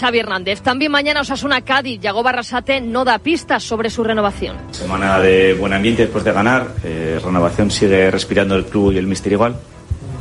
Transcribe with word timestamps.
Xavi 0.00 0.18
Hernández. 0.18 0.62
También 0.62 0.90
mañana 0.90 1.20
Osasuna 1.20 1.60
Cádiz. 1.60 2.00
Yago 2.00 2.22
Barrasate 2.22 2.80
no 2.80 3.04
da 3.04 3.18
pistas 3.18 3.62
sobre 3.62 3.90
su 3.90 4.02
renovación. 4.02 4.56
Semana 4.70 5.20
de 5.20 5.52
buen 5.54 5.74
ambiente 5.74 6.02
después 6.02 6.24
de 6.24 6.32
ganar. 6.32 6.68
Eh, 6.82 7.20
renovación 7.22 7.70
sigue 7.70 8.10
respirando 8.10 8.56
el 8.56 8.64
club 8.64 8.92
y 8.92 8.98
el 8.98 9.06
mister 9.06 9.32
igual. 9.32 9.56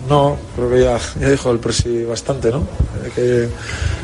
No, 0.09 0.37
creo 0.55 0.69
que 0.71 0.81
ya, 0.81 0.97
ya 1.21 1.29
dijo 1.29 1.51
el 1.51 1.59
presi 1.59 2.03
bastante, 2.03 2.49
¿no? 2.49 2.67
Que, 3.13 3.47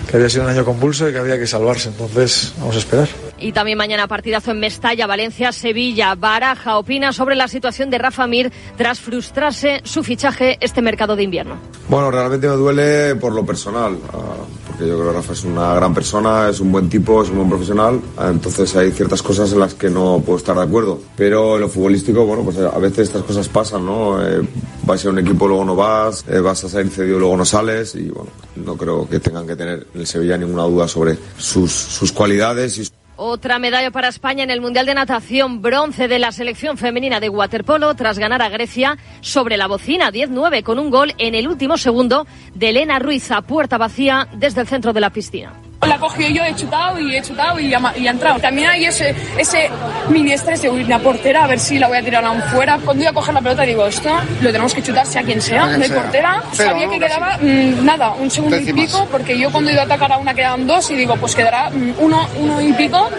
que 0.07 0.15
había 0.15 0.29
sido 0.29 0.43
un 0.43 0.51
año 0.51 0.63
convulso 0.63 1.09
y 1.09 1.11
que 1.11 1.17
había 1.17 1.39
que 1.39 1.47
salvarse. 1.47 1.89
Entonces, 1.89 2.53
vamos 2.59 2.75
a 2.75 2.79
esperar. 2.79 3.09
Y 3.39 3.51
también 3.51 3.77
mañana 3.77 4.07
partidazo 4.07 4.51
en 4.51 4.59
Mestalla, 4.59 5.07
Valencia, 5.07 5.51
Sevilla. 5.51 6.13
Baraja 6.15 6.77
opina 6.77 7.11
sobre 7.11 7.35
la 7.35 7.47
situación 7.47 7.89
de 7.89 7.97
Rafa 7.97 8.27
Mir 8.27 8.51
tras 8.77 8.99
frustrarse 8.99 9.81
su 9.83 10.03
fichaje 10.03 10.57
este 10.61 10.81
mercado 10.81 11.15
de 11.15 11.23
invierno. 11.23 11.57
Bueno, 11.89 12.11
realmente 12.11 12.47
me 12.47 12.55
duele 12.55 13.15
por 13.15 13.33
lo 13.33 13.43
personal, 13.43 13.97
ah, 14.13 14.35
porque 14.75 14.89
yo 14.89 14.97
creo 14.97 15.11
que 15.11 15.17
Rafa 15.17 15.33
es 15.33 15.43
una 15.45 15.73
gran 15.73 15.93
persona, 15.93 16.49
es 16.49 16.59
un 16.59 16.69
buen 16.69 16.89
tipo, 16.89 17.23
es 17.23 17.29
un 17.29 17.37
buen 17.37 17.49
profesional, 17.49 18.01
entonces 18.19 18.75
hay 18.75 18.91
ciertas 18.91 19.21
cosas 19.21 19.53
en 19.53 19.59
las 19.59 19.73
que 19.73 19.89
no 19.89 20.21
puedo 20.25 20.37
estar 20.37 20.55
de 20.55 20.63
acuerdo. 20.63 20.99
Pero 21.15 21.55
en 21.55 21.61
lo 21.61 21.69
futbolístico, 21.69 22.25
bueno, 22.25 22.43
pues 22.43 22.57
a 22.57 22.77
veces 22.77 23.07
estas 23.07 23.23
cosas 23.23 23.47
pasan, 23.47 23.85
¿no? 23.85 24.21
Eh, 24.21 24.41
vas 24.85 25.05
a 25.05 25.09
un 25.09 25.19
equipo, 25.19 25.47
luego 25.47 25.63
no 25.63 25.75
vas, 25.75 26.25
eh, 26.27 26.39
vas 26.39 26.63
a 26.65 26.69
salir 26.69 26.91
cedido, 26.91 27.19
luego 27.19 27.37
no 27.37 27.45
sales, 27.45 27.95
y 27.95 28.09
bueno, 28.09 28.31
no 28.57 28.75
creo 28.75 29.07
que 29.07 29.19
tengan 29.19 29.47
que 29.47 29.55
tener 29.55 29.87
en 29.93 30.01
el 30.01 30.07
Sevilla 30.07 30.37
ninguna 30.37 30.63
duda 30.63 30.87
sobre 30.89 31.17
sus, 31.37 31.71
sus 31.71 32.11
cualidades 32.11 32.77
y 32.77 32.81
otra 33.17 33.59
medalla 33.59 33.91
para 33.91 34.07
España 34.07 34.43
en 34.43 34.51
el 34.51 34.61
Mundial 34.61 34.85
de 34.85 34.93
Natación, 34.93 35.61
bronce 35.61 36.07
de 36.07 36.19
la 36.19 36.31
selección 36.31 36.77
femenina 36.77 37.19
de 37.19 37.29
waterpolo 37.29 37.93
tras 37.95 38.19
ganar 38.19 38.41
a 38.41 38.49
Grecia 38.49 38.97
sobre 39.21 39.57
la 39.57 39.67
bocina 39.67 40.11
10-9 40.11 40.63
con 40.63 40.79
un 40.79 40.89
gol 40.89 41.13
en 41.17 41.35
el 41.35 41.47
último 41.47 41.77
segundo 41.77 42.27
de 42.53 42.69
Elena 42.69 42.99
Ruiz 42.99 43.31
a 43.31 43.41
puerta 43.41 43.77
vacía 43.77 44.27
desde 44.33 44.61
el 44.61 44.67
centro 44.67 44.93
de 44.93 45.01
la 45.01 45.09
piscina. 45.09 45.64
La 45.85 45.99
cogido 45.99 46.29
yo, 46.29 46.43
he 46.43 46.55
chutado 46.55 46.99
y 46.99 47.15
he 47.15 47.21
chutado 47.21 47.59
y 47.59 47.73
ha, 47.73 47.93
y 47.97 48.07
ha 48.07 48.11
entrado. 48.11 48.39
También 48.39 48.69
hay 48.69 48.85
ese, 48.85 49.15
ese 49.37 49.69
mini 50.09 50.33
estrés 50.33 50.61
de 50.61 50.69
una 50.69 50.99
portera, 50.99 51.43
a 51.43 51.47
ver 51.47 51.59
si 51.59 51.77
la 51.77 51.87
voy 51.87 51.97
a 51.97 52.03
tirar 52.03 52.25
aún 52.25 52.41
fuera. 52.43 52.79
Cuando 52.83 53.03
iba 53.03 53.11
a 53.11 53.13
coger 53.13 53.33
la 53.33 53.41
pelota 53.41 53.63
digo, 53.63 53.85
esto 53.85 54.09
lo 54.41 54.51
tenemos 54.51 54.73
que 54.73 54.81
chutar 54.81 55.05
sea 55.05 55.23
quien 55.23 55.41
sea, 55.41 55.77
no 55.77 55.83
hay 55.83 55.89
portera. 55.89 56.41
Sabía 56.51 56.89
que 56.89 56.99
quedaba 56.99 57.37
mm, 57.41 57.85
nada, 57.85 58.11
un 58.11 58.29
segundo 58.29 58.57
y 58.57 58.73
pico, 58.73 59.07
porque 59.11 59.37
yo 59.37 59.51
cuando 59.51 59.71
iba 59.71 59.81
a 59.81 59.85
atacar 59.85 60.11
a 60.11 60.17
una 60.17 60.33
quedaban 60.33 60.67
dos 60.67 60.89
y 60.91 60.95
digo, 60.95 61.15
pues 61.17 61.35
quedará 61.35 61.69
mm, 61.69 61.93
uno, 61.99 62.27
uno 62.39 62.61
y 62.61 62.73
pico 62.73 63.09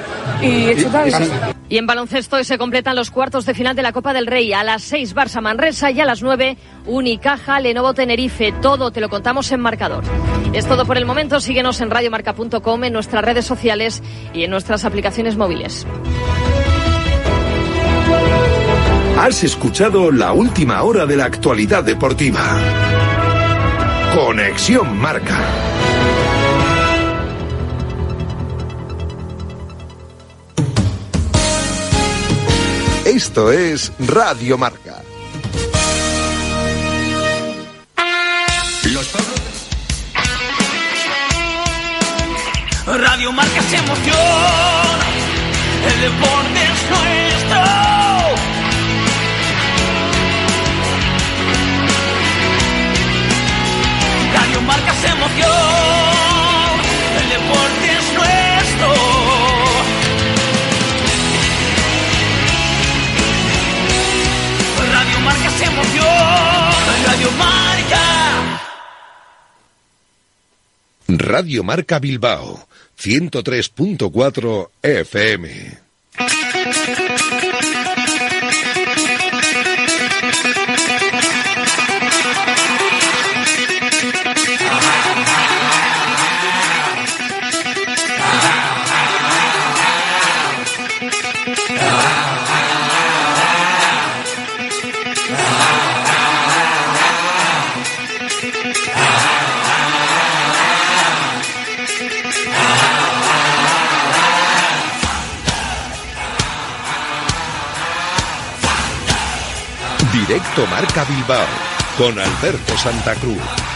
y 0.43 0.71
he 0.71 0.77
chutado. 0.77 1.07
Y, 1.09 1.13
y 1.69 1.79
en 1.79 1.87
baloncesto 1.87 2.43
se 2.45 2.59
completan 2.59 2.95
los 2.95 3.11
cuartos 3.11 3.45
de 3.45 3.55
final 3.55 3.75
de 3.75 3.83
la 3.83 3.93
Copa 3.93 4.13
del 4.13 4.27
Rey. 4.27 4.53
A 4.53 4.63
las 4.63 4.83
6 4.83 5.15
Barça 5.15 5.41
Manresa 5.41 5.91
y 5.91 6.01
a 6.01 6.05
las 6.05 6.23
9 6.23 6.57
Unicaja 6.87 7.59
Lenovo 7.59 7.93
Tenerife. 7.93 8.53
Todo 8.63 8.91
te 8.91 9.01
lo 9.01 9.09
contamos 9.09 9.51
en 9.51 9.61
marcador. 9.61 10.05
Es 10.53 10.67
todo 10.67 10.87
por 10.87 10.97
el 10.97 11.07
momento. 11.07 11.41
Síguenos 11.41 11.81
en 11.81 11.91
radiomarca.com, 11.91 12.56
en 12.87 12.93
nuestras 12.93 13.25
redes 13.25 13.45
sociales 13.45 14.03
y 14.35 14.45
en 14.45 14.51
nuestras 14.51 14.85
aplicaciones 14.85 15.37
móviles. 15.37 15.87
Has 19.19 19.43
escuchado 19.45 20.13
la 20.13 20.33
última 20.33 20.83
hora 20.83 21.07
de 21.07 21.17
la 21.17 21.25
actualidad 21.25 21.83
deportiva. 21.85 22.41
Conexión 24.15 24.99
Marca. 24.99 25.39
Esto 33.05 33.53
es 33.53 33.93
Radio 33.99 34.59
Marca. 34.59 35.06
Radio 42.87 43.33
Marca 43.33 43.63
se 43.63 43.77
emoción. 43.77 44.17
El 45.87 46.01
deporte 46.03 46.63
es 46.63 46.91
nuestro. 46.91 47.65
Radio 54.35 54.61
Marca 54.63 54.95
se 54.95 55.09
emoción. 55.09 55.51
El 57.21 57.29
deporte 57.29 57.87
es 57.99 58.07
nuestro. 58.15 58.95
Radio 64.93 65.21
Marca 65.21 65.51
se 65.51 65.65
emoción. 65.65 67.07
Radio 67.07 67.31
Marca. 67.33 67.57
Radio 71.09 71.65
Marca 71.65 71.99
Bilbao, 71.99 72.67
103.4 72.99 74.71
FM. 74.83 75.45
Directo 110.57 110.75
Marca 110.75 111.05
Bilbao 111.05 111.47
con 111.99 112.19
Alberto 112.19 112.79
Santa 112.79 113.15
Cruz. 113.17 113.76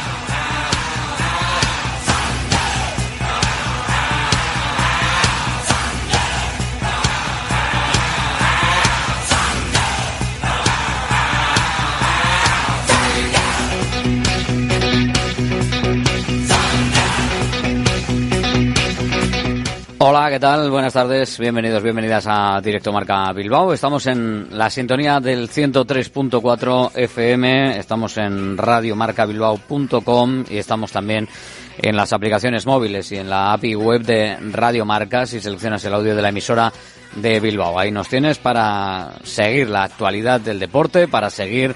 Hola, 20.02 20.30
¿qué 20.30 20.40
tal? 20.40 20.70
Buenas 20.70 20.94
tardes, 20.94 21.38
bienvenidos, 21.38 21.82
bienvenidas 21.82 22.24
a 22.26 22.58
Directo 22.62 22.90
Marca 22.90 23.30
Bilbao. 23.34 23.74
Estamos 23.74 24.06
en 24.06 24.46
la 24.50 24.70
sintonía 24.70 25.20
del 25.20 25.50
103.4 25.50 26.92
FM, 26.94 27.78
estamos 27.78 28.16
en 28.16 28.56
radiomarcabilbao.com 28.56 30.44
y 30.48 30.56
estamos 30.56 30.90
también 30.90 31.28
en 31.76 31.96
las 31.96 32.14
aplicaciones 32.14 32.64
móviles 32.64 33.12
y 33.12 33.18
en 33.18 33.28
la 33.28 33.52
API 33.52 33.74
web 33.74 34.00
de 34.00 34.38
Radio 34.52 34.86
Marca 34.86 35.26
si 35.26 35.38
seleccionas 35.38 35.84
el 35.84 35.92
audio 35.92 36.16
de 36.16 36.22
la 36.22 36.30
emisora 36.30 36.72
de 37.16 37.38
Bilbao. 37.38 37.78
Ahí 37.78 37.92
nos 37.92 38.08
tienes 38.08 38.38
para 38.38 39.16
seguir 39.22 39.68
la 39.68 39.82
actualidad 39.82 40.40
del 40.40 40.60
deporte, 40.60 41.08
para 41.08 41.28
seguir 41.28 41.74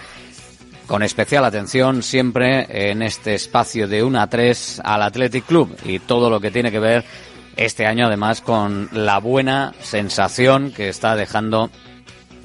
con 0.87 1.03
especial 1.03 1.45
atención 1.45 2.03
siempre 2.03 2.91
en 2.91 3.03
este 3.03 3.35
espacio 3.35 3.87
de 3.87 4.03
1 4.03 4.19
a 4.19 4.27
3 4.29 4.81
al 4.83 5.03
Athletic 5.03 5.45
Club 5.45 5.77
y 5.85 5.99
todo 5.99 6.31
lo 6.31 6.41
que 6.41 6.51
tiene 6.51 6.71
que 6.71 6.79
ver 6.79 7.05
este 7.57 7.87
año 7.87 8.07
además 8.07 8.41
con 8.41 8.89
la 8.93 9.19
buena 9.19 9.75
sensación 9.81 10.73
que 10.73 10.89
está 10.89 11.17
dejando 11.17 11.71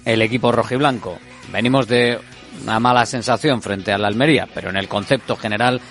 el 0.05 0.21
equipo 0.21 0.51
rojiblanco. 0.51 1.19
Venimos 1.51 1.87
de 1.87 2.19
una 2.63 2.79
mala 2.79 3.05
sensación 3.05 3.61
frente 3.61 3.91
a 3.91 3.97
la 3.97 4.07
Almería, 4.07 4.47
pero 4.53 4.69
en 4.69 4.77
el 4.77 4.87
concepto 4.87 5.35
general 5.35 5.81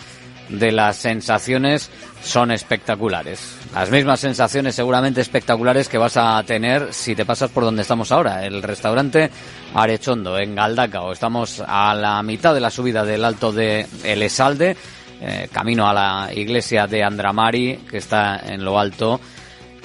de 0.48 0.72
las 0.72 0.96
sensaciones 0.96 1.90
son 2.22 2.50
espectaculares. 2.50 3.56
Las 3.74 3.90
mismas 3.90 4.20
sensaciones 4.20 4.74
seguramente 4.74 5.20
espectaculares 5.20 5.88
que 5.88 5.98
vas 5.98 6.16
a 6.16 6.42
tener 6.44 6.92
si 6.92 7.14
te 7.14 7.26
pasas 7.26 7.50
por 7.50 7.64
donde 7.64 7.82
estamos 7.82 8.10
ahora, 8.12 8.44
el 8.44 8.62
restaurante 8.62 9.30
Arechondo 9.74 10.38
en 10.38 10.54
Galdacao. 10.54 11.12
Estamos 11.12 11.62
a 11.66 11.94
la 11.94 12.22
mitad 12.22 12.54
de 12.54 12.60
la 12.60 12.70
subida 12.70 13.04
del 13.04 13.24
alto 13.24 13.52
de 13.52 13.86
El 14.04 14.22
Esalde 14.22 14.76
eh, 15.20 15.48
camino 15.50 15.88
a 15.88 15.92
la 15.92 16.30
iglesia 16.32 16.86
de 16.86 17.02
Andramari, 17.02 17.80
que 17.90 17.98
está 17.98 18.40
en 18.46 18.64
lo 18.64 18.78
alto, 18.78 19.20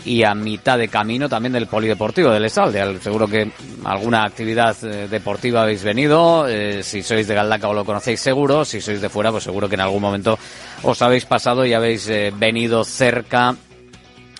y 0.06 0.24
a 0.24 0.36
mitad 0.36 0.78
de 0.78 0.90
camino 0.90 1.28
también 1.28 1.54
del 1.54 1.66
Polideportivo 1.66 2.30
del 2.30 2.46
Esalde. 2.46 3.00
Seguro 3.00 3.28
que 3.28 3.50
alguna 3.84 4.26
actividad 4.26 4.76
eh, 4.84 5.08
deportiva 5.08 5.64
habéis 5.64 5.84
venido, 5.84 6.48
eh, 6.48 6.84
si 6.84 7.02
sois 7.02 7.28
de 7.28 7.34
Galdacao 7.34 7.74
lo 7.74 7.84
conocéis 7.84 8.20
seguro, 8.20 8.64
si 8.64 8.80
sois 8.80 9.02
de 9.02 9.10
fuera, 9.10 9.32
pues 9.32 9.46
seguro 9.46 9.68
que 9.68 9.76
en 9.76 9.82
algún 9.82 10.02
momento 10.02 10.38
os 10.84 11.02
habéis 11.02 11.26
pasado 11.26 11.66
y 11.66 11.74
habéis 11.74 12.08
venido 12.38 12.84
cerca 12.84 13.56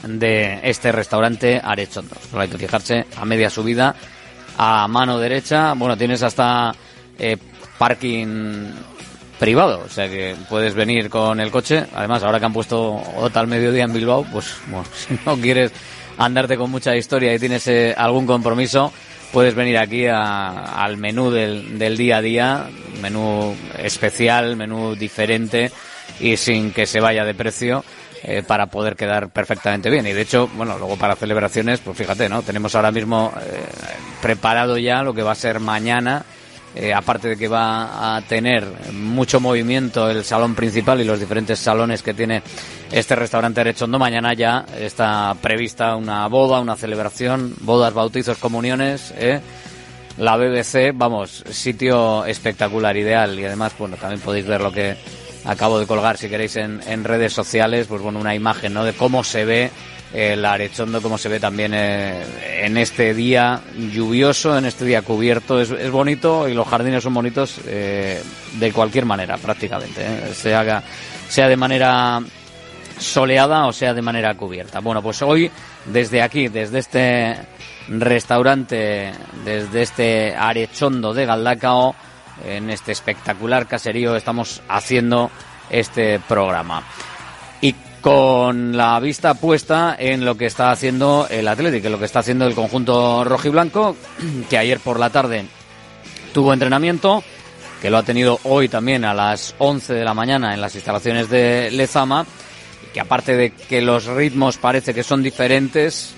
de 0.04 0.60
este 0.62 0.92
restaurante 0.92 1.60
Arechondo. 1.64 2.16
Hay 2.34 2.50
que 2.50 2.58
fijarse 2.60 3.06
a 3.18 3.26
media 3.26 3.50
subida, 3.50 3.96
a 4.58 4.88
mano 4.88 5.18
derecha, 5.18 5.74
bueno, 5.74 5.98
tienes 5.98 6.22
hasta 6.22 6.76
parking 7.80 8.74
privado, 9.40 9.84
o 9.86 9.90
sea 9.90 10.08
que 10.08 10.36
puedes 10.50 10.74
venir 10.74 11.10
con 11.10 11.40
el 11.40 11.52
coche. 11.52 11.86
Además, 11.96 12.24
ahora 12.24 12.40
que 12.40 12.46
han 12.46 12.54
puesto 12.54 12.94
OTA 13.18 13.40
al 13.42 13.48
mediodía 13.48 13.84
en 13.84 13.94
Bilbao, 13.94 14.26
pues 14.32 14.56
bueno, 14.68 14.86
si 14.94 15.18
no 15.26 15.36
quieres 15.38 15.72
andarte 16.18 16.58
con 16.58 16.70
mucha 16.72 16.96
historia 16.96 17.34
y 17.34 17.40
tienes 17.40 17.68
eh, 17.68 17.94
algún 17.98 18.26
compromiso, 18.28 18.94
puedes 19.32 19.56
venir 19.56 19.78
aquí 19.78 20.06
a- 20.08 20.84
al 20.84 20.98
menú 20.98 21.32
del, 21.32 21.78
del 21.80 21.98
día 21.98 22.18
a 22.18 22.22
día, 22.22 22.68
menú 23.02 23.56
especial, 23.80 24.56
menú 24.56 24.96
diferente 24.96 25.72
y 26.20 26.38
sin 26.38 26.72
que 26.72 26.86
se 26.86 27.00
vaya 27.00 27.26
de 27.26 27.34
precio. 27.34 27.84
eh, 28.26 28.42
para 28.42 28.68
poder 28.68 28.96
quedar 28.96 29.28
perfectamente 29.32 29.90
bien. 29.90 30.08
Y 30.08 30.14
de 30.14 30.22
hecho, 30.22 30.48
bueno, 30.56 30.78
luego 30.78 30.96
para 30.96 31.14
celebraciones, 31.18 31.82
pues 31.82 31.98
fíjate, 31.98 32.30
¿no? 32.30 32.42
Tenemos 32.42 32.74
ahora 32.74 32.90
mismo 32.90 33.34
eh, 33.42 33.60
preparado 34.22 34.78
ya 34.78 35.04
lo 35.04 35.14
que 35.14 35.24
va 35.24 35.34
a 35.34 35.36
ser 35.36 35.60
mañana, 35.60 36.24
eh, 36.76 36.94
aparte 36.94 37.30
de 37.30 37.38
que 37.38 37.48
va 37.48 38.16
a 38.16 38.22
tener 38.22 38.66
mucho 38.94 39.40
movimiento 39.40 40.10
el 40.10 40.24
salón 40.24 40.56
principal 40.56 41.00
y 41.02 41.04
los 41.04 41.20
diferentes 41.20 41.60
salones 41.60 42.02
que 42.02 42.14
tiene 42.14 42.42
este 42.92 43.16
restaurante 43.16 43.62
Arechondo, 43.62 44.00
mañana 44.00 44.34
ya 44.34 44.66
está 44.80 45.36
prevista 45.42 45.96
una 45.96 46.28
boda, 46.28 46.60
una 46.60 46.76
celebración, 46.76 47.56
bodas, 47.62 47.94
bautizos, 47.94 48.38
comuniones, 48.38 49.14
¿eh? 49.18 49.40
la 50.18 50.38
BBC, 50.38 50.92
vamos, 50.94 51.44
sitio 51.50 52.26
espectacular, 52.26 52.96
ideal 52.98 53.40
y 53.40 53.46
además, 53.46 53.74
bueno, 53.78 53.98
también 53.98 54.22
podéis 54.22 54.46
ver 54.46 54.62
lo 54.62 54.72
que 54.72 54.96
acabo 55.46 55.80
de 55.80 55.88
colgar 55.88 56.18
si 56.18 56.30
queréis 56.30 56.56
en, 56.56 56.82
en 56.88 57.04
redes 57.04 57.34
sociales, 57.34 57.88
pues 57.88 58.02
bueno, 58.02 58.20
una 58.20 58.36
imagen, 58.36 58.74
¿no? 58.74 58.84
De 58.84 58.94
cómo 58.94 59.24
se 59.24 59.46
ve 59.46 59.72
el 60.14 60.46
Arechondo, 60.46 61.02
cómo 61.02 61.18
se 61.18 61.28
ve 61.28 61.40
también 61.40 61.74
eh, 61.74 62.24
en 62.62 62.78
este 62.78 63.14
día 63.14 63.62
lluvioso, 63.92 64.58
en 64.58 64.66
este 64.66 64.86
día 64.86 65.02
cubierto, 65.02 65.60
es, 65.60 65.72
es 65.72 65.90
bonito 65.90 66.48
y 66.48 66.54
los 66.54 66.68
jardines 66.68 67.04
son 67.04 67.16
bonitos 67.16 67.60
eh, 67.66 68.22
de 68.60 68.72
cualquier 68.72 69.06
manera, 69.06 69.38
prácticamente, 69.38 70.06
¿eh? 70.06 70.34
se 70.34 70.54
haga, 70.54 70.84
sea 71.28 71.48
de 71.48 71.58
manera 71.58 72.22
soleada 73.00 73.66
o 73.66 73.74
sea 73.74 73.94
de 73.94 74.04
manera 74.04 74.36
cubierta. 74.36 74.80
Bueno, 74.80 75.02
pues 75.02 75.22
hoy 75.24 75.50
desde 75.86 76.22
aquí, 76.22 76.48
desde 76.48 76.80
este 76.80 77.36
restaurante, 77.90 79.12
desde 79.44 79.82
este 79.82 80.36
Arechondo 80.36 81.14
de 81.14 81.26
Galdacao, 81.26 81.96
en 82.46 82.70
este 82.70 82.92
espectacular 82.92 83.68
caserío 83.68 84.16
estamos 84.16 84.62
haciendo 84.68 85.32
este 85.70 86.20
programa. 86.20 86.84
Con 88.04 88.76
la 88.76 89.00
vista 89.00 89.34
puesta 89.34 89.96
en 89.98 90.26
lo 90.26 90.36
que 90.36 90.46
está 90.46 90.72
haciendo 90.72 91.26
el 91.30 91.48
Atlético, 91.48 91.88
en 91.88 91.94
lo 91.94 92.00
que 92.00 92.04
está 92.04 92.20
haciendo 92.20 92.46
el 92.46 92.54
conjunto 92.54 93.24
rojiblanco, 93.24 93.96
que 94.50 94.58
ayer 94.58 94.82
por 94.82 95.00
la 95.00 95.10
tarde 95.10 95.46
tuvo 96.34 96.52
entrenamiento, 96.52 97.24
que 97.82 97.90
lo 97.90 97.98
ha 97.98 98.04
tenido 98.04 98.42
hoy 98.44 98.68
también 98.68 99.06
a 99.06 99.14
las 99.14 99.56
11 99.58 99.94
de 99.94 100.04
la 100.04 100.14
mañana 100.14 100.54
en 100.54 100.60
las 100.60 100.76
instalaciones 100.76 101.30
de 101.30 101.72
Lezama, 101.72 102.26
que 102.94 103.00
aparte 103.00 103.38
de 103.38 103.52
que 103.52 103.82
los 103.82 104.06
ritmos 104.06 104.58
parece 104.58 104.94
que 104.94 105.04
son 105.04 105.24
diferentes, 105.24 106.14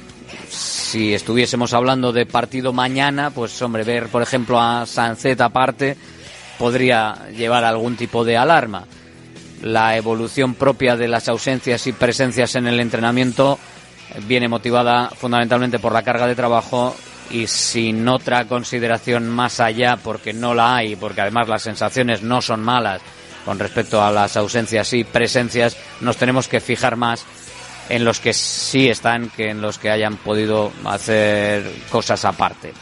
si 0.49 1.13
estuviésemos 1.13 1.71
hablando 1.75 2.11
de 2.11 2.25
partido 2.25 2.73
mañana, 2.73 3.29
pues 3.29 3.61
hombre, 3.61 3.83
ver 3.83 4.07
por 4.07 4.23
ejemplo 4.23 4.59
a 4.59 4.87
Sancet 4.87 5.39
aparte 5.39 5.95
podría 6.57 7.27
llevar 7.37 7.63
algún 7.63 7.95
tipo 7.95 8.25
de 8.25 8.37
alarma. 8.37 8.85
La 9.61 9.95
evolución 9.95 10.53
propia 10.53 10.95
de 10.95 11.07
las 11.07 11.27
ausencias 11.27 11.87
y 11.87 11.93
presencias 11.93 12.55
en 12.55 12.67
el 12.67 12.79
entrenamiento 12.79 13.59
viene 14.27 14.47
motivada 14.47 15.09
fundamentalmente 15.09 15.79
por 15.79 15.93
la 15.93 16.03
carga 16.03 16.27
de 16.27 16.35
trabajo 16.35 16.95
y 17.31 17.47
sin 17.47 18.07
otra 18.07 18.45
consideración 18.45 19.27
más 19.29 19.59
allá, 19.59 19.97
porque 19.97 20.33
no 20.33 20.53
la 20.53 20.75
hay, 20.75 20.95
porque 20.95 21.21
además 21.21 21.47
las 21.47 21.63
sensaciones 21.63 22.21
no 22.21 22.41
son 22.41 22.61
malas 22.61 23.01
con 23.45 23.59
respecto 23.59 24.03
a 24.03 24.11
las 24.11 24.37
ausencias 24.37 24.91
y 24.93 25.03
presencias, 25.03 25.77
nos 26.01 26.17
tenemos 26.17 26.47
que 26.47 26.59
fijar 26.59 26.95
más 26.95 27.25
en 27.89 28.03
los 28.03 28.19
que 28.19 28.33
sí 28.33 28.89
están 28.89 29.29
que 29.29 29.51
en 29.51 29.61
los 29.61 29.77
que 29.77 29.91
hayan 29.91 30.17
podido 30.17 30.71
hacer 30.85 31.63
cosas 31.91 32.25
aparte. 32.25 32.73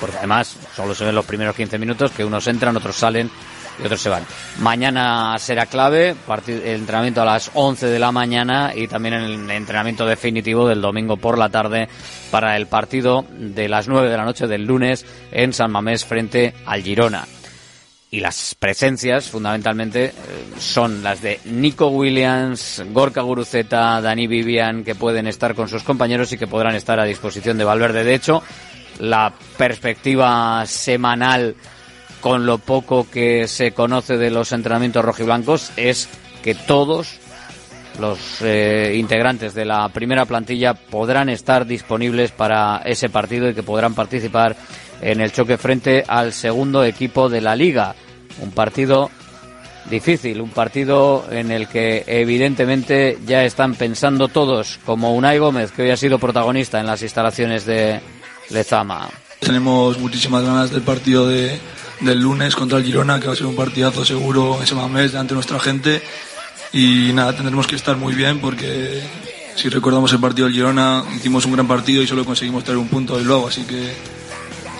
Porque 0.00 0.18
además 0.18 0.56
solo 0.74 0.94
se 0.94 1.04
ven 1.04 1.14
los 1.14 1.24
primeros 1.24 1.56
15 1.56 1.78
minutos, 1.78 2.12
que 2.12 2.24
unos 2.24 2.46
entran, 2.46 2.76
otros 2.76 2.96
salen 2.96 3.30
y 3.78 3.84
otros 3.84 4.00
se 4.00 4.08
van. 4.08 4.24
Mañana 4.58 5.36
será 5.38 5.66
clave, 5.66 6.14
el 6.46 6.60
entrenamiento 6.66 7.22
a 7.22 7.24
las 7.24 7.50
11 7.54 7.86
de 7.86 7.98
la 7.98 8.12
mañana 8.12 8.72
y 8.74 8.88
también 8.88 9.14
el 9.14 9.50
entrenamiento 9.50 10.06
definitivo 10.06 10.68
del 10.68 10.80
domingo 10.80 11.16
por 11.16 11.38
la 11.38 11.48
tarde 11.48 11.88
para 12.30 12.56
el 12.56 12.66
partido 12.66 13.24
de 13.30 13.68
las 13.68 13.88
9 13.88 14.08
de 14.08 14.16
la 14.16 14.24
noche 14.24 14.46
del 14.46 14.64
lunes 14.64 15.04
en 15.32 15.52
San 15.52 15.70
Mamés 15.70 16.04
frente 16.04 16.54
al 16.66 16.82
Girona. 16.82 17.24
Y 18.14 18.20
las 18.20 18.54
presencias, 18.54 19.28
fundamentalmente, 19.28 20.04
eh, 20.04 20.12
son 20.56 21.02
las 21.02 21.20
de 21.20 21.40
Nico 21.46 21.88
Williams, 21.88 22.80
Gorka 22.92 23.22
Guruceta, 23.22 24.00
Dani 24.00 24.28
Vivian, 24.28 24.84
que 24.84 24.94
pueden 24.94 25.26
estar 25.26 25.56
con 25.56 25.68
sus 25.68 25.82
compañeros 25.82 26.32
y 26.32 26.38
que 26.38 26.46
podrán 26.46 26.76
estar 26.76 27.00
a 27.00 27.04
disposición 27.04 27.58
de 27.58 27.64
Valverde. 27.64 28.04
De 28.04 28.14
hecho, 28.14 28.40
la 29.00 29.32
perspectiva 29.56 30.64
semanal, 30.64 31.56
con 32.24 32.46
lo 32.46 32.56
poco 32.56 33.06
que 33.10 33.46
se 33.48 33.72
conoce 33.72 34.16
de 34.16 34.30
los 34.30 34.52
entrenamientos 34.52 35.04
rojiblancos, 35.04 35.72
es 35.76 36.08
que 36.42 36.54
todos 36.54 37.18
los 38.00 38.18
eh, 38.40 38.94
integrantes 38.96 39.52
de 39.52 39.66
la 39.66 39.90
primera 39.90 40.24
plantilla 40.24 40.72
podrán 40.72 41.28
estar 41.28 41.66
disponibles 41.66 42.30
para 42.30 42.80
ese 42.86 43.10
partido 43.10 43.50
y 43.50 43.54
que 43.54 43.62
podrán 43.62 43.94
participar 43.94 44.56
en 45.02 45.20
el 45.20 45.32
choque 45.32 45.58
frente 45.58 46.02
al 46.08 46.32
segundo 46.32 46.82
equipo 46.82 47.28
de 47.28 47.42
la 47.42 47.54
liga. 47.54 47.94
Un 48.40 48.52
partido 48.52 49.10
difícil, 49.90 50.40
un 50.40 50.48
partido 50.48 51.26
en 51.30 51.50
el 51.50 51.68
que 51.68 52.04
evidentemente 52.06 53.18
ya 53.26 53.44
están 53.44 53.74
pensando 53.74 54.28
todos, 54.28 54.80
como 54.86 55.14
Unai 55.14 55.36
Gómez, 55.36 55.72
que 55.72 55.82
hoy 55.82 55.90
ha 55.90 55.98
sido 55.98 56.18
protagonista 56.18 56.80
en 56.80 56.86
las 56.86 57.02
instalaciones 57.02 57.66
de 57.66 58.00
Lezama. 58.48 59.10
Tenemos 59.40 59.98
muchísimas 59.98 60.42
ganas 60.42 60.70
del 60.70 60.80
partido 60.80 61.28
de, 61.28 61.60
del 62.00 62.20
lunes 62.20 62.54
contra 62.56 62.78
el 62.78 62.84
Girona, 62.84 63.20
que 63.20 63.26
va 63.26 63.32
a 63.32 63.36
ser 63.36 63.46
un 63.46 63.56
partidazo 63.56 64.04
seguro 64.04 64.62
ese 64.62 64.74
delante 64.74 65.28
de 65.28 65.34
nuestra 65.34 65.60
gente. 65.60 66.02
Y 66.72 67.12
nada, 67.12 67.34
tendremos 67.34 67.66
que 67.66 67.76
estar 67.76 67.96
muy 67.96 68.14
bien 68.14 68.40
porque 68.40 69.02
si 69.54 69.68
recordamos 69.68 70.12
el 70.12 70.20
partido 70.20 70.46
del 70.46 70.54
Girona, 70.54 71.04
hicimos 71.14 71.44
un 71.46 71.52
gran 71.52 71.68
partido 71.68 72.02
y 72.02 72.06
solo 72.06 72.24
conseguimos 72.24 72.64
traer 72.64 72.78
un 72.78 72.88
punto 72.88 73.20
y 73.20 73.24
luego, 73.24 73.48
así 73.48 73.62
que 73.62 73.92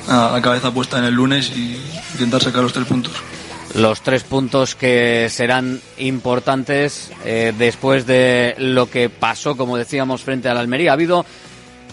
nada, 0.08 0.32
la 0.32 0.42
cabeza 0.42 0.72
puesta 0.72 0.98
en 0.98 1.04
el 1.04 1.14
lunes 1.14 1.52
y 1.56 1.78
intentar 2.12 2.42
sacar 2.42 2.62
los 2.62 2.72
tres 2.72 2.86
puntos. 2.86 3.12
los 3.74 4.02
tres 4.02 4.22
puntos 4.22 4.74
que 4.74 5.28
serán 5.30 5.80
importantes 5.98 7.10
eh, 7.24 7.52
después 7.56 8.06
de 8.06 8.54
lo 8.58 8.88
que 8.90 9.08
pasó, 9.08 9.56
como 9.56 9.76
decíamos, 9.76 10.22
frente 10.22 10.48
al 10.48 10.58
Almería. 10.58 10.90
Ha 10.90 10.94
habido 10.94 11.24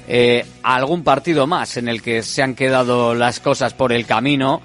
eh, 0.07 0.45
algún 0.63 1.03
partido 1.03 1.47
más 1.47 1.77
en 1.77 1.87
el 1.87 2.01
que 2.01 2.23
se 2.23 2.41
han 2.41 2.55
quedado 2.55 3.15
las 3.15 3.39
cosas 3.39 3.73
por 3.73 3.93
el 3.93 4.05
camino. 4.05 4.61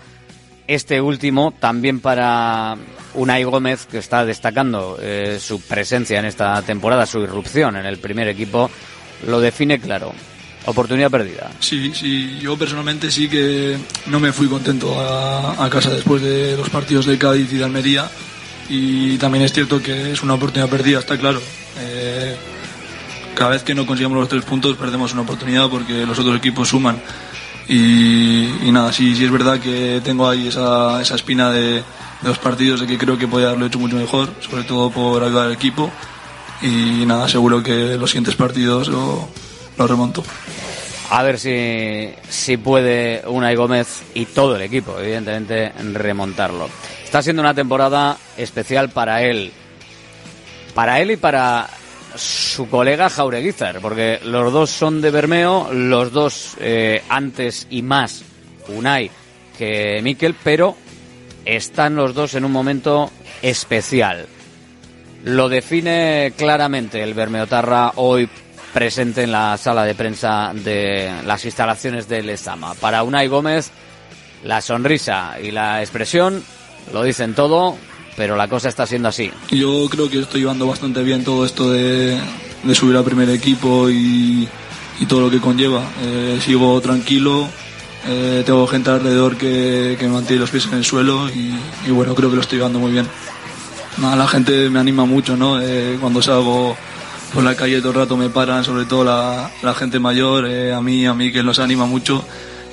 Este 0.66 1.00
último 1.00 1.52
también 1.58 2.00
para 2.00 2.76
Unai 3.14 3.44
Gómez, 3.44 3.86
que 3.86 3.98
está 3.98 4.24
destacando 4.24 4.98
eh, 5.00 5.38
su 5.40 5.60
presencia 5.60 6.18
en 6.18 6.24
esta 6.24 6.60
temporada, 6.62 7.06
su 7.06 7.20
irrupción 7.20 7.76
en 7.76 7.86
el 7.86 7.98
primer 7.98 8.28
equipo, 8.28 8.70
lo 9.26 9.40
define 9.40 9.80
claro. 9.80 10.12
Oportunidad 10.66 11.12
perdida. 11.12 11.52
Sí, 11.60 11.92
sí, 11.94 12.38
yo 12.40 12.58
personalmente 12.58 13.08
sí 13.12 13.28
que 13.28 13.76
no 14.06 14.18
me 14.18 14.32
fui 14.32 14.48
contento 14.48 14.96
a, 14.98 15.68
casa 15.70 15.90
después 15.90 16.20
de 16.20 16.56
los 16.56 16.68
partidos 16.70 17.06
de 17.06 17.16
Cádiz 17.16 17.52
y 17.52 17.58
de 17.58 17.64
Almería. 17.64 18.10
Y 18.68 19.16
también 19.18 19.44
es 19.44 19.52
cierto 19.52 19.80
que 19.80 20.10
es 20.10 20.24
una 20.24 20.34
oportunidad 20.34 20.68
perdida, 20.68 20.98
está 20.98 21.16
claro. 21.16 21.40
Eh, 21.78 22.34
cada 23.36 23.50
vez 23.50 23.62
que 23.62 23.76
no 23.76 23.86
consigamos 23.86 24.18
los 24.18 24.28
tres 24.28 24.44
puntos 24.44 24.76
perdemos 24.76 25.12
una 25.12 25.22
oportunidad 25.22 25.68
porque 25.68 26.04
los 26.04 26.18
otros 26.18 26.36
equipos 26.36 26.68
suman. 26.68 27.00
Y, 27.68 28.70
nada, 28.70 28.92
sí, 28.92 29.14
sí 29.16 29.24
es 29.24 29.30
verdad 29.30 29.58
que 29.58 30.00
tengo 30.04 30.28
ahí 30.28 30.48
esa, 30.48 31.00
esa 31.00 31.14
espina 31.16 31.50
de, 31.50 31.82
los 32.22 32.38
partidos 32.38 32.80
de 32.80 32.86
que 32.86 32.98
creo 32.98 33.18
que 33.18 33.28
podía 33.28 33.48
haberlo 33.48 33.66
hecho 33.66 33.78
mucho 33.78 33.96
mejor, 33.96 34.28
sobre 34.40 34.64
todo 34.64 34.90
por 34.90 35.22
ayudar 35.22 35.46
al 35.46 35.52
equipo. 35.52 35.90
Y 36.62 37.04
nada, 37.06 37.28
seguro 37.28 37.62
que 37.62 37.96
los 37.96 38.10
siguientes 38.10 38.34
partidos 38.34 38.88
lo, 38.88 39.28
lo 39.76 39.86
remonto. 39.86 40.24
A 41.10 41.22
ver 41.22 41.38
si, 41.38 42.08
si 42.28 42.56
puede 42.56 43.22
Unai 43.26 43.54
Gómez 43.54 44.02
y 44.14 44.26
todo 44.26 44.56
el 44.56 44.62
equipo, 44.62 44.98
evidentemente, 44.98 45.72
remontarlo. 45.92 46.68
Está 47.04 47.22
siendo 47.22 47.42
una 47.42 47.54
temporada 47.54 48.16
especial 48.36 48.90
para 48.90 49.22
él. 49.22 49.52
Para 50.74 51.00
él 51.00 51.12
y 51.12 51.16
para 51.16 51.68
su 52.16 52.68
colega 52.68 53.10
Jaureguizar, 53.10 53.80
porque 53.80 54.20
los 54.24 54.52
dos 54.52 54.70
son 54.70 55.00
de 55.00 55.10
Bermeo, 55.10 55.72
los 55.72 56.12
dos 56.12 56.56
eh, 56.60 57.02
antes 57.08 57.66
y 57.70 57.82
más 57.82 58.22
Unai 58.68 59.10
que 59.56 60.00
Miquel, 60.02 60.34
pero 60.42 60.76
están 61.44 61.96
los 61.96 62.14
dos 62.14 62.34
en 62.34 62.44
un 62.44 62.52
momento 62.52 63.10
especial. 63.42 64.26
Lo 65.24 65.48
define 65.48 66.32
claramente 66.36 67.02
el 67.02 67.14
Bermeotarra 67.14 67.92
hoy 67.96 68.28
presente 68.72 69.22
en 69.22 69.32
la 69.32 69.56
sala 69.56 69.84
de 69.84 69.94
prensa 69.94 70.52
de 70.54 71.10
las 71.24 71.44
instalaciones 71.44 72.08
de 72.08 72.22
Lezama. 72.22 72.74
Para 72.74 73.02
Unai 73.02 73.26
Gómez, 73.26 73.70
la 74.44 74.60
sonrisa 74.60 75.36
y 75.42 75.50
la 75.50 75.80
expresión 75.80 76.44
lo 76.92 77.02
dicen 77.02 77.34
todo. 77.34 77.76
Pero 78.16 78.36
la 78.36 78.48
cosa 78.48 78.68
está 78.68 78.86
siendo 78.86 79.08
así. 79.08 79.30
Yo 79.50 79.86
creo 79.90 80.08
que 80.08 80.20
estoy 80.20 80.40
llevando 80.40 80.66
bastante 80.66 81.02
bien 81.02 81.24
todo 81.24 81.44
esto 81.44 81.70
de, 81.70 82.18
de 82.62 82.74
subir 82.74 82.96
al 82.96 83.04
primer 83.04 83.28
equipo 83.30 83.90
y, 83.90 84.48
y 84.98 85.06
todo 85.06 85.20
lo 85.20 85.30
que 85.30 85.40
conlleva. 85.40 85.82
Eh, 86.02 86.38
sigo 86.44 86.80
tranquilo, 86.80 87.48
eh, 88.08 88.42
tengo 88.46 88.66
gente 88.66 88.90
alrededor 88.90 89.36
que, 89.36 89.96
que 89.98 90.06
me 90.06 90.14
mantiene 90.14 90.40
los 90.40 90.50
pies 90.50 90.66
en 90.66 90.74
el 90.74 90.84
suelo 90.84 91.28
y, 91.28 91.54
y 91.86 91.90
bueno, 91.90 92.14
creo 92.14 92.30
que 92.30 92.36
lo 92.36 92.42
estoy 92.42 92.58
llevando 92.58 92.78
muy 92.78 92.92
bien. 92.92 93.06
Nada, 93.98 94.16
la 94.16 94.28
gente 94.28 94.68
me 94.70 94.78
anima 94.78 95.04
mucho, 95.04 95.36
¿no? 95.36 95.60
Eh, 95.60 95.96
cuando 96.00 96.20
salgo 96.20 96.76
por 97.32 97.42
la 97.42 97.54
calle 97.54 97.80
todo 97.80 97.90
el 97.90 97.96
rato 97.96 98.16
me 98.16 98.28
paran, 98.30 98.62
sobre 98.64 98.84
todo 98.84 99.04
la, 99.04 99.50
la 99.62 99.74
gente 99.74 99.98
mayor, 99.98 100.46
eh, 100.46 100.72
a 100.72 100.80
mí, 100.80 101.06
a 101.06 101.14
mí 101.14 101.32
que 101.32 101.42
nos 101.42 101.58
anima 101.58 101.86
mucho. 101.86 102.24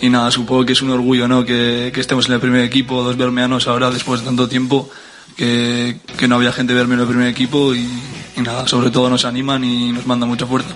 Y 0.02 0.10
nada, 0.10 0.32
supongo 0.32 0.66
que 0.66 0.74
es 0.74 0.82
un 0.82 0.90
orgullo, 0.90 1.30
¿no? 1.30 1.46
Que, 1.46 1.92
que 1.94 2.02
estemos 2.02 2.28
en 2.28 2.34
el 2.34 2.42
primer 2.42 2.62
equipo, 2.62 3.04
dos 3.04 3.16
bermeanos 3.16 3.68
ahora 3.70 3.90
después 3.90 4.20
de 4.20 4.26
tanto 4.26 4.50
tiempo, 4.50 4.90
que, 5.36 5.98
que 6.18 6.28
no 6.28 6.36
había 6.36 6.52
gente 6.52 6.74
verme 6.74 6.96
en 6.96 7.02
el 7.02 7.08
primer 7.08 7.28
equipo 7.28 7.74
y, 7.74 7.88
y 8.38 8.42
nada, 8.42 8.68
sobre 8.68 8.92
todo 8.92 9.10
nos 9.10 9.25
animan 9.25 9.63
y 9.63 9.92
nos 9.92 10.06
mandan 10.06 10.30
mucha 10.30 10.46
fuerza. 10.46 10.74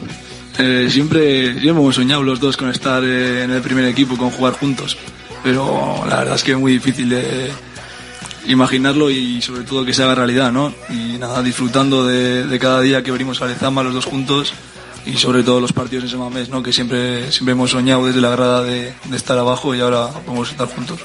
Eh, 0.60 0.88
siempre, 0.90 1.52
siempre 1.52 1.70
hemos 1.70 1.96
soñado 1.96 2.24
los 2.24 2.40
dos 2.40 2.58
con 2.58 2.70
estar 2.70 3.04
eh, 3.04 3.44
en 3.44 3.52
el 3.52 3.62
primer 3.62 3.86
equipo, 3.86 4.18
con 4.18 4.32
jugar 4.32 4.54
juntos, 4.54 4.98
pero 5.44 6.04
la 6.10 6.18
verdad 6.18 6.36
es 6.36 6.44
que 6.44 6.54
es 6.54 6.58
muy 6.58 6.72
difícil 6.74 7.10
de 7.10 7.52
imaginarlo 8.48 9.12
y 9.12 9.42
sobre 9.42 9.64
todo 9.64 9.86
que 9.86 9.94
se 9.94 10.04
haga 10.04 10.16
realidad, 10.16 10.52
¿no? 10.52 10.74
Y 10.90 11.18
nada, 11.20 11.44
disfrutando 11.44 12.06
de, 12.06 12.48
de 12.48 12.60
cada 12.60 12.82
día 12.82 13.04
que 13.04 13.12
venimos 13.12 13.42
a 13.42 13.46
Lezama 13.46 13.84
los 13.84 13.94
dos 13.94 14.06
juntos 14.06 14.54
y 15.06 15.18
sobre 15.18 15.44
todo 15.44 15.62
los 15.62 15.74
partidos 15.74 16.06
en 16.06 16.10
Semamés, 16.10 16.50
¿no? 16.50 16.64
Que 16.64 16.74
siempre, 16.74 17.32
siempre 17.32 17.52
hemos 17.52 17.72
soñado 17.72 18.08
desde 18.08 18.22
la 18.22 18.30
grada 18.30 18.64
de, 18.64 18.94
de 19.06 19.18
estar 19.18 19.38
abajo 19.38 19.76
y 19.76 19.82
ahora 19.82 20.08
podemos 20.26 20.50
estar 20.50 20.68
juntos. 20.68 21.00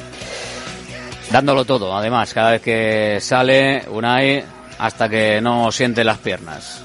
Dándolo 1.32 1.64
todo, 1.64 1.96
además, 1.96 2.34
cada 2.34 2.50
vez 2.50 2.60
que 2.60 3.18
sale 3.18 3.84
Unai 3.88 4.44
hasta 4.78 5.08
que 5.08 5.40
no 5.40 5.72
siente 5.72 6.04
las 6.04 6.18
piernas. 6.18 6.84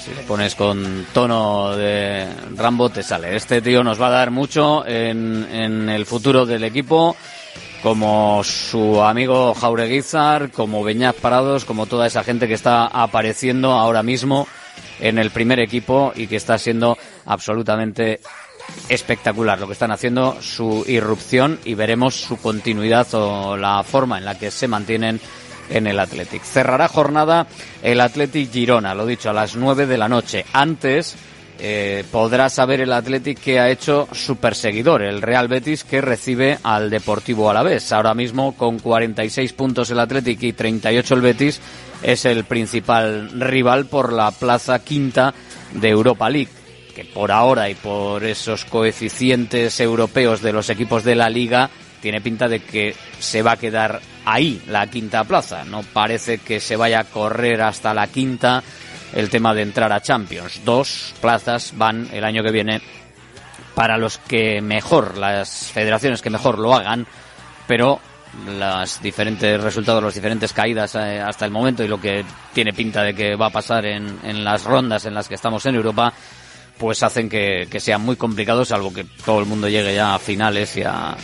Si 0.00 0.14
le 0.14 0.22
pones 0.22 0.54
con 0.54 1.04
tono 1.12 1.74
de 1.76 2.28
Rambo, 2.54 2.90
te 2.90 3.02
sale. 3.02 3.34
Este 3.34 3.60
tío 3.60 3.82
nos 3.82 4.00
va 4.00 4.06
a 4.06 4.10
dar 4.10 4.30
mucho 4.30 4.86
en, 4.86 5.48
en 5.50 5.88
el 5.88 6.06
futuro 6.06 6.46
del 6.46 6.62
equipo, 6.62 7.16
como 7.82 8.44
su 8.44 9.02
amigo 9.02 9.52
Jaureguizar, 9.52 10.52
como 10.52 10.84
Beñaz 10.84 11.16
Parados, 11.16 11.64
como 11.64 11.86
toda 11.86 12.06
esa 12.06 12.22
gente 12.22 12.46
que 12.46 12.54
está 12.54 12.86
apareciendo 12.86 13.72
ahora 13.72 14.04
mismo 14.04 14.46
en 15.00 15.18
el 15.18 15.30
primer 15.30 15.58
equipo 15.58 16.12
y 16.14 16.28
que 16.28 16.36
está 16.36 16.56
siendo 16.56 16.96
absolutamente 17.26 18.20
espectacular 18.88 19.58
lo 19.58 19.66
que 19.66 19.72
están 19.72 19.92
haciendo, 19.92 20.40
su 20.40 20.84
irrupción 20.86 21.58
y 21.64 21.74
veremos 21.74 22.14
su 22.14 22.36
continuidad 22.36 23.06
o 23.14 23.56
la 23.56 23.82
forma 23.82 24.18
en 24.18 24.24
la 24.24 24.38
que 24.38 24.50
se 24.50 24.68
mantienen 24.68 25.20
en 25.70 25.86
el 25.86 25.98
Athletic. 25.98 26.42
Cerrará 26.42 26.88
jornada 26.88 27.46
el 27.82 28.00
Athletic 28.00 28.52
Girona, 28.52 28.94
lo 28.94 29.06
dicho, 29.06 29.30
a 29.30 29.32
las 29.32 29.56
9 29.56 29.86
de 29.86 29.98
la 29.98 30.08
noche. 30.08 30.44
Antes 30.52 31.16
eh, 31.58 32.04
podrá 32.10 32.48
saber 32.48 32.80
el 32.80 32.92
Athletic 32.92 33.38
que 33.38 33.60
ha 33.60 33.70
hecho 33.70 34.08
su 34.12 34.36
perseguidor, 34.36 35.02
el 35.02 35.22
Real 35.22 35.48
Betis, 35.48 35.84
que 35.84 36.00
recibe 36.00 36.58
al 36.62 36.90
Deportivo 36.90 37.48
Alavés. 37.48 37.92
Ahora 37.92 38.14
mismo, 38.14 38.56
con 38.56 38.78
46 38.78 39.52
puntos 39.52 39.90
el 39.90 40.00
Athletic 40.00 40.42
y 40.42 40.52
38 40.52 41.14
el 41.14 41.20
Betis, 41.20 41.60
es 42.02 42.24
el 42.24 42.44
principal 42.44 43.30
rival 43.40 43.86
por 43.86 44.12
la 44.12 44.30
plaza 44.32 44.80
quinta 44.80 45.32
de 45.72 45.88
Europa 45.88 46.28
League 46.28 46.61
que 46.92 47.04
por 47.04 47.32
ahora 47.32 47.68
y 47.68 47.74
por 47.74 48.24
esos 48.24 48.64
coeficientes 48.64 49.80
europeos 49.80 50.42
de 50.42 50.52
los 50.52 50.70
equipos 50.70 51.04
de 51.04 51.14
la 51.14 51.28
liga 51.28 51.70
tiene 52.00 52.20
pinta 52.20 52.48
de 52.48 52.60
que 52.60 52.94
se 53.18 53.42
va 53.42 53.52
a 53.52 53.56
quedar 53.56 54.00
ahí 54.24 54.60
la 54.68 54.86
quinta 54.88 55.24
plaza. 55.24 55.64
No 55.64 55.82
parece 55.82 56.38
que 56.38 56.60
se 56.60 56.76
vaya 56.76 57.00
a 57.00 57.04
correr 57.04 57.62
hasta 57.62 57.94
la 57.94 58.08
quinta 58.08 58.62
el 59.14 59.30
tema 59.30 59.54
de 59.54 59.62
entrar 59.62 59.92
a 59.92 60.00
Champions. 60.00 60.64
Dos 60.64 61.14
plazas 61.20 61.72
van 61.76 62.08
el 62.12 62.24
año 62.24 62.42
que 62.42 62.50
viene 62.50 62.80
para 63.74 63.96
los 63.96 64.18
que 64.18 64.60
mejor, 64.60 65.16
las 65.16 65.70
federaciones 65.72 66.20
que 66.20 66.30
mejor 66.30 66.58
lo 66.58 66.74
hagan, 66.74 67.06
pero 67.66 68.00
los 68.46 69.00
diferentes 69.02 69.60
resultados, 69.60 70.02
las 70.02 70.14
diferentes 70.14 70.52
caídas 70.52 70.94
eh, 70.94 71.20
hasta 71.20 71.44
el 71.44 71.50
momento 71.50 71.84
y 71.84 71.88
lo 71.88 72.00
que 72.00 72.24
tiene 72.52 72.72
pinta 72.72 73.02
de 73.02 73.14
que 73.14 73.36
va 73.36 73.46
a 73.46 73.50
pasar 73.50 73.84
en, 73.86 74.18
en 74.24 74.42
las 74.42 74.64
rondas 74.64 75.04
en 75.04 75.14
las 75.14 75.28
que 75.28 75.34
estamos 75.34 75.64
en 75.66 75.74
Europa, 75.74 76.12
pues 76.78 77.02
hacen 77.02 77.28
que, 77.28 77.66
que 77.70 77.80
sea 77.80 77.98
muy 77.98 78.16
complicado, 78.16 78.64
salvo 78.64 78.92
que 78.92 79.04
todo 79.24 79.40
el 79.40 79.46
mundo 79.46 79.68
llegue 79.68 79.94
ya 79.94 80.14
a 80.14 80.18
finales 80.18 80.76
y 80.76 80.82
a, 80.82 81.16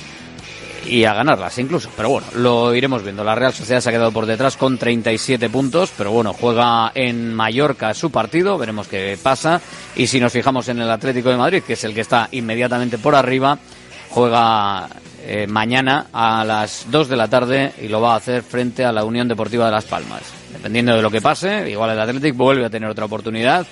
y 0.88 1.04
a 1.04 1.14
ganarlas 1.14 1.58
incluso. 1.58 1.90
Pero 1.96 2.10
bueno, 2.10 2.26
lo 2.34 2.74
iremos 2.74 3.02
viendo. 3.02 3.24
La 3.24 3.34
Real 3.34 3.52
Sociedad 3.52 3.80
se 3.80 3.88
ha 3.88 3.92
quedado 3.92 4.12
por 4.12 4.26
detrás 4.26 4.56
con 4.56 4.78
37 4.78 5.48
puntos, 5.50 5.92
pero 5.96 6.10
bueno, 6.10 6.32
juega 6.32 6.92
en 6.94 7.34
Mallorca 7.34 7.94
su 7.94 8.10
partido, 8.10 8.58
veremos 8.58 8.88
qué 8.88 9.18
pasa. 9.22 9.60
Y 9.96 10.06
si 10.06 10.20
nos 10.20 10.32
fijamos 10.32 10.68
en 10.68 10.80
el 10.80 10.90
Atlético 10.90 11.30
de 11.30 11.36
Madrid, 11.36 11.62
que 11.66 11.74
es 11.74 11.84
el 11.84 11.94
que 11.94 12.00
está 12.00 12.28
inmediatamente 12.32 12.98
por 12.98 13.14
arriba, 13.14 13.58
juega 14.10 14.88
eh, 15.24 15.46
mañana 15.46 16.06
a 16.12 16.44
las 16.44 16.86
2 16.90 17.08
de 17.08 17.16
la 17.16 17.28
tarde 17.28 17.72
y 17.82 17.88
lo 17.88 18.00
va 18.00 18.14
a 18.14 18.16
hacer 18.16 18.42
frente 18.42 18.84
a 18.84 18.92
la 18.92 19.04
Unión 19.04 19.28
Deportiva 19.28 19.66
de 19.66 19.72
Las 19.72 19.84
Palmas. 19.84 20.22
Dependiendo 20.52 20.96
de 20.96 21.02
lo 21.02 21.10
que 21.10 21.20
pase, 21.20 21.68
igual 21.70 21.90
el 21.90 22.00
Atlético 22.00 22.38
vuelve 22.38 22.64
a 22.64 22.70
tener 22.70 22.88
otra 22.88 23.04
oportunidad 23.04 23.66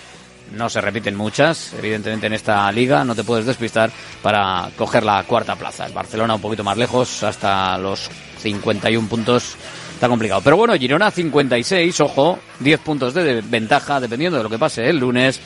no 0.53 0.69
se 0.69 0.81
repiten 0.81 1.17
muchas, 1.17 1.73
evidentemente 1.75 2.27
en 2.27 2.33
esta 2.33 2.71
liga 2.73 3.05
no 3.05 3.15
te 3.15 3.25
puedes 3.25 3.47
despistar 3.47 3.91
para 4.23 4.71
coger 4.77 5.05
la 5.05 5.23
cuarta 5.25 5.57
plaza. 5.57 5.87
El 5.87 5.93
Barcelona 5.93 6.35
un 6.35 6.41
poquito 6.41 6.65
más 6.65 6.77
lejos, 6.77 7.23
hasta 7.23 7.77
los 7.79 8.09
51 8.41 9.09
puntos, 9.09 9.57
está 9.95 10.09
complicado. 10.09 10.41
Pero 10.43 10.57
bueno, 10.57 10.75
Girona 10.75 11.11
56, 11.11 12.01
ojo, 12.01 12.39
10 12.61 12.81
puntos 12.81 13.15
de 13.15 13.41
ventaja, 13.43 14.01
dependiendo 14.01 14.39
de 14.39 14.45
lo 14.45 14.51
que 14.51 14.59
pase 14.59 14.89
el 14.89 14.99
lunes, 14.99 15.41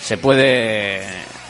se 0.00 0.18
puede 0.18 1.02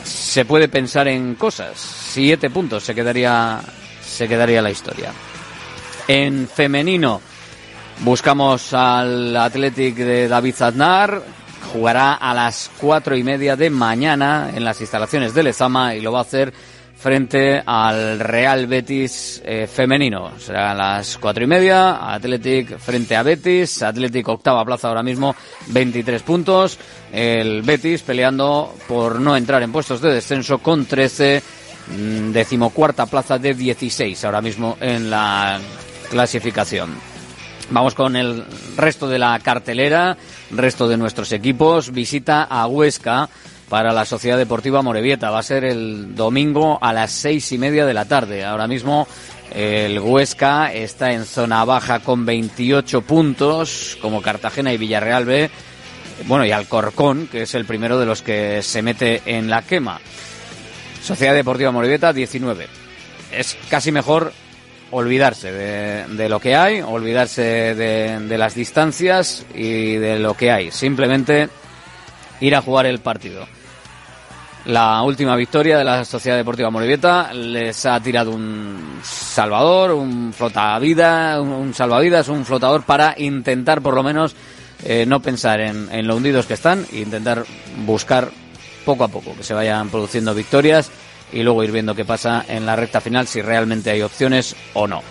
se 0.03 0.45
puede 0.45 0.67
pensar 0.67 1.07
en 1.07 1.35
cosas. 1.35 1.77
Siete 1.77 2.49
puntos 2.49 2.83
se 2.83 2.95
quedaría 2.95 3.61
se 4.03 4.27
quedaría 4.27 4.61
la 4.61 4.71
historia. 4.71 5.11
En 6.07 6.47
femenino 6.47 7.21
buscamos 7.99 8.73
al 8.73 9.35
Athletic 9.35 9.95
de 9.95 10.27
David 10.27 10.55
Zadnar, 10.55 11.21
jugará 11.71 12.13
a 12.13 12.33
las 12.33 12.69
cuatro 12.79 13.15
y 13.15 13.23
media 13.23 13.55
de 13.55 13.69
mañana 13.69 14.51
en 14.53 14.63
las 14.63 14.81
instalaciones 14.81 15.33
de 15.33 15.43
Lezama 15.43 15.95
y 15.95 16.01
lo 16.01 16.11
va 16.11 16.19
a 16.19 16.23
hacer 16.23 16.53
frente 17.01 17.63
al 17.65 18.19
Real 18.19 18.67
Betis 18.67 19.41
eh, 19.43 19.67
femenino. 19.67 20.33
Será 20.37 20.71
a 20.71 20.75
las 20.75 21.17
cuatro 21.17 21.43
y 21.43 21.47
media, 21.47 22.13
Athletic 22.13 22.77
frente 22.77 23.15
a 23.15 23.23
Betis, 23.23 23.81
Athletic 23.81 24.27
octava 24.27 24.63
plaza 24.63 24.87
ahora 24.87 25.01
mismo, 25.01 25.35
23 25.67 26.21
puntos, 26.21 26.77
el 27.11 27.63
Betis 27.63 28.03
peleando 28.03 28.75
por 28.87 29.19
no 29.19 29.35
entrar 29.35 29.63
en 29.63 29.71
puestos 29.71 29.99
de 30.01 30.13
descenso 30.13 30.59
con 30.59 30.85
13, 30.85 31.41
mm, 31.87 32.31
decimocuarta 32.31 33.07
plaza 33.07 33.39
de 33.39 33.55
16 33.55 34.23
ahora 34.23 34.41
mismo 34.41 34.77
en 34.79 35.09
la 35.09 35.59
clasificación. 36.11 37.10
Vamos 37.71 37.95
con 37.95 38.17
el 38.17 38.43
resto 38.75 39.07
de 39.07 39.17
la 39.17 39.39
cartelera, 39.39 40.17
resto 40.51 40.89
de 40.89 40.97
nuestros 40.97 41.31
equipos. 41.31 41.91
Visita 41.91 42.43
a 42.43 42.67
Huesca 42.67 43.29
para 43.69 43.93
la 43.93 44.03
Sociedad 44.03 44.37
Deportiva 44.37 44.81
Morevieta. 44.81 45.31
Va 45.31 45.39
a 45.39 45.43
ser 45.43 45.63
el 45.63 46.13
domingo 46.13 46.77
a 46.81 46.91
las 46.91 47.13
seis 47.13 47.49
y 47.53 47.57
media 47.57 47.85
de 47.85 47.93
la 47.93 48.03
tarde. 48.03 48.43
Ahora 48.43 48.67
mismo 48.67 49.07
el 49.55 49.99
Huesca 49.99 50.73
está 50.73 51.13
en 51.13 51.23
zona 51.23 51.63
baja 51.63 52.01
con 52.01 52.25
28 52.25 53.03
puntos, 53.03 53.97
como 54.01 54.21
Cartagena 54.21 54.73
y 54.73 54.77
Villarreal 54.77 55.23
B. 55.23 55.49
Bueno, 56.27 56.45
y 56.45 56.51
Alcorcón, 56.51 57.27
que 57.27 57.43
es 57.43 57.55
el 57.55 57.63
primero 57.63 57.97
de 57.97 58.05
los 58.05 58.21
que 58.21 58.61
se 58.63 58.81
mete 58.81 59.21
en 59.25 59.49
la 59.49 59.61
quema. 59.61 60.01
Sociedad 61.01 61.33
Deportiva 61.33 61.71
Morevieta, 61.71 62.11
19. 62.11 62.67
Es 63.31 63.57
casi 63.69 63.93
mejor 63.93 64.33
olvidarse 64.91 65.51
de, 65.51 66.05
de, 66.07 66.29
lo 66.29 66.39
que 66.39 66.55
hay, 66.55 66.81
olvidarse 66.81 67.41
de, 67.41 68.19
de, 68.19 68.37
las 68.37 68.55
distancias 68.55 69.45
y 69.53 69.95
de 69.95 70.19
lo 70.19 70.35
que 70.35 70.51
hay. 70.51 70.71
Simplemente 70.71 71.49
ir 72.39 72.55
a 72.55 72.61
jugar 72.61 72.85
el 72.85 72.99
partido. 72.99 73.47
La 74.65 75.01
última 75.01 75.35
victoria 75.35 75.77
de 75.77 75.83
la 75.83 76.05
Sociedad 76.05 76.37
Deportiva 76.37 76.69
Morevieta 76.69 77.33
les 77.33 77.85
ha 77.87 77.99
tirado 77.99 78.31
un 78.31 78.99
salvador, 79.01 79.91
un 79.91 80.31
flotavida, 80.33 81.41
un, 81.41 81.49
un 81.49 81.73
salvavidas, 81.73 82.27
un 82.27 82.45
flotador 82.45 82.83
para 82.83 83.15
intentar 83.17 83.81
por 83.81 83.95
lo 83.95 84.03
menos 84.03 84.35
eh, 84.83 85.05
no 85.07 85.19
pensar 85.19 85.61
en, 85.61 85.89
en 85.91 86.07
lo 86.07 86.15
hundidos 86.15 86.45
que 86.45 86.53
están 86.53 86.85
e 86.91 86.99
intentar 86.99 87.43
buscar 87.85 88.29
poco 88.85 89.03
a 89.03 89.07
poco 89.07 89.35
que 89.35 89.43
se 89.43 89.53
vayan 89.53 89.89
produciendo 89.89 90.33
victorias 90.33 90.91
y 91.31 91.43
luego 91.43 91.63
ir 91.63 91.71
viendo 91.71 91.95
qué 91.95 92.05
pasa 92.05 92.45
en 92.47 92.65
la 92.65 92.75
recta 92.75 93.01
final, 93.01 93.27
si 93.27 93.41
realmente 93.41 93.91
hay 93.91 94.01
opciones 94.01 94.55
o 94.73 94.87
no. 94.87 95.01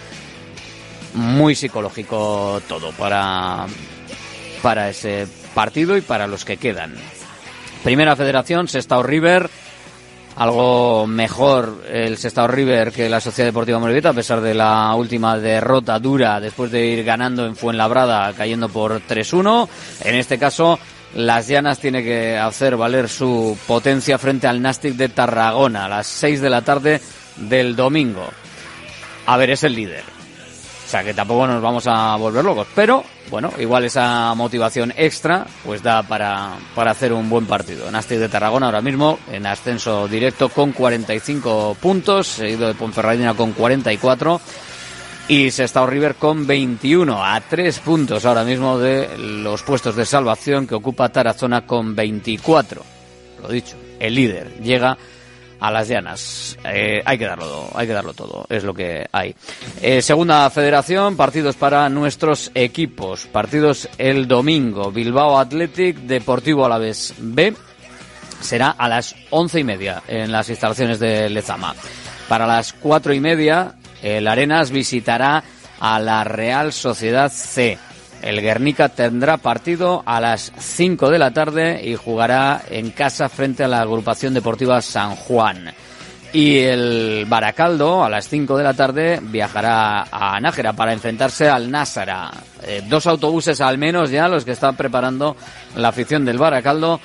Muy 1.14 1.54
psicológico 1.54 2.60
todo 2.68 2.92
para, 2.92 3.66
para 4.62 4.88
ese 4.88 5.26
partido 5.54 5.96
y 5.96 6.00
para 6.00 6.26
los 6.26 6.44
que 6.44 6.56
quedan. 6.56 6.94
Primera 7.82 8.14
Federación, 8.14 8.68
Sestao 8.68 9.02
River, 9.02 9.50
algo 10.36 11.06
mejor 11.06 11.84
el 11.90 12.16
Sestao 12.16 12.46
River 12.46 12.92
que 12.92 13.08
la 13.08 13.20
Sociedad 13.20 13.48
Deportiva 13.48 13.78
Morevieta, 13.78 14.10
a 14.10 14.14
pesar 14.14 14.40
de 14.40 14.54
la 14.54 14.94
última 14.94 15.38
derrota 15.38 15.98
dura 15.98 16.40
después 16.40 16.70
de 16.70 16.86
ir 16.86 17.04
ganando 17.04 17.46
en 17.46 17.56
Fuenlabrada, 17.56 18.32
cayendo 18.34 18.68
por 18.68 19.00
3-1. 19.00 19.68
En 20.04 20.14
este 20.14 20.38
caso, 20.38 20.78
las 21.14 21.48
Llanas 21.48 21.78
tiene 21.78 22.02
que 22.02 22.38
hacer 22.38 22.76
valer 22.76 23.08
su 23.08 23.58
potencia 23.66 24.18
frente 24.18 24.46
al 24.46 24.62
Nastic 24.62 24.94
de 24.94 25.08
Tarragona 25.08 25.86
a 25.86 25.88
las 25.88 26.06
6 26.06 26.40
de 26.40 26.50
la 26.50 26.62
tarde 26.62 27.00
del 27.36 27.74
domingo. 27.74 28.28
A 29.26 29.36
ver, 29.36 29.50
es 29.50 29.64
el 29.64 29.74
líder. 29.74 30.04
O 30.04 30.90
sea 30.90 31.04
que 31.04 31.14
tampoco 31.14 31.46
nos 31.46 31.62
vamos 31.62 31.86
a 31.86 32.16
volver 32.16 32.44
locos. 32.44 32.66
Pero, 32.74 33.04
bueno, 33.30 33.52
igual 33.58 33.84
esa 33.84 34.34
motivación 34.34 34.92
extra 34.96 35.46
pues 35.64 35.84
da 35.84 36.02
para, 36.02 36.54
para 36.74 36.90
hacer 36.90 37.12
un 37.12 37.30
buen 37.30 37.46
partido. 37.46 37.88
Nastic 37.90 38.18
de 38.18 38.28
Tarragona 38.28 38.66
ahora 38.66 38.82
mismo 38.82 39.18
en 39.30 39.46
ascenso 39.46 40.08
directo 40.08 40.48
con 40.48 40.72
45 40.72 41.76
puntos, 41.80 42.26
seguido 42.26 42.66
de 42.66 42.74
Ponferradina 42.74 43.34
con 43.34 43.52
44 43.52 44.40
y 45.28 45.50
Sestao 45.50 45.86
River 45.86 46.16
con 46.16 46.46
21 46.46 47.24
a 47.24 47.40
3 47.40 47.78
puntos 47.80 48.24
ahora 48.24 48.44
mismo 48.44 48.78
de 48.78 49.16
los 49.18 49.62
puestos 49.62 49.96
de 49.96 50.04
salvación 50.04 50.66
que 50.66 50.74
ocupa 50.74 51.08
Tarazona 51.08 51.66
con 51.66 51.94
24. 51.94 52.82
Lo 53.42 53.48
dicho, 53.48 53.76
el 53.98 54.14
líder 54.14 54.60
llega 54.62 54.96
a 55.60 55.70
las 55.70 55.88
llanas. 55.88 56.58
Eh, 56.64 57.02
hay 57.04 57.18
que 57.18 57.26
darlo, 57.26 57.68
hay 57.74 57.86
que 57.86 57.92
darlo 57.92 58.14
todo, 58.14 58.46
es 58.48 58.64
lo 58.64 58.74
que 58.74 59.06
hay. 59.12 59.34
Eh, 59.80 60.02
segunda 60.02 60.48
federación, 60.50 61.16
partidos 61.16 61.56
para 61.56 61.88
nuestros 61.88 62.50
equipos. 62.54 63.26
Partidos 63.26 63.88
el 63.98 64.26
domingo. 64.26 64.90
Bilbao 64.90 65.38
Athletic, 65.38 65.96
Deportivo 65.98 66.64
Alavés 66.64 67.14
B. 67.18 67.54
Será 68.40 68.70
a 68.70 68.88
las 68.88 69.14
once 69.28 69.60
y 69.60 69.64
media 69.64 70.02
en 70.08 70.32
las 70.32 70.48
instalaciones 70.48 70.98
de 70.98 71.28
Lezama. 71.28 71.74
Para 72.26 72.46
las 72.46 72.72
cuatro 72.72 73.12
y 73.12 73.20
media, 73.20 73.74
el 74.02 74.26
Arenas 74.26 74.70
visitará 74.70 75.42
a 75.80 75.98
la 75.98 76.24
Real 76.24 76.72
Sociedad 76.72 77.30
C. 77.32 77.78
El 78.22 78.42
Guernica 78.42 78.90
tendrá 78.90 79.38
partido 79.38 80.02
a 80.04 80.20
las 80.20 80.52
5 80.58 81.10
de 81.10 81.18
la 81.18 81.30
tarde 81.30 81.80
y 81.82 81.96
jugará 81.96 82.62
en 82.68 82.90
casa 82.90 83.28
frente 83.28 83.64
a 83.64 83.68
la 83.68 83.80
agrupación 83.80 84.34
deportiva 84.34 84.82
San 84.82 85.16
Juan. 85.16 85.72
Y 86.32 86.58
el 86.58 87.24
Baracaldo 87.26 88.04
a 88.04 88.10
las 88.10 88.28
5 88.28 88.56
de 88.56 88.64
la 88.64 88.74
tarde 88.74 89.18
viajará 89.22 90.06
a 90.12 90.38
Nájera 90.38 90.74
para 90.74 90.92
enfrentarse 90.92 91.48
al 91.48 91.70
Násara. 91.70 92.30
Eh, 92.62 92.82
dos 92.86 93.06
autobuses 93.06 93.60
al 93.60 93.78
menos 93.78 94.10
ya 94.10 94.28
los 94.28 94.44
que 94.44 94.52
están 94.52 94.76
preparando 94.76 95.36
la 95.76 95.88
afición 95.88 96.24
del 96.24 96.38
Baracaldo 96.38 97.00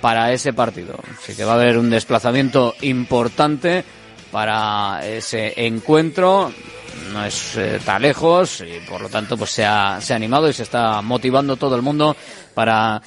para 0.00 0.32
ese 0.32 0.52
partido. 0.52 0.98
Así 1.18 1.34
que 1.34 1.44
va 1.44 1.52
a 1.52 1.56
haber 1.56 1.78
un 1.78 1.90
desplazamiento 1.90 2.74
importante 2.82 3.84
para 4.30 5.00
ese 5.06 5.52
encuentro 5.56 6.52
no 7.12 7.24
es 7.24 7.56
eh, 7.56 7.80
tan 7.84 8.02
lejos 8.02 8.62
y 8.62 8.80
por 8.88 9.00
lo 9.00 9.08
tanto 9.08 9.36
pues 9.36 9.50
se 9.50 9.64
ha, 9.64 10.00
se 10.00 10.12
ha 10.12 10.16
animado 10.16 10.48
y 10.48 10.52
se 10.52 10.62
está 10.62 11.02
motivando 11.02 11.56
todo 11.56 11.74
el 11.76 11.82
mundo 11.82 12.16
para 12.54 13.00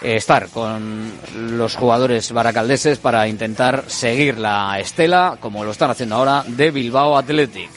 eh, 0.00 0.16
estar 0.16 0.48
con 0.48 1.12
los 1.36 1.76
jugadores 1.76 2.32
baracaldeses 2.32 2.98
para 2.98 3.28
intentar 3.28 3.84
seguir 3.86 4.38
la 4.38 4.78
estela, 4.80 5.36
como 5.40 5.64
lo 5.64 5.70
están 5.70 5.90
haciendo 5.90 6.16
ahora, 6.16 6.44
de 6.46 6.70
Bilbao 6.70 7.16
Athletic 7.16 7.70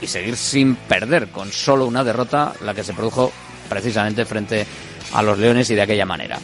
y 0.00 0.06
seguir 0.06 0.36
sin 0.36 0.76
perder 0.76 1.28
con 1.28 1.52
solo 1.52 1.86
una 1.86 2.04
derrota, 2.04 2.52
la 2.62 2.74
que 2.74 2.84
se 2.84 2.94
produjo 2.94 3.32
precisamente 3.68 4.24
frente 4.24 4.66
a 5.12 5.22
los 5.22 5.38
Leones 5.38 5.68
y 5.70 5.74
de 5.74 5.82
aquella 5.82 6.06
manera. 6.06 6.38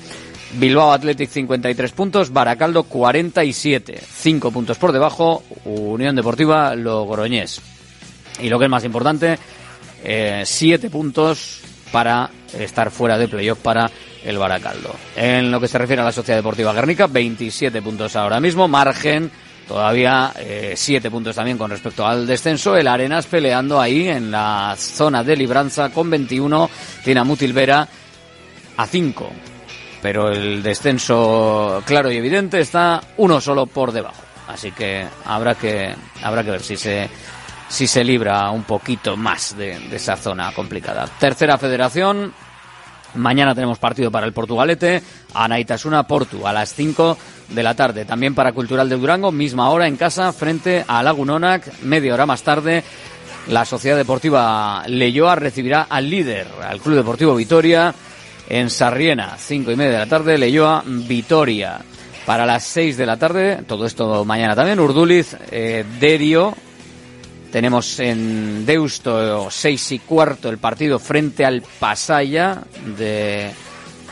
Bilbao 0.57 0.93
Athletic 0.93 1.31
53 1.31 1.93
puntos, 1.93 2.33
Baracaldo 2.33 2.85
47, 2.85 4.01
5 4.01 4.51
puntos 4.51 4.79
por 4.79 4.93
debajo, 4.93 5.43
Unión 5.65 6.15
Deportiva 6.15 6.75
Logroñés. 6.75 7.61
Y 8.41 8.49
lo 8.49 8.59
que 8.59 8.67
es 8.67 8.71
más 8.71 8.85
importante, 8.85 9.39
eh, 10.05 10.45
puntos 10.91 11.61
para 11.91 12.31
estar 12.59 12.91
fuera 12.91 13.19
de 13.19 13.29
playoff 13.29 13.59
para 13.61 13.91
el 14.25 14.39
Baracaldo. 14.39 14.95
En 15.17 15.51
lo 15.51 15.61
que 15.61 15.69
se 15.69 15.79
refiere 15.79 16.03
a 16.03 16.05
la 16.05 16.13
Sociedad 16.13 16.39
Deportiva 16.39 16.73
Guernica, 16.73 17.07
27 17.07 17.83
puntos 17.83 18.17
ahora 18.17 18.41
mismo, 18.41 18.69
margen 18.69 19.31
todavía 19.67 20.33
eh, 20.39 20.75
siete 20.77 21.11
puntos 21.11 21.37
también 21.37 21.59
con 21.59 21.71
respecto 21.71 22.07
al 22.07 22.27
descenso. 22.27 22.77
El 22.77 22.87
Arenas 22.87 23.27
peleando 23.27 23.81
ahí 23.81 24.09
en 24.09 24.31
la 24.31 24.75
zona 24.79 25.25
de 25.25 25.37
libranza 25.37 25.91
con 25.91 26.11
21, 26.11 26.71
tiene 27.03 27.21
a 27.21 27.25
Mutilvera 27.25 27.89
a 28.77 28.87
5. 28.87 29.54
Pero 30.05 30.31
el 30.31 30.63
descenso 30.63 31.83
claro 31.87 32.13
y 32.13 32.19
evidente 32.19 32.61
está 32.61 33.01
uno 33.17 33.41
solo 33.41 33.65
por 33.65 33.91
debajo. 33.91 34.21
Así 34.49 34.71
que 34.71 35.03
habrá 35.25 35.55
que 35.55 35.95
habrá 36.23 36.45
que 36.45 36.51
ver 36.51 36.61
si 36.61 36.77
se 36.77 37.09
si 37.71 37.87
se 37.87 38.05
libra 38.05 38.51
un 38.51 38.65
poquito 38.65 39.17
más 39.17 39.57
de, 39.57 39.79
esa 39.91 40.19
zona 40.19 40.53
complicada. 40.53 41.07
Tercera 41.19 41.57
federación, 41.57 42.35
Mañana 43.15 43.55
tenemos 43.55 43.79
partido 43.79 44.11
para 44.11 44.27
el 44.27 44.35
Portugalete, 44.35 45.03
Anaitasuna 45.33 46.03
Portu, 46.03 46.47
a 46.47 46.53
las 46.53 46.75
5 46.75 47.17
de 47.49 47.63
la 47.63 47.75
tarde. 47.75 48.05
También 48.05 48.35
para 48.35 48.53
Cultural 48.53 48.89
de 48.91 48.97
Durango, 48.97 49.33
misma 49.33 49.71
hora 49.71 49.87
en 49.87 49.97
casa, 49.97 50.35
frente 50.35 50.85
a 50.87 51.03
Lagunonac. 51.03 51.81
Media 51.81 52.13
hora 52.13 52.27
más 52.27 52.43
tarde, 52.43 52.85
la 53.49 53.65
Sociedad 53.65 53.97
Deportiva 53.97 54.83
Leyoa 54.87 55.37
recibirá 55.37 55.87
al 55.89 56.11
líder, 56.11 56.49
al 56.63 56.81
Club 56.81 56.97
Deportivo 56.97 57.37
Vitoria, 57.37 57.95
en 58.49 58.71
Sarriena. 58.71 59.37
Cinco 59.39 59.71
y 59.71 59.77
media 59.77 59.93
de 59.93 59.99
la 59.99 60.07
tarde, 60.07 60.39
Leyoa 60.39 60.83
Vitoria. 60.87 61.81
Para 62.27 62.47
las 62.47 62.65
6 62.65 62.97
de 62.97 63.07
la 63.07 63.19
tarde, 63.19 63.65
todo 63.67 63.85
esto 63.85 64.25
mañana 64.25 64.55
también, 64.55 64.81
Urduliz, 64.81 65.37
eh, 65.51 65.85
Derio, 66.01 66.55
tenemos 67.55 68.01
en 68.01 68.67
Deusto 68.67 69.49
seis 69.49 69.93
y 69.93 70.01
cuarto 70.01 70.49
el 70.49 70.59
partido 70.59 70.99
frente 70.99 71.45
al 71.45 71.63
Pasaya 71.79 72.63
de 72.97 73.53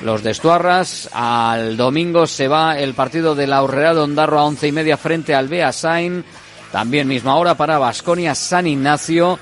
los 0.02 0.22
de 0.22 0.30
Estuarras. 0.30 1.10
Al 1.12 1.76
domingo 1.76 2.28
se 2.28 2.46
va 2.46 2.78
el 2.78 2.94
partido 2.94 3.34
de 3.34 3.48
la 3.48 3.60
de 3.66 3.98
Ondarro 3.98 4.38
a 4.38 4.44
once 4.44 4.68
y 4.68 4.70
media 4.70 4.96
frente 4.96 5.34
al 5.34 5.48
Beasain. 5.48 6.24
También 6.70 7.08
misma 7.08 7.34
hora 7.34 7.56
para 7.56 7.78
Basconia 7.78 8.36
San 8.36 8.68
Ignacio. 8.68 9.40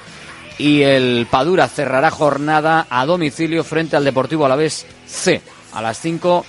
Y 0.58 0.82
el 0.82 1.26
Padura 1.30 1.68
cerrará 1.68 2.10
jornada 2.10 2.86
a 2.90 3.06
domicilio 3.06 3.64
frente 3.64 3.96
al 3.96 4.04
Deportivo 4.04 4.44
Alavés 4.44 4.86
C 5.06 5.40
a 5.72 5.80
las 5.80 5.98
cinco 5.98 6.44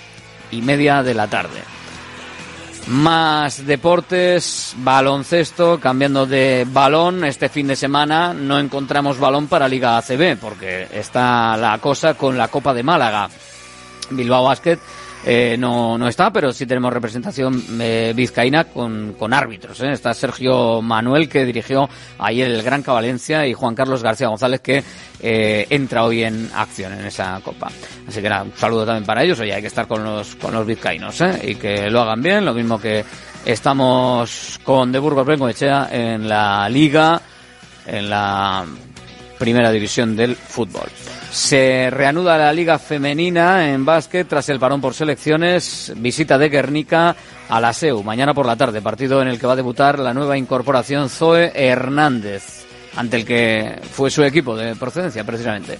y 0.50 0.62
media 0.62 1.02
de 1.02 1.14
la 1.14 1.28
tarde. 1.28 1.62
Más 2.88 3.64
deportes, 3.64 4.74
baloncesto, 4.78 5.78
cambiando 5.78 6.26
de 6.26 6.66
balón. 6.68 7.24
Este 7.24 7.48
fin 7.48 7.68
de 7.68 7.76
semana 7.76 8.34
no 8.34 8.58
encontramos 8.58 9.20
balón 9.20 9.46
para 9.46 9.68
Liga 9.68 9.96
ACB 9.96 10.36
porque 10.40 10.88
está 10.92 11.56
la 11.56 11.78
cosa 11.78 12.14
con 12.14 12.36
la 12.36 12.48
Copa 12.48 12.74
de 12.74 12.82
Málaga. 12.82 13.30
Bilbao 14.10 14.44
Basket 14.44 14.78
eh, 15.24 15.56
no, 15.58 15.96
no 15.96 16.08
está, 16.08 16.32
pero 16.32 16.52
sí 16.52 16.66
tenemos 16.66 16.92
representación 16.92 17.62
eh, 17.80 18.12
vizcaína 18.14 18.64
con, 18.64 19.14
con 19.18 19.32
árbitros. 19.32 19.80
¿eh? 19.80 19.92
Está 19.92 20.12
Sergio 20.14 20.82
Manuel, 20.82 21.28
que 21.28 21.44
dirigió 21.44 21.88
ayer 22.18 22.50
el 22.50 22.62
Gran 22.62 22.82
Valencia, 22.82 23.46
y 23.46 23.54
Juan 23.54 23.74
Carlos 23.74 24.02
García 24.02 24.28
González, 24.28 24.60
que 24.60 24.82
eh, 25.20 25.66
entra 25.70 26.04
hoy 26.04 26.24
en 26.24 26.50
acción 26.54 26.92
en 26.92 27.06
esa 27.06 27.40
copa. 27.44 27.70
Así 28.08 28.20
que 28.20 28.28
nada, 28.28 28.42
un 28.42 28.52
saludo 28.56 28.84
también 28.84 29.06
para 29.06 29.22
ellos. 29.22 29.38
Oye, 29.38 29.54
hay 29.54 29.60
que 29.60 29.68
estar 29.68 29.86
con 29.86 30.02
los, 30.02 30.34
con 30.34 30.52
los 30.52 30.66
vizcaínos 30.66 31.20
¿eh? 31.20 31.40
y 31.44 31.54
que 31.54 31.88
lo 31.88 32.00
hagan 32.00 32.20
bien, 32.20 32.44
lo 32.44 32.52
mismo 32.52 32.80
que 32.80 33.04
estamos 33.44 34.58
con 34.64 34.90
De 34.90 34.98
Burgos 34.98 35.26
Bengoechea 35.26 35.88
en 35.92 36.28
la 36.28 36.68
Liga, 36.68 37.20
en 37.86 38.10
la 38.10 38.64
primera 39.38 39.70
división 39.70 40.16
del 40.16 40.34
fútbol. 40.34 40.88
Se 41.32 41.88
reanuda 41.88 42.36
la 42.36 42.52
Liga 42.52 42.78
Femenina 42.78 43.72
en 43.72 43.86
básquet 43.86 44.28
tras 44.28 44.50
el 44.50 44.60
parón 44.60 44.82
por 44.82 44.92
selecciones. 44.92 45.90
Visita 45.96 46.36
de 46.36 46.50
Guernica 46.50 47.16
a 47.48 47.58
la 47.58 47.72
SEU 47.72 48.02
mañana 48.02 48.34
por 48.34 48.44
la 48.44 48.54
tarde, 48.54 48.82
partido 48.82 49.22
en 49.22 49.28
el 49.28 49.40
que 49.40 49.46
va 49.46 49.54
a 49.54 49.56
debutar 49.56 49.98
la 49.98 50.12
nueva 50.12 50.36
incorporación 50.36 51.08
Zoe 51.08 51.50
Hernández, 51.54 52.66
ante 52.96 53.16
el 53.16 53.24
que 53.24 53.80
fue 53.92 54.10
su 54.10 54.22
equipo 54.22 54.54
de 54.54 54.76
procedencia 54.76 55.24
precisamente. 55.24 55.78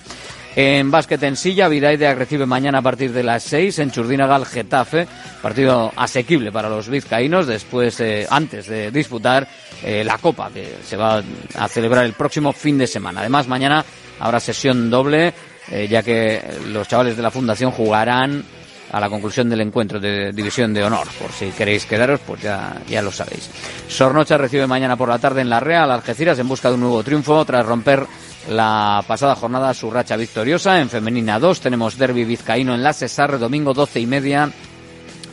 En 0.57 0.91
básquet 0.91 1.23
en 1.23 1.37
silla, 1.37 1.69
Vidaide 1.69 2.15
recibe 2.15 2.47
mañana 2.47 2.79
a 2.79 2.83
partir 2.83 3.13
de 3.13 3.23
las 3.23 3.43
6 3.43 3.79
en 3.79 3.91
Churdinagal 3.91 4.47
Getafe, 4.47 5.07
partido 5.41 5.93
asequible 5.97 6.51
para 6.51 6.71
los 6.71 6.89
vizcaínos 6.89 7.47
después, 7.47 8.01
eh, 8.01 8.27
antes 8.29 8.67
de 8.69 8.91
disputar 8.91 9.47
eh, 9.83 10.03
la 10.03 10.17
Copa 10.17 10.51
que 10.53 10.77
se 10.85 10.97
va 10.97 11.23
a 11.55 11.69
celebrar 11.69 12.07
el 12.07 12.13
próximo 12.15 12.53
fin 12.53 12.77
de 12.77 12.87
semana. 12.87 13.21
Además, 13.21 13.49
mañana 13.49 13.85
habrá 14.23 14.39
sesión 14.39 14.89
doble, 14.89 15.35
eh, 15.71 15.89
ya 15.89 16.03
que 16.03 16.41
los 16.69 16.87
chavales 16.87 17.17
de 17.17 17.23
la 17.23 17.31
Fundación 17.31 17.73
jugarán 17.73 18.45
a 18.93 19.01
la 19.01 19.09
conclusión 19.09 19.49
del 19.49 19.63
encuentro 19.63 19.99
de 19.99 20.33
División 20.33 20.73
de 20.73 20.85
Honor. 20.85 21.09
Por 21.19 21.33
si 21.33 21.47
queréis 21.47 21.87
quedaros, 21.87 22.21
pues 22.25 22.43
ya, 22.43 22.77
ya 22.89 23.03
lo 23.03 23.11
sabéis. 23.11 23.51
Sornocha 23.89 24.39
recibe 24.39 24.67
mañana 24.67 24.97
por 24.97 25.09
la 25.09 25.19
tarde 25.19 25.41
en 25.41 25.51
la 25.51 25.61
Real 25.61 25.91
Algeciras 25.91 26.39
en 26.39 26.47
busca 26.47 26.69
de 26.69 26.75
un 26.75 26.83
nuevo 26.83 27.03
triunfo 27.03 27.45
tras 27.45 27.67
romper 27.67 28.07
la 28.51 29.03
pasada 29.07 29.35
jornada 29.35 29.75
su 29.75 29.91
racha 29.91 30.17
victoriosa. 30.17 30.79
En 30.81 30.89
femenina 30.89 31.41
2 31.41 31.61
tenemos 31.61 31.99
derby 31.99 32.25
vizcaíno 32.25 32.75
en 32.75 32.83
la 32.83 32.93
Cesarre, 32.93 33.39
domingo 33.39 33.75
12 33.75 34.01
y 34.01 34.07
media. 34.07 34.51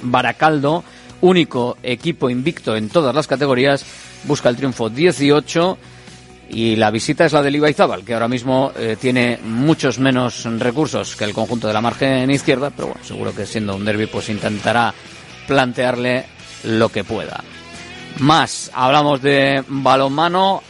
Baracaldo 0.02 0.84
único 1.22 1.78
equipo 1.84 2.30
invicto 2.30 2.76
en 2.76 2.90
todas 2.90 3.14
las 3.14 3.28
categorías, 3.28 3.86
busca 4.24 4.50
el 4.50 4.56
triunfo 4.56 4.90
18 4.90 5.78
y 6.50 6.76
la 6.76 6.92
visita 6.92 7.26
es 7.26 7.34
la 7.34 7.44
del 7.44 7.56
Ibaizábal, 7.56 8.04
que 8.04 8.14
ahora 8.14 8.28
mismo 8.28 8.72
eh, 8.78 8.98
tiene 9.00 9.40
muchos 9.44 10.00
menos 10.00 10.46
recursos 10.60 11.16
que 11.16 11.26
el 11.26 11.34
conjunto 11.34 11.68
de 11.68 11.74
la 11.74 11.82
margen 11.82 12.30
izquierda, 12.32 12.72
pero 12.72 12.90
bueno, 12.90 13.04
seguro 13.04 13.36
que 13.36 13.46
siendo 13.46 13.76
un 13.76 13.86
derby 13.86 14.08
pues 14.08 14.30
intentará 14.30 14.94
plantearle 15.48 16.26
lo 16.64 16.90
que 16.90 17.04
pueda. 17.04 17.44
Más, 18.20 18.72
hablamos 18.74 19.22
de 19.22 19.64
balonmano, 19.68 20.64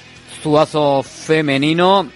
Zuazo 0.44 1.02
femenino, 1.04 2.10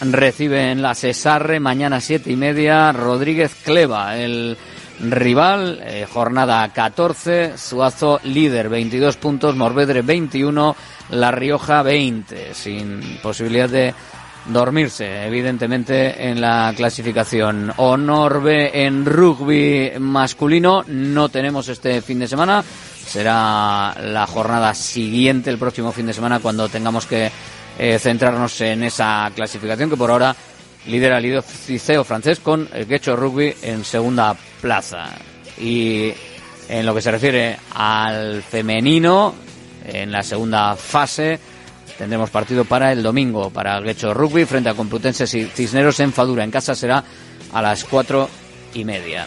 recibe 0.00 0.70
en 0.70 0.82
la 0.82 0.94
Cesarre 0.94 1.60
mañana 1.60 2.00
siete 2.00 2.30
y 2.30 2.36
media 2.36 2.92
Rodríguez 2.92 3.54
Cleva, 3.64 4.16
el 4.16 4.56
rival, 5.00 5.80
eh, 5.82 6.06
jornada 6.10 6.68
14, 6.72 7.56
Suazo 7.58 8.20
líder 8.24 8.68
22 8.68 9.16
puntos, 9.16 9.56
Morvedre 9.56 10.02
21, 10.02 10.76
La 11.10 11.30
Rioja 11.30 11.82
20, 11.82 12.54
sin 12.54 13.18
posibilidad 13.22 13.68
de 13.68 13.94
dormirse, 14.46 15.26
evidentemente, 15.26 16.28
en 16.28 16.40
la 16.40 16.72
clasificación. 16.76 17.72
Honor 17.76 18.42
B 18.42 18.70
en 18.74 19.04
rugby 19.04 19.92
masculino 19.98 20.84
no 20.86 21.28
tenemos 21.28 21.68
este 21.68 22.02
fin 22.02 22.18
de 22.18 22.28
semana. 22.28 22.62
Será 22.62 23.94
la 24.00 24.26
jornada 24.26 24.74
siguiente, 24.74 25.50
el 25.50 25.58
próximo 25.58 25.92
fin 25.92 26.06
de 26.06 26.12
semana, 26.12 26.40
cuando 26.40 26.68
tengamos 26.68 27.06
que 27.06 27.30
eh, 27.78 27.98
centrarnos 27.98 28.60
en 28.60 28.84
esa 28.84 29.30
clasificación 29.34 29.90
que 29.90 29.96
por 29.96 30.10
ahora 30.10 30.34
lidera 30.86 31.18
el 31.18 31.42
Liceo 31.68 32.04
francés 32.04 32.40
con 32.40 32.68
el 32.72 32.86
Quecho 32.86 33.16
Rugby 33.16 33.54
en 33.62 33.84
segunda 33.84 34.36
plaza. 34.60 35.10
Y 35.58 36.12
en 36.68 36.86
lo 36.86 36.94
que 36.94 37.02
se 37.02 37.10
refiere 37.10 37.56
al 37.74 38.42
femenino, 38.42 39.34
en 39.86 40.10
la 40.10 40.22
segunda 40.22 40.76
fase, 40.76 41.38
tendremos 41.98 42.30
partido 42.30 42.64
para 42.64 42.92
el 42.92 43.02
domingo 43.02 43.50
para 43.50 43.78
el 43.78 43.84
Quecho 43.84 44.14
Rugby 44.14 44.44
frente 44.44 44.70
a 44.70 44.74
Complutense 44.74 45.24
y 45.38 45.44
Cisneros 45.46 46.00
en 46.00 46.12
Fadura. 46.12 46.44
En 46.44 46.50
casa 46.50 46.74
será 46.74 47.04
a 47.52 47.62
las 47.62 47.84
cuatro 47.84 48.28
y 48.74 48.84
media. 48.84 49.26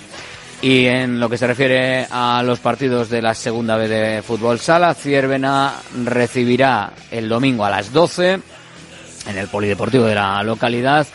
Y 0.61 0.87
en 0.87 1.19
lo 1.19 1.29
que 1.29 1.37
se 1.37 1.45
refiere 1.45 2.07
a 2.09 2.41
los 2.43 2.59
partidos 2.59 3.09
de 3.09 3.21
la 3.21 3.35
segunda 3.35 3.77
B 3.77 3.87
de 3.87 4.21
fútbol 4.23 4.59
sala, 4.59 4.95
Ciervena 4.95 5.75
recibirá 6.03 6.93
el 7.11 7.29
domingo 7.29 7.63
a 7.63 7.69
las 7.69 7.93
12 7.93 8.39
en 9.27 9.37
el 9.37 9.47
polideportivo 9.49 10.05
de 10.05 10.15
la 10.15 10.41
localidad 10.41 11.05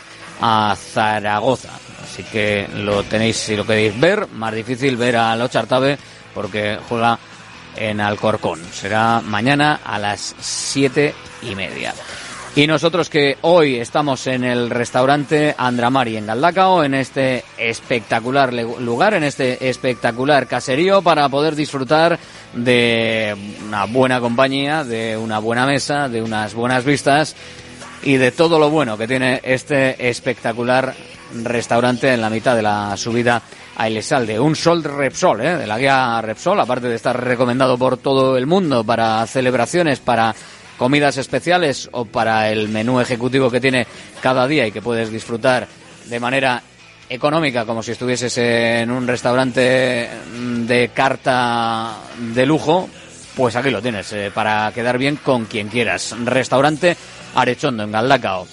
a 0.45 0.75
Zaragoza. 0.75 1.69
Así 2.03 2.21
que 2.23 2.67
lo 2.75 3.03
tenéis 3.03 3.37
si 3.37 3.55
lo 3.55 3.65
queréis 3.65 3.97
ver. 3.97 4.27
Más 4.27 4.53
difícil 4.53 4.97
ver 4.97 5.15
a 5.15 5.35
Lochartabe 5.37 5.97
porque 6.33 6.77
juega 6.89 7.17
en 7.77 8.01
Alcorcón. 8.01 8.59
Será 8.73 9.21
mañana 9.21 9.79
a 9.85 9.97
las 9.97 10.35
siete 10.41 11.15
y 11.43 11.55
media. 11.55 11.93
Y 12.55 12.67
nosotros 12.67 13.09
que 13.09 13.37
hoy 13.41 13.77
estamos 13.77 14.27
en 14.27 14.43
el 14.43 14.69
restaurante 14.69 15.55
Andramari 15.57 16.17
en 16.17 16.27
Galdacao, 16.27 16.83
en 16.83 16.93
este 16.93 17.45
espectacular 17.57 18.53
lugar, 18.53 19.13
en 19.13 19.23
este 19.23 19.69
espectacular 19.69 20.45
caserío 20.45 21.01
para 21.01 21.29
poder 21.29 21.55
disfrutar 21.55 22.19
de 22.53 23.35
una 23.65 23.85
buena 23.85 24.19
compañía, 24.19 24.83
de 24.83 25.17
una 25.17 25.39
buena 25.39 25.65
mesa, 25.65 26.09
de 26.09 26.21
unas 26.21 26.53
buenas 26.53 26.83
vistas 26.83 27.35
y 28.03 28.17
de 28.17 28.31
todo 28.31 28.59
lo 28.59 28.69
bueno 28.69 28.97
que 28.97 29.07
tiene 29.07 29.39
este 29.43 30.09
espectacular 30.09 30.93
restaurante 31.43 32.13
en 32.13 32.21
la 32.21 32.29
mitad 32.29 32.55
de 32.55 32.61
la 32.61 32.95
subida 32.97 33.41
a 33.75 33.87
Elesalde. 33.87 34.39
Un 34.39 34.55
sol 34.55 34.83
Repsol, 34.83 35.41
¿eh? 35.41 35.57
de 35.57 35.67
la 35.67 35.79
guía 35.79 36.21
Repsol, 36.21 36.59
aparte 36.59 36.87
de 36.87 36.95
estar 36.95 37.21
recomendado 37.21 37.77
por 37.77 37.97
todo 37.97 38.37
el 38.37 38.45
mundo 38.45 38.83
para 38.83 39.25
celebraciones, 39.25 39.99
para 39.99 40.35
comidas 40.77 41.17
especiales 41.17 41.89
o 41.91 42.05
para 42.05 42.51
el 42.51 42.69
menú 42.69 42.99
ejecutivo 42.99 43.49
que 43.49 43.61
tiene 43.61 43.87
cada 44.21 44.47
día 44.47 44.67
y 44.67 44.71
que 44.71 44.81
puedes 44.81 45.11
disfrutar 45.11 45.67
de 46.05 46.19
manera 46.19 46.61
económica, 47.09 47.65
como 47.65 47.83
si 47.83 47.91
estuvieses 47.91 48.37
en 48.37 48.91
un 48.91 49.07
restaurante 49.07 50.09
de 50.39 50.91
carta 50.93 51.97
de 52.33 52.45
lujo, 52.45 52.89
pues 53.35 53.55
aquí 53.55 53.69
lo 53.69 53.81
tienes, 53.81 54.11
eh, 54.13 54.31
para 54.33 54.71
quedar 54.73 54.97
bien 54.97 55.17
con 55.17 55.45
quien 55.45 55.67
quieras. 55.67 56.15
Restaurante 56.23 56.95
Arechondo, 57.35 57.83
en 57.83 57.91
Galdacao. 57.91 58.47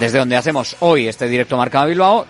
Desde 0.00 0.18
donde 0.18 0.36
hacemos 0.36 0.76
hoy 0.80 1.08
este 1.08 1.28
directo 1.28 1.56
Marca 1.56 1.84
Bilbao 1.84 2.26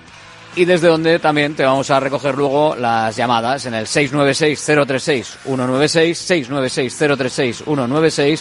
y 0.56 0.64
desde 0.64 0.88
donde 0.88 1.18
también 1.18 1.54
te 1.54 1.64
vamos 1.64 1.90
a 1.90 2.00
recoger 2.00 2.34
luego 2.34 2.74
las 2.76 3.14
llamadas 3.14 3.66
en 3.66 3.74
el 3.74 3.84
696-036-196, 3.86 6.48
696-036-196, 6.48 8.40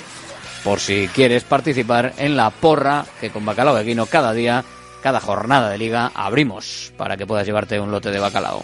por 0.64 0.80
si 0.80 1.10
quieres 1.14 1.44
participar 1.44 2.14
en 2.18 2.38
la 2.38 2.52
porra 2.52 3.06
que 3.20 3.32
con 3.32 3.46
Bacalao 3.46 3.76
de 3.76 3.84
Guino 3.84 4.06
cada 4.06 4.32
día, 4.32 4.64
cada 5.04 5.20
jornada 5.20 5.70
de 5.70 5.78
liga 5.78 6.14
abrimos 6.16 6.94
para 6.98 7.18
que 7.18 7.28
puedas 7.28 7.46
llevarte 7.46 7.78
un 7.80 7.92
lote 7.92 8.12
de 8.12 8.20
bacalao. 8.20 8.64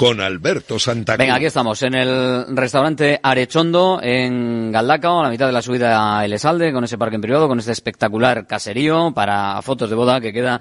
con 0.00 0.18
Alberto 0.18 0.78
Santa 0.78 1.12
Cruz. 1.12 1.26
Venga, 1.26 1.34
aquí 1.34 1.44
estamos, 1.44 1.82
en 1.82 1.94
el 1.94 2.56
restaurante 2.56 3.20
Arechondo, 3.22 4.00
en 4.02 4.72
Galdacao, 4.72 5.20
a 5.20 5.24
la 5.24 5.28
mitad 5.28 5.44
de 5.44 5.52
la 5.52 5.60
subida 5.60 6.18
a 6.18 6.24
Elesalde, 6.24 6.72
con 6.72 6.84
ese 6.84 6.96
parque 6.96 7.16
en 7.16 7.20
privado, 7.20 7.46
con 7.46 7.58
este 7.58 7.72
espectacular 7.72 8.46
caserío 8.46 9.12
para 9.12 9.60
fotos 9.60 9.90
de 9.90 9.96
boda 9.96 10.18
que 10.18 10.32
queda 10.32 10.58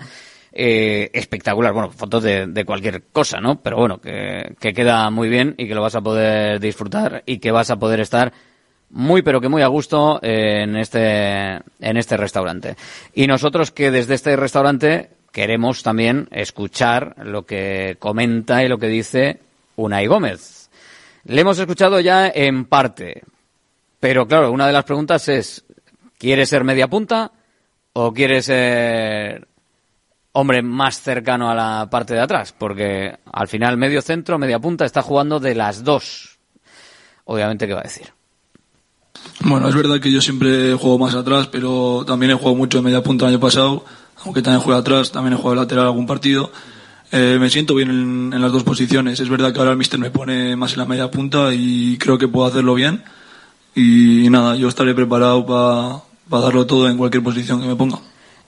eh, 0.52 1.10
espectacular. 1.14 1.72
Bueno, 1.72 1.90
fotos 1.90 2.22
de, 2.22 2.48
de 2.48 2.66
cualquier 2.66 3.02
cosa, 3.14 3.40
¿no? 3.40 3.62
Pero 3.62 3.78
bueno, 3.78 4.02
que, 4.02 4.56
que 4.60 4.74
queda 4.74 5.10
muy 5.10 5.30
bien 5.30 5.56
y 5.58 5.70
que 5.70 5.74
lo 5.74 5.82
vas 5.82 5.96
a 5.96 6.02
poder 6.02 6.60
disfrutar 6.60 7.24
y 7.26 7.40
que 7.40 7.52
vas 7.52 7.70
a 7.70 7.78
poder 7.78 8.02
estar 8.02 8.34
muy 8.90 9.22
pero 9.22 9.40
que 9.40 9.48
muy 9.48 9.62
a 9.62 9.68
gusto 9.68 10.20
en 10.22 10.76
este 10.76 11.62
en 11.80 11.96
este 11.96 12.18
restaurante. 12.18 12.76
Y 13.14 13.28
nosotros 13.28 13.72
que 13.72 13.90
desde 13.90 14.16
este 14.16 14.36
restaurante 14.36 15.12
queremos 15.32 15.84
también 15.84 16.28
escuchar 16.32 17.16
lo 17.24 17.46
que 17.46 17.98
comenta 18.00 18.64
y 18.64 18.68
lo 18.68 18.78
que 18.78 18.88
dice 18.88 19.40
Unai 19.76 20.08
Gómez. 20.08 20.70
Le 21.26 21.42
hemos 21.42 21.60
escuchado 21.60 22.00
ya 22.00 22.28
en 22.28 22.66
parte, 22.66 23.24
pero 24.00 24.28
claro, 24.28 24.52
una 24.52 24.68
de 24.68 24.74
las 24.74 24.86
preguntas 24.86 25.28
es, 25.28 25.66
¿quiere 26.18 26.46
ser 26.46 26.64
media 26.64 26.88
punta 26.88 27.32
o 27.94 28.14
quiere 28.14 28.42
ser 28.42 29.48
hombre 30.32 30.62
más 30.62 31.02
cercano 31.02 31.50
a 31.50 31.56
la 31.56 31.90
parte 31.90 32.14
de 32.14 32.22
atrás? 32.22 32.54
Porque 32.58 33.18
al 33.32 33.48
final 33.48 33.78
medio 33.78 34.02
centro, 34.02 34.40
media 34.40 34.60
punta 34.60 34.86
está 34.86 35.02
jugando 35.02 35.40
de 35.40 35.56
las 35.56 35.84
dos. 35.84 36.40
Obviamente, 37.26 37.68
¿qué 37.68 37.74
va 37.74 37.82
a 37.82 37.84
decir? 37.84 38.08
Bueno, 39.42 39.68
es 39.70 39.76
verdad 39.76 40.00
que 40.00 40.12
yo 40.12 40.22
siempre 40.22 40.74
juego 40.74 40.98
más 40.98 41.16
atrás, 41.16 41.48
pero 41.48 42.04
también 42.06 42.32
he 42.32 42.36
jugado 42.36 42.56
mucho 42.56 42.80
de 42.80 42.84
media 42.84 43.04
punta 43.04 43.26
el 43.26 43.34
año 43.34 43.40
pasado, 43.40 43.86
aunque 44.26 44.42
también 44.42 44.62
juego 44.62 44.80
atrás, 44.80 45.12
también 45.12 45.34
he 45.34 45.38
jugado 45.38 45.62
lateral 45.62 45.86
algún 45.86 46.08
partido. 46.08 46.52
Eh, 47.12 47.38
me 47.40 47.50
siento 47.50 47.76
bien 47.76 47.90
en, 47.90 48.34
en, 48.34 48.42
las 48.42 48.52
dos 48.52 48.64
posiciones. 48.64 49.20
Es 49.20 49.30
verdad 49.30 49.52
que 49.52 49.60
ahora 49.60 49.72
el 49.72 49.78
míster 49.78 50.00
me 50.00 50.12
pone 50.12 50.56
más 50.56 50.74
en 50.74 50.80
la 50.80 50.86
media 50.86 51.10
punta 51.10 51.54
y 51.54 51.98
creo 51.98 52.18
que 52.18 52.28
puedo 52.28 52.46
hacerlo 52.46 52.76
bien. 52.76 53.04
Y, 53.76 54.30
nada, 54.30 54.56
yo 54.56 54.68
estaré 54.68 54.94
preparado 54.94 55.46
para 55.46 56.04
pa 56.30 56.40
darlo 56.42 56.66
todo 56.66 56.88
en 56.90 56.98
cualquier 56.98 57.24
posición 57.24 57.62
que 57.62 57.68
me 57.68 57.76
ponga. 57.76 58.00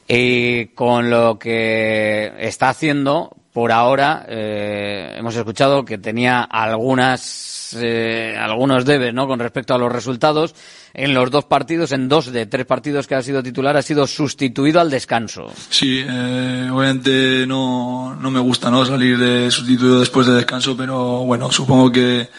Y 0.08 0.68
con 0.68 1.10
lo 1.10 1.40
que 1.40 2.34
está 2.40 2.70
haciendo, 2.70 3.36
por 3.54 3.72
ahora, 3.72 4.26
eh, 4.30 5.16
hemos 5.18 5.36
escuchado 5.36 5.84
que 5.84 5.98
tenía 5.98 6.42
algunas, 6.42 7.76
eh, 7.80 8.38
algunos 8.40 8.86
debes, 8.86 9.14
¿no? 9.14 9.28
Con 9.28 9.40
respecto 9.40 9.74
a 9.74 9.78
los 9.78 9.92
resultados. 9.92 10.56
En 10.94 11.14
los 11.14 11.32
dos 11.32 11.46
partidos, 11.46 11.92
en 11.92 12.10
dos 12.10 12.32
de 12.32 12.46
tres 12.46 12.66
partidos 12.66 13.08
que 13.08 13.16
ha 13.16 13.22
sido 13.22 13.44
titular, 13.44 13.78
ha 13.78 13.82
sido 13.82 14.08
sustituido 14.08 14.80
al 14.80 14.90
descanso. 14.90 15.52
Sí, 15.70 16.04
eh, 16.06 16.70
obviamente 16.72 17.46
no, 17.48 18.16
no 18.16 18.32
me 18.32 18.40
gusta, 18.40 18.70
¿no? 18.70 18.86
Salir 18.86 19.18
de 19.18 19.52
sustituido 19.52 20.00
después 20.00 20.28
de 20.28 20.34
descanso, 20.34 20.76
pero 20.76 21.26
bueno, 21.26 21.52
supongo 21.52 21.92
que, 21.92 22.30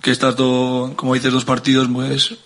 que 0.00 0.10
estas 0.10 0.36
dos, 0.36 0.92
como 0.94 1.14
dices, 1.14 1.32
dos 1.32 1.44
partidos, 1.44 1.88
pues, 1.92 2.36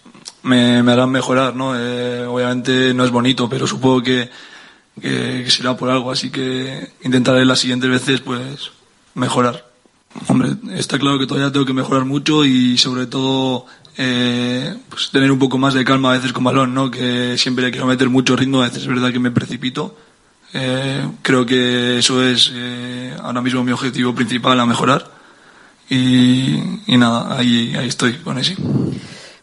me, 0.42 0.82
me 0.82 0.92
harán 0.92 1.10
mejorar, 1.10 1.54
¿no? 1.54 1.74
Eh, 1.78 2.26
obviamente 2.26 2.92
no 2.94 3.04
es 3.04 3.10
bonito, 3.10 3.48
pero 3.48 3.66
supongo 3.66 4.02
que, 4.02 4.28
que, 5.00 5.50
será 5.50 5.76
por 5.76 5.90
algo, 5.90 6.10
así 6.10 6.30
que 6.30 6.92
intentaré 7.02 7.44
las 7.44 7.60
siguientes 7.60 7.90
veces, 7.90 8.20
pues, 8.20 8.70
mejorar. 9.14 9.66
Hombre, 10.28 10.50
está 10.74 10.98
claro 10.98 11.18
que 11.18 11.26
todavía 11.26 11.52
tengo 11.52 11.66
que 11.66 11.72
mejorar 11.72 12.04
mucho 12.04 12.44
y 12.44 12.78
sobre 12.78 13.06
todo 13.06 13.66
eh, 13.96 14.74
pues 14.88 15.10
tener 15.10 15.30
un 15.30 15.38
poco 15.38 15.58
más 15.58 15.74
de 15.74 15.84
calma 15.84 16.10
a 16.10 16.16
veces 16.16 16.32
con 16.32 16.44
balón, 16.44 16.72
¿no? 16.72 16.90
Que 16.90 17.36
siempre 17.36 17.64
le 17.64 17.70
quiero 17.70 17.86
meter 17.86 18.08
mucho 18.08 18.36
ritmo, 18.36 18.60
a 18.60 18.68
veces 18.68 18.82
es 18.82 18.88
verdad 18.88 19.12
que 19.12 19.18
me 19.18 19.30
precipito. 19.30 19.96
Eh, 20.54 21.06
creo 21.20 21.44
que 21.44 21.98
eso 21.98 22.22
es 22.22 22.50
eh, 22.54 23.14
ahora 23.20 23.42
mismo 23.42 23.62
mi 23.64 23.72
objetivo 23.72 24.14
principal 24.14 24.58
a 24.58 24.66
mejorar. 24.66 25.04
Y, 25.90 26.60
y 26.86 26.96
nada, 26.96 27.38
ahí, 27.38 27.74
ahí 27.76 27.88
estoy 27.88 28.14
con 28.14 28.38
ese. 28.38 28.56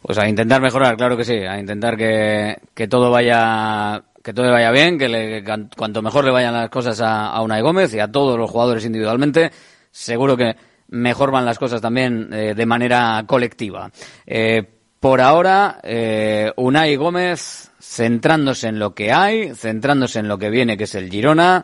Pues 0.01 0.17
a 0.17 0.29
intentar 0.29 0.61
mejorar, 0.61 0.95
claro 0.95 1.17
que 1.17 1.25
sí, 1.25 1.33
a 1.33 1.59
intentar 1.59 1.97
que, 1.97 2.57
que 2.73 2.87
todo 2.87 3.09
vaya 3.09 4.03
que 4.25 4.33
todo 4.33 4.49
vaya 4.49 4.71
bien, 4.71 4.97
que 4.97 5.07
le, 5.07 5.43
cuanto 5.77 6.01
mejor 6.01 6.25
le 6.25 6.31
vayan 6.31 6.55
las 6.55 6.71
cosas 6.71 6.99
a, 6.99 7.27
a 7.27 7.43
Unai 7.43 7.61
Gómez 7.61 7.93
y 7.93 7.99
a 7.99 8.11
todos 8.11 8.39
los 8.39 8.49
jugadores 8.49 8.83
individualmente, 8.83 9.51
seguro 9.91 10.35
que 10.35 10.55
mejor 10.87 11.29
van 11.29 11.45
las 11.45 11.59
cosas 11.59 11.79
también 11.79 12.33
eh, 12.33 12.55
de 12.55 12.65
manera 12.65 13.23
colectiva. 13.27 13.91
Eh, 14.25 14.63
por 14.99 15.21
ahora, 15.21 15.79
eh, 15.83 16.51
Unai 16.55 16.95
Gómez 16.95 17.69
centrándose 17.79 18.67
en 18.67 18.79
lo 18.79 18.95
que 18.95 19.11
hay, 19.11 19.53
centrándose 19.53 20.17
en 20.17 20.27
lo 20.27 20.39
que 20.39 20.49
viene, 20.49 20.75
que 20.75 20.85
es 20.85 20.95
el 20.95 21.11
Girona, 21.11 21.63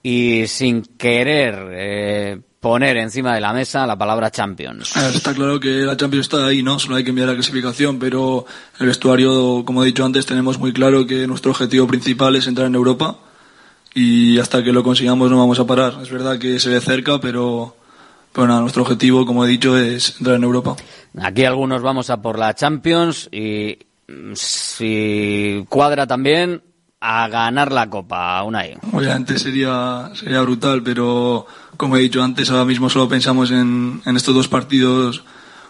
y 0.00 0.46
sin 0.46 0.82
querer 0.82 2.44
poner 2.60 2.96
encima 2.96 3.34
de 3.34 3.40
la 3.40 3.52
mesa 3.52 3.86
la 3.86 3.96
palabra 3.96 4.30
Champions. 4.30 4.96
Está 4.96 5.32
claro 5.32 5.60
que 5.60 5.68
la 5.68 5.96
Champions 5.96 6.26
está 6.26 6.46
ahí, 6.46 6.62
¿no? 6.62 6.78
Solo 6.78 6.96
hay 6.96 7.04
que 7.04 7.10
enviar 7.10 7.28
la 7.28 7.34
clasificación, 7.34 7.98
pero 7.98 8.46
el 8.80 8.86
vestuario, 8.86 9.64
como 9.64 9.82
he 9.82 9.86
dicho 9.86 10.04
antes, 10.04 10.26
tenemos 10.26 10.58
muy 10.58 10.72
claro 10.72 11.06
que 11.06 11.26
nuestro 11.26 11.52
objetivo 11.52 11.86
principal 11.86 12.36
es 12.36 12.46
entrar 12.46 12.66
en 12.66 12.74
Europa 12.74 13.16
y 13.94 14.38
hasta 14.38 14.62
que 14.62 14.72
lo 14.72 14.82
consigamos 14.82 15.30
no 15.30 15.38
vamos 15.38 15.60
a 15.60 15.66
parar. 15.66 15.94
Es 16.02 16.10
verdad 16.10 16.38
que 16.38 16.58
se 16.58 16.70
ve 16.70 16.80
cerca, 16.80 17.20
pero, 17.20 17.76
pero 18.32 18.46
nada, 18.46 18.60
nuestro 18.60 18.82
objetivo, 18.82 19.24
como 19.24 19.44
he 19.44 19.48
dicho, 19.48 19.76
es 19.78 20.16
entrar 20.18 20.36
en 20.36 20.44
Europa. 20.44 20.76
Aquí 21.20 21.44
algunos 21.44 21.82
vamos 21.82 22.10
a 22.10 22.20
por 22.20 22.38
la 22.38 22.54
Champions 22.54 23.28
y 23.32 23.78
si 24.34 25.64
cuadra 25.68 26.06
también 26.06 26.62
a 27.00 27.28
ganar 27.28 27.70
la 27.72 27.88
Copa, 27.88 28.42
Unai. 28.42 28.76
Obviamente 28.92 29.38
sería, 29.38 30.10
sería 30.14 30.40
brutal, 30.42 30.82
pero 30.82 31.46
como 31.78 31.96
he 31.96 32.00
dicho 32.00 32.22
antes, 32.22 32.50
ahora 32.50 32.66
mismo 32.66 32.90
solo 32.90 33.08
pensamos 33.08 33.50
en, 33.50 34.02
en 34.04 34.16
estos 34.16 34.34
dos 34.34 34.48
partidos 34.48 35.24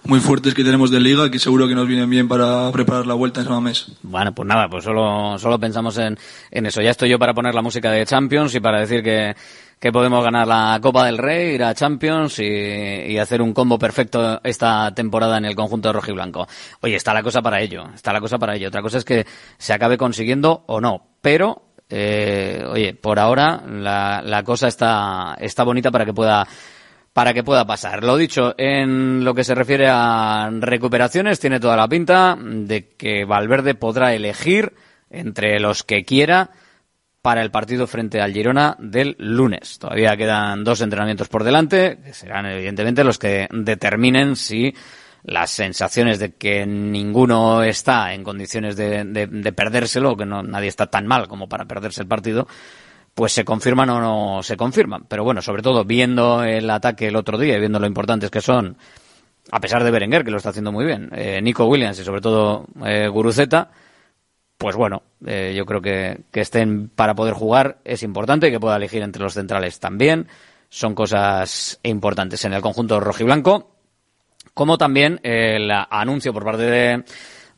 muy 0.05 0.21
fuertes 0.21 0.55
que 0.55 0.65
tenemos 0.65 0.91
de 0.91 1.01
liga 1.01 1.31
que 1.31 1.39
seguro 1.39 1.69
que 1.69 1.75
nos 1.75 1.87
vienen 1.87 2.09
bien 2.09 2.29
para 2.29 2.71
preparar 2.73 3.07
la 3.07 3.15
vuelta 3.15 3.43
en 3.43 3.63
mes. 3.63 3.93
Bueno, 4.03 4.35
pues 4.35 4.49
nada, 4.49 4.69
pues 4.69 4.85
solo, 4.85 5.39
solo 5.39 5.59
pensamos 5.59 5.99
en, 5.99 6.17
eso. 6.51 6.81
Ya 6.81 6.91
estoy 6.91 7.11
yo 7.11 7.19
para 7.19 7.35
poner 7.35 7.55
la 7.55 7.63
música 7.63 7.91
de 7.91 8.07
Champions 8.07 8.55
y 8.55 8.61
para 8.61 8.81
decir 8.81 9.03
que, 9.03 9.35
que 9.79 9.93
podemos 9.93 10.25
ganar 10.25 10.47
la 10.47 10.79
Copa 10.83 11.05
del 11.05 11.19
Rey, 11.19 11.55
ir 11.55 11.65
a 11.65 11.75
Champions 11.75 12.39
y, 12.39 12.45
y, 12.45 13.19
hacer 13.19 13.43
un 13.43 13.53
combo 13.53 13.79
perfecto 13.79 14.41
esta 14.45 14.95
temporada 14.95 15.37
en 15.37 15.45
el 15.45 15.55
conjunto 15.55 15.93
rojiblanco. 15.93 16.49
Oye, 16.81 16.97
está 16.97 17.13
la 17.13 17.23
cosa 17.23 17.43
para 17.43 17.61
ello, 17.61 17.89
está 17.95 18.13
la 18.13 18.21
cosa 18.21 18.39
para 18.39 18.57
ello. 18.57 18.69
Otra 18.69 18.83
cosa 18.83 18.99
es 18.99 19.05
que 19.05 19.27
se 19.59 19.73
acabe 19.73 19.99
consiguiendo 19.99 20.65
o 20.67 20.81
no, 20.81 21.03
pero 21.21 21.68
eh, 21.89 22.65
oye, 22.69 22.95
por 22.95 23.19
ahora 23.19 23.63
la, 23.67 24.23
la 24.23 24.43
cosa 24.43 24.69
está, 24.69 25.37
está 25.41 25.65
bonita 25.65 25.91
para 25.91 26.05
que 26.05 26.13
pueda 26.13 26.47
para 27.13 27.35
que 27.35 27.43
pueda 27.43 27.67
pasar. 27.67 28.05
Lo 28.05 28.17
dicho, 28.17 28.55
en 28.59 29.25
lo 29.25 29.35
que 29.35 29.43
se 29.43 29.57
refiere 29.57 29.89
a 29.91 30.51
recuperaciones, 30.53 31.41
tiene 31.41 31.59
toda 31.59 31.77
la 31.77 31.89
pinta 31.89 32.39
de 32.41 32.91
que 32.91 33.25
Valverde 33.25 33.75
podrá 33.75 34.15
elegir 34.15 34.75
entre 35.11 35.59
los 35.59 35.83
que 35.83 36.05
quiera 36.05 36.51
para 37.21 37.43
el 37.43 37.51
partido 37.51 37.89
frente 37.89 38.21
al 38.21 38.33
Girona 38.33 38.77
del 38.79 39.17
lunes. 39.19 39.81
Todavía 39.81 40.17
quedan 40.17 40.63
dos 40.63 40.81
entrenamientos 40.81 41.29
por 41.29 41.43
delante, 41.43 41.99
que 42.05 42.15
serán 42.15 42.47
evidentemente 42.47 43.03
los 43.03 43.19
que 43.19 43.49
determinen 43.51 44.37
si 44.37 44.75
las 45.25 45.51
sensaciones 45.51 46.19
de 46.19 46.35
que 46.35 46.67
ninguno 46.67 47.63
está 47.63 48.15
en 48.15 48.25
condiciones 48.25 48.77
de, 48.77 49.05
de, 49.05 49.27
de 49.27 49.53
perdérselo, 49.53 50.17
que 50.17 50.27
no, 50.27 50.43
nadie 50.43 50.69
está 50.69 50.87
tan 50.87 51.07
mal 51.07 51.29
como 51.29 51.49
para 51.49 51.67
perderse 51.67 52.03
el 52.03 52.09
partido, 52.09 52.47
pues 53.15 53.33
se 53.33 53.45
confirman 53.45 53.91
o 53.91 54.01
no 54.01 54.43
se 54.43 54.57
confirman. 54.57 55.07
Pero 55.09 55.25
bueno, 55.25 55.43
sobre 55.43 55.63
todo 55.63 55.85
viendo 55.85 56.45
el 56.45 56.71
ataque 56.71 57.09
el 57.09 57.17
otro 57.17 57.37
día 57.37 57.57
y 57.57 57.61
viendo 57.61 57.81
lo 57.81 57.87
importantes 57.87 58.31
que 58.31 58.41
son, 58.41 58.77
a 59.51 59.61
pesar 59.61 59.83
de 59.83 59.91
Berenguer, 59.91 60.25
que 60.25 60.31
lo 60.31 60.37
está 60.37 60.51
haciendo 60.51 60.71
muy 60.71 60.85
bien, 60.85 61.11
eh, 61.13 61.41
Nico 61.43 61.67
Williams 61.67 61.99
y 61.99 62.05
sobre 62.05 62.21
todo 62.21 62.67
eh, 62.87 63.09
Guruceta, 63.09 63.71
pues 64.57 64.77
bueno, 64.77 65.03
eh, 65.27 65.53
yo 65.57 65.67
creo 65.67 65.81
que, 65.81 66.21
que 66.31 66.41
estén 66.41 66.89
para 66.91 67.15
poder 67.15 67.35
jugar 67.35 67.79
es 67.85 68.05
importante, 68.05 68.51
que 68.51 68.61
pueda 68.61 68.77
elegir 68.77 69.03
entre 69.03 69.23
los 69.23 69.35
centrales 69.35 69.81
también, 69.81 70.29
son 70.69 70.95
cosas 70.95 71.81
importantes 71.83 72.45
en 72.45 72.53
el 72.53 72.63
conjunto 72.63 73.01
rojiblanco, 73.01 73.78
como 74.59 74.77
también 74.77 75.21
el 75.23 75.71
anuncio 75.71 76.33
por 76.33 76.45
parte 76.45 76.65
de, 76.65 77.05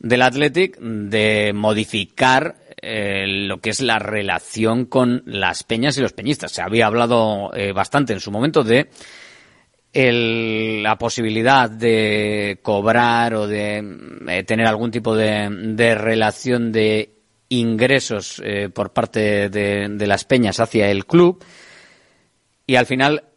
del 0.00 0.20
Athletic 0.20 0.78
de 0.78 1.50
modificar 1.54 2.56
eh, 2.76 3.24
lo 3.26 3.58
que 3.62 3.70
es 3.70 3.80
la 3.80 3.98
relación 3.98 4.84
con 4.84 5.22
las 5.24 5.64
peñas 5.64 5.96
y 5.96 6.02
los 6.02 6.12
peñistas. 6.12 6.52
Se 6.52 6.60
había 6.60 6.84
hablado 6.84 7.54
eh, 7.54 7.72
bastante 7.72 8.12
en 8.12 8.20
su 8.20 8.30
momento 8.30 8.62
de 8.64 8.90
la 9.94 10.98
posibilidad 10.98 11.70
de 11.70 12.58
cobrar 12.60 13.32
o 13.32 13.46
de 13.46 13.82
eh, 14.28 14.42
tener 14.42 14.66
algún 14.66 14.90
tipo 14.90 15.16
de, 15.16 15.48
de 15.48 15.94
relación 15.94 16.70
de 16.70 17.14
ingresos 17.48 18.42
eh, 18.44 18.68
por 18.68 18.92
parte 18.92 19.48
de, 19.48 19.88
de 19.88 20.06
las 20.06 20.26
peñas 20.26 20.60
hacia 20.60 20.90
el 20.90 21.06
club 21.06 21.42
y 22.66 22.76
al 22.76 22.84
final 22.84 23.29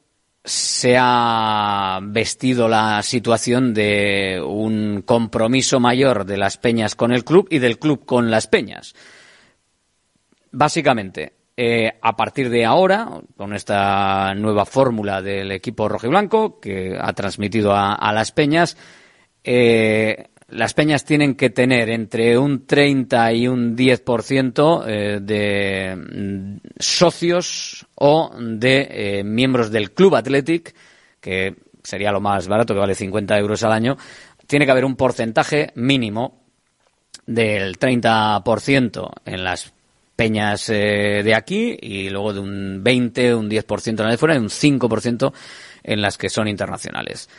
se 0.43 0.97
ha 0.99 1.99
vestido 2.03 2.67
la 2.67 3.01
situación 3.01 3.73
de 3.73 4.41
un 4.45 5.03
compromiso 5.05 5.79
mayor 5.79 6.25
de 6.25 6.37
las 6.37 6.57
peñas 6.57 6.95
con 6.95 7.13
el 7.13 7.23
club 7.23 7.47
y 7.49 7.59
del 7.59 7.79
club 7.79 8.05
con 8.05 8.29
las 8.29 8.47
peñas. 8.47 8.93
Básicamente, 10.51 11.33
eh, 11.55 11.93
a 12.01 12.15
partir 12.15 12.49
de 12.49 12.65
ahora, 12.65 13.07
con 13.37 13.53
esta 13.53 14.33
nueva 14.35 14.65
fórmula 14.65 15.21
del 15.21 15.51
equipo 15.51 15.87
rojiblanco 15.87 16.59
que 16.59 16.97
ha 16.99 17.13
transmitido 17.13 17.73
a, 17.73 17.93
a 17.93 18.11
las 18.11 18.31
peñas, 18.31 18.75
eh, 19.43 20.29
las 20.53 20.73
peñas 20.73 21.03
tienen 21.03 21.35
que 21.35 21.49
tener 21.49 21.89
entre 21.89 22.37
un 22.37 22.65
30 22.65 23.33
y 23.33 23.47
un 23.47 23.75
10% 23.75 24.83
eh, 24.87 25.19
de 25.21 25.95
mm, 25.95 26.57
socios 26.79 27.85
o 27.95 28.31
de 28.39 28.87
eh, 28.89 29.23
miembros 29.23 29.71
del 29.71 29.91
Club 29.91 30.15
Athletic, 30.15 30.73
que 31.19 31.55
sería 31.83 32.11
lo 32.11 32.21
más 32.21 32.47
barato, 32.47 32.73
que 32.73 32.79
vale 32.79 32.95
50 32.95 33.37
euros 33.37 33.63
al 33.63 33.71
año. 33.71 33.97
Tiene 34.45 34.65
que 34.65 34.71
haber 34.71 34.85
un 34.85 34.95
porcentaje 34.95 35.71
mínimo 35.75 36.43
del 37.25 37.79
30% 37.79 39.11
en 39.25 39.43
las 39.43 39.73
peñas 40.15 40.69
eh, 40.69 41.21
de 41.23 41.33
aquí 41.33 41.77
y 41.81 42.09
luego 42.09 42.33
de 42.33 42.39
un 42.39 42.83
20, 42.83 43.33
un 43.33 43.49
10% 43.49 43.87
en 43.87 43.95
las 43.97 44.11
de 44.11 44.17
fuera 44.17 44.35
y 44.35 44.39
un 44.39 44.49
5% 44.49 45.33
en 45.83 46.01
las 46.01 46.17
que 46.17 46.29
son 46.29 46.47
internacionales. 46.47 47.29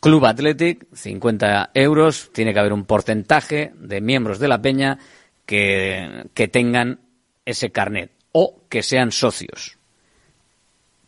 Club 0.00 0.24
Athletic, 0.24 0.86
50 0.94 1.70
euros. 1.74 2.30
Tiene 2.32 2.52
que 2.52 2.58
haber 2.58 2.72
un 2.72 2.84
porcentaje 2.84 3.72
de 3.78 4.00
miembros 4.00 4.38
de 4.38 4.48
la 4.48 4.62
peña 4.62 4.98
que, 5.46 6.24
que 6.34 6.48
tengan 6.48 7.00
ese 7.44 7.70
carnet 7.70 8.10
o 8.32 8.62
que 8.68 8.82
sean 8.82 9.12
socios. 9.12 9.78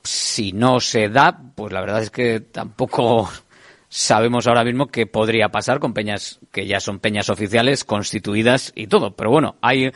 Si 0.03 0.53
no 0.53 0.81
se 0.81 1.09
da, 1.09 1.41
pues 1.55 1.73
la 1.73 1.81
verdad 1.81 2.03
es 2.03 2.11
que 2.11 2.41
tampoco 2.41 3.31
sabemos 3.89 4.47
ahora 4.47 4.65
mismo 4.65 4.89
qué 4.89 5.07
podría 5.07 5.49
pasar 5.51 5.79
con 5.79 5.95
peñas 5.95 6.41
que 6.51 6.67
ya 6.67 6.81
son 6.81 6.99
peñas 6.99 7.31
oficiales, 7.31 7.85
constituidas 7.85 8.73
y 8.75 8.89
todo. 8.89 9.17
Pero 9.17 9.31
bueno, 9.31 9.57
hay 9.63 9.93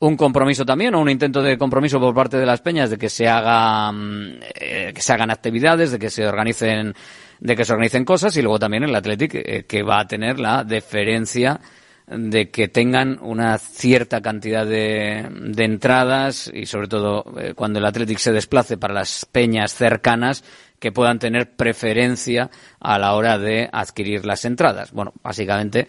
un 0.00 0.16
compromiso 0.16 0.64
también 0.64 0.94
o 0.94 1.00
un 1.00 1.08
intento 1.08 1.42
de 1.42 1.56
compromiso 1.56 2.00
por 2.00 2.14
parte 2.14 2.36
de 2.36 2.46
las 2.46 2.60
peñas 2.60 2.90
de 2.90 2.98
que 2.98 3.08
se 3.08 3.28
hagan 3.28 4.40
eh, 4.54 4.92
que 4.94 5.00
se 5.00 5.12
hagan 5.12 5.30
actividades, 5.30 5.92
de 5.92 5.98
que 5.98 6.10
se 6.10 6.26
organicen 6.26 6.94
de 7.40 7.56
que 7.56 7.64
se 7.64 7.72
organicen 7.72 8.04
cosas 8.04 8.36
y 8.36 8.42
luego 8.42 8.58
también 8.58 8.84
el 8.84 8.94
Athletic 8.94 9.34
eh, 9.34 9.64
que 9.66 9.82
va 9.82 10.00
a 10.00 10.06
tener 10.06 10.38
la 10.38 10.64
deferencia 10.64 11.60
de 12.06 12.50
que 12.50 12.68
tengan 12.68 13.18
una 13.22 13.56
cierta 13.56 14.20
cantidad 14.20 14.66
de, 14.66 15.26
de 15.30 15.64
entradas 15.64 16.50
y 16.52 16.66
sobre 16.66 16.88
todo 16.88 17.24
eh, 17.38 17.54
cuando 17.54 17.78
el 17.78 17.86
Athletic 17.86 18.18
se 18.18 18.32
desplace 18.32 18.76
para 18.76 18.92
las 18.92 19.26
peñas 19.30 19.74
cercanas 19.74 20.44
que 20.78 20.92
puedan 20.92 21.18
tener 21.18 21.52
preferencia 21.52 22.50
a 22.78 22.98
la 22.98 23.14
hora 23.14 23.38
de 23.38 23.70
adquirir 23.72 24.26
las 24.26 24.44
entradas. 24.44 24.92
Bueno, 24.92 25.14
básicamente 25.22 25.88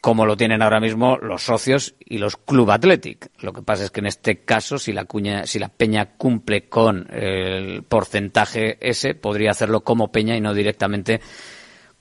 como 0.00 0.26
lo 0.26 0.36
tienen 0.36 0.62
ahora 0.62 0.80
mismo 0.80 1.16
los 1.18 1.42
socios 1.42 1.94
y 1.98 2.18
los 2.18 2.36
Club 2.36 2.70
Athletic. 2.70 3.30
Lo 3.40 3.52
que 3.52 3.62
pasa 3.62 3.84
es 3.84 3.90
que 3.90 4.00
en 4.00 4.06
este 4.06 4.44
caso, 4.44 4.78
si 4.78 4.92
la, 4.92 5.04
cuña, 5.04 5.46
si 5.46 5.58
la 5.58 5.68
peña 5.68 6.16
cumple 6.16 6.68
con 6.68 7.08
el 7.12 7.82
porcentaje 7.82 8.78
ese, 8.80 9.14
podría 9.14 9.50
hacerlo 9.50 9.80
como 9.80 10.12
peña 10.12 10.36
y 10.36 10.40
no 10.40 10.54
directamente 10.54 11.20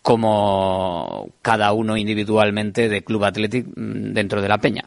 como 0.02 1.32
cada 1.42 1.74
uno 1.74 1.98
individualmente 1.98 2.88
de 2.88 3.04
Club 3.04 3.26
Athletic 3.26 3.66
mm, 3.66 4.14
dentro 4.14 4.42
de 4.42 4.48
la 4.48 4.60
peña. 4.60 4.86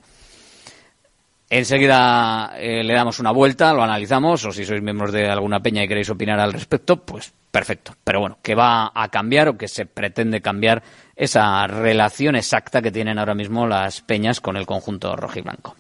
Enseguida 1.53 2.55
eh, 2.57 2.85
le 2.85 2.95
damos 2.95 3.19
una 3.19 3.33
vuelta, 3.33 3.75
lo 3.75 3.83
analizamos, 3.83 4.45
o 4.45 4.53
si 4.53 4.65
sois 4.65 4.81
miembros 4.81 5.11
de 5.13 5.29
alguna 5.29 5.59
peña 5.59 5.83
y 5.83 5.89
queréis 5.89 6.09
opinar 6.09 6.39
al 6.39 6.53
respecto, 6.53 7.05
pues 7.05 7.35
perfecto. 7.51 7.93
Pero 8.05 8.21
bueno, 8.21 8.39
que 8.41 8.55
va 8.55 8.93
a 8.95 9.09
cambiar 9.09 9.49
o 9.49 9.59
que 9.59 9.67
se 9.67 9.85
pretende 9.85 10.41
cambiar 10.41 10.81
esa 11.21 11.67
relación 11.67 12.35
exacta 12.35 12.81
que 12.81 12.91
tienen 12.91 13.19
ahora 13.19 13.35
mismo 13.35 13.67
las 13.67 14.01
peñas 14.01 14.41
con 14.41 14.57
el 14.57 14.65
conjunto 14.65 15.15
rojiblanco. 15.15 15.77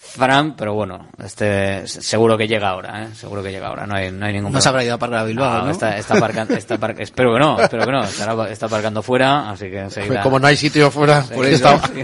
Fran, 0.00 0.54
pero 0.54 0.74
bueno, 0.74 1.08
este 1.22 1.86
seguro 1.88 2.38
que 2.38 2.46
llega 2.46 2.68
ahora, 2.68 3.02
¿eh? 3.02 3.08
seguro 3.16 3.42
que 3.42 3.50
llega 3.50 3.66
ahora, 3.66 3.84
no 3.84 3.96
hay, 3.96 4.12
no 4.12 4.24
hay 4.26 4.32
ningún 4.32 4.52
No 4.52 4.60
se 4.60 4.68
habrá 4.68 4.84
ido 4.84 4.92
a 4.92 4.94
aparcar 4.94 5.18
a 5.18 5.24
Bilbao, 5.24 5.64
¿no? 5.64 5.70
Está, 5.72 5.98
está 5.98 6.16
aparcando, 6.16 6.54
está 6.54 6.74
espero 6.98 7.34
que 7.34 7.38
no, 7.40 7.60
espero 7.60 7.84
que 7.84 7.90
no, 7.92 8.04
estará, 8.04 8.48
está 8.48 8.66
aparcando 8.66 9.02
fuera, 9.02 9.50
así 9.50 9.68
que 9.68 9.80
enseguida... 9.80 10.22
Como 10.22 10.38
no 10.38 10.46
hay 10.46 10.56
sitio 10.56 10.92
fuera, 10.92 11.22
por 11.22 11.44
eso 11.44 11.80
sí. 11.92 12.02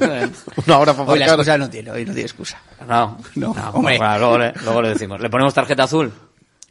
una 0.67 0.79
hora 0.79 0.93
para 0.93 1.09
Hoy 1.09 1.19
la 1.21 1.25
aparcar. 1.27 1.29
excusa 1.29 1.59
no 1.59 1.71
tiene, 1.71 1.91
hoy 1.93 2.05
no 2.05 2.13
tiene 2.13 2.27
excusa. 2.27 2.59
No, 2.87 3.17
No, 3.37 3.55
no, 3.55 3.71
hombre. 3.71 3.97
bueno, 3.99 4.19
luego, 4.19 4.39
le, 4.39 4.53
luego 4.65 4.83
le 4.83 4.89
decimos. 4.89 5.21
¿Le 5.21 5.31
ponemos 5.31 5.55
tarjeta 5.55 5.85
azul? 5.85 6.13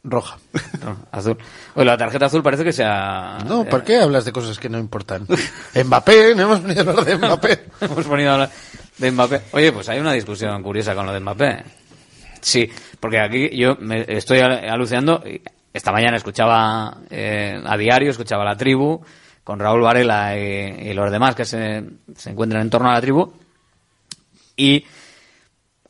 Roja. 0.06 0.36
No, 0.84 0.98
azul. 1.10 1.38
Oye, 1.74 1.86
la 1.86 1.96
tarjeta 1.96 2.26
azul 2.26 2.42
parece 2.42 2.62
que 2.64 2.72
sea... 2.74 3.38
No, 3.46 3.64
¿por 3.64 3.82
qué 3.82 3.96
hablas 3.98 4.26
de 4.26 4.32
cosas 4.32 4.58
que 4.58 4.68
no 4.68 4.78
importan? 4.78 5.26
Mbappé, 5.82 6.34
no 6.34 6.42
hemos 6.42 6.62
venido 6.62 6.82
a 6.82 6.90
hablar 6.90 7.04
de 7.06 7.16
Mbappé. 7.26 7.64
Hemos 7.80 8.06
venido 8.06 8.30
a 8.30 8.34
hablar 8.34 8.50
de 8.98 9.10
Mbappé. 9.10 9.40
Oye, 9.52 9.72
pues 9.72 9.88
hay 9.88 9.98
una 10.00 10.12
discusión 10.12 10.62
curiosa 10.62 10.94
con 10.94 11.06
lo 11.06 11.12
de 11.12 11.20
Mbappé. 11.20 11.64
Sí, 12.40 12.70
porque 13.00 13.20
aquí 13.20 13.50
yo 13.56 13.76
me 13.80 14.04
estoy 14.08 14.40
al- 14.40 14.68
alucinando. 14.68 15.22
Esta 15.72 15.90
mañana 15.92 16.16
escuchaba 16.16 16.98
eh, 17.10 17.60
a 17.64 17.76
diario, 17.76 18.10
escuchaba 18.10 18.44
la 18.44 18.56
tribu 18.56 19.00
con 19.42 19.58
Raúl 19.58 19.80
Varela 19.82 20.38
y, 20.38 20.90
y 20.90 20.94
los 20.94 21.10
demás 21.10 21.34
que 21.34 21.44
se, 21.44 21.82
se 22.16 22.30
encuentran 22.30 22.62
en 22.62 22.70
torno 22.70 22.90
a 22.90 22.94
la 22.94 23.00
tribu. 23.00 23.32
Y 24.56 24.84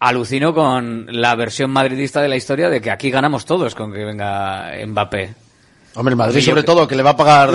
alucino 0.01 0.55
con 0.55 1.07
la 1.11 1.35
versión 1.35 1.71
madridista 1.71 2.21
de 2.23 2.29
la 2.29 2.37
historia 2.37 2.69
de 2.71 2.81
que 2.81 2.91
aquí 2.91 3.11
ganamos 3.11 3.45
todos 3.45 3.75
con 3.75 3.93
que 3.93 4.05
venga 4.05 4.73
Mbappé. 4.87 5.35
Hombre, 5.97 6.13
el 6.13 6.17
Madrid 6.17 6.41
sobre 6.43 6.63
todo, 6.65 6.89
que 6.89 6.97
le 6.97 7.03
va 7.03 7.11
a 7.11 7.17
pagar 7.17 7.51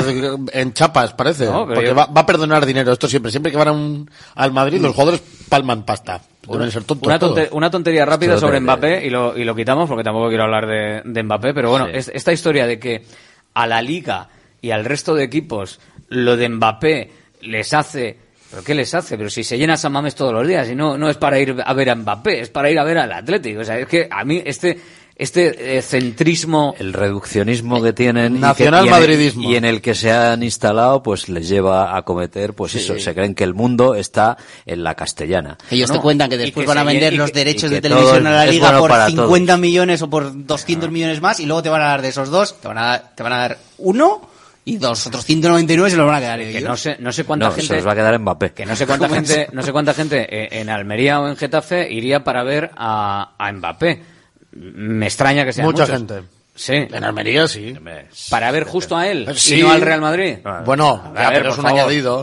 en 0.53 0.73
chapas, 0.73 1.13
parece. 1.13 1.45
No, 1.45 1.65
porque 1.67 1.87
yo- 1.87 1.95
va, 1.95 2.05
va 2.05 2.21
a 2.21 2.25
perdonar 2.25 2.65
dinero. 2.65 2.91
Esto 2.93 3.07
siempre. 3.07 3.31
Siempre 3.31 3.51
que 3.51 3.57
van 3.57 3.67
a 3.67 3.71
un- 3.73 4.09
al 4.35 4.51
Madrid, 4.51 4.79
los 4.81 4.93
jugadores 4.93 5.21
palman 5.49 5.83
pasta. 5.83 6.21
Deben 6.47 6.71
ser 6.71 6.83
tontos 6.83 7.05
Una, 7.07 7.19
todos. 7.19 7.35
tonte- 7.35 7.49
una 7.51 7.69
tontería 7.69 8.05
rápida 8.05 8.37
sobre 8.39 8.55
de- 8.55 8.59
Mbappé 8.61 9.05
y 9.05 9.09
lo, 9.09 9.37
y 9.37 9.43
lo 9.43 9.53
quitamos 9.55 9.87
porque 9.87 10.03
tampoco 10.03 10.29
quiero 10.29 10.45
hablar 10.45 10.65
de, 10.67 11.01
de 11.05 11.23
Mbappé, 11.23 11.53
pero 11.53 11.69
bueno, 11.69 11.85
Sí. 11.87 11.91
es- 11.95 12.11
esta 12.13 12.31
historia 12.31 12.65
de 12.65 12.79
que 12.79 13.05
a 13.53 13.67
la 13.67 13.81
liga 13.81 14.29
y 14.61 14.71
al 14.71 14.85
resto 14.85 15.13
de 15.15 15.23
equipos 15.25 15.79
lo 16.07 16.37
de 16.37 16.49
Mbappé 16.49 17.11
les 17.41 17.73
hace... 17.73 18.17
¿Pero 18.51 18.63
qué 18.63 18.73
les 18.73 18.91
hace? 18.95 19.15
Pero 19.15 19.29
si 19.29 19.43
se 19.43 19.59
llena 19.59 19.77
San 19.77 19.91
Mamés 19.91 20.15
todos 20.15 20.33
los 20.33 20.47
días 20.47 20.67
y 20.69 20.73
no, 20.75 20.97
no 20.97 21.07
es 21.07 21.17
para 21.17 21.37
ir 21.39 21.55
a 21.63 21.71
ver 21.73 21.91
a 21.91 21.95
Mbappé, 21.95 22.39
es 22.41 22.49
para 22.49 22.71
ir 22.71 22.79
a 22.79 22.83
ver 22.83 22.97
al 22.97 23.11
Atlético. 23.11 23.59
O 23.59 23.63
sea, 23.63 23.77
es 23.77 23.85
que 23.87 24.07
a 24.09 24.23
mí 24.25 24.41
este, 24.43 24.75
este 25.19 25.77
eh, 25.77 25.81
centrismo... 25.81 26.73
El 26.79 26.93
reduccionismo 26.93 27.81
que 27.83 27.93
tienen 27.93 28.33
y 28.33 28.35
que- 28.35 28.41
Nacional 28.41 28.85
y 28.85 28.89
en 28.89 28.93
el- 29.11 29.33
y 29.43 29.55
en 29.57 29.65
el 29.65 29.81
que 29.81 29.93
se 29.93 30.11
han 30.11 30.41
instalado 30.41 31.03
pues 31.03 31.27
les 31.29 31.47
lleva 31.49 31.95
a 31.95 32.01
cometer 32.03 32.53
pues 32.53 32.73
eso 32.75 32.97
se 32.97 33.13
creen 33.13 33.35
que 33.35 33.43
el 33.43 33.53
mundo 33.53 33.95
está 33.95 34.37
en 34.65 34.81
la 34.83 34.95
castellana. 34.95 35.57
Ellos 35.69 35.89
No, 35.89 35.95
te 35.97 36.01
cuentan 36.01 36.29
que 36.29 36.37
después 36.37 36.63
que 36.63 36.67
van 36.69 36.77
a 36.79 36.83
vender 36.83 37.13
los 37.13 37.31
que- 37.31 37.39
derechos 37.39 37.69
de 37.69 37.81
televisión 37.81 38.25
a 38.27 38.31
la 38.31 38.45
liga 38.45 38.67
bueno 38.67 38.79
por 38.79 38.89
para 38.91 39.07
50 39.07 39.57
millones 39.57 40.01
o 40.01 40.09
por 40.09 40.45
200 40.45 40.89
millones 40.89 41.21
más 41.21 41.39
y 41.41 41.45
luego 41.45 41.61
te 41.63 41.69
van 41.69 41.81
a 41.81 41.85
dar 41.85 42.01
de 42.01 42.07
esos 42.07 42.29
dos, 42.29 42.59
te 42.61 42.67
van 42.69 42.77
a 42.77 42.85
dar, 42.85 43.11
te 43.15 43.21
van 43.21 43.33
a 43.33 43.37
dar 43.37 43.57
uno 43.77 44.21
y 44.63 44.77
dos, 44.77 45.05
otros 45.07 45.25
199 45.25 45.89
se 45.89 45.97
los 45.97 46.05
van 46.05 46.15
a 46.15 46.19
quedar 46.19 46.39
que 46.39 46.61
no 46.61 46.77
sé, 46.77 46.95
no 46.99 47.11
sé 47.11 47.23
cuánta 47.25 47.47
no 47.47 47.51
gente... 47.51 47.67
se 47.67 47.75
los 47.75 47.87
va 47.87 47.91
a 47.91 47.95
quedar 47.95 48.19
Mbappé. 48.19 48.51
Que 48.53 48.65
no 48.65 48.75
sé 48.75 48.85
cuánta 48.85 49.09
gente, 49.15 49.47
no 49.51 49.63
sé 49.63 49.71
cuánta 49.73 49.93
gente 49.93 50.27
eh, 50.29 50.61
en 50.61 50.69
Almería 50.69 51.19
o 51.19 51.27
en 51.27 51.35
Getafe 51.35 51.91
iría 51.91 52.23
para 52.23 52.43
ver 52.43 52.71
a, 52.77 53.33
a 53.37 53.51
Mbappé. 53.51 54.01
Me 54.51 55.05
extraña 55.05 55.45
que 55.45 55.53
sea 55.53 55.63
Mucha 55.65 55.83
muchos. 55.83 55.95
gente. 55.97 56.23
Sí. 56.55 56.73
En 56.73 57.03
Almería, 57.03 57.47
sí. 57.47 57.75
Para 58.29 58.51
ver 58.51 58.63
justo 58.65 58.97
a 58.97 59.07
él 59.07 59.27
Sí. 59.35 59.59
y 59.59 59.61
no 59.63 59.71
al 59.71 59.81
Real 59.81 60.01
Madrid. 60.01 60.37
Bueno, 60.65 61.01
A 61.15 61.21
ya, 61.23 61.29
ver, 61.29 61.37
pero 61.39 61.49
es 61.51 61.57
un 61.57 61.63
favor. 61.63 61.79
añadido. 61.79 62.19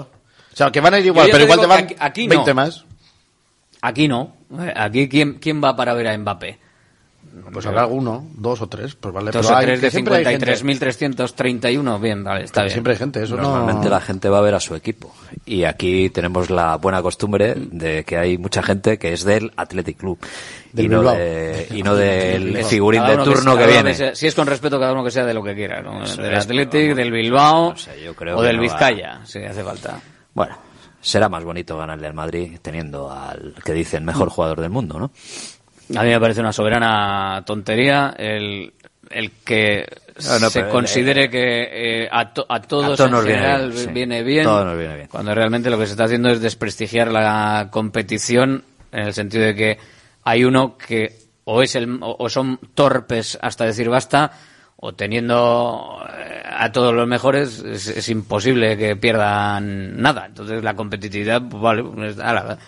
O 0.52 0.56
sea, 0.56 0.70
que 0.70 0.80
van 0.80 0.94
a 0.94 0.98
ir 0.98 1.04
Yo 1.04 1.12
igual, 1.12 1.26
pero 1.26 1.38
te 1.38 1.44
igual 1.44 1.60
te 1.60 1.66
van 1.66 1.84
aquí- 1.84 1.96
aquí 1.98 2.28
20 2.28 2.50
no. 2.50 2.54
más. 2.54 2.84
Aquí 3.82 4.08
no. 4.08 4.34
Aquí 4.74 5.08
¿Quién, 5.08 5.34
quién 5.34 5.62
va 5.62 5.76
para 5.76 5.94
ver 5.94 6.08
a 6.08 6.18
Mbappé? 6.18 6.58
Pues 7.52 7.66
habrá 7.66 7.82
alguno, 7.82 8.26
dos 8.34 8.60
o 8.62 8.68
tres, 8.68 8.94
pues 8.94 9.12
vale. 9.14 9.30
Dos 9.30 9.46
pero 9.46 9.58
o 9.58 9.60
tres 9.60 9.80
de 9.80 9.86
que 9.86 9.90
siempre 9.90 10.16
hay 10.16 10.24
gente. 10.24 10.54
53.331, 10.56 12.00
bien, 12.00 12.24
vale, 12.24 12.44
está 12.44 12.62
bien. 12.62 12.72
Siempre 12.72 12.92
hay 12.94 12.98
gente, 12.98 13.22
eso 13.22 13.36
no... 13.36 13.42
Normalmente 13.42 13.88
la 13.88 14.00
gente 14.00 14.28
va 14.28 14.38
a 14.38 14.42
ver 14.42 14.54
a 14.54 14.60
su 14.60 14.74
equipo. 14.74 15.14
Y 15.44 15.64
aquí 15.64 16.10
tenemos 16.10 16.50
la 16.50 16.76
buena 16.76 17.02
costumbre 17.02 17.54
de 17.56 18.04
que 18.04 18.16
hay 18.16 18.38
mucha 18.38 18.62
gente 18.62 18.98
que 18.98 19.12
es 19.12 19.24
del 19.24 19.52
Athletic 19.56 19.96
Club. 19.98 20.18
Del 20.72 20.86
y, 20.86 20.88
no 20.88 21.02
de- 21.02 21.66
y 21.74 21.82
no 21.82 21.94
del 21.94 22.64
figurín 22.64 23.04
de 23.06 23.14
uno 23.14 23.24
turno 23.24 23.52
sea- 23.54 23.58
que, 23.58 23.64
uno 23.64 23.72
viene. 23.72 23.94
sea- 23.94 24.14
si 24.14 24.26
es 24.26 24.34
con 24.34 24.46
respeto, 24.46 24.78
cada 24.80 24.92
uno 24.92 25.04
que 25.04 25.10
sea 25.10 25.24
de 25.24 25.34
lo 25.34 25.42
que 25.42 25.54
quiera, 25.54 25.82
¿no? 25.82 26.04
Eso 26.04 26.20
del 26.22 26.34
Athletic, 26.34 26.94
del 26.94 27.10
Bilbao 27.12 27.74
creo 28.16 28.38
o 28.38 28.42
del 28.42 28.56
no 28.56 28.62
va- 28.62 28.68
Vizcaya, 28.68 29.20
si 29.24 29.38
hace 29.42 29.62
falta. 29.62 30.00
Bueno, 30.34 30.56
será 31.00 31.28
más 31.28 31.44
bonito 31.44 31.76
ganarle 31.78 32.06
al 32.06 32.14
Madrid 32.14 32.58
teniendo 32.60 33.10
al 33.10 33.54
que 33.64 33.72
dicen 33.72 34.04
mejor 34.04 34.28
jugador 34.28 34.60
del 34.60 34.70
mundo, 34.70 34.98
¿no? 34.98 35.10
A 35.94 36.02
mí 36.02 36.08
me 36.10 36.20
parece 36.20 36.40
una 36.40 36.52
soberana 36.52 37.42
tontería 37.46 38.14
el, 38.18 38.72
el 39.10 39.30
que 39.44 39.86
No, 40.24 40.38
no, 40.40 40.50
se 40.50 40.66
considere 40.68 41.24
eh, 41.24 41.30
que 41.30 42.02
eh, 42.04 42.08
a, 42.10 42.32
to- 42.32 42.46
a 42.48 42.60
todos 42.62 42.98
a 43.00 43.06
todos 43.08 43.20
en 43.20 43.24
viene 43.26 43.40
general 43.40 43.72
sí. 43.72 43.86
viene 43.92 44.22
bien, 44.22 44.44
Todo 44.44 44.64
nos 44.64 44.78
viene 44.78 44.96
bien. 44.96 45.08
cuando 45.08 45.34
realmente 45.34 45.70
lo 45.70 45.78
que 45.78 45.86
se 45.86 45.92
está 45.92 46.04
haciendo 46.04 46.28
es 46.30 46.40
desprestigiar 46.40 47.12
la 47.12 47.68
competición 47.70 48.64
en 48.92 49.06
el 49.06 49.12
sentido 49.14 49.44
de 49.44 49.54
que 49.54 49.78
hay 50.24 50.44
uno 50.44 50.76
que 50.76 51.18
o 51.44 51.62
es 51.62 51.76
el 51.76 51.98
o 52.02 52.16
o 52.18 52.28
son 52.28 52.58
torpes 52.74 53.38
hasta 53.40 53.64
decir 53.64 53.88
basta 53.88 54.32
o 54.78 54.92
teniendo 54.94 56.04
eh, 56.18 56.42
a 56.44 56.72
todos 56.72 56.92
los 56.92 57.06
mejores 57.06 57.60
es, 57.60 57.86
es 57.88 58.08
imposible 58.08 58.76
que 58.76 58.96
pierdan 58.96 60.00
nada 60.00 60.26
entonces 60.26 60.64
la 60.64 60.74
competitividad 60.74 61.42
pues, 61.48 61.62
vale 61.62 61.84
pues, 61.84 62.18
ala, 62.18 62.58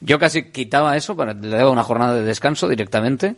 yo 0.00 0.18
casi 0.18 0.44
quitaba 0.50 0.96
eso 0.96 1.16
para 1.16 1.32
le 1.34 1.48
daba 1.56 1.70
una 1.70 1.82
jornada 1.84 2.14
de 2.14 2.22
descanso 2.22 2.68
directamente 2.68 3.36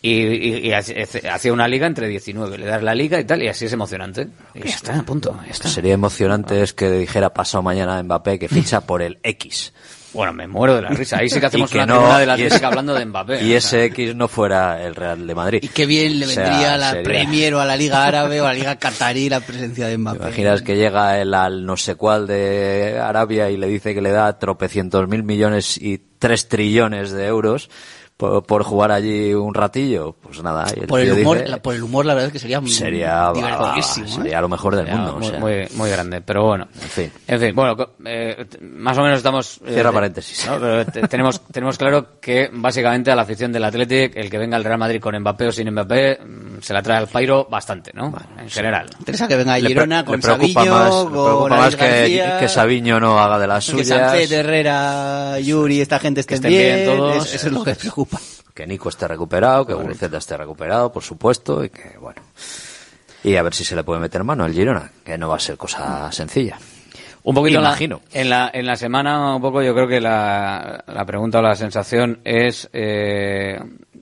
y, 0.00 0.10
y- 0.10 0.66
y 0.68 0.72
hace- 0.72 1.00
hacía 1.30 1.52
una 1.52 1.68
liga 1.68 1.86
entre 1.86 2.08
19 2.08 2.58
le 2.58 2.66
das 2.66 2.82
la 2.82 2.94
liga 2.94 3.20
y 3.20 3.24
tal 3.24 3.42
y 3.42 3.48
así 3.48 3.66
es 3.66 3.72
emocionante 3.72 4.28
y 4.54 4.60
ya 4.60 4.74
está 4.74 4.98
a 4.98 5.02
punto 5.04 5.38
ya 5.46 5.50
está. 5.52 5.68
Sería 5.68 5.94
emocionante 5.94 6.60
es 6.62 6.72
que 6.72 6.90
dijera 6.90 7.32
pasado 7.32 7.62
mañana 7.62 8.02
Mbappé 8.02 8.38
que 8.38 8.48
ficha 8.48 8.80
por 8.80 9.00
el 9.02 9.18
X. 9.22 9.72
Bueno, 10.12 10.32
me 10.32 10.46
muero 10.46 10.76
de 10.76 10.82
la 10.82 10.88
risa. 10.90 11.18
Ahí 11.18 11.28
sí 11.28 11.40
que 11.40 11.46
hacemos 11.46 11.70
que 11.70 11.78
una 11.78 11.86
no- 11.86 11.94
tribuna 11.96 12.18
de 12.18 12.26
la 12.26 12.36
ese- 12.36 12.64
hablando 12.66 12.94
de 12.94 13.04
Mbappé. 13.06 13.44
Y 13.44 13.54
ese 13.54 13.84
X 13.86 14.14
no 14.14 14.28
fuera 14.28 14.82
el 14.84 14.94
Real 14.94 15.26
de 15.26 15.34
Madrid. 15.34 15.58
Y 15.62 15.68
qué 15.68 15.86
bien 15.86 16.18
le 16.20 16.26
O 16.26 16.28
sea, 16.28 16.44
vendría 16.44 16.74
a 16.74 16.78
la 16.78 16.90
sería- 16.90 17.02
Premier 17.04 17.54
o 17.54 17.60
a 17.60 17.64
la 17.64 17.76
Liga 17.76 18.04
Árabe 18.06 18.40
o 18.40 18.44
a 18.46 18.48
la 18.48 18.54
Liga 18.54 18.76
Qatarí 18.76 19.28
la 19.28 19.40
presencia 19.40 19.86
de 19.86 19.98
Mbappé. 19.98 20.18
Imaginas 20.18 20.62
que 20.62 20.76
llega 20.76 21.18
el 21.20 21.32
al 21.34 21.64
no 21.64 21.76
sé 21.76 21.94
cuál 21.94 22.26
de 22.26 22.98
Arabia 23.02 23.48
y 23.50 23.56
le 23.56 23.66
dice 23.68 23.94
que 23.94 24.02
le 24.02 24.10
da 24.10 24.38
tropecientos 24.38 25.08
mil 25.08 25.22
millones 25.22 25.78
y 25.78 26.00
tres 26.18 26.48
trillones 26.48 27.10
de 27.12 27.26
euros 27.26 27.70
por, 28.22 28.42
por 28.44 28.62
jugar 28.62 28.92
allí 28.92 29.34
un 29.34 29.52
ratillo. 29.52 30.14
Pues 30.22 30.40
nada, 30.42 30.64
y 30.76 30.80
el 30.80 30.86
Por 30.86 31.00
el, 31.00 31.12
humor, 31.12 31.38
dice, 31.38 31.48
la- 31.50 31.56
por 31.60 31.74
el 31.74 31.82
humor, 31.82 32.06
la 32.06 32.14
verdad 32.14 32.28
es 32.28 32.32
que 32.32 32.38
sería, 32.38 32.60
sería, 32.66 33.32
divertidísimo. 33.34 34.06
¿eh? 34.06 34.10
sería 34.10 34.40
lo 34.40 34.48
mejor 34.48 34.76
del 34.76 34.86
Sería 34.86 35.00
mundo. 35.00 35.18
Muy, 35.18 35.26
o 35.26 35.30
sea. 35.30 35.40
muy, 35.40 35.68
muy 35.74 35.90
grande, 35.90 36.20
pero 36.20 36.44
bueno. 36.46 36.68
En 36.80 36.88
fin. 36.88 37.12
En 37.26 37.40
fin, 37.40 37.54
bueno, 37.54 37.76
eh, 38.04 38.46
más 38.62 38.96
o 38.96 39.02
menos 39.02 39.16
estamos... 39.18 39.58
eh, 39.66 39.72
Cierra 39.74 39.90
paréntesis. 39.92 40.46
¿no? 40.48 40.58
Pero 40.60 40.86
te- 40.86 41.08
tenemos, 41.08 41.40
tenemos 41.50 41.76
claro 41.78 42.20
que 42.20 42.48
básicamente 42.52 43.10
a 43.10 43.16
la 43.16 43.22
afición 43.22 43.52
del 43.52 43.64
Athletic, 43.64 44.16
el 44.16 44.30
que 44.30 44.38
venga 44.38 44.56
al 44.56 44.64
Real 44.64 44.78
Madrid 44.78 45.00
con 45.00 45.18
Mbappé 45.18 45.48
o 45.48 45.52
sin 45.52 45.70
Mbappé, 45.70 46.18
mm, 46.24 46.60
se 46.62 46.72
la 46.72 46.82
trae 46.82 46.98
al 46.98 47.08
pairo 47.08 47.46
bastante, 47.50 47.90
¿no? 47.94 48.12
en 48.38 48.48
general. 48.48 48.86
Interesa 49.00 49.26
que 49.28 49.36
venga 49.36 49.54
pre- 49.54 49.66
Girona 49.68 50.04
con 50.04 50.16
le 50.16 50.22
preocupa 50.22 50.64
Sabiño, 50.64 50.72
más, 50.74 51.04
le 51.04 51.10
preocupa 51.10 51.56
más 51.56 51.76
que, 51.76 52.36
que 52.40 52.48
Sabiño 52.48 53.00
no 53.00 53.18
haga 53.18 53.38
de 53.38 53.46
las 53.48 53.64
que 53.66 53.72
suyas. 53.72 53.88
Sánchez, 53.88 54.30
Herrera, 54.32 55.40
Yuri, 55.40 55.80
esta 55.80 55.98
gente 55.98 56.20
estén, 56.20 56.36
estén 56.36 56.50
bien 56.50 56.84
todos. 56.84 57.26
es- 57.26 57.34
Eso 57.34 57.46
es 57.48 57.52
lo 57.52 57.64
que 57.64 57.74
preocupa. 57.74 58.11
Que 58.54 58.66
Nico 58.66 58.88
esté 58.88 59.08
recuperado, 59.08 59.66
que 59.66 59.74
Guruceta 59.74 60.18
esté 60.18 60.36
recuperado, 60.36 60.92
por 60.92 61.02
supuesto, 61.02 61.64
y 61.64 61.70
que, 61.70 61.96
bueno. 61.98 62.20
Y 63.24 63.36
a 63.36 63.42
ver 63.42 63.54
si 63.54 63.64
se 63.64 63.76
le 63.76 63.84
puede 63.84 64.00
meter 64.00 64.24
mano 64.24 64.44
al 64.44 64.52
Girona, 64.52 64.90
que 65.04 65.16
no 65.16 65.28
va 65.28 65.36
a 65.36 65.40
ser 65.40 65.56
cosa 65.56 66.10
sencilla. 66.12 66.58
Un 67.24 67.34
poquito 67.36 67.60
la- 67.60 67.68
Imagino. 67.68 68.00
En 68.12 68.28
la, 68.28 68.50
en 68.52 68.66
la 68.66 68.74
semana, 68.76 69.36
un 69.36 69.40
poco, 69.42 69.62
yo 69.62 69.72
creo 69.74 69.86
que 69.86 70.00
la, 70.00 70.82
la 70.88 71.04
pregunta 71.06 71.38
o 71.38 71.42
la 71.42 71.54
sensación 71.54 72.18
es 72.24 72.68
eh, 72.72 73.60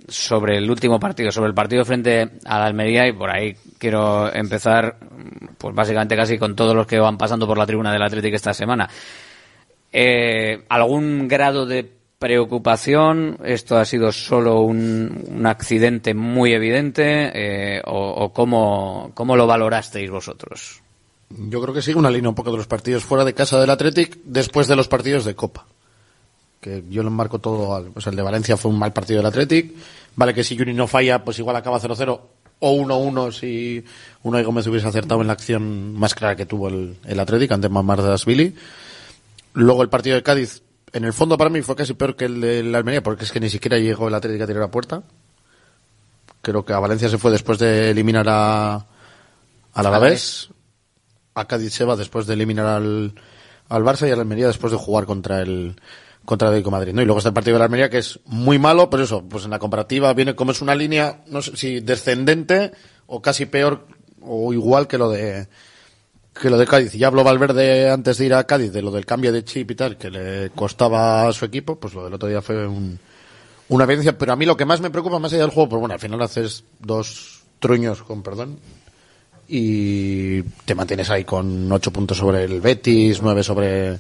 sobre 0.09 0.57
el 0.57 0.71
último 0.71 0.99
partido, 0.99 1.31
sobre 1.31 1.49
el 1.49 1.55
partido 1.55 1.85
frente 1.85 2.31
a 2.47 2.59
la 2.59 2.65
Almería, 2.65 3.07
y 3.07 3.13
por 3.13 3.31
ahí 3.31 3.55
quiero 3.79 4.33
empezar, 4.35 4.97
pues 5.59 5.75
básicamente 5.75 6.17
casi 6.17 6.39
con 6.39 6.57
todos 6.57 6.75
los 6.75 6.87
que 6.87 6.99
van 6.99 7.19
pasando 7.19 7.47
por 7.47 7.59
la 7.59 7.67
tribuna 7.67 7.93
del 7.93 8.03
Atlético 8.03 8.37
esta 8.37 8.55
semana. 8.55 8.89
Eh, 9.93 10.65
¿Algún 10.71 11.29
grado 11.29 11.67
de 11.67 12.00
preocupación? 12.21 13.39
¿Esto 13.43 13.79
ha 13.79 13.85
sido 13.87 14.13
solo 14.13 14.61
un, 14.61 15.25
un 15.27 15.47
accidente 15.47 16.13
muy 16.13 16.53
evidente? 16.53 17.31
Eh, 17.35 17.83
¿O, 17.87 17.97
o 17.97 18.33
cómo, 18.33 19.11
cómo 19.15 19.37
lo 19.37 19.47
valorasteis 19.47 20.11
vosotros? 20.11 20.83
Yo 21.31 21.63
creo 21.63 21.73
que 21.73 21.81
sigue 21.81 21.99
una 21.99 22.11
línea 22.11 22.29
un 22.29 22.35
poco 22.35 22.51
de 22.51 22.59
los 22.59 22.67
partidos 22.67 23.05
fuera 23.05 23.25
de 23.25 23.33
casa 23.33 23.59
del 23.59 23.71
Athletic 23.71 24.19
después 24.23 24.69
de 24.69 24.77
los 24.77 24.87
partidos 24.87 25.25
de 25.25 25.35
Copa. 25.35 25.67
Que 26.61 26.85
yo 26.91 27.03
lo 27.03 27.09
enmarco 27.09 27.39
todo 27.39 27.75
al, 27.75 27.91
sea, 27.97 28.11
el 28.11 28.17
de 28.17 28.23
Valencia 28.23 28.59
fue 28.59 28.71
un 28.71 28.79
mal 28.79 28.93
partido 28.93 29.21
del 29.21 29.27
Athletic. 29.27 29.73
Vale 30.15 30.35
que 30.35 30.45
si 30.45 30.57
Yuri 30.57 30.75
no 30.75 30.87
falla, 30.87 31.25
pues 31.25 31.39
igual 31.39 31.57
acaba 31.57 31.81
0-0 31.81 32.21
o 32.59 32.75
1-1 32.75 33.33
si 33.33 33.83
Unai 34.25 34.45
Gómez 34.45 34.67
hubiese 34.67 34.87
acertado 34.87 35.23
en 35.23 35.29
la 35.29 35.33
acción 35.33 35.95
más 35.95 36.15
clara 36.15 36.37
que 36.37 36.45
tuvo 36.45 36.69
el, 36.69 36.99
el 37.07 37.19
Athletic 37.19 37.51
ante 37.53 37.69
Billy. 38.27 38.55
Luego 39.55 39.83
el 39.83 39.89
partido 39.89 40.17
de 40.17 40.23
Cádiz, 40.23 40.63
en 40.93 41.05
el 41.05 41.13
fondo 41.13 41.39
para 41.39 41.51
mí 41.51 41.63
fue 41.63 41.77
casi 41.77 41.95
peor 41.95 42.17
que 42.17 42.27
el 42.27 42.41
de 42.41 42.63
la 42.63 42.79
Almería 42.79 43.03
porque 43.03 43.25
es 43.25 43.33
que 43.33 43.41
ni 43.41 43.51
siquiera 43.51 43.79
llegó 43.79 44.09
el 44.09 44.15
Athletic 44.15 44.43
a 44.43 44.47
tirar 44.47 44.63
a 44.65 44.71
puerta. 44.71 45.03
Creo 46.43 46.65
que 46.65 46.73
a 46.73 46.79
Valencia 46.79 47.09
se 47.09 47.19
fue 47.19 47.31
después 47.31 47.59
de 47.59 47.91
eliminar 47.91 48.27
a, 48.29 48.87
al 49.75 49.87
Alavés 49.87 50.51
a 51.35 51.47
Cádiz 51.47 51.73
se 51.73 51.85
va 51.85 51.97
después 51.97 52.27
de 52.27 52.35
eliminar 52.35 52.67
al, 52.67 53.15
al 53.69 53.83
Barça 53.83 54.09
y 54.09 54.11
a 54.11 54.17
la 54.17 54.23
Almería 54.23 54.47
después 54.47 54.73
de 54.73 54.79
jugar 54.79 55.07
contra 55.07 55.41
el 55.41 55.77
contra 56.25 56.49
el 56.49 56.55
Atlético 56.55 56.71
de 56.71 56.77
Madrid, 56.77 56.93
¿no? 56.93 57.03
Y 57.03 57.07
luego 57.07 57.19
está 57.19 57.31
el 57.31 57.35
partido 57.35 57.55
de 57.55 57.61
la 57.61 57.65
Almería 57.65 57.89
que 57.89 57.99
es 57.99 58.21
muy 58.27 58.59
malo, 58.59 58.91
pero 58.91 59.05
eso, 59.05 59.25
pues 59.27 59.45
en 59.45 59.51
la 59.51 59.59
comparativa 59.59 60.13
viene 60.13 60.35
como 60.35 60.53
es 60.53 60.61
una 60.61 60.75
línea, 60.75 61.23
no 61.27 61.41
sé 61.41 61.57
si 61.57 61.81
descendente 61.81 62.73
o 63.07 63.23
casi 63.23 63.47
peor 63.47 63.87
o 64.21 64.53
igual 64.53 64.87
que 64.87 64.99
lo 64.99 65.11
de 65.11 65.49
que 66.41 66.51
lo 66.51 66.59
de 66.59 66.67
Cádiz. 66.67 66.93
Ya 66.95 67.09
habló 67.09 67.23
Valverde 67.23 67.91
antes 67.91 68.19
de 68.19 68.27
ir 68.27 68.35
a 68.35 68.45
Cádiz 68.45 68.73
de 68.73 68.83
lo 68.83 68.91
del 68.91 69.07
cambio 69.07 69.33
de 69.33 69.45
chip 69.45 69.71
y 69.71 69.75
tal 69.75 69.97
que 69.97 70.11
le 70.11 70.51
costaba 70.51 71.29
a 71.29 71.33
su 71.33 71.45
equipo, 71.45 71.77
pues 71.77 71.95
lo 71.95 72.05
del 72.05 72.15
otro 72.15 72.29
día 72.29 72.43
fue 72.43 72.67
un, 72.67 72.99
una 73.69 73.85
evidencia, 73.85 74.17
pero 74.17 74.33
a 74.33 74.37
mí 74.37 74.47
lo 74.47 74.57
que 74.57 74.65
más 74.65 74.81
me 74.81 74.91
preocupa 74.91 75.19
más 75.19 75.33
allá 75.33 75.43
del 75.43 75.51
juego, 75.51 75.69
pues 75.69 75.81
bueno, 75.81 75.95
al 75.95 76.01
final 76.01 76.21
haces 76.23 76.65
dos 76.81 77.43
truños, 77.59 78.03
con 78.03 78.23
perdón, 78.23 78.59
y 79.49 80.43
te 80.65 80.75
mantienes 80.75 81.11
ahí 81.11 81.25
con 81.25 81.71
ocho 81.71 81.93
puntos 81.93 82.17
sobre 82.17 82.45
el 82.45 82.61
Betis, 82.61 83.21
nueve 83.23 83.43
sobre 83.43 83.99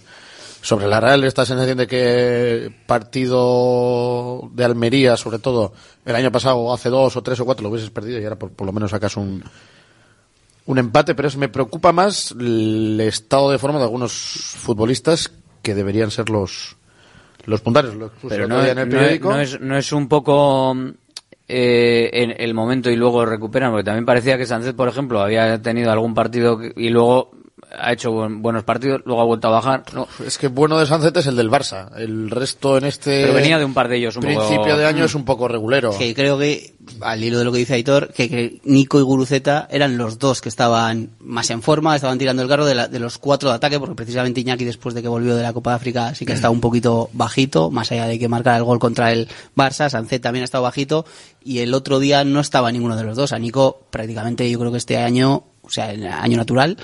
sobre 0.62 0.86
la 0.86 1.00
Real, 1.00 1.24
esta 1.24 1.46
sensación 1.46 1.78
de 1.78 1.86
que 1.86 2.70
partido 2.86 4.50
de 4.52 4.64
Almería, 4.64 5.16
sobre 5.16 5.38
todo 5.38 5.72
el 6.04 6.14
año 6.14 6.30
pasado, 6.30 6.72
hace 6.72 6.90
dos 6.90 7.16
o 7.16 7.22
tres 7.22 7.40
o 7.40 7.44
cuatro 7.46 7.62
lo 7.62 7.70
hubieses 7.70 7.90
perdido 7.90 8.20
y 8.20 8.24
ahora 8.24 8.38
por, 8.38 8.50
por 8.50 8.66
lo 8.66 8.72
menos 8.72 8.90
sacas 8.90 9.16
un 9.16 9.42
un 10.66 10.78
empate, 10.78 11.14
pero 11.14 11.28
es, 11.28 11.36
me 11.36 11.48
preocupa 11.48 11.92
más 11.92 12.34
el 12.38 13.00
estado 13.00 13.50
de 13.50 13.58
forma 13.58 13.78
de 13.78 13.84
algunos 13.84 14.12
futbolistas 14.12 15.32
que 15.62 15.74
deberían 15.74 16.10
ser 16.10 16.30
los 16.30 16.76
los 17.46 17.60
puntales. 17.60 17.94
Lo 17.94 18.06
expuse 18.06 18.34
Pero 18.34 18.48
no, 18.48 18.64
en 18.64 18.78
el 18.78 18.88
periódico. 18.88 19.30
no 19.30 19.40
es, 19.40 19.60
no 19.60 19.76
es 19.76 19.92
un 19.92 20.08
poco 20.08 20.76
eh, 21.48 22.10
en 22.12 22.34
el 22.38 22.54
momento 22.54 22.90
y 22.90 22.96
luego 22.96 23.24
recuperan, 23.24 23.70
porque 23.70 23.84
también 23.84 24.04
parecía 24.04 24.38
que 24.38 24.46
Sánchez, 24.46 24.74
por 24.74 24.88
ejemplo, 24.88 25.20
había 25.20 25.60
tenido 25.60 25.90
algún 25.90 26.14
partido 26.14 26.60
y 26.76 26.90
luego 26.90 27.32
ha 27.78 27.92
hecho 27.92 28.10
buen- 28.12 28.42
buenos 28.42 28.64
partidos, 28.64 29.02
luego 29.04 29.20
ha 29.22 29.24
vuelto 29.24 29.48
a 29.48 29.50
bajar. 29.50 29.84
No, 29.94 30.08
Es 30.26 30.38
que 30.38 30.48
bueno 30.48 30.78
de 30.78 30.86
Sánchez 30.86 31.12
es 31.16 31.26
el 31.26 31.36
del 31.36 31.50
Barça. 31.50 31.88
El 31.96 32.30
resto 32.30 32.76
en 32.78 32.84
este 32.84 33.22
pero 33.22 33.34
venía 33.34 33.58
de 33.58 33.64
un 33.64 33.74
par 33.74 33.88
de 33.88 33.96
ellos 33.96 34.16
un 34.16 34.22
principio 34.22 34.62
poco... 34.62 34.76
de 34.76 34.86
año 34.86 35.04
es 35.04 35.14
un 35.14 35.24
poco 35.24 35.48
regulero. 35.48 35.96
Que 35.96 36.14
creo 36.14 36.38
que, 36.38 36.74
al 37.00 37.22
hilo 37.22 37.38
de 37.38 37.44
lo 37.44 37.52
que 37.52 37.58
dice 37.58 37.74
Aitor, 37.74 38.12
que, 38.12 38.28
que 38.28 38.60
Nico 38.64 38.98
y 38.98 39.02
Guruceta 39.02 39.68
eran 39.70 39.96
los 39.98 40.18
dos 40.18 40.40
que 40.40 40.48
estaban 40.48 41.10
más 41.20 41.50
en 41.50 41.62
forma, 41.62 41.94
estaban 41.96 42.18
tirando 42.18 42.42
el 42.42 42.48
carro 42.48 42.66
de, 42.66 42.74
la- 42.74 42.88
de 42.88 42.98
los 42.98 43.18
cuatro 43.18 43.48
de 43.50 43.54
ataque, 43.56 43.78
porque 43.78 43.94
precisamente 43.94 44.40
Iñaki, 44.40 44.64
después 44.64 44.94
de 44.94 45.02
que 45.02 45.08
volvió 45.08 45.36
de 45.36 45.42
la 45.42 45.52
Copa 45.52 45.70
de 45.70 45.76
África, 45.76 46.14
sí 46.14 46.26
que 46.26 46.32
ha 46.32 46.34
estado 46.36 46.52
un 46.52 46.60
poquito 46.60 47.10
bajito, 47.12 47.70
más 47.70 47.90
allá 47.92 48.06
de 48.06 48.18
que 48.18 48.28
marcara 48.28 48.56
el 48.56 48.64
gol 48.64 48.78
contra 48.78 49.12
el 49.12 49.28
Barça, 49.56 49.88
Sánchez 49.88 50.20
también 50.20 50.42
ha 50.42 50.44
estado 50.44 50.64
bajito, 50.64 51.04
y 51.44 51.60
el 51.60 51.72
otro 51.74 51.98
día 52.00 52.24
no 52.24 52.40
estaba 52.40 52.70
ninguno 52.72 52.96
de 52.96 53.04
los 53.04 53.16
dos. 53.16 53.32
A 53.32 53.38
Nico, 53.38 53.82
prácticamente, 53.90 54.50
yo 54.50 54.58
creo 54.58 54.70
que 54.72 54.78
este 54.78 54.98
año, 54.98 55.44
o 55.62 55.70
sea, 55.70 55.92
el 55.92 56.06
año 56.06 56.36
natural, 56.36 56.76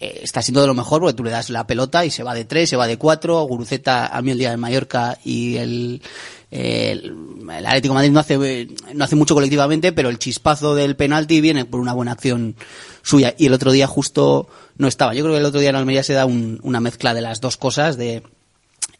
eh, 0.00 0.20
está 0.22 0.42
siendo 0.42 0.60
de 0.60 0.66
lo 0.66 0.74
mejor 0.74 1.00
porque 1.00 1.14
tú 1.16 1.24
le 1.24 1.30
das 1.30 1.50
la 1.50 1.66
pelota 1.66 2.04
y 2.04 2.10
se 2.10 2.22
va 2.22 2.34
de 2.34 2.44
tres, 2.44 2.70
se 2.70 2.76
va 2.76 2.86
de 2.86 2.96
cuatro. 2.98 3.42
Guruceta 3.42 4.06
a 4.06 4.22
mí 4.22 4.30
el 4.30 4.38
día 4.38 4.50
de 4.50 4.56
Mallorca 4.56 5.18
y 5.24 5.56
el, 5.56 6.02
el, 6.50 7.14
el 7.50 7.66
Atlético 7.66 7.94
Madrid 7.94 8.10
no 8.10 8.20
hace, 8.20 8.68
no 8.94 9.04
hace 9.04 9.16
mucho 9.16 9.34
colectivamente, 9.34 9.92
pero 9.92 10.08
el 10.08 10.18
chispazo 10.18 10.74
del 10.74 10.96
penalti 10.96 11.40
viene 11.40 11.64
por 11.64 11.80
una 11.80 11.92
buena 11.92 12.12
acción 12.12 12.54
suya. 13.02 13.34
Y 13.38 13.46
el 13.46 13.52
otro 13.54 13.72
día 13.72 13.86
justo 13.86 14.48
no 14.76 14.86
estaba. 14.88 15.14
Yo 15.14 15.22
creo 15.24 15.34
que 15.34 15.40
el 15.40 15.46
otro 15.46 15.60
día 15.60 15.70
en 15.70 15.76
Almería 15.76 16.02
se 16.02 16.12
da 16.14 16.26
un- 16.26 16.60
una 16.62 16.80
mezcla 16.80 17.14
de 17.14 17.20
las 17.20 17.40
dos 17.40 17.56
cosas, 17.56 17.96
de 17.96 18.22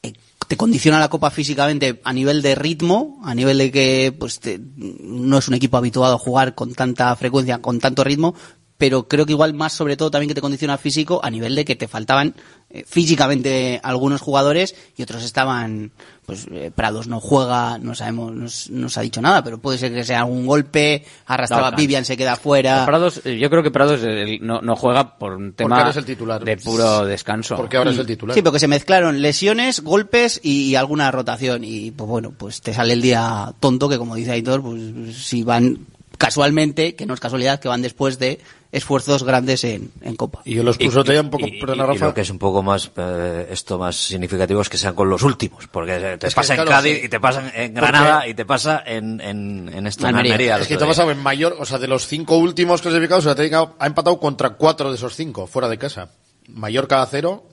eh, 0.03 0.13
te 0.49 0.57
condiciona 0.57 0.99
la 0.99 1.09
Copa 1.11 1.31
físicamente 1.31 2.01
a 2.05 2.13
nivel 2.13 2.41
de 2.43 2.55
ritmo, 2.55 3.21
a 3.25 3.35
nivel 3.35 3.59
de 3.59 3.71
que 3.71 4.15
pues 4.19 4.41
te- 4.41 4.59
no 4.77 5.39
es 5.39 5.47
un 5.49 5.55
equipo 5.55 5.77
habituado 5.77 6.15
a 6.15 6.19
jugar 6.19 6.55
con 6.55 6.73
tanta 6.75 7.15
frecuencia, 7.17 7.59
con 7.59 7.79
tanto 7.81 8.03
ritmo, 8.03 8.35
pero 8.79 9.09
creo 9.09 9.27
que 9.27 9.33
igual 9.33 9.55
más 9.55 9.73
sobre 9.73 9.97
todo 9.97 10.11
también 10.11 10.29
que 10.29 10.35
te 10.35 10.41
condiciona 10.41 10.79
físico 10.79 11.21
a 11.23 11.31
nivel 11.31 11.55
de 11.55 11.65
que 11.65 11.77
te 11.77 11.89
faltaban 11.89 12.35
eh, 12.71 12.85
físicamente 12.87 13.81
algunos 13.83 14.21
jugadores 14.21 14.75
y 14.97 15.03
otros 15.03 15.25
estaban 15.25 15.93
pues 16.29 16.47
eh, 16.53 16.71
Prados 16.75 17.09
no 17.09 17.21
juega, 17.21 17.79
no 17.79 17.95
sabemos, 17.95 18.35
no, 18.71 18.81
no 18.81 18.89
se 18.91 19.01
ha 19.01 19.03
dicho 19.03 19.23
nada, 19.23 19.43
pero 19.43 19.57
puede 19.57 19.79
ser 19.79 19.95
que 19.95 20.05
sea 20.05 20.19
algún 20.19 20.47
golpe, 20.47 21.03
arrastraba 21.25 21.71
No, 21.71 21.77
Vivian, 21.79 22.05
se 22.05 22.19
queda 22.19 22.37
fuera. 22.37 22.85
Prados, 22.85 23.23
eh, 23.25 23.39
yo 23.39 23.49
creo 23.49 23.63
que 23.63 23.71
Prados 23.71 24.01
eh, 24.05 24.39
no, 24.43 24.61
no 24.61 24.77
juega 24.77 25.17
por 25.17 25.33
un 25.33 25.55
tema 25.55 25.79
ahora 25.79 25.89
es 25.89 25.97
el 25.97 26.05
titular. 26.05 26.45
de 26.45 26.59
puro 26.59 27.07
descanso. 27.07 27.57
Porque 27.57 27.79
ahora 27.79 27.93
es 27.93 27.99
el 27.99 28.07
titular. 28.07 28.35
Sí, 28.35 28.43
porque 28.43 28.59
se 28.59 28.69
mezclaron 28.69 29.23
lesiones, 29.23 29.81
golpes 29.81 30.39
y, 30.43 30.65
y 30.65 30.77
alguna 30.77 31.11
rotación. 31.11 31.65
Y 31.65 31.93
pues 31.93 32.07
bueno, 32.07 32.35
pues 32.37 32.61
te 32.61 32.75
sale 32.75 32.93
el 32.93 33.01
día 33.01 33.55
tonto 33.59 33.89
que 33.89 33.97
como 33.97 34.15
dice 34.15 34.33
Aitor, 34.33 34.61
pues 34.61 35.17
si 35.17 35.45
van 35.45 35.87
casualmente, 36.19 36.95
que 36.95 37.07
no 37.07 37.15
es 37.15 37.21
casualidad, 37.21 37.59
que 37.59 37.69
van 37.69 37.81
después 37.81 38.19
de 38.19 38.39
esfuerzos 38.71 39.23
grandes 39.25 39.65
en, 39.65 39.91
en 40.03 40.15
Copa. 40.17 40.43
Y 40.45 40.55
yo 40.55 40.63
los 40.63 40.77
puso 40.77 41.03
todavía 41.03 41.23
un 41.23 41.31
poco, 41.31 41.47
y, 41.47 41.59
perdona, 41.59 41.85
y 41.85 41.87
Rafa. 41.87 42.07
lo 42.07 42.15
que 42.15 42.21
es 42.21 42.31
un 42.31 42.39
poco 42.39 42.63
más 42.63 42.91
eh, 42.97 43.49
esto 43.51 43.79
más 43.79 43.97
significativo 43.97 44.61
es 44.61 44.69
que 44.69 44.77
sean 44.77 44.95
con 44.95 45.09
los 45.09 45.23
últimos 45.23 45.67
porque 45.69 46.17
te 46.19 46.27
Es 46.27 46.35
que, 46.35 46.39
pasa 46.41 46.53
en 46.53 46.57
claro, 46.59 46.71
Cádiz 46.71 46.99
sí. 47.01 47.07
y 47.07 47.09
te 47.09 47.19
pasa 47.21 47.41
en 47.41 47.51
Porque- 47.51 47.69
Granada 47.73 48.29
y 48.29 48.35
te 48.35 48.45
pasa 48.45 48.83
en, 48.85 49.21
en, 49.23 49.71
en 49.73 49.87
esto 49.87 50.07
en 50.07 50.17
Almería, 50.17 50.59
Es 50.59 50.67
que 50.69 50.75
te 50.77 50.81
día. 50.85 50.89
pasa 50.89 51.11
en 51.11 51.19
mayor, 51.23 51.57
o 51.59 51.65
sea, 51.65 51.79
de 51.79 51.89
los 51.89 52.07
cinco 52.07 52.37
últimos 52.37 52.83
clasificados, 52.83 53.25
el 53.25 53.31
Atlético 53.33 53.75
ha 53.79 53.87
empatado 53.87 54.21
contra 54.21 54.51
cuatro 54.51 54.91
de 54.91 54.97
esos 54.97 55.15
cinco, 55.15 55.47
fuera 55.47 55.69
de 55.69 55.79
casa. 55.79 56.11
Mallorca 56.49 57.01
a 57.03 57.07
cero, 57.07 57.45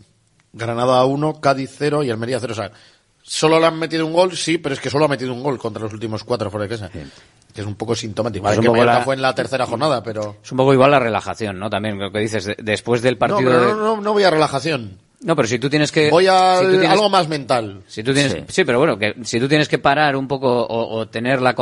Granada 0.51 0.99
a 0.99 1.05
uno, 1.05 1.39
Cádiz 1.39 1.72
cero 1.78 2.03
y 2.03 2.09
Almería 2.11 2.38
a 2.38 2.39
cero. 2.41 2.53
O 2.53 2.55
sea, 2.55 2.72
solo 3.24 3.59
le 3.59 3.66
han 3.68 3.80
metido 3.80 4.05
un 4.05 4.13
gol, 4.13 4.36
sí, 4.36 4.57
pero 4.57 4.74
es 4.76 4.82
que 4.82 4.89
solo 4.89 5.05
ha 5.05 5.07
metido 5.09 5.34
un 5.34 5.43
gol 5.43 5.57
contra 5.57 5.82
los 5.84 5.93
últimos 5.93 6.24
cuatro 6.24 6.51
fuera 6.51 6.63
de 6.66 6.70
casa. 6.70 6.89
Que 7.56 7.62
es 7.62 7.68
un 7.68 7.76
poco 7.76 7.95
sintomático. 7.95 8.43
Vale, 8.43 8.56
Es 8.56 8.58
un 8.60 8.64
que 8.64 8.68
poco 8.68 8.80
Mallorca 8.80 8.99
la- 8.99 9.06
fue 9.06 9.16
en 9.16 9.22
la 9.22 9.34
tercera 9.34 9.66
jornada, 9.66 10.03
pero... 10.03 10.36
Es 10.43 10.51
un 10.51 10.58
poco 10.58 10.74
igual 10.74 10.91
la 10.91 10.99
relajación, 10.99 11.58
¿no? 11.58 11.70
También 11.70 11.97
lo 11.97 12.12
que 12.12 12.20
dices, 12.20 12.43
de- 12.45 12.58
después 12.62 13.01
del 13.01 13.14
No, 13.14 13.20
partido 13.20 13.49
pero 13.49 13.62
de- 13.62 13.68
no, 13.68 13.95
no, 13.95 14.01
no 14.01 14.12
voy 14.14 14.24
a 14.24 14.30
relajación. 14.30 14.99
No, 15.22 15.36
pero 15.38 15.47
si 15.47 15.58
tú 15.58 15.70
tienes 15.70 15.91
que... 15.91 16.12
Voy 16.12 16.28
a 16.28 16.58
si 16.60 16.66
tú 16.66 16.72
tienes- 16.72 16.89
algo 16.91 17.10
más 17.10 17.28
mental. 17.30 17.82
Si 17.88 18.03
tú 18.03 18.14
tienes, 18.14 18.43
sí. 18.49 18.66
pero 18.66 18.78
bueno, 18.78 18.99
que 18.99 19.16
si 19.24 19.39
tú 19.39 19.47
tienes 19.47 19.70
que 19.70 19.80
parar 19.80 20.18
un 20.18 20.28
poco 20.28 20.49
o, 20.66 20.97
o 20.99 21.08
tener 21.08 21.41
la 21.41 21.56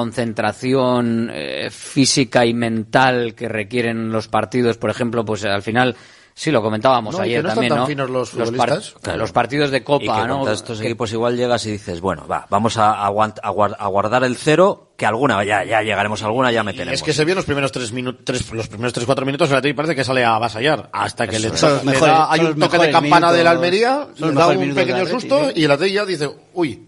concentración 0.48 1.30
eh, 1.32 1.70
física 1.72 2.46
y 2.46 2.54
mental 2.54 3.36
que 3.36 3.48
requieren 3.48 4.12
los 4.12 4.28
partidos, 4.28 4.78
por 4.78 4.90
ejemplo, 4.90 5.24
pues 5.24 5.46
al 5.46 5.62
final, 5.62 5.96
sí 6.34 6.52
lo 6.52 6.62
comentábamos 6.62 7.14
No, 7.14 7.20
que 7.20 7.26
ayer 7.26 7.44
no 7.44 7.50
están 7.50 7.56
también, 7.68 7.70
tan 7.70 7.80
¿no? 7.80 7.88
finos 7.88 8.10
los 8.10 8.30
par- 8.32 8.46
futbolistas. 8.48 8.96
Claro. 9.02 9.20
los 9.20 9.32
partidos 9.32 9.72
de 9.72 9.78
y 9.78 9.80
que 9.82 9.86
Copa, 9.86 10.28
¿no? 10.28 10.38
contra 10.38 10.54
estos 10.56 10.80
Que- 10.80 10.88
equipos 10.88 11.14
igual 11.14 11.38
llegas 11.38 11.66
y 11.66 11.72
dices 11.72 12.02
bueno 12.02 12.28
va 12.28 12.46
vamos 12.50 12.78
a, 12.78 13.08
aguant- 13.08 13.40
a 13.42 13.52
guar- 13.52 13.76
a 13.78 13.88
guardar 13.88 14.24
el 14.24 14.36
cero 14.36 14.93
que 15.04 15.08
alguna 15.08 15.44
ya 15.44 15.66
ya 15.66 15.82
llegaremos 15.82 16.22
a 16.24 16.28
alguna 16.28 16.50
ya 16.50 16.64
meteremos. 16.64 16.94
Es 16.94 17.04
que 17.04 17.12
se 17.12 17.26
vio 17.26 17.34
en 17.34 17.36
los 17.36 17.46
primeros 17.46 17.74
tres 17.74 17.92
minutos, 17.92 18.54
los 18.54 18.70
primeros 18.70 18.94
tres 18.94 19.06
cuatro 19.06 19.26
minutos 19.26 19.50
el 19.52 19.58
Atlético 19.58 19.76
parece 19.78 19.96
que 19.96 20.04
sale 20.06 20.24
a 20.24 20.36
avasallar 20.36 20.90
hasta 20.94 21.28
que 21.28 21.36
Eso 21.36 21.82
le, 21.84 22.00
da- 22.00 22.32
hay 22.32 22.40
un 22.40 22.58
toque 22.58 22.78
de 22.78 22.92
campana 22.92 23.28
minutos- 23.28 23.38
de 23.38 23.44
la 23.44 23.52
Almería, 23.52 24.08
le 24.18 24.32
da 24.32 24.48
un 24.48 24.74
pequeño 24.74 24.96
Atleti, 25.04 25.12
susto 25.12 25.52
y 25.54 25.66
el 25.66 25.72
Atlético 25.72 25.96
ya 25.96 26.06
dice, 26.06 26.30
uy, 26.54 26.88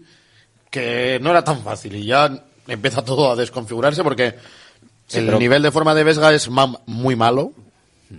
que 0.70 1.18
no 1.20 1.28
era 1.30 1.44
tan 1.44 1.62
fácil 1.62 1.94
y 1.96 2.06
ya 2.06 2.30
empieza 2.66 3.04
todo 3.04 3.30
a 3.32 3.36
desconfigurarse 3.36 4.02
porque 4.02 4.34
Sí, 5.06 5.18
el 5.18 5.26
pero- 5.26 5.38
nivel 5.38 5.62
de 5.62 5.70
forma 5.70 5.94
de 5.94 6.04
Vesga 6.04 6.32
es 6.32 6.48
ma- 6.48 6.80
muy 6.86 7.16
malo. 7.16 7.52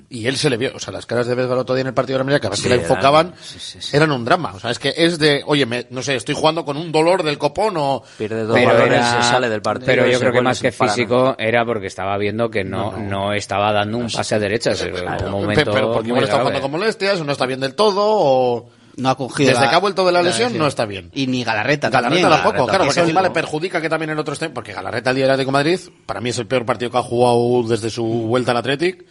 Y 0.09 0.27
él 0.27 0.35
se 0.37 0.49
le 0.49 0.57
vio, 0.57 0.71
o 0.75 0.79
sea, 0.79 0.91
las 0.91 1.05
caras 1.05 1.27
de 1.27 1.35
Vesga 1.35 1.53
el 1.53 1.59
otro 1.59 1.73
día 1.75 1.81
en 1.81 1.87
el 1.87 1.93
partido 1.93 2.15
de 2.15 2.17
la 2.19 2.21
Almería, 2.23 2.39
cada 2.39 2.49
vez 2.51 2.59
Sí, 2.59 2.63
que 2.63 2.69
la 2.69 2.75
eran- 2.75 2.89
enfocaban, 2.91 3.33
sí, 3.41 3.57
sí, 3.59 3.77
sí. 3.81 3.95
eran 3.95 4.11
un 4.11 4.25
drama. 4.25 4.51
O 4.53 4.59
sea, 4.59 4.69
es 4.71 4.79
que 4.79 4.93
es 4.97 5.17
de, 5.17 5.43
oye, 5.45 5.65
me- 5.65 5.87
no 5.91 6.01
sé, 6.01 6.15
estoy 6.15 6.35
jugando 6.35 6.65
con 6.65 6.75
un 6.77 6.91
dolor 6.91 7.23
del 7.23 7.37
copón 7.37 7.75
o... 7.77 8.03
pierde 8.17 8.43
dos 8.43 8.55
pero, 8.57 8.73
balones 8.73 8.97
era- 8.97 9.21
se 9.23 9.29
sale 9.29 9.47
del 9.49 9.61
partido 9.61 9.85
pero 9.87 10.07
yo 10.07 10.19
creo 10.19 10.31
que 10.33 10.41
más 10.41 10.59
que 10.61 10.71
físico 10.71 11.35
era 11.39 11.63
porque 11.65 11.87
estaba 11.87 12.17
viendo 12.17 12.49
que 12.49 12.63
no, 12.65 12.97
no, 12.97 13.33
estaba 13.33 13.71
dando 13.71 13.97
un 13.97 14.09
pase 14.11 14.35
a 14.35 14.39
un 14.39 15.17
Pe- 15.17 15.25
momento 15.29 15.71
pero 15.71 15.93
porque 15.93 16.09
igual 16.09 16.23
está 16.25 16.39
jugando 16.39 16.61
con 16.61 16.71
molestias, 16.71 17.19
o 17.21 17.23
no 17.23 17.31
está 17.31 17.45
bien 17.45 17.59
del 17.59 17.73
todo, 17.75 18.01
o... 18.05 18.69
No 18.97 19.11
ha 19.11 19.15
cogido 19.15 19.49
Desde 19.51 19.61
la- 19.63 19.69
que 19.69 19.75
ha 19.75 19.79
vuelto 19.79 20.05
de 20.07 20.11
la 20.11 20.23
la 20.23 20.29
lesión, 20.29 20.47
lesión. 20.47 20.63
no 20.63 20.67
está 20.67 20.85
bien. 20.87 21.11
Y 21.13 21.27
ni 21.27 21.43
Galarreta 21.43 21.91
Galarreta 21.91 22.19
también. 22.29 22.43
tampoco, 22.43 22.65
claro, 22.67 22.83
que 22.83 22.87
porque 22.87 22.99
encima 23.01 23.21
le 23.21 23.29
perjudica 23.29 23.79
que 23.79 23.89
también 23.89 24.09
en 24.09 24.17
otro 24.17 24.33
esté, 24.33 24.49
porque 24.49 24.73
Galarreta 24.73 25.11
el 25.11 25.15
día 25.17 25.25
del 25.25 25.33
Atlético 25.33 25.51
de 25.55 25.63
Madrid, 25.63 25.79
para 26.07 26.19
mí 26.19 26.29
es 26.31 26.37
el 26.39 26.47
peor 26.47 26.65
partido 26.65 26.89
que 26.89 26.97
ha 26.97 27.03
jugado 27.03 27.61
desde 27.69 27.91
su 27.91 28.03
vuelta 28.03 28.51
al 28.53 28.57
Athletic, 28.57 29.05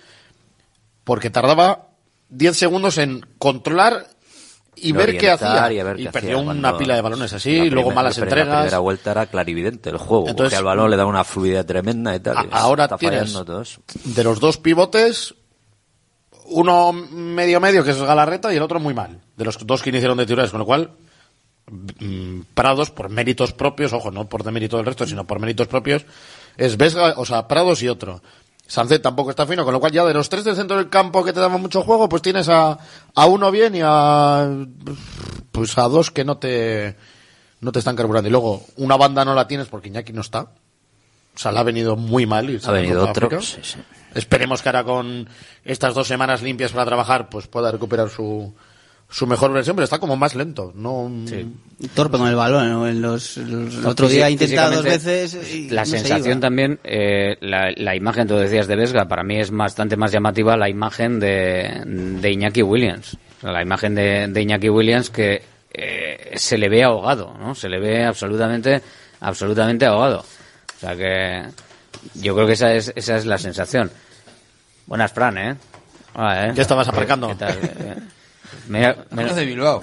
porque 1.07 1.31
tardaba 1.31 1.87
10 2.31 2.57
segundos 2.57 2.99
en 2.99 3.25
controlar 3.39 4.09
y 4.75 4.91
ver 4.91 5.17
qué 5.17 5.31
hacía. 5.31 5.73
y 5.73 6.03
qué 6.05 6.11
perdió 6.11 6.41
una 6.41 6.77
pila 6.77 6.97
de 6.97 7.01
balones 7.01 7.33
así, 7.33 7.57
la 7.59 7.65
luego 7.67 7.89
primer- 7.91 7.95
malas 7.95 8.19
entregas. 8.19 8.49
La 8.49 8.61
primera 8.63 8.79
vuelta 8.81 9.11
era 9.13 9.27
clarividente 9.27 9.89
el 9.91 9.99
juego, 9.99 10.29
Entonces, 10.29 10.51
porque 10.53 10.57
al 10.57 10.65
balón 10.65 10.91
le 10.91 10.97
da 10.97 11.07
una 11.07 11.23
fluidez 11.25 11.65
tremenda 11.65 12.15
y 12.15 12.21
tal. 12.21 12.37
A- 12.37 12.43
y 12.43 12.49
ahora 12.51 12.85
está 12.85 12.99
tienes 12.99 13.33
de 14.05 14.25
los 14.25 14.41
dos 14.41 14.59
pivotes, 14.59 15.35
uno 16.49 16.93
medio 16.93 17.61
medio 17.61 17.83
que 17.85 17.91
es 17.93 18.03
Galarreta 18.03 18.53
y 18.53 18.57
el 18.57 18.63
otro 18.63 18.81
muy 18.81 18.93
mal. 18.93 19.21
De 19.37 19.45
los 19.45 19.65
dos 19.65 19.81
que 19.83 19.91
iniciaron 19.91 20.19
de 20.19 20.25
titulares, 20.27 20.51
con 20.51 20.61
lo 20.61 20.67
cual 20.67 20.91
mm, 21.71 22.41
Prados 22.55 22.91
por 22.91 23.09
méritos 23.09 23.53
propios, 23.53 23.93
ojo, 23.93 24.11
no 24.11 24.29
por 24.29 24.43
demérito 24.45 24.77
del 24.77 24.87
resto, 24.87 25.07
sino 25.07 25.27
por 25.27 25.39
méritos 25.41 25.69
propios, 25.69 26.05
es 26.57 26.77
Vesga, 26.77 27.15
o 27.17 27.25
sea, 27.25 27.49
Prados 27.49 27.83
y 27.83 27.89
otro. 27.89 28.23
Sánchez 28.67 29.01
tampoco 29.01 29.31
está 29.31 29.47
fino, 29.47 29.65
con 29.65 29.73
lo 29.73 29.81
cual 29.81 29.93
ya 29.93 30.05
de 30.05 30.15
los 30.15 30.29
tres 30.29 30.45
del 30.45 30.57
centro 30.57 30.77
del 30.77 30.89
campo 30.89 31.25
que 31.25 31.33
te 31.33 31.41
daban 31.41 31.61
mucho 31.61 31.83
juego, 31.83 32.09
pues 32.09 32.23
tienes 32.23 32.49
a, 32.49 32.79
a 33.15 33.27
uno 33.27 33.51
bien 33.51 33.77
y 33.77 33.81
a 33.83 34.49
pues 35.53 35.79
a 35.79 35.89
dos 35.89 36.11
que 36.11 36.25
no 36.25 36.39
te 36.39 36.97
no 37.61 37.73
te 37.73 37.79
están 37.79 37.97
carburando. 37.97 38.29
Y 38.29 38.33
luego 38.33 38.63
una 38.77 38.97
banda 38.97 39.25
no 39.25 39.35
la 39.35 39.47
tienes 39.47 39.69
porque 39.69 39.89
Iñaki 39.89 40.13
no 40.13 40.21
está. 40.21 40.41
O 40.43 41.39
sea, 41.39 41.53
le 41.53 41.59
ha 41.59 41.63
venido 41.63 41.97
muy 41.97 42.27
mal. 42.27 42.49
irse 42.49 42.67
Ha 42.67 42.71
a 42.71 42.73
venido 42.73 43.09
otro, 43.09 43.41
sí, 43.41 43.59
sí. 43.63 43.79
Esperemos 44.15 44.63
que 44.63 44.71
ahora 44.71 44.85
con 44.85 45.29
estas 45.65 45.95
dos 45.95 46.09
semanas 46.09 46.43
limpias 46.43 46.73
para 46.73 46.87
trabajar, 46.87 47.29
pues 47.29 47.47
pueda 47.47 47.71
recuperar 47.71 48.09
su, 48.09 48.55
su 49.09 49.27
mejor 49.27 49.53
versión, 49.53 49.77
pero 49.77 49.85
está 49.85 49.99
como 49.99 50.17
más 50.17 50.35
lento. 50.35 50.73
No, 50.75 51.11
Torpe 51.95 52.19
con 52.19 52.27
el 52.29 52.35
balón. 52.35 52.69
¿no? 52.71 52.89
En 52.89 53.01
los, 53.01 53.37
los- 53.37 53.75
el 53.77 53.87
otro 53.87 54.09
día 54.09 54.29
intentado 54.29 54.77
dos 54.77 54.85
veces. 54.85 55.35
y 55.55 55.71
La 55.71 55.83
no 55.83 55.87
se 55.87 55.99
sensación 55.99 56.39
iba. 56.39 56.41
también, 56.41 56.81
eh, 56.85 57.37
la, 57.41 57.71
la 57.77 57.95
imagen, 57.95 58.27
tú 58.27 58.35
decías, 58.37 58.67
de 58.67 58.77
Vesga, 58.77 59.07
para 59.07 59.23
mí 59.23 59.39
es 59.39 59.51
bastante 59.51 59.97
más 59.97 60.11
llamativa 60.13 60.57
la 60.57 60.69
imagen 60.69 61.21
de, 61.21 61.83
de 61.85 62.31
Iñaki 62.33 62.63
Williams. 62.63 63.17
O 63.39 63.41
sea, 63.43 63.53
la 63.53 63.63
imagen 63.63 63.95
de, 63.95 64.27
de 64.29 64.43
Iñaki 64.43 64.69
Williams 64.71 65.11
que 65.11 65.43
eh, 65.73 66.33
se 66.37 66.59
le 66.59 66.69
ve 66.69 66.83
ahogado, 66.83 67.35
¿no? 67.39 67.55
Se 67.55 67.69
le 67.69 67.79
ve 67.79 68.05
absolutamente, 68.05 68.83
absolutamente 69.21 69.87
ahogado. 69.87 70.21
O 70.77 70.81
sea 70.81 70.97
que 70.97 71.45
yo 72.15 72.35
creo 72.35 72.47
que 72.47 72.55
esa 72.55 72.73
es, 72.75 72.93
esa 72.97 73.17
es 73.17 73.25
la 73.27 73.39
sensación. 73.39 73.91
Buenas, 74.87 75.13
Fran, 75.13 75.39
¿eh? 75.39 75.57
Hola, 76.15 76.47
¿eh? 76.49 76.53
¿Qué 76.55 76.63
estabas 76.63 76.89
aparcando? 76.89 77.29
¿Qué 77.29 77.35
tal? 77.35 77.59
Mira, 78.69 78.97
mira- 79.11 79.35
de 79.35 79.45
Bilbao. 79.45 79.83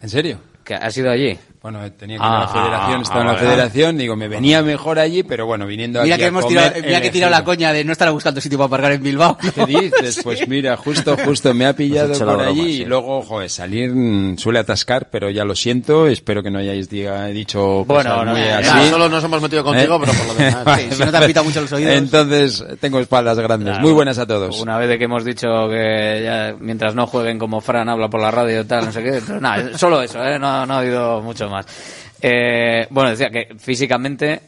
¿En 0.00 0.08
serio? 0.08 0.38
¿Que 0.64 0.74
¿Has 0.74 0.96
ido 0.96 1.10
allí? 1.10 1.38
Bueno, 1.66 1.80
tenía 1.98 2.16
que 2.18 2.22
ir 2.22 2.28
a 2.28 2.30
la 2.30 2.42
Ah, 2.44 2.48
federación, 2.48 2.98
ah, 3.00 3.02
estaba 3.02 3.20
en 3.22 3.26
la 3.26 3.34
federación, 3.34 3.98
digo, 3.98 4.14
me 4.14 4.28
venía 4.28 4.62
mejor 4.62 5.00
allí, 5.00 5.24
pero 5.24 5.46
bueno, 5.46 5.66
viniendo 5.66 6.00
Mira 6.00 6.14
aquí 6.14 6.20
que 6.20 6.24
a 6.26 6.28
hemos 6.28 6.44
comer, 6.44 6.62
tirado, 6.72 6.86
mira 6.86 7.00
que 7.00 7.06
he 7.08 7.10
tirado 7.10 7.30
la 7.32 7.42
coña 7.42 7.72
de 7.72 7.82
no 7.82 7.90
estar 7.90 8.08
buscando 8.12 8.40
sitio 8.40 8.56
para 8.56 8.66
aparcar 8.68 8.92
en 8.92 9.02
Bilbao. 9.02 9.36
¿Qué 9.36 9.66
dices? 9.66 10.20
Pues 10.22 10.46
mira, 10.46 10.76
justo, 10.76 11.16
justo 11.24 11.52
me 11.54 11.66
ha 11.66 11.72
pillado 11.74 12.12
Has 12.12 12.18
hecho 12.18 12.24
la 12.26 12.32
por 12.34 12.42
broma, 12.44 12.60
allí 12.60 12.72
sí. 12.76 12.82
y 12.82 12.84
luego, 12.84 13.20
joder, 13.22 13.50
salir 13.50 13.90
mm, 13.92 14.38
suele 14.38 14.60
atascar, 14.60 15.08
pero 15.10 15.28
ya 15.28 15.44
lo 15.44 15.56
siento, 15.56 16.06
espero 16.06 16.40
que 16.40 16.52
no 16.52 16.60
hayáis 16.60 16.88
diga, 16.88 17.26
dicho 17.26 17.84
Bueno, 17.84 18.10
cosas 18.10 18.26
no, 18.26 18.30
muy 18.32 18.40
no, 18.42 18.54
así. 18.54 18.90
Solo 18.90 19.08
nos 19.08 19.24
hemos 19.24 19.42
metido 19.42 19.64
contigo, 19.64 19.96
¿Eh? 19.96 20.00
pero 20.04 20.12
por 20.18 20.26
lo 20.28 20.34
demás. 20.44 20.80
Sí, 20.80 20.88
si 20.92 21.04
no 21.04 21.10
te 21.10 21.16
han 21.16 21.26
pitado 21.26 21.44
mucho 21.46 21.60
los 21.62 21.72
oídos. 21.72 21.92
Entonces, 21.94 22.64
tengo 22.80 23.00
espaldas 23.00 23.38
grandes. 23.40 23.70
Claro. 23.70 23.82
Muy 23.82 23.92
buenas 23.92 24.18
a 24.18 24.26
todos. 24.26 24.60
Una 24.60 24.78
vez 24.78 24.88
de 24.88 24.98
que 24.98 25.04
hemos 25.04 25.24
dicho 25.24 25.48
que 25.68 26.20
ya, 26.24 26.54
mientras 26.60 26.94
no 26.94 27.08
jueguen 27.08 27.40
como 27.40 27.60
Fran 27.60 27.88
habla 27.88 28.08
por 28.08 28.20
la 28.20 28.30
radio 28.30 28.60
y 28.60 28.64
tal, 28.64 28.84
no 28.86 28.92
sé 28.92 29.02
qué, 29.02 29.20
pero 29.26 29.40
nada, 29.40 29.76
solo 29.76 30.00
eso, 30.02 30.22
¿eh? 30.24 30.38
no, 30.38 30.64
no 30.64 30.74
ha 30.74 30.78
habido 30.78 31.20
mucho 31.22 31.48
más. 31.56 32.14
Eh, 32.20 32.86
bueno, 32.90 33.10
decía 33.10 33.30
que 33.30 33.54
físicamente 33.58 34.40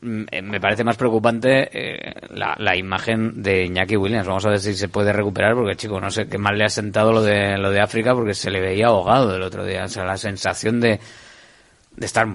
mm, 0.00 0.24
eh, 0.30 0.42
me 0.42 0.60
parece 0.60 0.84
más 0.84 0.96
preocupante 0.96 1.68
eh, 1.72 2.14
la, 2.30 2.54
la 2.58 2.76
imagen 2.76 3.42
de 3.42 3.64
Iñaki 3.66 3.96
Williams. 3.96 4.26
Vamos 4.26 4.46
a 4.46 4.50
ver 4.50 4.60
si 4.60 4.74
se 4.74 4.88
puede 4.88 5.12
recuperar, 5.12 5.54
porque 5.54 5.76
chico, 5.76 6.00
no 6.00 6.10
sé 6.10 6.28
qué 6.28 6.38
mal 6.38 6.56
le 6.56 6.64
ha 6.64 6.68
sentado 6.68 7.12
lo 7.12 7.22
de, 7.22 7.58
lo 7.58 7.70
de 7.70 7.80
África, 7.80 8.14
porque 8.14 8.34
se 8.34 8.50
le 8.50 8.60
veía 8.60 8.86
ahogado 8.88 9.36
el 9.36 9.42
otro 9.42 9.64
día. 9.64 9.84
O 9.84 9.88
sea, 9.88 10.04
la 10.04 10.16
sensación 10.16 10.80
de, 10.80 11.00
de 11.96 12.06
estar 12.06 12.26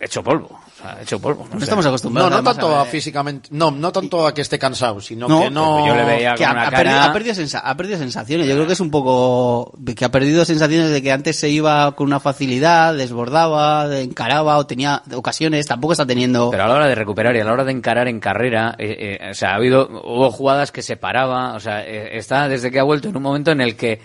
hecho 0.00 0.22
polvo. 0.22 0.57
Hecho 1.02 1.18
polvo. 1.20 1.44
No, 1.50 1.56
No 1.56 1.62
estamos 1.62 1.84
No, 1.84 1.88
acostumbrados. 1.90 2.30
no 2.30 2.36
además, 2.36 2.54
tanto 2.56 2.76
a 2.76 2.82
a 2.82 2.84
físicamente, 2.84 3.48
no, 3.52 3.70
no 3.70 3.90
tanto 3.90 4.26
a 4.26 4.32
que 4.32 4.42
esté 4.42 4.58
cansado, 4.58 5.00
sino 5.00 5.26
No, 5.26 5.40
que 5.42 5.50
no. 5.50 5.86
yo 5.86 5.94
le 5.96 6.04
veía 6.04 6.34
que 6.34 6.44
ha, 6.44 6.52
una 6.52 6.68
ha 6.68 6.70
perdido, 6.70 6.96
cara- 6.96 7.04
ha 7.04 7.12
perdido 7.12 7.34
sensa- 7.34 7.58
ha 7.64 7.76
perdido 7.76 7.98
sensaciones. 7.98 8.46
Yo 8.46 8.54
creo 8.54 8.66
que 8.66 8.72
es 8.74 8.80
un 8.80 8.90
poco 8.90 9.72
que 9.96 10.04
ha 10.04 10.10
perdido 10.10 10.44
sensaciones 10.44 10.90
de 10.90 11.02
que 11.02 11.10
antes 11.12 11.36
se 11.36 11.48
iba 11.48 11.90
con 11.96 12.06
una 12.06 12.20
facilidad, 12.20 12.94
desbordaba, 12.94 13.88
encaraba 13.98 14.56
o 14.58 14.66
tenía 14.66 15.02
ocasiones. 15.14 15.66
Tampoco 15.66 15.92
está 15.92 16.06
teniendo. 16.06 16.50
Pero 16.50 16.64
a 16.64 16.68
la 16.68 16.74
hora 16.74 16.86
de 16.86 16.94
recuperar 16.94 17.34
y 17.36 17.40
a 17.40 17.44
la 17.44 17.52
hora 17.52 17.64
de 17.64 17.72
encarar 17.72 18.06
en 18.08 18.20
carrera, 18.20 18.74
eh, 18.78 19.18
eh, 19.20 19.30
o 19.30 19.34
sea, 19.34 19.50
ha 19.50 19.54
habido, 19.56 19.88
hubo 20.04 20.30
jugadas 20.30 20.70
que 20.72 20.82
se 20.82 20.96
paraba, 20.96 21.54
o 21.54 21.60
sea, 21.60 21.84
eh, 21.84 22.16
está 22.18 22.48
desde 22.48 22.70
que 22.70 22.78
ha 22.78 22.84
vuelto 22.84 23.08
en 23.08 23.16
un 23.16 23.22
momento 23.22 23.50
en 23.50 23.60
el 23.60 23.74
que 23.76 24.00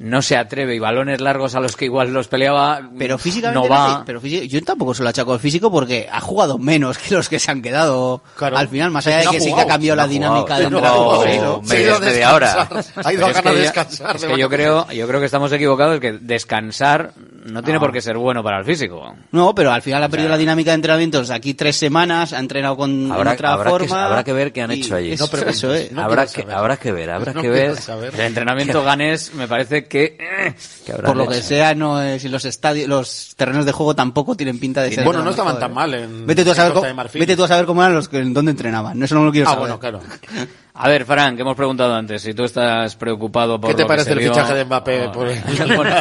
no 0.00 0.22
se 0.22 0.34
atreve 0.36 0.74
y 0.74 0.78
balones 0.78 1.20
largos 1.20 1.54
a 1.54 1.60
los 1.60 1.76
que 1.76 1.84
igual 1.84 2.10
los 2.10 2.26
peleaba 2.26 2.80
Pero 2.98 3.18
físicamente, 3.18 3.68
no 3.68 3.72
va 3.72 4.02
pero 4.06 4.20
yo 4.22 4.62
tampoco 4.62 4.94
se 4.94 5.02
lo 5.02 5.10
achaco 5.10 5.34
al 5.34 5.40
físico 5.40 5.70
porque 5.70 6.08
ha 6.10 6.20
jugado 6.22 6.56
menos 6.58 6.96
que 6.96 7.14
los 7.14 7.28
que 7.28 7.38
se 7.38 7.50
han 7.50 7.60
quedado 7.60 8.22
al 8.40 8.68
final, 8.68 8.90
más 8.90 9.06
allá 9.06 9.18
de 9.18 9.26
que 9.36 9.40
sí 9.40 9.52
que 9.54 9.60
ha 9.60 9.66
cambiado 9.66 9.96
la 9.96 10.08
dinámica 10.08 10.58
de 10.58 10.70
media 10.70 12.34
hora. 12.34 12.54
descansar. 12.68 13.04
Ha 13.06 13.12
ido 13.12 13.20
Pero 13.20 13.26
a 13.26 13.30
es 13.30 13.34
ganar 13.36 13.42
que 13.52 13.58
ya- 13.58 13.62
descansar 13.62 14.16
es 14.16 14.22
de 14.22 14.28
que 14.28 14.38
yo 14.38 14.48
creo, 14.48 14.90
yo 14.90 15.06
creo 15.06 15.20
que 15.20 15.26
estamos 15.26 15.52
equivocados 15.52 16.00
que 16.00 16.12
descansar 16.12 17.12
no 17.44 17.62
tiene 17.62 17.78
por 17.80 17.92
qué 17.92 18.00
ser 18.00 18.16
bueno 18.16 18.42
para 18.42 18.58
el 18.58 18.64
físico. 18.64 19.14
No, 19.32 19.54
pero 19.54 19.72
al 19.72 19.82
final 19.82 20.02
ha 20.02 20.08
perdido 20.08 20.30
la 20.30 20.38
dinámica 20.38 20.70
de 20.70 20.76
entrenamientos 20.76 21.30
aquí 21.30 21.54
tres 21.54 21.76
semanas, 21.76 22.32
ha 22.32 22.38
entrenado 22.38 22.76
con 22.76 23.10
Habrá, 23.12 23.32
otra 23.32 23.52
habrá 23.52 23.64
que, 23.64 23.70
forma. 23.70 24.04
habrá 24.06 24.24
que 24.24 24.32
ver 24.32 24.52
qué 24.52 24.62
han 24.62 24.70
hecho 24.70 24.94
allí. 24.94 25.12
eso- 25.12 25.30
eso, 25.46 25.74
eh. 25.74 25.90
habrá, 25.96 26.26
que, 26.26 26.46
habrá 26.50 26.76
que 26.76 26.92
ver, 26.92 27.10
habrá 27.10 27.32
No 27.32 27.42
que 27.42 27.48
ver. 27.48 27.76
saber. 27.76 28.14
El 28.14 28.20
entrenamiento 28.20 28.82
ganés 28.84 29.34
me 29.34 29.46
parece 29.48 29.84
que, 29.90 30.16
eh, 30.18 30.54
que 30.86 30.92
Por 30.94 31.14
lo 31.16 31.28
que 31.28 31.42
sea, 31.42 31.74
no 31.74 32.00
es, 32.00 32.24
y 32.24 32.30
los 32.30 32.46
estadios, 32.46 32.88
los 32.88 33.34
terrenos 33.36 33.66
de 33.66 33.72
juego 33.72 33.94
tampoco 33.94 34.34
tienen 34.34 34.58
pinta 34.58 34.80
de 34.82 34.94
ser. 34.94 35.04
Bueno, 35.04 35.22
no 35.22 35.28
estaban 35.30 35.54
mejor, 35.56 35.60
tan 35.60 35.74
mal 35.74 35.92
en- 35.92 36.26
Vete 36.26 36.44
tú 36.44 36.52
a 36.52 36.54
saber, 36.54 36.72
cómo- 36.72 36.86
vete 37.12 37.36
tú 37.36 37.44
a 37.44 37.48
saber 37.48 37.66
cómo 37.66 37.82
eran 37.82 37.94
los 37.94 38.08
que, 38.08 38.20
en 38.20 38.32
dónde 38.32 38.52
entrenaban. 38.52 38.98
No, 38.98 39.04
Eso 39.04 39.14
no 39.16 39.24
lo 39.26 39.32
quiero 39.32 39.48
Ah, 39.48 39.52
saber. 39.52 39.60
bueno, 39.76 39.78
claro. 39.78 40.00
A 40.72 40.88
ver, 40.88 41.04
Fran, 41.04 41.34
que 41.36 41.42
hemos 41.42 41.56
preguntado 41.56 41.94
antes, 41.94 42.22
si 42.22 42.32
tú 42.32 42.44
estás 42.44 42.94
preocupado 42.96 43.60
por 43.60 43.70
¿Qué 43.70 43.74
te 43.76 43.82
lo 43.82 43.86
que 43.86 43.88
parece 43.88 44.04
se 44.06 44.12
el 44.12 44.18
vio- 44.20 44.32
fichaje 44.32 44.54
de 44.54 44.64
Mbappé 44.64 45.06
Oh, 45.08 45.12
por 45.12 45.28
el 45.28 45.40
bueno, 45.76 45.94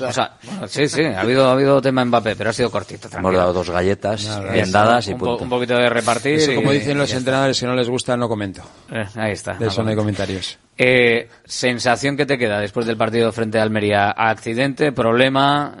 o 0.08 0.12
sea, 0.12 0.36
bueno, 0.44 0.68
sí, 0.68 0.88
sí, 0.88 1.02
ha 1.04 1.20
habido, 1.20 1.48
ha 1.48 1.52
habido 1.52 1.82
tema 1.82 2.04
Mbappé, 2.04 2.36
pero 2.36 2.50
ha 2.50 2.52
sido 2.52 2.70
cortito. 2.70 3.08
Hemos 3.08 3.10
tranquilo. 3.10 3.38
dado 3.38 3.52
dos 3.52 3.68
galletas 3.70 4.40
bien 4.52 4.70
dadas 4.70 5.08
y 5.08 5.12
un, 5.12 5.18
po- 5.18 5.36
un 5.36 5.48
poquito 5.48 5.74
de 5.76 5.90
repartir. 5.90 6.34
Eso, 6.34 6.52
y- 6.52 6.54
como 6.56 6.70
dicen 6.72 6.96
los 6.96 7.08
está. 7.08 7.18
entrenadores 7.18 7.58
que 7.60 7.66
no 7.66 7.74
les 7.74 7.88
gusta, 7.88 8.16
no 8.16 8.28
comento. 8.28 8.62
Eh, 8.92 9.04
ahí 9.16 9.32
está. 9.32 9.54
De 9.54 9.66
eso 9.66 9.82
no 9.82 9.90
hay 9.90 9.96
comentarios. 9.96 10.58
Eh, 10.78 11.28
sensación 11.44 12.16
que 12.16 12.24
te 12.26 12.38
queda 12.38 12.58
después 12.60 12.86
del 12.86 12.96
partido 12.96 13.30
frente 13.32 13.58
a 13.58 13.62
Almería. 13.62 14.10
Accidente, 14.12 14.92
problema, 14.92 15.74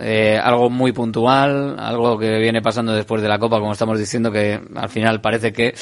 eh, 0.00 0.38
algo 0.42 0.68
muy 0.70 0.92
puntual, 0.92 1.76
algo 1.78 2.18
que 2.18 2.38
viene 2.40 2.60
pasando 2.60 2.92
después 2.92 3.22
de 3.22 3.28
la 3.28 3.38
Copa, 3.38 3.58
como 3.60 3.72
estamos 3.72 3.98
diciendo, 3.98 4.30
que 4.32 4.60
al 4.74 4.88
final 4.90 5.20
parece 5.20 5.52
que 5.52 5.74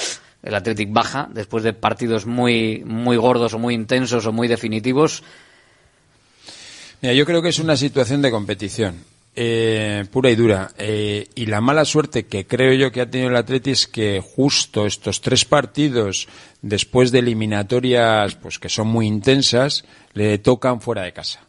el 0.43 0.55
Athletic 0.55 0.93
baja 0.93 1.29
después 1.33 1.65
de 1.65 1.73
partidos 1.73 2.27
muy, 2.27 2.83
muy 2.85 3.17
gordos 3.17 3.55
o 3.55 3.59
muy 3.59 3.75
intensos 3.75 4.27
o 4.27 4.33
muy 4.33 4.49
definitivos. 4.49 5.23
Mira, 7.01 7.15
yo 7.15 7.25
creo 7.27 7.43
que 7.43 7.49
es 7.49 7.59
una 7.59 7.77
situación 7.77 8.23
de 8.23 8.31
competición. 8.31 9.13
eh, 9.35 10.05
pura 10.11 10.31
y 10.31 10.37
dura. 10.37 10.71
Eh, 10.77 11.29
y 11.35 11.47
la 11.47 11.61
mala 11.61 11.85
suerte 11.85 12.27
que 12.27 12.47
creo 12.47 12.75
yo 12.75 12.93
que 12.93 13.01
ha 13.01 13.11
tenido 13.11 13.31
el 13.31 13.37
Atleti 13.37 13.71
es 13.71 13.87
que 13.87 14.21
justo 14.21 14.87
estos 14.87 15.21
tres 15.21 15.45
partidos, 15.45 16.29
después 16.61 17.11
de 17.13 17.21
eliminatorias 17.21 18.35
pues 18.37 18.59
que 18.59 18.69
son 18.69 18.89
muy 18.89 19.07
intensas, 19.07 19.85
le 20.13 20.39
tocan 20.39 20.81
fuera 20.81 21.03
de 21.03 21.13
casa. 21.13 21.41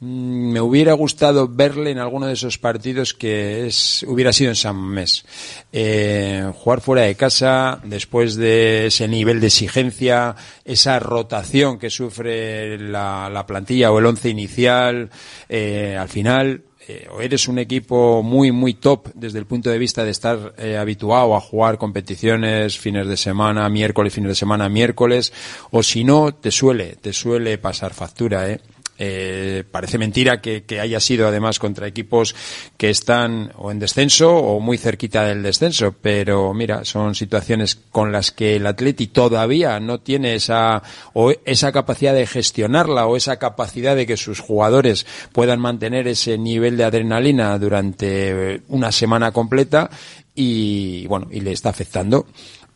Mm, 0.00 0.52
Me 0.52 0.60
hubiera 0.60 0.92
gustado 0.92 1.48
verle 1.48 1.90
en 1.90 1.98
alguno 1.98 2.26
de 2.26 2.34
esos 2.34 2.58
partidos 2.58 3.14
que 3.14 3.66
es, 3.66 4.04
hubiera 4.06 4.32
sido 4.32 4.50
en 4.50 4.56
San 4.56 4.76
Mamés. 4.76 5.24
Eh, 5.72 6.50
jugar 6.54 6.80
fuera 6.80 7.02
de 7.02 7.14
casa, 7.14 7.80
después 7.84 8.36
de 8.36 8.86
ese 8.86 9.08
nivel 9.08 9.40
de 9.40 9.46
exigencia, 9.48 10.36
esa 10.64 10.98
rotación 10.98 11.78
que 11.78 11.90
sufre 11.90 12.78
la, 12.78 13.30
la 13.32 13.46
plantilla 13.46 13.90
o 13.90 13.98
el 13.98 14.06
once 14.06 14.28
inicial, 14.28 15.10
eh, 15.48 15.96
al 15.98 16.08
final, 16.08 16.62
eh, 16.88 17.08
o 17.10 17.20
eres 17.20 17.48
un 17.48 17.58
equipo 17.58 18.22
muy, 18.22 18.52
muy 18.52 18.74
top 18.74 19.08
desde 19.14 19.38
el 19.40 19.46
punto 19.46 19.70
de 19.70 19.78
vista 19.78 20.04
de 20.04 20.10
estar 20.10 20.54
eh, 20.56 20.76
habituado 20.76 21.34
a 21.34 21.40
jugar 21.40 21.78
competiciones 21.78 22.78
fines 22.78 23.08
de 23.08 23.16
semana, 23.16 23.68
miércoles, 23.68 24.12
fines 24.12 24.28
de 24.28 24.34
semana, 24.36 24.68
miércoles, 24.68 25.32
o 25.72 25.82
si 25.82 26.04
no, 26.04 26.32
te 26.32 26.50
suele, 26.52 26.96
te 26.96 27.12
suele 27.12 27.58
pasar 27.58 27.92
factura, 27.92 28.48
¿eh? 28.50 28.60
Eh, 28.98 29.64
parece 29.70 29.98
mentira 29.98 30.40
que, 30.40 30.64
que 30.64 30.80
haya 30.80 31.00
sido 31.00 31.28
además 31.28 31.58
contra 31.58 31.86
equipos 31.86 32.34
que 32.76 32.90
están 32.90 33.52
o 33.56 33.70
en 33.70 33.78
descenso 33.78 34.34
o 34.34 34.60
muy 34.60 34.78
cerquita 34.78 35.24
del 35.24 35.42
descenso, 35.42 35.94
pero 36.00 36.54
mira, 36.54 36.84
son 36.84 37.14
situaciones 37.14 37.76
con 37.90 38.12
las 38.12 38.30
que 38.30 38.56
el 38.56 38.66
Atleti 38.66 39.08
todavía 39.08 39.80
no 39.80 40.00
tiene 40.00 40.34
esa 40.34 40.82
o 41.12 41.32
esa 41.44 41.72
capacidad 41.72 42.14
de 42.14 42.26
gestionarla 42.26 43.06
o 43.06 43.16
esa 43.16 43.38
capacidad 43.38 43.96
de 43.96 44.06
que 44.06 44.16
sus 44.16 44.40
jugadores 44.40 45.06
puedan 45.32 45.60
mantener 45.60 46.08
ese 46.08 46.38
nivel 46.38 46.76
de 46.76 46.84
adrenalina 46.84 47.58
durante 47.58 48.62
una 48.68 48.92
semana 48.92 49.32
completa 49.32 49.90
y 50.34 51.06
bueno, 51.06 51.28
y 51.30 51.40
le 51.40 51.52
está 51.52 51.70
afectando 51.70 52.26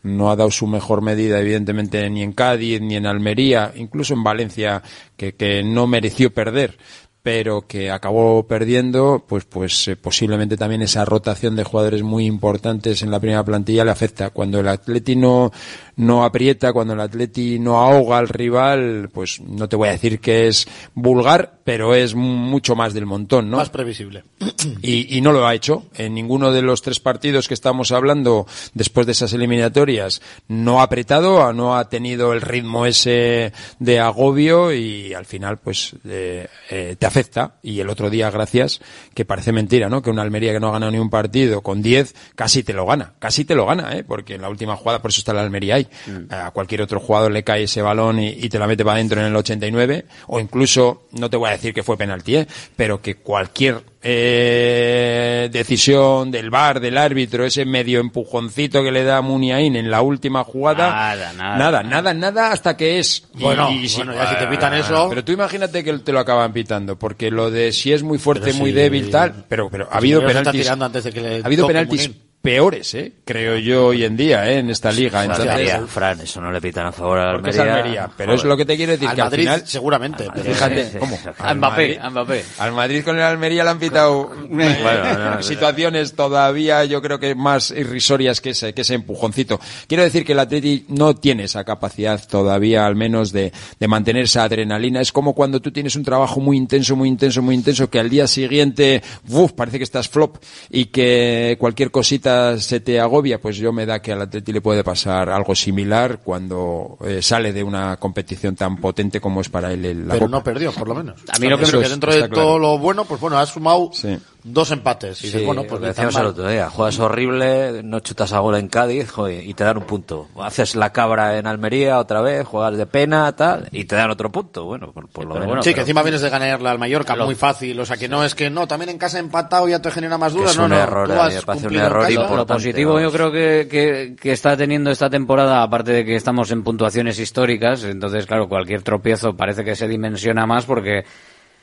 no 0.03 0.31
ha 0.31 0.35
dado 0.35 0.51
su 0.51 0.67
mejor 0.67 1.01
medida, 1.01 1.39
evidentemente, 1.39 2.09
ni 2.09 2.23
en 2.23 2.33
Cádiz, 2.33 2.81
ni 2.81 2.95
en 2.95 3.05
Almería, 3.05 3.71
incluso 3.75 4.13
en 4.13 4.23
Valencia, 4.23 4.81
que, 5.15 5.33
que 5.33 5.63
no 5.63 5.87
mereció 5.87 6.33
perder, 6.33 6.77
pero 7.23 7.67
que 7.67 7.91
acabó 7.91 8.47
perdiendo, 8.47 9.23
pues, 9.27 9.45
pues 9.45 9.87
eh, 9.87 9.95
posiblemente 9.95 10.57
también 10.57 10.81
esa 10.81 11.05
rotación 11.05 11.55
de 11.55 11.63
jugadores 11.63 12.01
muy 12.01 12.25
importantes 12.25 13.03
en 13.03 13.11
la 13.11 13.19
primera 13.19 13.43
plantilla 13.43 13.85
le 13.85 13.91
afecta. 13.91 14.31
Cuando 14.31 14.59
el 14.59 14.67
Atleti 14.67 15.15
no, 15.15 15.51
no 15.97 16.23
aprieta, 16.23 16.73
cuando 16.73 16.93
el 16.93 16.99
Atleti 16.99 17.59
no 17.59 17.79
ahoga 17.79 18.17
al 18.17 18.27
rival, 18.27 19.09
pues 19.13 19.39
no 19.39 19.69
te 19.69 19.75
voy 19.75 19.89
a 19.89 19.91
decir 19.91 20.19
que 20.19 20.47
es 20.47 20.67
vulgar, 20.95 21.59
pero 21.63 21.93
es 21.93 22.15
mucho 22.15 22.75
más 22.75 22.93
del 22.93 23.05
montón, 23.05 23.51
¿no? 23.51 23.57
Más 23.57 23.69
previsible. 23.69 24.23
y, 24.81 25.15
y 25.15 25.21
no 25.21 25.31
lo 25.31 25.45
ha 25.45 25.53
hecho. 25.53 25.83
En 25.95 26.15
ninguno 26.15 26.51
de 26.51 26.63
los 26.63 26.81
tres 26.81 26.99
partidos 26.99 27.47
que 27.47 27.53
estamos 27.53 27.91
hablando 27.91 28.47
después 28.73 29.05
de 29.05 29.11
esas 29.11 29.33
eliminatorias 29.33 30.23
no 30.47 30.79
ha 30.79 30.83
apretado, 30.83 31.53
no 31.53 31.77
ha 31.77 31.87
tenido 31.87 32.33
el 32.33 32.41
ritmo 32.41 32.87
ese 32.87 33.53
de 33.77 33.99
agobio 33.99 34.73
y 34.73 35.13
al 35.13 35.25
final 35.25 35.57
pues 35.57 35.95
eh, 36.07 36.47
eh, 36.69 36.95
te 36.97 37.05
afecta. 37.11 37.55
Y 37.61 37.79
el 37.79 37.89
otro 37.89 38.09
día, 38.09 38.29
gracias, 38.31 38.81
que 39.13 39.25
parece 39.25 39.51
mentira, 39.51 39.89
¿no? 39.89 40.01
Que 40.01 40.09
una 40.09 40.21
Almería 40.21 40.53
que 40.53 40.59
no 40.59 40.69
ha 40.69 40.71
ganado 40.71 40.91
ni 40.91 40.97
un 40.97 41.09
partido 41.09 41.61
con 41.61 41.81
10 41.81 42.15
casi 42.35 42.63
te 42.63 42.73
lo 42.73 42.85
gana, 42.85 43.13
casi 43.19 43.45
te 43.45 43.53
lo 43.55 43.65
gana, 43.65 43.95
¿eh? 43.95 44.03
Porque 44.03 44.35
en 44.35 44.41
la 44.41 44.49
última 44.49 44.75
jugada, 44.75 45.01
por 45.01 45.11
eso 45.11 45.19
está 45.19 45.33
la 45.33 45.41
Almería 45.41 45.75
ahí. 45.75 45.87
A 46.29 46.51
cualquier 46.51 46.81
otro 46.81 46.99
jugador 46.99 47.31
le 47.31 47.43
cae 47.43 47.63
ese 47.63 47.81
balón 47.81 48.19
y, 48.19 48.29
y 48.29 48.49
te 48.49 48.57
la 48.57 48.67
mete 48.67 48.83
para 48.83 48.95
adentro 48.95 49.19
en 49.19 49.27
el 49.27 49.35
89 49.35 50.05
o 50.27 50.39
incluso, 50.39 51.07
no 51.11 51.29
te 51.29 51.37
voy 51.37 51.49
a 51.49 51.53
decir 51.53 51.73
que 51.73 51.83
fue 51.83 51.97
penalti, 51.97 52.37
¿eh? 52.37 52.47
Pero 52.75 53.01
que 53.01 53.15
cualquier 53.15 53.90
eh, 54.03 55.49
decisión 55.51 56.31
del 56.31 56.49
VAR, 56.49 56.79
del 56.79 56.97
árbitro, 56.97 57.45
ese 57.45 57.65
medio 57.65 57.99
empujoncito 57.99 58.83
que 58.83 58.91
le 58.91 59.03
da 59.03 59.21
Muniain 59.21 59.75
en 59.75 59.89
la 59.91 60.01
última 60.01 60.43
jugada. 60.43 60.89
Nada, 60.89 61.33
nada, 61.33 61.57
Nada, 61.57 61.83
nada, 61.83 62.13
nada 62.13 62.51
hasta 62.51 62.75
que 62.77 62.99
es. 62.99 63.23
Bueno, 63.33 63.69
bueno, 63.95 64.13
ya 64.13 64.29
si 64.29 64.35
te 64.37 64.47
pitan 64.47 64.73
eso- 64.73 65.07
Pero 65.09 65.23
tú 65.23 65.31
imagínate 65.31 65.83
que 65.83 65.93
te 65.99 66.11
lo 66.11 66.19
acaban 66.19 66.53
pitando, 66.53 66.97
porque 66.97 67.29
lo 67.31 67.51
de 67.51 67.71
si 67.71 67.91
es 67.93 68.03
muy 68.03 68.17
fuerte, 68.17 68.45
Pero 68.47 68.57
muy 68.57 68.69
si- 68.71 68.75
débil, 68.75 69.09
tal. 69.09 69.45
Pero, 69.47 69.69
pero 69.69 69.87
ha 69.91 69.97
habido 69.97 70.19
está 70.21 70.27
penaltis. 70.39 70.61
tirando 70.61 70.85
antes 70.85 71.03
de 71.03 71.11
que 71.11 71.21
le 71.21 71.35
ha 71.41 71.45
habido 71.45 71.67
penaltis. 71.67 72.11
Peores, 72.41 72.93
eh, 72.95 73.13
creo 73.23 73.57
yo, 73.57 73.87
hoy 73.87 74.03
en 74.03 74.17
día, 74.17 74.49
eh, 74.49 74.57
en 74.57 74.69
esta 74.71 74.91
liga. 74.91 75.21
Entonces, 75.23 75.47
Almería, 75.47 75.85
Fran, 75.85 76.19
eso 76.21 76.41
no 76.41 76.51
le 76.51 76.59
pitan 76.59 76.87
a 76.87 76.91
favor 76.91 77.19
a 77.19 77.27
la 77.27 77.31
porque 77.33 77.51
es 77.51 77.59
Almería. 77.59 78.09
Pero 78.17 78.33
es 78.33 78.43
lo 78.43 78.57
que 78.57 78.65
te 78.65 78.75
quiero 78.75 78.93
decir, 78.93 79.07
Al 79.07 79.15
que 79.15 79.21
Madrid, 79.21 79.47
al 79.47 79.53
final. 79.55 79.67
seguramente. 79.67 80.27
Fíjate, 80.43 80.91
Sí, 80.91 80.97
¿cómo? 80.97 81.17
sí, 81.17 81.29
Al 81.37 81.57
Mbappé, 81.57 81.99
Madrid- 81.99 82.11
Mbappé. 82.11 82.45
Al 82.57 82.71
Madrid 82.71 83.03
con 83.03 83.15
el 83.17 83.21
Almería 83.21 83.63
le 83.63 83.69
han 83.69 83.77
pitado 83.79 84.31
Bueno, 84.49 85.35
no, 85.35 85.43
situaciones 85.43 86.13
todavía 86.15 86.83
yo 86.85 86.99
creo 87.01 87.19
que 87.19 87.35
más 87.35 87.69
irrisorias 87.71 88.41
que 88.41 88.49
ese, 88.51 88.73
que 88.73 88.81
ese 88.81 88.95
empujoncito. 88.95 89.59
Quiero 89.87 90.01
decir 90.03 90.25
que 90.25 90.31
el 90.31 90.39
Atleti 90.39 90.85
no 90.89 91.15
tiene 91.15 91.43
esa 91.43 91.63
capacidad 91.63 92.19
todavía 92.27 92.87
al 92.87 92.95
menos 92.95 93.31
de, 93.31 93.51
de 93.79 93.87
mantener 93.87 94.23
esa 94.23 94.43
adrenalina. 94.43 94.99
Es 95.01 95.11
como 95.11 95.35
cuando 95.35 95.59
tú 95.59 95.71
tienes 95.71 95.95
un 95.95 96.03
trabajo 96.03 96.39
muy 96.39 96.57
intenso, 96.57 96.95
muy 96.95 97.07
intenso, 97.07 97.41
muy 97.43 97.53
intenso, 97.53 97.87
que 97.89 97.99
al 97.99 98.09
día 98.09 98.25
siguiente, 98.27 99.03
uf, 99.29 99.51
parece 99.51 99.77
que 99.77 99.83
estás 99.83 100.09
flop 100.09 100.37
y 100.71 100.85
que 100.85 101.55
cualquier 101.59 101.91
cosita 101.91 102.30
se 102.57 102.79
te 102.79 102.99
agobia. 102.99 103.39
Pues 103.41 103.57
yo 103.57 103.71
me 103.73 103.85
da 103.85 104.01
que 104.01 104.11
al 104.11 104.21
Atleti 104.21 104.51
le 104.53 104.61
puede 104.61 104.83
pasar 104.83 105.29
algo 105.29 105.55
similar 105.55 106.19
cuando 106.23 106.97
eh, 107.05 107.21
sale 107.21 107.53
de 107.53 107.63
una 107.63 107.97
competición 107.97 108.55
tan 108.55 108.77
potente 108.77 109.19
como 109.21 109.41
es 109.41 109.49
para 109.49 109.71
él 109.73 109.85
el- 109.85 110.07
la 110.07 110.13
pero 110.13 110.25
Copa. 110.25 110.37
no 110.37 110.43
perdió, 110.43 110.71
por 110.71 110.87
lo 110.87 110.95
menos. 110.95 111.19
A 111.33 111.39
mí 111.39 111.47
lo 111.47 111.57
que 111.57 111.63
Eso 111.65 111.79
me- 111.79 111.89
dentro 111.89 112.11
de 112.13 112.19
claro. 112.19 112.33
todo 112.33 112.59
lo 112.59 112.77
bueno, 112.77 113.05
pues 113.05 113.19
bueno, 113.21 113.37
has 113.37 113.49
sumado 113.49 113.89
Sí. 113.93 114.17
Dos 114.43 114.71
empates. 114.71 115.19
Y 115.19 115.21
Sí, 115.21 115.27
dices, 115.27 115.45
bueno, 115.45 115.63
pues 115.67 115.81
lo 115.81 115.87
decíamos 115.87 116.15
el 116.15 116.25
otro 116.25 116.47
día, 116.47 116.69
juegas 116.69 116.99
horrible, 116.99 117.81
no 117.83 117.99
chutas 117.99 118.33
a 118.33 118.39
gol 118.39 118.55
en 118.55 118.67
Cádiz 118.67 119.11
joder, 119.11 119.45
y 119.45 119.53
te 119.53 119.63
dan 119.63 119.77
un 119.77 119.83
punto. 119.83 120.27
Haces 120.41 120.75
la 120.75 120.91
cabra 120.91 121.37
en 121.37 121.47
Almería 121.47 121.99
otra 121.99 122.21
vez, 122.21 122.45
juegas 122.47 122.77
de 122.77 122.85
pena, 122.85 123.31
tal, 123.35 123.67
y 123.71 123.85
te 123.85 123.95
dan 123.95 124.09
otro 124.11 124.31
punto. 124.31 124.65
Bueno, 124.65 124.91
por, 124.91 125.07
por 125.09 125.25
lo 125.25 125.29
pero 125.33 125.39
menos. 125.41 125.47
bueno, 125.47 125.63
Sí, 125.63 125.69
pero- 125.69 125.75
que 125.75 125.81
encima 125.81 126.03
vienes 126.03 126.21
de 126.21 126.29
ganarle 126.29 126.69
al 126.69 126.79
Mallorca 126.79 127.15
Lo- 127.15 127.25
muy 127.25 127.35
fácil, 127.35 127.79
o 127.79 127.85
sea 127.85 127.97
que 127.97 128.07
no 128.09 128.23
es 128.23 128.35
que 128.35 128.49
no, 128.49 128.67
también 128.67 128.89
en 128.89 128.97
casa 128.97 129.19
empatado 129.19 129.67
ya 129.67 129.79
te 129.81 129.91
genera 129.91 130.17
más 130.17 130.33
dudas, 130.33 130.51
es 130.51 130.57
no, 130.57 130.63
un 130.65 130.69
no, 130.71 130.77
error, 130.79 131.07
tú 131.07 131.13
mí 131.13 131.19
has 131.19 131.47
me 131.47 131.67
un 131.67 131.75
error. 131.75 132.11
Lo 132.11 132.45
positivo 132.47 132.93
vamos. 132.95 133.03
yo 133.03 133.11
creo 133.11 133.31
que, 133.31 133.67
que, 133.69 134.15
que 134.19 134.31
está 134.31 134.57
teniendo 134.57 134.91
esta 134.91 135.09
temporada, 135.09 135.61
aparte 135.63 135.91
de 135.91 136.05
que 136.05 136.15
estamos 136.15 136.51
en 136.51 136.63
puntuaciones 136.63 137.19
históricas, 137.19 137.83
entonces 137.83 138.25
claro, 138.25 138.47
cualquier 138.49 138.81
tropiezo 138.81 139.35
parece 139.35 139.63
que 139.63 139.75
se 139.75 139.87
dimensiona 139.87 140.45
más 140.45 140.65
porque 140.65 141.03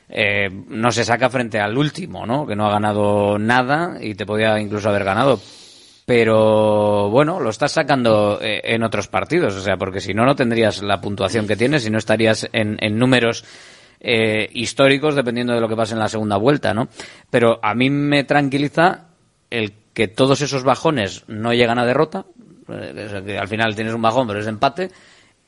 eh, 0.09 0.49
no 0.49 0.91
se 0.91 1.05
saca 1.05 1.29
frente 1.29 1.59
al 1.59 1.77
último, 1.77 2.25
¿no? 2.25 2.47
Que 2.47 2.55
no 2.55 2.65
ha 2.67 2.71
ganado 2.71 3.37
nada 3.37 3.97
y 4.01 4.15
te 4.15 4.25
podía 4.25 4.59
incluso 4.59 4.89
haber 4.89 5.03
ganado. 5.03 5.39
Pero 6.09 7.11
bueno, 7.11 7.39
lo 7.39 7.51
estás 7.51 7.73
sacando 7.73 8.39
eh, 8.41 8.61
en 8.63 8.81
otros 8.81 9.07
partidos, 9.07 9.53
o 9.53 9.61
sea, 9.61 9.77
porque 9.77 10.01
si 10.01 10.15
no, 10.15 10.25
no 10.25 10.35
tendrías 10.35 10.81
la 10.81 10.99
puntuación 10.99 11.45
que 11.45 11.55
tienes 11.55 11.85
y 11.85 11.91
no 11.91 11.99
estarías 11.99 12.49
en, 12.51 12.79
números 12.97 13.45
eh, 13.99 14.49
históricos 14.51 15.13
dependiendo 15.13 15.53
de 15.53 15.61
lo 15.61 15.69
que 15.69 15.75
pase 15.75 15.93
en 15.93 15.99
la 15.99 16.09
segunda 16.09 16.37
vuelta, 16.37 16.73
¿no? 16.73 16.87
Pero 17.29 17.59
a 17.61 17.75
mí 17.75 17.91
me 17.91 18.23
tranquiliza 18.23 19.09
el 19.51 19.73
que 19.93 20.07
todos 20.07 20.41
esos 20.41 20.63
bajones 20.63 21.25
no 21.27 21.53
llegan 21.53 21.77
a 21.77 21.85
derrota, 21.85 22.25
eh, 22.69 23.21
que 23.23 23.37
al 23.37 23.47
final 23.47 23.75
tienes 23.75 23.93
un 23.93 24.01
bajón 24.01 24.27
pero 24.27 24.39
es 24.39 24.47
empate 24.47 24.89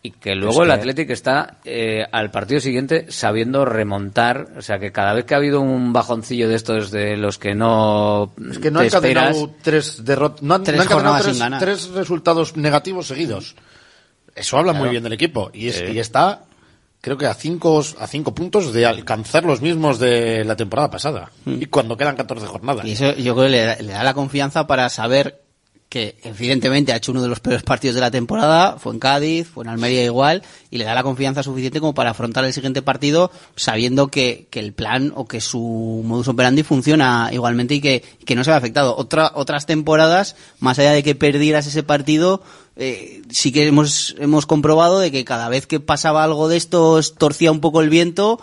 y 0.03 0.11
que 0.11 0.33
luego 0.33 0.63
el 0.63 0.69
que- 0.69 0.73
Athletic 0.73 1.09
está 1.11 1.57
eh, 1.63 2.03
al 2.11 2.31
partido 2.31 2.59
siguiente 2.59 3.05
sabiendo 3.09 3.65
remontar, 3.65 4.47
o 4.57 4.61
sea 4.61 4.79
que 4.79 4.91
cada 4.91 5.13
vez 5.13 5.25
que 5.25 5.35
ha 5.35 5.37
habido 5.37 5.61
un 5.61 5.93
bajoncillo 5.93 6.49
de 6.49 6.55
estos 6.55 6.89
de 6.89 7.17
los 7.17 7.37
que 7.37 7.53
no 7.53 8.33
Es 8.49 8.57
que 8.57 8.71
no 8.71 8.79
te 8.79 8.95
han 9.17 9.51
tres 9.61 10.03
derrotas, 10.03 10.41
no 10.41 10.55
han, 10.55 10.63
Tres 10.63 10.77
no 10.77 10.81
han 10.83 10.87
jornadas 10.89 11.21
tres, 11.23 11.33
sin 11.35 11.39
ganar. 11.43 11.59
tres 11.59 11.89
resultados 11.89 12.57
negativos 12.57 13.07
seguidos. 13.07 13.55
Eso 14.35 14.57
habla 14.57 14.71
Claro. 14.71 14.85
muy 14.85 14.91
bien 14.91 15.03
del 15.03 15.13
equipo 15.13 15.51
y, 15.53 15.67
es, 15.67 15.75
Sí. 15.75 15.85
y 15.93 15.99
está, 15.99 16.45
creo 17.01 17.17
que 17.17 17.27
a 17.27 17.33
cinco, 17.35 17.83
a 17.99 18.07
cinco 18.07 18.33
puntos 18.33 18.73
de 18.73 18.85
alcanzar 18.87 19.43
los 19.43 19.61
mismos 19.61 19.99
de 19.99 20.43
la 20.45 20.55
temporada 20.55 20.89
pasada. 20.89 21.29
Y 21.45 21.65
cuando 21.67 21.95
quedan 21.97 22.15
14 22.15 22.47
jornadas. 22.47 22.85
Y 22.85 22.93
eso 22.93 23.13
yo 23.17 23.33
creo 23.35 23.45
que 23.45 23.51
le, 23.51 23.65
da- 23.65 23.75
le 23.81 23.91
da 23.93 24.03
la 24.03 24.13
confianza 24.15 24.65
para 24.65 24.89
saber 24.89 25.41
que 25.91 26.15
evidentemente 26.23 26.93
ha 26.93 26.95
hecho 26.95 27.11
uno 27.11 27.21
de 27.21 27.27
los 27.27 27.41
peores 27.41 27.63
partidos 27.63 27.95
de 27.95 27.99
la 27.99 28.09
temporada, 28.09 28.77
fue 28.79 28.93
en 28.93 28.99
Cádiz, 28.99 29.49
fue 29.49 29.65
en 29.65 29.71
Almería 29.71 30.05
igual, 30.05 30.41
y 30.69 30.77
le 30.77 30.85
da 30.85 30.95
la 30.95 31.03
confianza 31.03 31.43
suficiente 31.43 31.81
como 31.81 31.93
para 31.93 32.11
afrontar 32.11 32.45
el 32.45 32.53
siguiente 32.53 32.81
partido 32.81 33.29
sabiendo 33.57 34.07
que, 34.07 34.47
que 34.49 34.61
el 34.61 34.71
plan 34.71 35.11
o 35.17 35.27
que 35.27 35.41
su 35.41 36.01
modus 36.05 36.29
operandi 36.29 36.63
funciona 36.63 37.29
igualmente 37.33 37.75
y 37.75 37.81
que, 37.81 38.05
que 38.25 38.35
no 38.35 38.45
se 38.45 38.51
ve 38.51 38.55
afectado. 38.55 38.95
Otra, 38.95 39.33
otras 39.35 39.65
temporadas, 39.65 40.37
más 40.61 40.79
allá 40.79 40.93
de 40.93 41.03
que 41.03 41.13
perdieras 41.13 41.67
ese 41.67 41.83
partido, 41.83 42.41
eh, 42.77 43.21
sí 43.29 43.51
que 43.51 43.67
hemos, 43.67 44.15
hemos 44.17 44.45
comprobado 44.45 44.99
de 44.99 45.11
que 45.11 45.25
cada 45.25 45.49
vez 45.49 45.67
que 45.67 45.81
pasaba 45.81 46.23
algo 46.23 46.47
de 46.47 46.55
esto, 46.55 47.01
torcía 47.17 47.51
un 47.51 47.59
poco 47.59 47.81
el 47.81 47.89
viento, 47.89 48.39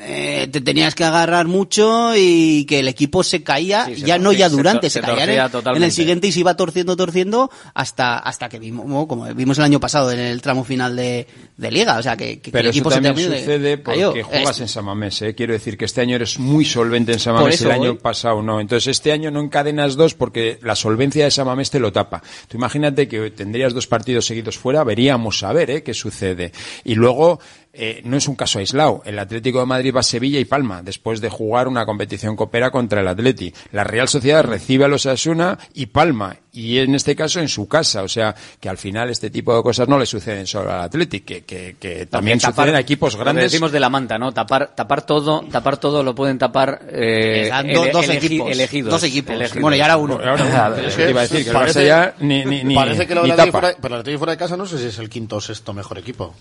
eh, 0.00 0.48
te 0.50 0.60
tenías 0.60 0.94
que 0.94 1.04
agarrar 1.04 1.46
mucho 1.46 2.12
y 2.16 2.64
que 2.66 2.80
el 2.80 2.88
equipo 2.88 3.22
se 3.22 3.42
caía, 3.42 3.86
Sí, 3.86 3.96
se 3.96 4.06
ya 4.06 4.18
no 4.18 4.32
ya 4.32 4.48
se 4.50 4.56
durante, 4.56 4.90
se, 4.90 5.00
se 5.00 5.06
caía 5.06 5.24
en 5.24 5.30
el, 5.30 5.50
totalmente. 5.50 5.76
en 5.78 5.82
el 5.84 5.92
siguiente 5.92 6.26
y 6.28 6.32
se 6.32 6.40
iba 6.40 6.56
torciendo, 6.56 6.96
torciendo 6.96 7.50
hasta 7.74 8.18
hasta 8.18 8.48
que 8.48 8.58
vimos, 8.58 9.06
como- 9.06 9.32
vimos 9.34 9.58
el 9.58 9.64
año 9.64 9.80
pasado 9.80 10.10
en 10.12 10.18
el 10.18 10.40
tramo 10.42 10.64
final 10.64 10.96
de, 10.96 11.26
de 11.56 11.70
liga, 11.70 11.98
o 11.98 12.02
sea 12.02 12.16
que, 12.16 12.40
que- 12.40 12.50
Pero 12.50 12.62
el 12.64 12.70
equipo 12.70 12.90
eso 12.90 12.98
se 12.98 13.02
también 13.04 13.30
de- 13.30 13.38
sucede 13.40 13.78
porque 13.78 14.00
cayó. 14.00 14.24
juegas 14.24 14.56
Es- 14.56 14.60
en 14.60 14.68
Samamés. 14.68 15.22
¿eh? 15.22 15.34
Quiero 15.34 15.52
decir 15.52 15.76
que 15.76 15.84
este 15.84 16.00
año 16.00 16.16
eres 16.16 16.38
muy 16.38 16.64
solvente 16.64 17.12
en 17.12 17.18
Samamés 17.18 17.60
el 17.62 17.70
año 17.70 17.92
voy. 17.94 17.98
pasado 18.02 18.42
no. 18.42 18.60
Entonces 18.60 18.88
este 18.88 19.12
año 19.12 19.30
no 19.30 19.40
encadenas 19.40 19.96
dos 19.96 20.14
porque 20.14 20.58
la 20.62 20.74
solvencia 20.76 21.24
de 21.24 21.30
Samamés 21.30 21.70
te 21.70 21.80
lo 21.80 21.92
tapa. 21.92 22.22
Tú 22.48 22.56
imagínate 22.56 23.08
que 23.08 23.30
tendrías 23.30 23.72
dos 23.74 23.86
partidos 23.86 24.26
seguidos 24.26 24.58
fuera, 24.58 24.84
veríamos 24.84 25.42
a 25.42 25.52
ver 25.52 25.70
¿eh? 25.70 25.82
qué 25.82 25.94
sucede. 25.94 26.52
Y 26.84 26.94
luego 26.94 27.40
eh, 27.74 28.02
no 28.04 28.16
es 28.18 28.28
un 28.28 28.34
caso 28.36 28.58
aislado. 28.58 29.02
El 29.06 29.18
Atlético 29.18 29.60
de 29.60 29.66
Madrid 29.66 29.94
va 29.94 30.00
a 30.00 30.02
Sevilla 30.02 30.38
y 30.38 30.44
Palma 30.44 30.82
después 30.82 31.20
de 31.22 31.30
jugar 31.30 31.68
una 31.68 31.86
competición 31.86 32.36
copera 32.36 32.70
contra 32.70 33.00
el 33.00 33.08
Atleti. 33.08 33.52
La 33.72 33.82
Real 33.84 34.08
Sociedad 34.08 34.44
recibe 34.44 34.84
a 34.84 34.88
los 34.88 35.06
Asuna 35.06 35.58
y 35.74 35.86
Palma 35.86 36.36
y 36.52 36.76
en 36.78 36.94
este 36.94 37.16
caso 37.16 37.40
en 37.40 37.48
su 37.48 37.66
casa. 37.68 38.02
O 38.02 38.08
sea 38.08 38.34
que 38.60 38.68
al 38.68 38.76
final 38.76 39.08
este 39.08 39.30
tipo 39.30 39.56
de 39.56 39.62
cosas 39.62 39.88
no 39.88 39.98
le 39.98 40.04
suceden 40.04 40.46
solo 40.46 40.70
al 40.70 40.82
Atleti, 40.82 41.20
que, 41.20 41.44
que, 41.44 41.76
que 41.80 42.04
también 42.06 42.38
Tapar- 42.38 42.50
suceden 42.54 42.74
a 42.74 42.80
equipos 42.80 43.16
grandes. 43.16 43.44
decimos 43.44 43.72
de 43.72 43.80
la 43.80 43.88
manta, 43.88 44.18
¿no? 44.18 44.32
Tapar, 44.32 44.74
tapar 44.74 45.06
todo, 45.06 45.40
tapar 45.50 45.78
todo 45.78 46.02
lo 46.02 46.14
pueden 46.14 46.36
tapar 46.38 46.82
eh, 46.90 47.50
do- 47.72 47.86
dos 47.90 48.06
elegi- 48.06 48.16
equipos, 48.26 48.50
elegidos. 48.50 48.90
dos 48.92 49.02
equipos. 49.04 49.34
elegidos. 49.34 49.62
Bueno, 49.62 49.76
y 49.76 49.80
ahora 49.80 49.96
uno. 49.96 50.14
Ahora, 50.22 50.76
Es 50.86 50.94
te 50.94 51.08
iba 51.08 51.20
a 51.20 51.22
decir 51.22 51.42
que 51.44 51.50
el 51.50 51.56
parece- 51.56 51.80
Barça 51.80 51.86
ya 51.86 52.14
ni, 52.20 52.44
ni, 52.44 52.64
ni, 52.64 52.74
parece 52.74 53.06
que 53.06 53.14
lo 53.14 53.22
ni 53.22 53.30
del 53.30 53.40
Atleti 53.40 53.50
tapa. 53.52 53.60
fuera, 53.68 53.78
pero 53.80 53.94
el 53.94 54.00
Atleti 54.02 54.18
fuera 54.18 54.32
de 54.32 54.36
casa 54.38 54.56
no 54.58 54.66
sé 54.66 54.76
si 54.78 54.86
es 54.88 54.98
el 54.98 55.08
quinto 55.08 55.36
o 55.36 55.40
sexto 55.40 55.72
mejor 55.72 55.96
equipo. 55.98 56.34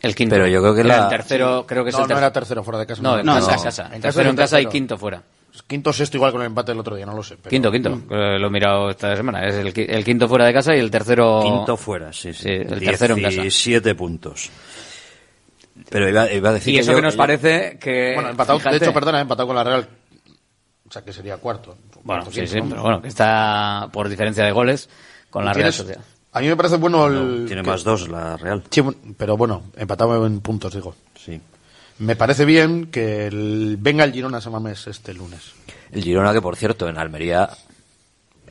El 0.00 0.14
quinto. 0.14 0.34
Pero 0.34 0.46
yo 0.48 0.60
creo 0.62 0.74
que 0.74 0.80
Era 0.80 0.96
la- 0.98 1.02
el 1.04 1.08
tercero, 1.10 1.64
creo 1.66 1.84
que 1.84 1.90
es 1.90 1.94
no, 1.96 2.00
el 2.02 2.08
no 2.08 2.08
ter- 2.08 2.16
era 2.18 2.32
tercero 2.32 2.64
fuera 2.64 2.78
de 2.80 2.86
casa. 2.86 3.02
No, 3.02 3.16
no, 3.18 3.22
no, 3.22 3.34
en 3.36 3.40
no. 3.40 3.46
casa. 3.46 3.56
En 3.58 3.62
casa 3.62 4.00
tercero 4.00 4.30
en 4.30 4.36
casa 4.36 4.56
y 4.60 4.64
tercero. 4.64 4.70
quinto 4.72 4.98
fuera. 4.98 5.22
Quinto 5.66 5.90
o 5.90 5.92
sexto 5.92 6.16
igual 6.16 6.32
con 6.32 6.40
el 6.40 6.46
empate 6.46 6.72
del 6.72 6.78
otro 6.78 6.96
día, 6.96 7.04
no 7.04 7.14
lo 7.14 7.22
sé. 7.22 7.36
pero- 7.36 7.50
Quinto, 7.50 7.70
quinto. 7.70 7.90
Eh, 8.10 8.38
lo 8.38 8.46
he 8.46 8.50
mirado 8.50 8.88
esta 8.90 9.14
semana. 9.16 9.46
Es 9.46 9.54
el, 9.56 9.72
el 9.76 10.04
quinto 10.04 10.28
fuera 10.28 10.46
de 10.46 10.52
casa 10.54 10.74
y 10.74 10.78
el 10.78 10.90
tercero. 10.90 11.40
Quinto 11.42 11.76
fuera, 11.76 12.12
sí, 12.12 12.32
sí. 12.32 12.48
el 12.48 12.80
tercero 12.82 13.14
en 13.16 13.22
casa. 13.22 13.42
17 13.42 13.94
puntos. 13.94 14.48
Pero 15.88 16.08
iba, 16.08 16.30
iba 16.32 16.50
a 16.50 16.52
decir 16.54 16.74
Y 16.74 16.78
eso 16.78 16.92
yo- 16.92 16.96
que 16.96 17.02
nos 17.02 17.16
parece 17.16 17.78
que. 17.78 18.12
Bueno, 18.14 18.30
empatado, 18.30 18.58
fíjate. 18.58 18.78
de 18.78 18.84
hecho, 18.86 18.94
perdona, 18.94 19.20
empatado 19.20 19.46
con 19.46 19.56
la 19.56 19.64
Real. 19.64 19.88
O 20.88 20.92
sea, 20.92 21.02
que 21.02 21.12
sería 21.12 21.36
cuarto. 21.36 21.76
Bueno, 22.02 22.22
Cuarto, 22.22 22.30
sí, 22.30 22.40
quinto, 22.40 22.52
sí, 22.52 22.60
¿no? 22.60 22.68
pero 22.70 22.82
bueno, 22.82 23.02
que 23.02 23.08
está 23.08 23.88
por 23.92 24.08
diferencia 24.08 24.44
de 24.44 24.52
goles 24.52 24.88
con 25.30 25.44
la 25.44 25.52
Real 25.52 25.72
Sociedad. 25.72 26.00
A 26.32 26.40
mí 26.40 26.46
me 26.48 26.56
parece 26.56 26.76
bueno 26.76 27.06
el... 27.08 27.44
Tiene 27.46 27.62
que- 27.62 27.70
más 27.70 27.82
dos 27.84 28.08
la 28.08 28.36
Real. 28.36 28.62
Sí, 28.70 28.82
pero 29.16 29.36
bueno, 29.36 29.64
empatado 29.76 30.26
en 30.26 30.40
puntos, 30.40 30.72
digo. 30.74 30.94
Sí. 31.18 31.40
Me 31.98 32.16
parece 32.16 32.44
bien 32.44 32.86
que 32.86 33.26
el... 33.26 33.76
venga 33.80 34.04
el 34.04 34.12
Girona 34.12 34.38
a 34.38 34.40
Samamés 34.40 34.86
este 34.86 35.12
lunes. 35.12 35.52
El 35.90 36.02
Girona, 36.04 36.32
que 36.32 36.40
por 36.40 36.56
cierto, 36.56 36.88
en 36.88 36.98
Almería 36.98 37.50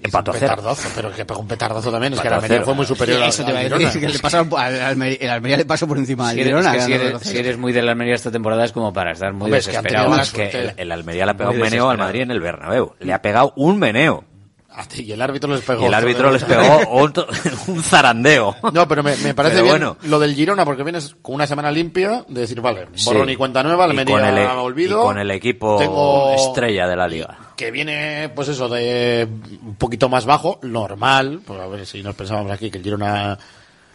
empató 0.02 0.32
a 0.32 0.34
cero. 0.36 0.52
petardazo, 0.56 0.90
pero 0.96 1.12
que 1.14 1.26
pegó 1.26 1.40
un 1.40 1.48
petardazo 1.48 1.92
también. 1.92 2.14
Es 2.14 2.20
que 2.22 2.28
el 2.28 2.34
a 2.34 2.36
Almería 2.38 2.56
cero. 2.58 2.66
fue 2.66 2.74
muy 2.76 2.86
superior 2.86 3.18
Sí, 3.18 3.24
al, 3.24 3.30
eso 3.30 3.46
te 3.46 3.52
a 3.58 3.62
Girona. 3.62 3.86
decir, 3.86 4.02
que 4.02 4.08
le 4.10 4.58
al 4.58 4.82
Almería, 4.82 5.18
el 5.22 5.30
Almería 5.30 5.58
le 5.58 5.66
pasó 5.66 5.88
por 5.88 5.98
encima 5.98 6.30
Si 6.32 6.36
del 6.38 6.46
Girona. 6.46 6.76
es 6.76 6.78
que 6.78 6.86
si, 6.86 6.94
eres, 6.94 7.14
2-0. 7.14 7.20
si 7.24 7.38
eres 7.38 7.58
muy 7.58 7.72
de 7.74 7.82
la 7.82 7.92
Almería 7.92 8.16
esta 8.16 8.30
temporada 8.32 8.66
es 8.66 8.72
como 8.74 8.92
para 8.94 9.14
estar 9.14 9.32
muy 9.34 9.46
Hombre, 9.46 9.60
es 9.60 9.68
que 9.68 9.78
han 9.78 9.84
desesperado. 9.84 10.22
Es 10.22 10.32
que 10.32 10.50
el, 10.60 10.74
el 10.78 10.92
Almería 10.92 11.26
le 11.26 11.32
ha 11.32 11.38
pegado 11.38 11.56
un 11.56 11.62
meneo 11.62 11.90
al. 11.90 11.98
Madrid 11.98 12.22
en 12.22 12.32
el 12.32 12.40
Bernabéu. 12.42 12.94
Le 13.00 13.14
ha 13.14 13.22
pegado 13.22 13.54
un 13.56 13.80
meneo. 13.80 14.26
Ah, 14.72 14.86
Y 14.96 15.12
el 15.12 15.22
árbitro 15.22 15.52
les 15.54 15.62
pegó. 15.62 15.82
Y 15.82 15.86
el 15.86 15.94
árbitro 15.94 16.32
les 16.32 16.44
pegó 16.44 16.80
un, 16.92 17.12
un 17.68 17.84
zarandeo. 17.84 18.56
No, 18.72 18.88
pero 18.88 19.02
me, 19.04 19.16
me 19.18 19.34
parece 19.34 19.56
Pero 19.56 19.64
bien 19.66 19.74
bueno. 19.80 19.98
lo 20.04 20.20
del 20.20 20.36
Girona 20.36 20.64
porque 20.64 20.84
vienes 20.84 21.16
con 21.22 21.36
una 21.36 21.48
semana 21.48 21.72
limpia 21.72 22.24
de 22.28 22.42
decir, 22.42 22.62
vale, 22.62 22.88
Sí. 22.94 23.06
borrón 23.06 23.30
y 23.30 23.36
cuenta 23.36 23.64
nueva, 23.64 23.88
con 23.88 23.98
el, 24.00 24.38
e- 24.38 24.48
olvido. 24.48 25.00
y 25.02 25.04
con 25.06 25.18
el 25.18 25.32
equipo 25.32 25.78
Tengo- 25.80 26.34
estrella 26.36 26.88
de 26.88 26.96
la 26.96 27.08
liga. 27.08 27.38
que 27.58 27.72
viene, 27.72 28.30
pues 28.36 28.48
eso, 28.50 28.70
de 28.70 29.28
un 29.64 29.76
poquito 29.76 30.08
más 30.08 30.26
bajo, 30.26 30.60
normal, 30.62 31.42
pues 31.46 31.60
a 31.60 31.68
ver 31.68 31.86
si 31.86 32.02
nos 32.04 32.16
pensábamos 32.16 32.52
aquí 32.52 32.70
que 32.72 32.78
el 32.78 32.84
Girona 32.84 33.38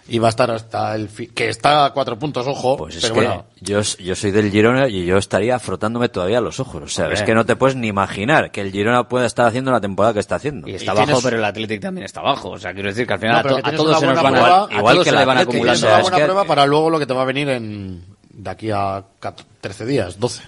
iba 0.09 0.29
a 0.29 0.31
estar 0.31 0.51
hasta 0.51 0.95
el 0.95 1.09
fi- 1.09 1.29
que 1.29 1.49
está 1.49 1.87
a 1.87 1.91
cuatro 1.93 2.19
puntos, 2.19 2.47
ojo, 2.47 2.77
Pues 2.77 2.97
es 2.97 3.03
pero 3.03 3.15
que 3.15 3.21
bueno, 3.21 3.45
yo, 3.61 3.81
yo 3.81 4.15
soy 4.15 4.31
del 4.33 4.51
Girona 4.51 4.87
y 4.89 5.07
yo 5.07 5.17
estaría 5.17 5.59
frotándome 5.59 6.09
todavía 6.11 6.41
los 6.43 6.61
ojos. 6.61 6.83
O 6.83 6.89
sea, 6.89 7.05
Hombre. 7.07 7.21
es 7.21 7.25
que 7.25 7.35
no 7.35 7.47
te 7.47 7.57
puedes 7.57 7.75
ni 7.77 7.89
imaginar 7.89 8.51
que 8.51 8.61
el 8.61 8.71
Girona 8.71 9.09
pueda 9.09 9.25
estar 9.27 9.47
haciendo 9.47 9.73
la 9.73 9.81
temporada 9.81 10.13
que 10.13 10.21
está 10.21 10.35
haciendo. 10.37 10.69
Y 10.69 10.75
está 10.75 10.93
Y 10.93 10.97
tienes- 10.97 11.23
pero 11.23 11.39
el 11.39 11.45
Athletic 11.45 11.81
también 11.81 12.05
está 12.05 12.21
bajo. 12.21 12.51
O 12.51 12.59
sea, 12.59 12.75
quiero 12.75 12.89
decir 12.91 13.07
que 13.07 13.15
al 13.15 13.19
final 13.21 13.45
No, 13.47 13.57
a, 13.57 13.63
que 13.63 13.77
todos 13.77 13.89
una 13.91 13.99
se 14.01 14.07
nos 14.07 14.15
buena 14.15 14.23
van 14.23 14.35
a, 14.35 14.39
prueba, 14.41 14.69
a 14.71 14.79
igual 14.79 15.05
que 15.05 15.13
le 15.13 15.25
van 15.25 15.39
acumulando. 15.39 15.87
una 15.87 15.97
es 15.97 16.03
buena 16.03 16.17
que- 16.19 16.25
prueba 16.25 16.45
para 16.45 16.67
luego 16.67 16.91
lo 16.91 16.99
que 16.99 17.07
te 17.07 17.15
va 17.15 17.23
a 17.23 17.27
venir 17.27 17.49
en 17.49 18.05
de 18.31 18.51
aquí 18.51 18.71
a 18.71 19.03
cat- 19.21 19.41
13 19.61 19.87
días, 19.87 20.19
12. 20.21 20.43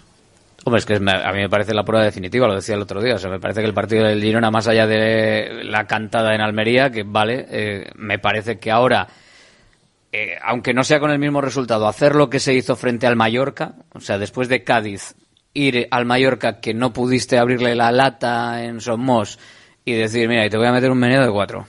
Hombre, 0.64 0.80
es 0.80 0.84
que 0.86 0.98
me- 0.98 1.12
a 1.12 1.30
mí 1.32 1.38
me 1.38 1.48
parece 1.48 1.72
la 1.72 1.84
prueba 1.84 2.04
definitiva, 2.04 2.48
lo 2.48 2.54
decía 2.56 2.74
el 2.74 2.82
otro 2.82 3.00
día. 3.00 3.14
O 3.14 3.18
sea, 3.18 3.30
me 3.30 3.38
parece 3.38 3.60
que 3.60 3.66
el 3.68 3.72
partido 3.74 4.04
del 4.04 4.20
Girona, 4.20 4.50
más 4.50 4.66
allá 4.66 4.86
de 4.86 5.60
la 5.64 5.86
cantada 5.86 6.34
en 6.34 6.40
Almería, 6.40 6.90
que 6.90 7.04
vale, 7.04 7.46
eh, 7.48 7.90
me 7.94 8.18
parece 8.18 8.58
que 8.58 8.70
ahora, 8.72 9.06
eh, 10.18 10.38
aunque 10.42 10.72
no 10.72 10.82
sea 10.84 10.98
con 11.00 11.10
el 11.10 11.18
mismo 11.18 11.40
resultado, 11.40 11.86
hacer 11.86 12.14
lo 12.14 12.30
que 12.30 12.40
se 12.40 12.54
hizo 12.54 12.74
frente 12.76 13.06
al 13.06 13.16
Mallorca, 13.16 13.74
o 13.92 14.00
sea, 14.00 14.16
después 14.18 14.48
de 14.48 14.64
Cádiz, 14.64 15.14
ir 15.52 15.88
al 15.90 16.06
Mallorca 16.06 16.60
que 16.60 16.72
no 16.74 16.92
pudiste 16.92 17.38
abrirle 17.38 17.74
la 17.74 17.92
lata 17.92 18.64
en 18.64 18.80
Somos 18.80 19.38
y 19.84 19.92
decir, 19.92 20.28
mira, 20.28 20.48
te 20.48 20.56
voy 20.56 20.66
a 20.66 20.72
meter 20.72 20.90
un 20.90 20.98
meneo 20.98 21.22
de 21.24 21.30
cuatro. 21.32 21.66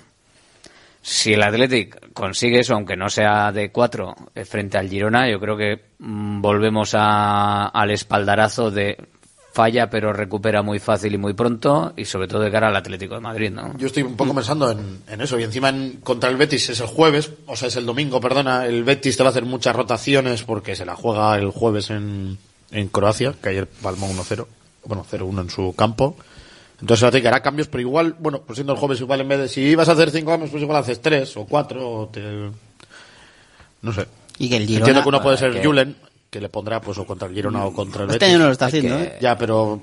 Si 1.01 1.33
el 1.33 1.43
Athletic 1.43 2.11
consigue 2.13 2.59
eso, 2.59 2.73
aunque 2.73 2.97
no 2.97 3.09
sea 3.09 3.51
de 3.51 3.71
cuatro, 3.71 4.13
eh, 4.35 4.43
frente 4.43 4.77
al 4.77 4.89
Girona, 4.89 5.29
yo 5.29 5.39
creo 5.39 5.55
que 5.55 5.79
mm, 5.99 6.41
volvemos 6.41 6.93
a- 6.95 7.67
al 7.67 7.91
espaldarazo 7.91 8.71
de 8.71 8.97
falla, 9.57 9.89
pero 9.89 10.13
recupera 10.13 10.61
muy 10.61 10.77
fácil 10.77 11.15
y 11.15 11.17
muy 11.17 11.33
pronto, 11.33 11.93
y 11.97 12.05
sobre 12.05 12.27
todo 12.27 12.41
de 12.41 12.51
cara 12.51 12.67
al 12.67 12.75
Atlético 12.75 13.15
de 13.15 13.21
Madrid, 13.21 13.49
¿no? 13.51 13.75
Yo 13.79 13.87
estoy 13.87 14.03
un 14.03 14.15
poco 14.15 14.35
pensando 14.35 14.69
en, 14.69 15.01
en 15.09 15.21
eso. 15.21 15.39
Y 15.39 15.43
encima 15.43 15.69
en- 15.69 15.93
contra 16.03 16.29
el 16.29 16.35
Betis 16.37 16.69
es 16.69 16.79
el 16.79 16.85
jueves, 16.85 17.31
o 17.47 17.55
sea, 17.55 17.69
es 17.69 17.75
el 17.75 17.87
domingo, 17.87 18.21
perdona. 18.21 18.67
El 18.67 18.83
Betis 18.83 19.17
te 19.17 19.23
va 19.23 19.29
a 19.29 19.31
hacer 19.31 19.45
muchas 19.45 19.75
rotaciones 19.75 20.43
porque 20.43 20.75
se 20.75 20.85
la 20.85 20.95
juega 20.95 21.35
el 21.37 21.49
jueves 21.49 21.89
en, 21.89 22.37
en 22.69 22.87
Croacia, 22.89 23.33
que 23.41 23.49
ayer 23.49 23.65
palmó 23.67 24.07
1-0. 24.07 24.45
Bueno, 24.85 25.03
0-1 25.11 25.41
en 25.41 25.49
su 25.49 25.73
campo. 25.75 26.15
Entonces 26.79 27.01
el 27.01 27.07
Atlético 27.07 27.29
hará 27.29 27.41
cambios, 27.41 27.67
pero 27.67 27.81
igual, 27.81 28.15
bueno, 28.19 28.41
pues 28.45 28.57
siendo 28.57 28.73
el 28.73 28.79
jueves 28.79 29.01
igual 29.01 29.19
en 29.21 29.27
vez 29.27 29.39
de... 29.39 29.47
Si 29.49 29.61
ibas 29.61 29.89
a 29.89 29.93
hacer 29.93 30.11
cinco 30.11 30.29
cambios, 30.29 30.51
pues 30.51 30.61
igual 30.61 30.77
haces 30.77 31.01
tres 31.01 31.35
o 31.35 31.45
cuatro 31.45 31.89
o 32.01 32.07
te... 32.09 32.21
No 33.81 33.91
sé. 33.93 34.05
Y 34.37 34.49
que 34.49 34.57
el 34.57 34.67
Girona- 34.67 34.77
Entiendo 34.79 35.01
que 35.01 35.09
uno 35.09 35.21
puede 35.23 35.37
ser 35.37 35.51
que- 35.53 35.65
Julen, 35.65 35.95
que 36.29 36.41
le 36.41 36.49
pondrá 36.49 36.81
pues 36.81 36.97
o 36.97 37.05
contra 37.05 37.27
el 37.27 37.33
Girona 37.33 37.65
o 37.65 37.73
contra 37.73 38.03
el 38.03 38.09
Este 38.09 38.19
Betis. 38.25 38.29
año 38.33 38.39
no 38.39 38.45
lo 38.47 38.51
está 38.51 38.65
haciendo, 38.67 38.97
que- 38.97 39.03
¿eh? 39.03 39.17
Ya, 39.21 39.37
pero 39.37 39.81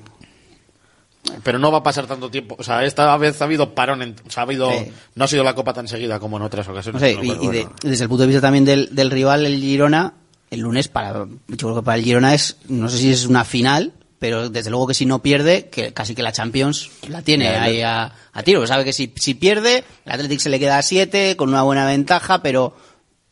pero 1.42 1.58
no 1.58 1.72
va 1.72 1.78
a 1.78 1.82
pasar 1.82 2.06
tanto 2.06 2.30
tiempo. 2.30 2.54
O 2.58 2.62
sea, 2.62 2.84
esta 2.84 3.16
vez 3.16 3.40
ha 3.40 3.44
habido 3.46 3.74
parón. 3.74 4.02
en- 4.02 4.14
o 4.26 4.30
sea, 4.30 4.42
ha 4.42 4.46
habido, 4.46 4.70
Sí. 4.70 4.90
no 5.14 5.24
ha 5.24 5.28
sido 5.28 5.42
la 5.42 5.54
copa 5.54 5.72
tan 5.72 5.88
seguida 5.88 6.18
como 6.20 6.36
en 6.36 6.42
otras 6.42 6.68
ocasiones. 6.68 7.00
No 7.00 7.06
sé, 7.06 7.12
y, 7.14 7.26
bueno, 7.28 7.42
y 7.42 7.48
de- 7.48 7.68
desde 7.82 8.02
el 8.04 8.08
punto 8.08 8.22
de 8.22 8.26
vista 8.28 8.42
también 8.42 8.64
del, 8.66 8.94
del 8.94 9.10
rival, 9.10 9.46
el 9.46 9.58
Girona, 9.58 10.12
el 10.50 10.60
lunes, 10.60 10.88
para, 10.88 11.24
yo 11.48 11.56
creo 11.56 11.74
que 11.76 11.82
para 11.82 11.96
el 11.96 12.04
Girona 12.04 12.34
es, 12.34 12.58
no 12.68 12.88
sé 12.90 12.98
si 12.98 13.10
es 13.10 13.24
una 13.24 13.44
final, 13.44 13.92
pero 14.18 14.50
desde 14.50 14.68
luego 14.70 14.86
que 14.86 14.94
si 14.94 15.06
no 15.06 15.22
pierde, 15.22 15.68
que 15.70 15.92
casi 15.94 16.14
que 16.14 16.22
la 16.22 16.32
Champions 16.32 16.90
la 17.08 17.22
tiene 17.22 17.48
ahí 17.48 17.80
a, 17.80 18.12
a 18.32 18.42
tiro, 18.42 18.66
sabe 18.66 18.84
que 18.84 18.92
si, 18.92 19.12
si 19.16 19.32
pierde, 19.34 19.82
el 20.04 20.12
Athletic 20.12 20.40
se 20.40 20.50
le 20.50 20.58
queda 20.60 20.76
a 20.78 20.82
7, 20.82 21.36
con 21.36 21.48
una 21.48 21.62
buena 21.62 21.86
ventaja, 21.86 22.42
pero, 22.42 22.76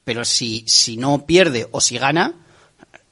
pero 0.05 0.25
si, 0.25 0.65
si 0.67 0.97
no 0.97 1.27
pierde 1.27 1.69
o 1.73 1.81
si 1.81 1.99
gana, 1.99 2.35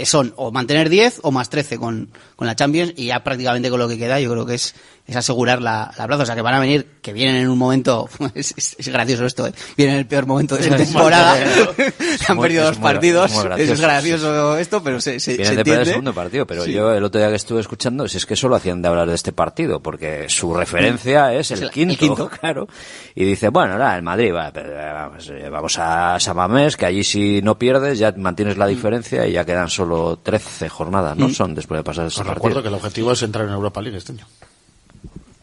son 0.05 0.33
o 0.37 0.51
mantener 0.51 0.89
10 0.89 1.21
o 1.23 1.31
más 1.31 1.51
13 1.51 1.79
con, 1.79 2.09
con 2.41 2.47
la 2.47 2.57
Champions 2.57 2.95
y 2.97 3.09
ya 3.09 3.22
prácticamente 3.22 3.68
con 3.68 3.78
lo 3.78 3.86
que 3.86 3.99
queda 3.99 4.18
yo 4.18 4.32
creo 4.32 4.47
que 4.47 4.55
es, 4.55 4.74
es 5.07 5.14
asegurar 5.14 5.61
la, 5.61 5.93
la 5.99 6.07
plaza. 6.07 6.22
O 6.22 6.26
sea, 6.26 6.34
que 6.34 6.41
van 6.41 6.55
a 6.55 6.59
venir, 6.59 6.86
que 7.03 7.12
vienen 7.12 7.36
en 7.36 7.51
un 7.51 7.59
momento, 7.59 8.09
es, 8.34 8.55
es, 8.57 8.76
es 8.78 8.88
gracioso 8.88 9.26
esto, 9.26 9.47
¿eh? 9.47 9.53
vienen 9.76 9.97
en 9.97 10.01
el 10.01 10.07
peor 10.07 10.24
momento 10.24 10.57
de 10.57 10.62
su 10.62 10.74
temporada, 10.74 11.36
han 12.28 12.41
perdido 12.41 12.64
dos 12.64 12.78
partidos, 12.78 13.30
es 13.59 13.78
gracioso 13.78 14.57
esto, 14.57 14.82
pero 14.82 15.03
se, 15.03 15.20
se, 15.20 15.36
vienen 15.36 15.55
de 15.55 15.61
entiende. 15.61 15.82
el 15.82 15.88
segundo 15.88 16.14
partido, 16.14 16.47
pero 16.47 16.64
yo 16.64 16.95
el 16.95 17.05
otro 17.05 17.20
día 17.20 17.28
que 17.28 17.36
estuve 17.36 17.61
escuchando, 17.61 18.09
si 18.09 18.16
es 18.16 18.24
que 18.24 18.36
solo 18.36 18.57
hacían 18.57 18.80
de 18.80 18.88
hablar 18.88 19.07
de 19.07 19.16
este 19.16 19.32
partido, 19.32 19.80
porque 19.80 20.30
su 20.30 20.49
mm. 20.49 20.57
referencia 20.57 21.34
es 21.34 21.51
el, 21.51 21.70
quinto, 21.70 21.99
quinto, 21.99 22.28
claro, 22.41 22.68
y 23.14 23.26
dice, 23.26 23.51
bueno, 23.51 23.74
ahora 23.74 23.97
el 23.97 24.03
Madrid, 24.03 24.32
va, 24.34 24.49
eh, 24.49 24.93
vamos, 24.95 25.28
eh, 25.28 25.51
vamos 25.51 25.78
a 25.78 26.18
Samamés, 26.18 26.78
que 26.78 26.86
allí 26.86 27.05
si 27.05 27.43
no 27.43 27.59
pierdes 27.59 27.99
ya 27.99 28.14
mantienes 28.16 28.57
la 28.57 28.64
mm. 28.64 28.70
diferencia 28.70 29.26
y 29.26 29.32
ya 29.32 29.45
quedan 29.45 29.68
solo 29.68 30.20
13 30.22 30.70
jornadas, 30.70 31.18
¿no? 31.18 31.28
Mm. 31.28 31.34
Son 31.34 31.55
después 31.55 31.78
de 31.78 31.84
pasar 31.84 32.11
recuerdo 32.35 32.62
que 32.62 32.68
el 32.68 32.74
objetivo 32.74 33.12
es 33.12 33.22
entrar 33.22 33.47
en 33.47 33.53
Europa 33.53 33.81
League 33.81 33.99
este 33.99 34.12
año. 34.12 34.26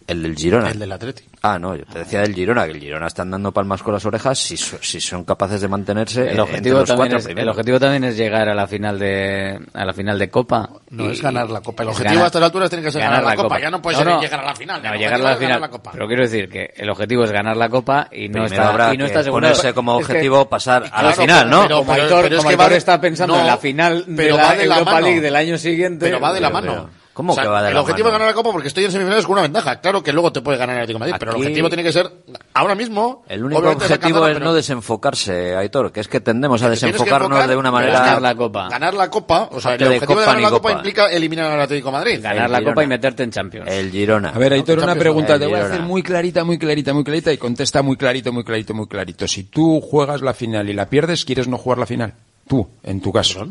El 0.07 0.23
del 0.23 0.35
Girona. 0.37 0.71
El 0.71 0.79
del 0.79 0.91
Atleti. 0.91 1.23
Ah, 1.41 1.59
no, 1.59 1.75
yo 1.75 1.83
te 1.85 1.99
decía 1.99 2.21
del 2.21 2.33
Girona, 2.33 2.65
que 2.65 2.71
el 2.71 2.79
Girona 2.79 3.07
están 3.07 3.29
dando 3.29 3.51
palmas 3.51 3.83
con 3.83 3.93
las 3.93 4.05
orejas 4.05 4.39
si, 4.39 4.55
si 4.55 5.01
son 5.01 5.25
capaces 5.25 5.59
de 5.59 5.67
mantenerse 5.67 6.31
el 6.31 6.37
eh, 6.37 6.41
objetivo 6.41 6.79
entre 6.79 6.93
los 6.93 6.97
cuatro 6.97 7.17
es, 7.17 7.25
primeros. 7.25 7.43
El 7.43 7.49
objetivo 7.49 7.79
también 7.79 8.03
es 8.05 8.15
llegar 8.15 8.47
a 8.47 8.55
la 8.55 8.67
final 8.67 8.97
de, 8.97 9.59
a 9.73 9.85
la 9.85 9.93
final 9.93 10.17
de 10.17 10.29
Copa. 10.29 10.69
No, 10.91 11.05
y, 11.05 11.11
es 11.11 11.21
ganar 11.21 11.49
la 11.49 11.59
Copa. 11.59 11.83
El 11.83 11.89
objetivo 11.89 12.09
ganar, 12.09 12.23
a 12.23 12.27
estas 12.27 12.41
alturas 12.41 12.69
tiene 12.69 12.85
que 12.85 12.91
ser 12.91 13.01
ganar, 13.01 13.21
ganar 13.21 13.31
la, 13.31 13.35
Copa. 13.35 13.55
Copa. 13.55 13.61
Ya 13.61 13.69
no 13.69 13.81
puede 13.81 13.97
no, 13.97 14.03
ser 14.03 14.13
no, 14.13 14.21
llegar 14.21 14.39
a 14.39 14.45
la 14.45 14.55
final. 14.55 14.83
No, 14.83 14.95
llegar 14.95 15.13
a 15.13 15.17
la 15.17 15.35
final. 15.35 15.61
La 15.61 15.69
Copa. 15.69 15.91
Pero 15.91 16.07
quiero 16.07 16.23
decir 16.23 16.49
que 16.49 16.73
el 16.77 16.89
objetivo 16.89 17.23
es 17.25 17.31
ganar 17.31 17.57
la 17.57 17.67
Copa 17.67 18.07
y 18.09 18.29
no 18.29 18.33
Primero 18.33 18.45
está, 18.45 18.69
habrá 18.69 18.93
y 18.93 18.97
no 18.97 19.05
está 19.05 19.23
seguro. 19.23 19.41
ponerse 19.41 19.73
como 19.73 19.95
objetivo 19.97 20.37
es 20.37 20.45
que, 20.45 20.49
pasar 20.49 20.89
a 20.89 21.03
la 21.03 21.11
final, 21.11 21.49
¿no? 21.49 21.63
Pero, 21.63 21.83
pero, 21.85 22.07
pero, 22.07 22.21
pero 22.21 22.37
es 22.37 22.45
que 22.45 22.49
Aitor 22.49 22.71
va, 22.71 22.75
está 22.75 23.01
pensando 23.01 23.37
en 23.37 23.47
la 23.47 23.57
final 23.57 24.05
de 24.07 24.31
la 24.31 24.77
Europa 24.77 25.01
League 25.01 25.19
del 25.19 25.35
año 25.35 25.57
siguiente. 25.57 26.05
Pero 26.05 26.21
va 26.21 26.31
de 26.31 26.39
la 26.39 26.49
mano. 26.49 26.89
¿Cómo 27.17 27.35
que 27.35 27.47
va 27.47 27.63
de 27.63 27.71
El 27.71 27.77
objetivo 27.77 28.09
es 28.09 28.11
ganar 28.11 28.27
la 28.27 28.33
Copa 28.35 28.51
porque 28.51 28.67
estoy 28.67 28.85
en 28.85 28.91
semifinales 28.91 29.25
con 29.25 29.33
una 29.33 29.41
ventaja. 29.41 29.81
Claro 29.81 30.03
que 30.03 30.13
luego 30.13 30.31
te 30.31 30.41
puede 30.41 30.59
ganar 30.59 30.75
el 30.75 30.83
Atlético 30.83 30.99
Madrid, 30.99 31.15
pero 31.17 31.31
el 31.31 31.37
objetivo 31.37 31.67
tiene 31.67 31.81
que 31.81 31.91
ser 31.91 32.11
ahora 32.53 32.75
mismo. 32.75 33.23
El 33.27 33.43
único 33.43 33.67
objetivo 33.67 34.27
es, 34.27 34.39
no 34.39 34.53
desenfocarse, 34.53 35.55
Aitor, 35.55 35.91
que 35.91 36.01
es 36.01 36.07
que 36.07 36.19
tendemos 36.19 36.61
a 36.61 36.69
desenfocarnos 36.69 37.47
de 37.47 37.57
una 37.57 37.71
manera. 37.71 38.01
Ganar 38.01 38.21
la 38.21 38.35
Copa. 38.35 38.67
Ganar 38.69 38.93
la 38.93 39.09
Copa, 39.09 39.49
o 39.51 39.59
sea, 39.59 39.73
el 39.73 39.83
objetivo 39.83 40.19
de 40.19 40.25
ganar 40.27 40.41
la 40.43 40.49
Copa, 40.51 40.71
implica 40.73 41.07
eliminar 41.07 41.51
al 41.51 41.61
Atlético 41.61 41.91
Madrid. 41.91 42.19
Ganar 42.21 42.51
la 42.51 42.63
Copa 42.63 42.83
y 42.83 42.87
meterte 42.87 43.23
en 43.23 43.31
Champions. 43.31 43.67
El 43.67 43.89
Girona. 43.89 44.29
A 44.29 44.37
ver, 44.37 44.53
Aitor, 44.53 44.77
una 44.77 44.93
pregunta. 44.93 45.39
Te 45.39 45.47
voy 45.47 45.59
a 45.59 45.65
hacer 45.65 45.81
muy 45.81 46.03
clarita, 46.03 46.43
muy 46.43 46.59
clarita, 46.59 46.93
muy 46.93 47.03
clarita 47.03 47.33
y 47.33 47.39
contesta 47.39 47.81
muy 47.81 47.97
clarito, 47.97 48.31
muy 48.31 48.43
clarito, 48.43 48.75
muy 48.75 48.85
clarito. 48.85 49.27
Si 49.27 49.45
tú 49.45 49.81
juegas 49.81 50.21
la 50.21 50.35
final 50.35 50.69
y 50.69 50.73
la 50.73 50.85
pierdes, 50.85 51.25
¿quieres 51.25 51.47
no 51.47 51.57
jugar 51.57 51.79
la 51.79 51.87
final? 51.87 52.13
Tú, 52.47 52.67
en 52.83 53.01
tu 53.01 53.11
caso 53.11 53.47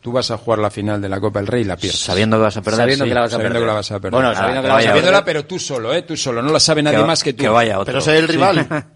tú 0.00 0.12
vas 0.12 0.30
a 0.30 0.38
jugar 0.38 0.58
la 0.58 0.70
final 0.70 1.00
de 1.00 1.08
la 1.08 1.20
Copa 1.20 1.40
del 1.40 1.46
Rey 1.46 1.62
y 1.62 1.64
la 1.64 1.76
pierdes. 1.76 2.00
Sabiendo 2.00 2.36
que 2.36 2.42
vas 2.42 2.56
a 2.56 2.62
perder. 2.62 2.80
Sabiendo, 2.80 3.04
que, 3.04 3.14
la 3.14 3.20
vas 3.20 3.28
a 3.28 3.36
sabiendo 3.36 3.52
perder. 3.52 3.62
que 3.62 3.66
la 3.66 3.74
vas 3.74 3.90
a 3.90 4.00
perder. 4.00 4.10
Bueno, 4.12 4.34
sabiendo 4.34 4.58
ah, 4.58 4.62
que 4.62 4.68
la 4.68 4.74
vas 4.74 4.86
a 4.86 4.92
perder. 4.92 5.24
pero 5.24 5.44
tú 5.44 5.58
solo, 5.58 5.94
¿eh? 5.94 6.02
Tú 6.02 6.16
solo, 6.16 6.42
no 6.42 6.52
la 6.52 6.60
sabe 6.60 6.82
nadie 6.82 7.04
más 7.04 7.22
que 7.22 7.32
tú. 7.32 7.42
Que 7.42 7.48
vaya 7.48 7.78
otro. 7.78 7.92
Pero 7.92 8.00
soy 8.00 8.16
el 8.16 8.28
rival. 8.28 8.66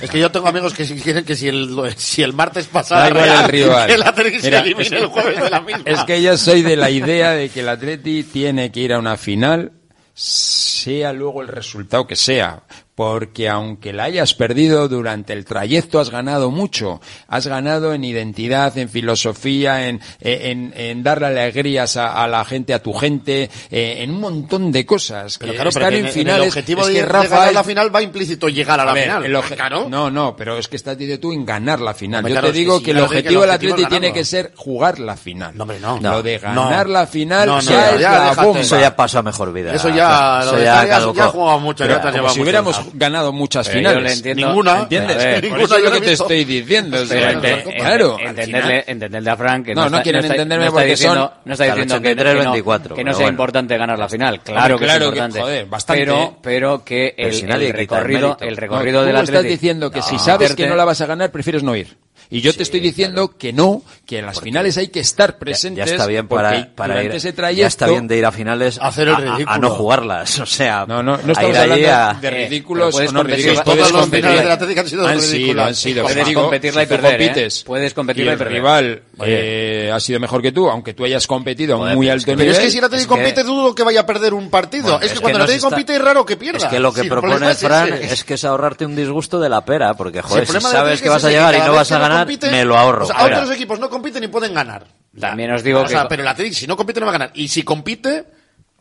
Es 0.00 0.10
que 0.10 0.20
yo 0.20 0.30
tengo 0.30 0.46
amigos 0.46 0.74
que 0.74 0.84
si 0.84 0.94
quieren 1.00 1.24
que 1.24 1.34
si 1.34 1.48
el, 1.48 1.76
si 1.96 2.22
el 2.22 2.32
martes 2.32 2.68
pasado 2.68 3.08
el 3.08 3.48
rival. 3.48 3.90
el 3.90 4.02
Atleti 4.02 4.46
el 4.46 5.06
jueves 5.06 5.42
de 5.42 5.50
la 5.50 5.60
misma. 5.60 5.82
Es 5.84 6.04
que 6.04 6.22
yo 6.22 6.36
soy 6.36 6.62
de 6.62 6.76
la 6.76 6.88
idea 6.88 7.32
de 7.32 7.48
que 7.48 7.60
el 7.60 7.68
Atleti 7.68 8.22
tiene 8.22 8.70
que 8.70 8.78
ir 8.78 8.92
a 8.92 8.98
una 9.00 9.16
final 9.16 9.72
sea 10.14 11.12
luego 11.12 11.42
el 11.42 11.48
resultado 11.48 12.06
que 12.06 12.16
sea 12.16 12.62
porque 12.98 13.48
aunque 13.48 13.92
la 13.92 14.02
hayas 14.02 14.34
perdido 14.34 14.88
durante 14.88 15.32
el 15.32 15.44
trayecto 15.44 16.00
has 16.00 16.10
ganado 16.10 16.50
mucho, 16.50 17.00
has 17.28 17.46
ganado 17.46 17.94
en 17.94 18.02
identidad, 18.02 18.76
en 18.76 18.88
filosofía, 18.88 19.86
en, 19.86 20.00
en, 20.20 20.72
en 20.76 21.04
darle 21.04 21.28
alegrías 21.28 21.96
a, 21.96 22.24
a, 22.24 22.26
la 22.26 22.44
gente, 22.44 22.74
a 22.74 22.82
tu 22.82 22.92
gente, 22.92 23.50
eh, 23.70 23.98
en 24.00 24.10
un 24.10 24.20
montón 24.20 24.72
de 24.72 24.84
cosas. 24.84 25.38
Pero 25.38 25.52
claro, 25.52 25.68
estar 25.68 25.92
pero 25.92 26.08
en, 26.08 26.18
en 26.18 26.28
el 26.28 26.40
objetivo 26.40 26.80
es 26.80 26.88
de, 26.88 26.94
que 26.94 27.06
Rafa 27.06 27.22
de 27.22 27.30
ganar 27.30 27.54
la 27.54 27.62
final 27.62 27.94
va 27.94 28.02
implícito 28.02 28.48
llegar 28.48 28.80
a 28.80 28.84
la 28.84 28.90
a 28.90 28.94
ver, 28.94 29.04
final. 29.04 29.24
El 29.26 29.40
claro. 29.42 29.88
No, 29.88 30.10
no, 30.10 30.34
pero 30.34 30.58
es 30.58 30.66
que 30.66 30.74
estás 30.74 30.98
diciendo 30.98 31.20
tú 31.20 31.32
en 31.32 31.46
ganar 31.46 31.80
la 31.80 31.94
final. 31.94 32.18
Hombre, 32.18 32.32
Yo 32.32 32.40
claro, 32.40 32.52
te 32.52 32.58
digo 32.58 32.82
que, 32.82 32.90
el 32.90 32.98
objetivo 32.98 33.42
del 33.42 33.50
Atleti 33.52 33.86
tiene 33.86 34.12
que 34.12 34.24
ser 34.24 34.50
jugar 34.56 34.98
la 34.98 35.16
final. 35.16 35.56
No, 35.56 35.62
hombre, 35.62 35.78
no. 35.78 36.00
Lo 36.00 36.20
de 36.20 36.38
ganar 36.38 36.88
no. 36.88 36.92
la 36.94 37.06
final 37.06 37.46
no, 37.46 37.54
no, 37.58 37.60
ya, 37.60 37.70
ya, 37.70 37.94
es 37.94 38.00
ya 38.00 38.34
la 38.34 38.42
bomba. 38.42 38.60
Eso 38.60 38.80
ya 38.80 38.96
pasó 38.96 39.20
a 39.20 39.22
mejor 39.22 39.52
vida. 39.52 39.72
Eso 39.72 39.88
ya, 39.88 40.40
o 40.40 40.42
sea, 40.42 40.44
lo 40.44 40.50
eso 40.56 40.64
ya, 40.64 40.84
ya, 41.14 41.58
mucho. 41.60 41.84
Pero, 41.84 42.00
como 42.00 42.28
si 42.30 42.40
hubiéramos 42.40 42.76
ah, 42.76 42.87
ganado 42.92 43.32
muchas 43.32 43.68
pero 43.68 43.78
finales. 43.78 44.12
Yo 44.12 44.16
entiendo, 44.16 44.48
ninguna. 44.48 44.80
¿Entiendes? 44.80 45.16
Ver, 45.16 45.44
ninguna 45.44 45.62
eso 45.64 45.78
lo 45.78 45.92
que 45.92 46.00
te 46.00 46.12
estoy 46.12 46.44
diciendo. 46.44 47.00
O 47.00 47.06
sea, 47.06 47.32
ente, 47.32 47.52
ente, 47.52 47.76
claro. 47.76 48.18
Entenderle, 48.18 48.84
entenderle 48.86 49.30
a 49.30 49.36
Frank 49.36 49.66
que 49.66 49.74
no, 49.74 49.84
no, 49.84 49.98
no 49.98 50.02
quieren 50.02 50.22
no 50.22 50.32
entenderme 50.32 50.66
no 50.66 50.72
porque 50.72 50.86
diciendo, 50.86 51.14
son. 51.20 51.30
No 51.44 51.52
está 51.52 51.64
diciendo 51.64 51.94
83, 51.94 52.32
que, 52.32 52.38
24, 52.38 52.94
que 52.94 53.04
no, 53.04 53.10
sea 53.12 53.16
bueno. 53.18 53.30
importante 53.30 53.76
ganar 53.76 53.98
la 53.98 54.08
final. 54.08 54.40
Claro, 54.40 54.78
claro 54.78 55.12
que 55.12 55.18
es 55.18 55.24
importante. 55.24 55.38
Que, 55.38 55.42
joder, 55.42 55.66
bastante. 55.66 56.02
Pero, 56.02 56.38
pero 56.42 56.84
que 56.84 57.14
el, 57.16 57.50
el 57.50 57.72
recorrido, 57.72 58.36
el 58.40 58.56
recorrido 58.56 59.04
del 59.04 59.16
Atlético. 59.16 59.38
estás 59.38 59.50
diciendo 59.50 59.90
que 59.90 60.02
si 60.02 60.18
sabes 60.18 60.54
que 60.54 60.66
no 60.66 60.76
la 60.76 60.84
vas 60.84 61.00
a 61.00 61.06
ganar, 61.06 61.30
prefieres 61.30 61.62
no 61.62 61.74
ir. 61.76 61.96
Y 62.30 62.42
yo 62.42 62.52
sí, 62.52 62.58
te 62.58 62.62
estoy 62.62 62.80
diciendo 62.80 63.28
claro. 63.28 63.38
que 63.38 63.52
no, 63.52 63.82
que 64.06 64.18
en 64.18 64.26
las 64.26 64.34
porque 64.34 64.50
finales 64.50 64.76
hay 64.76 64.88
que 64.88 65.00
estar 65.00 65.38
presentes. 65.38 65.78
Ya, 65.78 65.86
ya 65.86 65.92
está 65.92 66.06
bien 66.06 66.28
para, 66.28 66.74
para 66.74 67.02
ir, 67.02 67.12
ese 67.12 67.34
ya 67.54 67.66
está 67.66 67.86
bien 67.88 68.06
de 68.06 68.18
ir 68.18 68.26
a 68.26 68.32
finales 68.32 68.78
a, 68.78 68.88
hacer 68.88 69.08
el 69.08 69.16
ridículo. 69.16 69.50
A, 69.50 69.54
a, 69.54 69.58
no 69.58 69.70
jugarlas, 69.70 70.38
o 70.40 70.46
sea, 70.46 70.84
no, 70.86 71.02
no, 71.02 71.16
no 71.16 71.32
estamos 71.32 71.56
hablando 71.56 71.88
a, 71.90 72.14
de 72.14 72.28
eh, 72.28 72.30
ridículos 72.30 73.00
eh, 73.00 73.08
no 73.12 73.22
ridículos. 73.22 73.64
Todas 73.64 73.92
las 73.92 74.08
finales 74.08 74.40
de 74.40 74.46
la 74.46 74.54
Atlético 74.54 74.80
han 74.80 74.88
sido 74.88 75.06
han 75.06 75.20
ridículas. 75.20 75.28
Sido, 75.28 75.64
han 75.64 75.74
sido. 75.74 76.02
Puedes 76.04 76.34
competirla 76.34 76.82
y 76.82 76.86
perder, 76.86 77.20
¿eh? 77.20 77.26
compites, 77.26 77.60
¿eh? 77.60 77.64
Puedes 77.66 77.94
competirla 77.94 78.32
y, 78.32 78.34
el 78.34 78.40
rival 78.40 79.02
eh, 79.24 79.90
ha 79.92 80.00
sido 80.00 80.20
mejor 80.20 80.42
que 80.42 80.52
tú, 80.52 80.68
aunque 80.68 80.92
tú 80.92 81.04
hayas 81.04 81.26
competido 81.26 81.82
a 81.82 81.94
muy 81.94 82.08
alto 82.10 82.30
nivel. 82.32 82.46
Pero 82.46 82.58
es 82.58 82.64
que 82.64 82.70
si 82.70 82.78
el 82.78 82.84
Atlético 82.84 83.16
compite 83.16 83.42
dudo 83.42 83.74
que 83.74 83.82
vaya 83.82 84.00
a 84.00 84.06
perder 84.06 84.34
un 84.34 84.50
partido. 84.50 85.00
Es 85.00 85.12
que 85.12 85.20
cuando 85.20 85.38
el 85.38 85.44
Atlético 85.44 85.70
compite 85.70 85.94
es 85.94 86.02
raro 86.02 86.26
que 86.26 86.36
pierda. 86.36 86.58
Es 86.58 86.64
que 86.66 86.78
lo 86.78 86.92
que 86.92 87.04
propone 87.04 87.54
Fran 87.54 87.92
es 87.94 88.24
que 88.24 88.34
es 88.34 88.44
ahorrarte 88.44 88.84
un 88.84 88.94
disgusto 88.94 89.40
de 89.40 89.48
la 89.48 89.64
pera, 89.64 89.94
porque 89.94 90.20
joder, 90.20 90.46
si 90.46 90.60
sabes 90.60 91.00
que 91.00 91.08
vas 91.08 91.24
a 91.24 91.30
llegar 91.30 91.54
y 91.54 91.58
no 91.58 91.72
vas 91.72 91.90
a 91.92 91.98
ganar 91.98 92.17
me 92.50 92.64
lo 92.64 92.76
ahorro. 92.76 93.04
O 93.04 93.06
sea, 93.06 93.24
otros 93.24 93.50
equipos 93.50 93.78
no 93.78 93.88
compiten 93.88 94.24
y 94.24 94.28
pueden 94.28 94.54
ganar. 94.54 94.86
También 95.18 95.50
os 95.50 95.62
digo 95.62 95.80
o. 95.80 95.88
Sea, 95.88 96.08
pero 96.08 96.22
el 96.22 96.28
Athletic, 96.28 96.54
si 96.54 96.66
no 96.66 96.76
compite, 96.76 97.00
no 97.00 97.06
va 97.06 97.12
a 97.12 97.18
ganar. 97.18 97.30
Y 97.34 97.48
si 97.48 97.62
compite... 97.62 98.24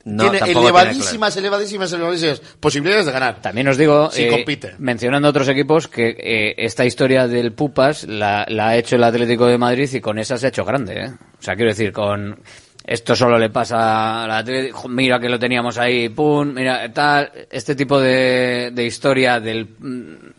No, 0.04 0.32
tiene 0.32 0.52
elevadísimas, 0.52 1.34
tiene 1.34 1.50
elevadísimas, 1.50 1.92
elevadísimas 1.92 2.40
posibilidades 2.62 3.08
de 3.08 3.12
ganar. 3.12 3.42
También 3.42 3.68
os 3.68 3.76
digo, 3.76 4.10
si 4.10 4.24
eh, 4.24 4.30
compite. 4.30 4.74
mencionando 4.78 5.28
otros 5.28 5.50
equipos, 5.50 5.90
que 5.90 6.16
eh, 6.18 6.56
esta 6.60 6.86
historia 6.86 7.28
del 7.28 7.52
Pupas 7.52 8.06
la, 8.06 8.46
ha 8.48 8.78
hecho 8.78 8.96
el 8.96 9.04
Atlético 9.04 9.48
de 9.48 9.58
Madrid 9.58 9.90
y 9.92 10.00
con 10.00 10.18
esa 10.18 10.38
se 10.38 10.46
ha 10.46 10.50
hecho 10.50 10.64
grande. 10.64 10.94
Eh. 10.98 11.10
O 11.10 11.44
sea, 11.44 11.58
quiero 11.58 11.72
decir, 11.72 11.92
con 11.92 12.40
esto 12.88 13.18
solo 13.18 13.38
le 13.38 13.50
pasa 13.50 14.24
a 14.24 14.28
la 14.28 14.46
mira 14.88 15.20
que 15.20 15.28
lo 15.28 15.38
teníamos 15.38 15.78
ahí, 15.78 16.08
pum, 16.08 16.54
mira, 16.54 16.90
tal, 16.94 17.30
este 17.52 17.76
tipo 17.76 18.00
de, 18.00 18.72
de 18.74 18.86
historia 18.86 19.42
del... 19.42 19.68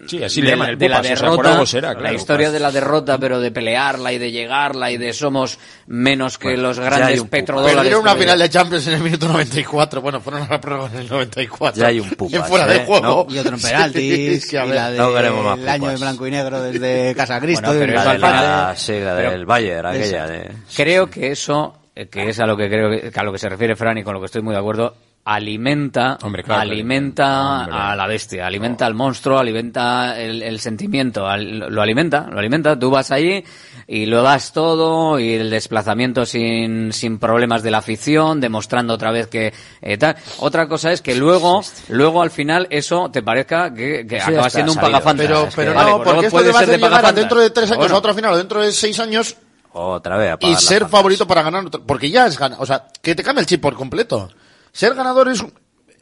Sí, 0.07 0.25
así 0.25 0.41
de, 0.41 0.47
le 0.47 0.51
llaman 0.53 0.71
el 0.71 0.79
de 0.79 0.87
Pupas, 0.87 1.03
la 1.03 1.11
derrota, 1.11 1.51
o 1.51 1.67
sea, 1.67 1.67
será, 1.67 1.89
claro, 1.91 2.09
la 2.09 2.13
historia 2.15 2.47
Pupas. 2.47 2.53
de 2.55 2.61
la 2.61 2.73
derrota, 2.73 3.19
pero 3.19 3.39
de 3.39 3.51
pelearla 3.51 4.15
y 4.15 4.19
de 4.19 4.31
llegarla 4.33 4.91
y 4.91 4.97
de 4.97 5.13
somos 5.13 5.59
menos 5.89 6.39
que 6.39 6.49
bueno, 6.49 6.63
los 6.63 6.81
grandes 6.81 7.23
petrodólares. 7.25 7.83
Pero 7.83 7.89
era 7.89 7.99
una 7.99 8.17
final 8.17 8.39
de 8.39 8.49
Champions 8.49 8.87
en 8.87 8.95
el 8.95 9.03
minuto 9.03 9.29
94, 9.29 10.01
bueno, 10.01 10.21
fueron 10.23 10.43
a 10.45 10.49
la 10.49 10.59
prueba 10.59 10.89
en 10.91 11.01
el 11.01 11.09
94. 11.09 11.83
Ya 11.83 11.89
hay 11.89 12.01
un 12.01 12.09
Pupas, 12.09 12.41
y 12.47 12.49
fuera 12.49 12.65
¿eh? 12.65 12.79
de 12.79 12.87
juego. 12.87 13.27
¿No? 13.29 13.35
Y 13.35 13.39
otro 13.41 13.57
en 13.57 13.61
penaltis, 13.61 14.03
sí, 14.49 14.57
y 14.57 14.71
de, 14.71 14.97
no 14.97 15.11
más 15.43 15.59
el 15.59 15.69
año 15.69 15.91
de 15.91 15.97
blanco 15.97 16.27
y 16.27 16.31
negro 16.31 16.63
desde 16.63 17.15
Casa 17.17 17.41
Cristo. 17.41 17.67
Bueno, 17.67 17.79
pero 17.79 18.11
de 18.11 18.19
la, 18.19 18.31
la, 18.31 18.75
sí, 18.75 18.99
la 18.99 19.15
del 19.17 19.45
Bayern, 19.45 19.87
aquella. 19.87 20.27
De... 20.27 20.51
Creo 20.75 21.11
que 21.11 21.33
eso 21.33 21.75
eh, 21.99 22.07
que 22.07 22.29
es 22.29 22.39
a 22.39 22.47
lo 22.47 22.57
que 22.57 22.69
creo 22.69 22.91
que, 22.91 23.11
a 23.13 23.25
lo 23.25 23.33
que 23.33 23.39
se 23.39 23.49
refiere 23.49 23.75
Fran 23.75 23.99
y 23.99 24.05
con 24.05 24.15
lo 24.15 24.21
que 24.21 24.27
estoy 24.27 24.41
muy 24.41 24.53
de 24.53 24.61
acuerdo, 24.61 24.95
alimenta, 25.25 26.17
alimenta 26.47 27.65
a 27.65 27.97
la 27.97 28.07
bestia, 28.07 28.47
alimenta 28.47 28.87
al 28.87 28.95
monstruo, 28.95 29.37
alimenta 29.37 30.17
el, 30.17 30.61
sentimiento, 30.61 31.27
lo 31.37 31.83
alimenta, 31.83 32.29
lo 32.31 32.39
alimenta. 32.39 32.79
Tú 32.79 32.91
vas 32.91 33.11
allí 33.11 33.43
y 33.89 34.07
lo 34.07 34.23
das 34.23 34.53
todo 34.53 35.19
y 35.19 35.33
el 35.33 35.51
desplazamiento 35.51 36.25
sin, 36.25 36.93
sin 36.93 37.19
problemas 37.19 37.65
de 37.65 37.73
la 37.73 37.79
afición, 37.79 38.41
demostrando 38.41 38.95
otra 38.95 39.11
vez 39.11 39.27
que 39.27 39.53
eh, 39.83 39.99
tal. 39.99 40.15
Otra 40.39 40.69
cosa 40.69 40.93
es 40.93 41.03
que 41.03 41.17
luego, 41.17 41.63
luego 41.89 42.23
al 42.23 42.31
final 42.31 42.69
eso 42.71 43.11
te 43.11 43.25
parezca 43.25 43.75
que, 43.75 44.07
que 44.07 44.21
acaba 44.21 44.49
siendo 44.49 44.71
un 44.71 44.79
pagafantas. 44.79 45.27
Pero, 45.27 45.49
pero 45.57 45.75
no, 45.75 45.97
pues 46.05 46.31
porque 46.31 46.51
esto 46.51 46.65
te 46.65 46.79
va 46.79 47.13
dentro 47.13 47.41
de 47.41 47.51
tres 47.51 47.73
años 47.73 47.79
bueno. 47.79 47.97
a 47.97 47.99
otra 47.99 48.15
final, 48.15 48.37
dentro 48.37 48.63
de 48.63 48.71
seis 48.71 49.01
años 49.01 49.37
otra 49.73 50.17
vez. 50.17 50.33
A 50.33 50.47
y 50.47 50.57
ser 50.57 50.89
favorito 50.89 51.27
para 51.27 51.43
ganar, 51.43 51.71
porque 51.87 52.11
ya 52.11 52.27
es 52.27 52.39
ganar. 52.39 52.59
O 52.61 52.67
sea, 52.67 52.87
que 53.03 53.15
te 53.15 53.23
cambia 53.23 53.41
el 53.41 53.47
chip 53.47 53.61
por 53.61 53.75
completo. 53.75 54.31
Ser 54.73 54.95
ganador 54.95 55.29
es 55.29 55.45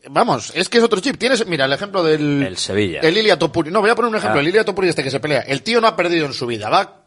vamos, 0.09 0.53
es 0.55 0.69
que 0.69 0.79
es 0.79 0.85
otro 0.85 1.01
chip. 1.01 1.19
Tienes, 1.19 1.47
mira, 1.47 1.65
el 1.65 1.73
ejemplo 1.73 2.03
del. 2.03 2.43
El 2.43 2.57
Sevilla. 2.57 3.01
El 3.01 3.17
Ilia 3.17 3.39
Topuri. 3.39 3.71
No, 3.71 3.81
voy 3.81 3.91
a 3.91 3.95
poner 3.95 4.11
un 4.11 4.17
ejemplo. 4.17 4.39
Ah. 4.39 4.43
El 4.43 4.49
Ilia 4.49 4.65
Topuri 4.65 4.89
este 4.89 5.03
que 5.03 5.11
se 5.11 5.21
pelea. 5.21 5.41
El 5.41 5.63
tío 5.63 5.81
no 5.81 5.87
ha 5.87 5.97
perdido 5.97 6.27
en 6.27 6.33
su 6.33 6.47
vida. 6.47 6.69
Va 6.69 7.05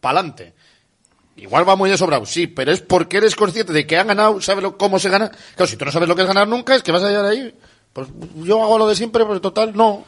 pa'lante. 0.00 0.54
Igual 1.36 1.68
va 1.68 1.76
muy 1.76 1.90
de 1.90 1.98
sobrado, 1.98 2.24
sí, 2.24 2.46
pero 2.46 2.72
es 2.72 2.80
porque 2.80 3.18
eres 3.18 3.36
consciente 3.36 3.70
de 3.70 3.86
que 3.86 3.98
han 3.98 4.06
ganado, 4.06 4.40
sabes 4.40 4.62
lo, 4.62 4.78
cómo 4.78 4.98
se 4.98 5.10
gana. 5.10 5.30
Claro, 5.54 5.66
si 5.66 5.76
tú 5.76 5.84
no 5.84 5.92
sabes 5.92 6.08
lo 6.08 6.16
que 6.16 6.22
es 6.22 6.28
ganar 6.28 6.48
nunca, 6.48 6.74
es 6.74 6.82
que 6.82 6.92
vas 6.92 7.02
a 7.02 7.08
llegar 7.08 7.26
ahí. 7.26 7.54
Pues 7.92 8.08
yo 8.36 8.62
hago 8.62 8.78
lo 8.78 8.88
de 8.88 8.96
siempre, 8.96 9.24
pero 9.26 9.40
total, 9.40 9.76
no. 9.76 10.04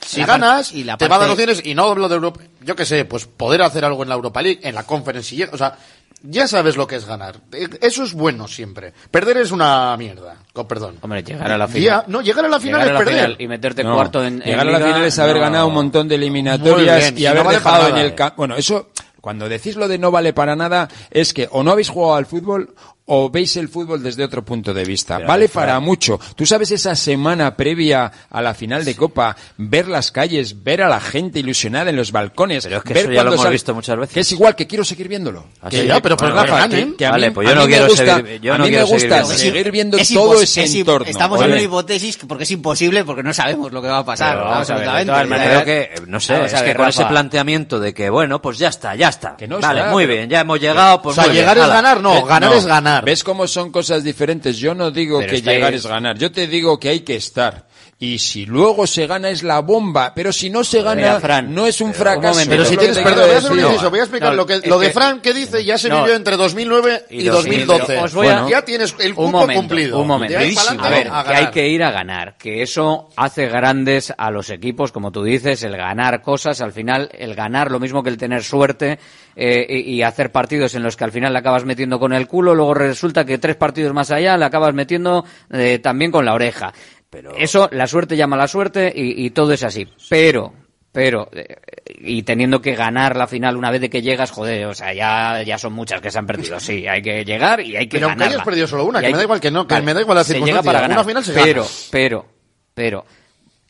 Si 0.00 0.24
ganas, 0.24 0.72
y 0.72 0.84
la 0.84 0.96
te 0.96 1.08
va 1.08 1.16
a 1.16 1.18
dar 1.18 1.30
opciones, 1.30 1.60
y 1.64 1.74
no 1.74 1.84
hablo 1.84 2.08
de 2.08 2.14
Europa, 2.14 2.40
yo 2.62 2.74
qué 2.76 2.86
sé, 2.86 3.04
pues 3.04 3.26
poder 3.26 3.62
hacer 3.62 3.84
algo 3.84 4.02
en 4.02 4.08
la 4.08 4.14
Europa 4.14 4.40
League, 4.40 4.60
en 4.62 4.74
la 4.74 4.84
Conference 4.84 5.34
League, 5.34 5.50
o 5.52 5.58
sea, 5.58 5.76
ya 6.22 6.48
sabes 6.48 6.76
lo 6.76 6.86
que 6.86 6.96
es 6.96 7.06
ganar. 7.06 7.36
E, 7.52 7.68
eso 7.80 8.02
es 8.02 8.12
bueno 8.12 8.48
siempre. 8.48 8.92
Perder 9.10 9.38
es 9.38 9.50
una 9.50 9.96
mierda. 9.96 10.36
Con 10.52 10.66
perdón. 10.66 10.98
Hombre, 11.00 11.22
llegar 11.22 11.52
a 11.52 11.58
la 11.58 11.68
final. 11.68 12.04
No, 12.08 12.20
llegar 12.20 12.44
a 12.44 12.48
la 12.48 12.58
final 12.58 12.82
es 12.82 12.96
perder. 12.96 13.36
Y 13.38 13.46
meterte 13.46 13.84
cuarto 13.84 14.24
en. 14.24 14.40
Llegar 14.40 14.66
a 14.66 14.70
la 14.70 14.78
final 14.78 15.04
es 15.04 15.18
haber 15.18 15.38
ganado 15.38 15.68
un 15.68 15.74
montón 15.74 16.08
de 16.08 16.16
eliminatorias 16.16 17.12
y 17.16 17.26
haber 17.26 17.44
no 17.44 17.50
dejado 17.50 17.88
en 17.88 17.96
el. 17.98 18.06
Eh. 18.08 18.32
Bueno, 18.36 18.56
eso. 18.56 18.90
Cuando 19.20 19.48
decís 19.48 19.74
lo 19.74 19.88
de 19.88 19.98
no 19.98 20.12
vale 20.12 20.32
para 20.32 20.54
nada, 20.54 20.88
es 21.10 21.34
que 21.34 21.48
o 21.50 21.64
no 21.64 21.72
habéis 21.72 21.88
jugado 21.88 22.14
al 22.14 22.26
fútbol 22.26 22.74
o 23.08 23.30
veis 23.30 23.56
el 23.56 23.68
fútbol 23.68 24.02
desde 24.02 24.24
otro 24.24 24.44
punto 24.44 24.74
de 24.74 24.84
vista. 24.84 25.18
Vale 25.18 25.48
para 25.48 25.80
mucho. 25.80 26.20
Tú 26.36 26.44
sabes 26.44 26.70
esa 26.70 26.94
semana 26.94 27.56
previa 27.56 28.10
a 28.30 28.42
la 28.42 28.54
final 28.54 28.84
de 28.84 28.94
Copa, 28.94 29.34
ver 29.56 29.88
las 29.88 30.12
calles, 30.12 30.62
ver 30.62 30.82
a 30.82 30.88
la 30.88 31.00
gente 31.00 31.38
ilusionada 31.38 31.90
en 31.90 31.96
los 31.96 32.12
balcones. 32.12 32.64
Pero 32.64 32.78
es 32.78 32.82
que 32.82 32.94
ver 32.94 33.04
eso 33.04 33.12
ya 33.12 33.24
lo 33.24 33.32
hemos 33.32 33.50
visto 33.50 33.74
muchas 33.74 33.98
veces. 33.98 34.16
Es 34.16 34.32
igual, 34.32 34.54
que 34.54 34.66
quiero 34.66 34.84
seguir 34.84 35.08
viéndolo. 35.08 35.46
Así 35.62 35.86
que 35.86 36.00
pero 36.02 36.16
por 36.16 36.32
bueno, 36.32 36.54
a 36.54 37.10
vale, 37.10 37.30
pues 37.32 37.54
no 37.54 37.66
quiero 37.66 37.88
seguir, 37.90 38.50
a 38.50 38.58
mí 38.58 38.70
me 38.70 38.82
gusta 38.82 39.24
seguir, 39.24 39.70
viendo, 39.70 39.98
todo 40.14 40.40
ese 40.40 40.64
es 40.64 40.74
entorno. 40.74 41.06
Estamos 41.08 41.40
en 41.42 41.52
una 41.52 41.62
hipótesis 41.62 42.18
porque 42.28 42.44
es 42.44 42.50
imposible, 42.50 43.04
porque 43.04 43.22
no 43.22 43.32
sabemos 43.32 43.72
lo 43.72 43.80
que 43.80 43.88
va 43.88 43.98
a 43.98 44.04
pasar. 44.04 44.64
Creo 44.66 45.64
que, 45.64 45.80
eh, 45.80 45.94
no 46.06 46.20
sé, 46.20 46.44
es 46.44 46.52
que 46.62 46.74
con 46.74 46.88
ese 46.88 47.06
planteamiento 47.06 47.80
de 47.80 47.94
que, 47.94 48.10
bueno, 48.10 48.42
pues 48.42 48.58
ya 48.58 48.68
está, 48.68 48.94
ya 48.94 49.08
está. 49.08 49.36
vale, 49.60 49.84
muy 49.84 50.06
bien, 50.06 50.28
ya 50.28 50.40
hemos 50.40 50.60
llegado. 50.60 51.00
Pues 51.00 51.16
o 51.16 51.22
sea, 51.22 51.32
llegar 51.32 51.56
es 51.56 51.66
ganar, 51.66 52.02
no, 52.02 52.18
eh, 52.18 52.24
ganar 52.26 52.52
es 52.52 52.66
ganar 52.66 52.97
ganar. 52.98 53.04
¿Ves 53.04 53.24
cómo 53.24 53.46
son 53.46 53.70
cosas 53.70 54.04
diferentes? 54.04 54.58
Yo 54.58 54.74
no 54.74 54.90
digo 54.90 55.18
pero 55.20 55.32
que 55.32 55.42
llegar 55.42 55.74
es... 55.74 55.84
es 55.84 55.90
ganar, 55.90 56.18
yo 56.18 56.30
te 56.32 56.46
digo 56.46 56.78
que 56.78 56.90
hay 56.90 57.00
que 57.00 57.16
estar. 57.16 57.66
Y 58.00 58.20
si 58.20 58.46
luego 58.46 58.86
se 58.86 59.08
gana 59.08 59.28
es 59.28 59.42
la 59.42 59.58
bomba, 59.58 60.12
pero 60.14 60.32
si 60.32 60.50
no 60.50 60.62
se 60.62 60.82
gana 60.82 60.94
Mira, 60.94 61.20
Fran, 61.20 61.52
no 61.52 61.66
es 61.66 61.80
un 61.80 61.92
fracaso. 61.92 62.40
Un 62.40 62.46
pero 62.46 62.64
si 62.64 62.76
tienes, 62.76 62.96
perdón, 62.98 63.26
voy 63.26 63.34
a 63.34 63.38
hacer 63.38 63.50
un 63.50 63.58
inciso, 63.58 63.90
voy 63.90 63.98
a 63.98 64.02
explicar 64.02 64.30
no, 64.30 64.36
lo, 64.36 64.46
que, 64.46 64.60
lo 64.68 64.78
de 64.78 64.86
que, 64.86 64.92
Fran 64.92 65.20
que 65.20 65.34
dice 65.34 65.64
ya 65.64 65.76
se 65.78 65.88
no, 65.88 66.02
vivió 66.02 66.14
entre 66.14 66.36
2009 66.36 67.06
y, 67.10 67.24
2012. 67.24 67.98
Os 67.98 68.14
voy 68.14 68.26
bueno, 68.26 68.48
ya 68.48 68.62
tienes 68.62 68.94
el 69.00 69.16
cupo 69.16 69.26
un 69.26 69.32
momento, 69.32 69.60
cumplido. 69.60 69.98
Un 69.98 70.06
momento, 70.06 70.38
a 70.38 70.90
ver, 70.90 71.08
a 71.10 71.24
que 71.24 71.34
hay 71.34 71.46
que 71.50 71.68
ir 71.68 71.82
a 71.82 71.90
ganar, 71.90 72.36
que 72.38 72.62
eso 72.62 73.08
hace 73.16 73.48
grandes 73.48 74.14
a 74.16 74.30
los 74.30 74.50
equipos, 74.50 74.92
como 74.92 75.10
tú 75.10 75.24
dices, 75.24 75.64
el 75.64 75.76
ganar 75.76 76.22
cosas, 76.22 76.60
al 76.60 76.70
final 76.70 77.10
el 77.18 77.34
ganar 77.34 77.72
lo 77.72 77.80
mismo 77.80 78.04
que 78.04 78.10
el 78.10 78.16
tener 78.16 78.44
suerte 78.44 79.00
eh, 79.40 79.82
y, 79.86 80.02
hacer 80.02 80.32
partidos 80.32 80.74
en 80.74 80.82
los 80.82 80.96
que 80.96 81.04
al 81.04 81.12
final 81.12 81.32
la 81.32 81.38
acabas 81.38 81.64
metiendo 81.64 82.00
con 82.00 82.12
el 82.12 82.26
culo, 82.26 82.56
luego 82.56 82.74
resulta 82.74 83.24
que 83.24 83.38
tres 83.38 83.54
partidos 83.54 83.94
más 83.94 84.10
allá 84.10 84.36
la 84.36 84.46
acabas 84.46 84.74
metiendo 84.74 85.24
eh, 85.52 85.78
también 85.78 86.10
con 86.10 86.24
la 86.24 86.34
oreja. 86.34 86.74
Pero... 87.08 87.36
Eso, 87.36 87.68
la 87.70 87.86
suerte 87.86 88.16
llama 88.16 88.34
a 88.34 88.40
la 88.40 88.48
suerte 88.48 88.92
y, 88.92 89.30
todo 89.30 89.52
es 89.52 89.62
así. 89.62 89.86
Pero, 90.10 90.52
pero 90.90 91.28
eh, 91.32 91.54
y 92.00 92.24
teniendo 92.24 92.60
que 92.60 92.74
ganar 92.74 93.14
la 93.14 93.28
final 93.28 93.56
una 93.56 93.70
vez 93.70 93.80
de 93.80 93.88
que 93.88 94.02
llegas, 94.02 94.32
joder, 94.32 94.66
o 94.66 94.74
sea, 94.74 94.92
ya, 94.92 95.40
ya 95.44 95.56
son 95.56 95.72
muchas 95.72 96.00
que 96.00 96.10
se 96.10 96.18
han 96.18 96.26
perdido. 96.26 96.58
Sí, 96.58 96.88
hay 96.88 97.00
que 97.00 97.24
llegar 97.24 97.60
y 97.60 97.76
hay 97.76 97.86
que 97.86 97.98
pero 97.98 98.08
ganarla. 98.08 98.24
Pero 98.24 98.34
hayas 98.34 98.44
perdido 98.44 98.66
solo 98.66 98.86
una, 98.86 99.00
que 99.00 99.10
me 99.10 99.18
da 99.18 99.22
igual 99.22 99.40
que 99.40 99.52
no, 99.52 99.68
que 99.68 99.80
me 99.82 99.94
da 99.94 100.00
igual 100.00 100.16
la 100.18 100.24
circunstancia. 100.24 100.64
para 100.64 100.80
ganar. 100.80 100.98
Una 100.98 101.06
final 101.06 101.24
se 101.24 101.32
pero, 101.32 101.62
gana. 101.62 101.74
pero, 101.92 102.26
pero, 102.72 103.04
pero, 103.04 103.06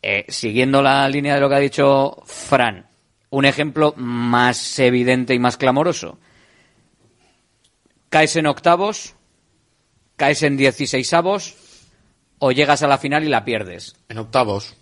eh, 0.01 0.25
siguiendo 0.29 0.81
la 0.81 1.07
línea 1.11 1.35
de 1.35 1.41
lo 1.41 1.49
que 1.51 1.55
ha 1.57 1.61
dicho 1.61 2.16
Fran, 2.25 2.88
un 3.31 3.45
ejemplo 3.45 3.95
más 3.97 4.79
evidente 4.79 5.35
y 5.35 5.39
más 5.39 5.57
clamoroso. 5.57 6.18
Caes 8.09 8.37
en 8.37 8.47
octavos, 8.47 9.14
caes 10.16 10.43
en 10.43 10.57
dieciséisavos 10.57 11.57
o 12.39 12.53
llegas 12.53 12.83
a 12.83 12.89
la 12.89 12.99
final 12.99 13.24
y 13.24 13.29
la 13.29 13.45
pierdes. 13.45 13.97
En 14.09 14.18
octavos. 14.18 14.78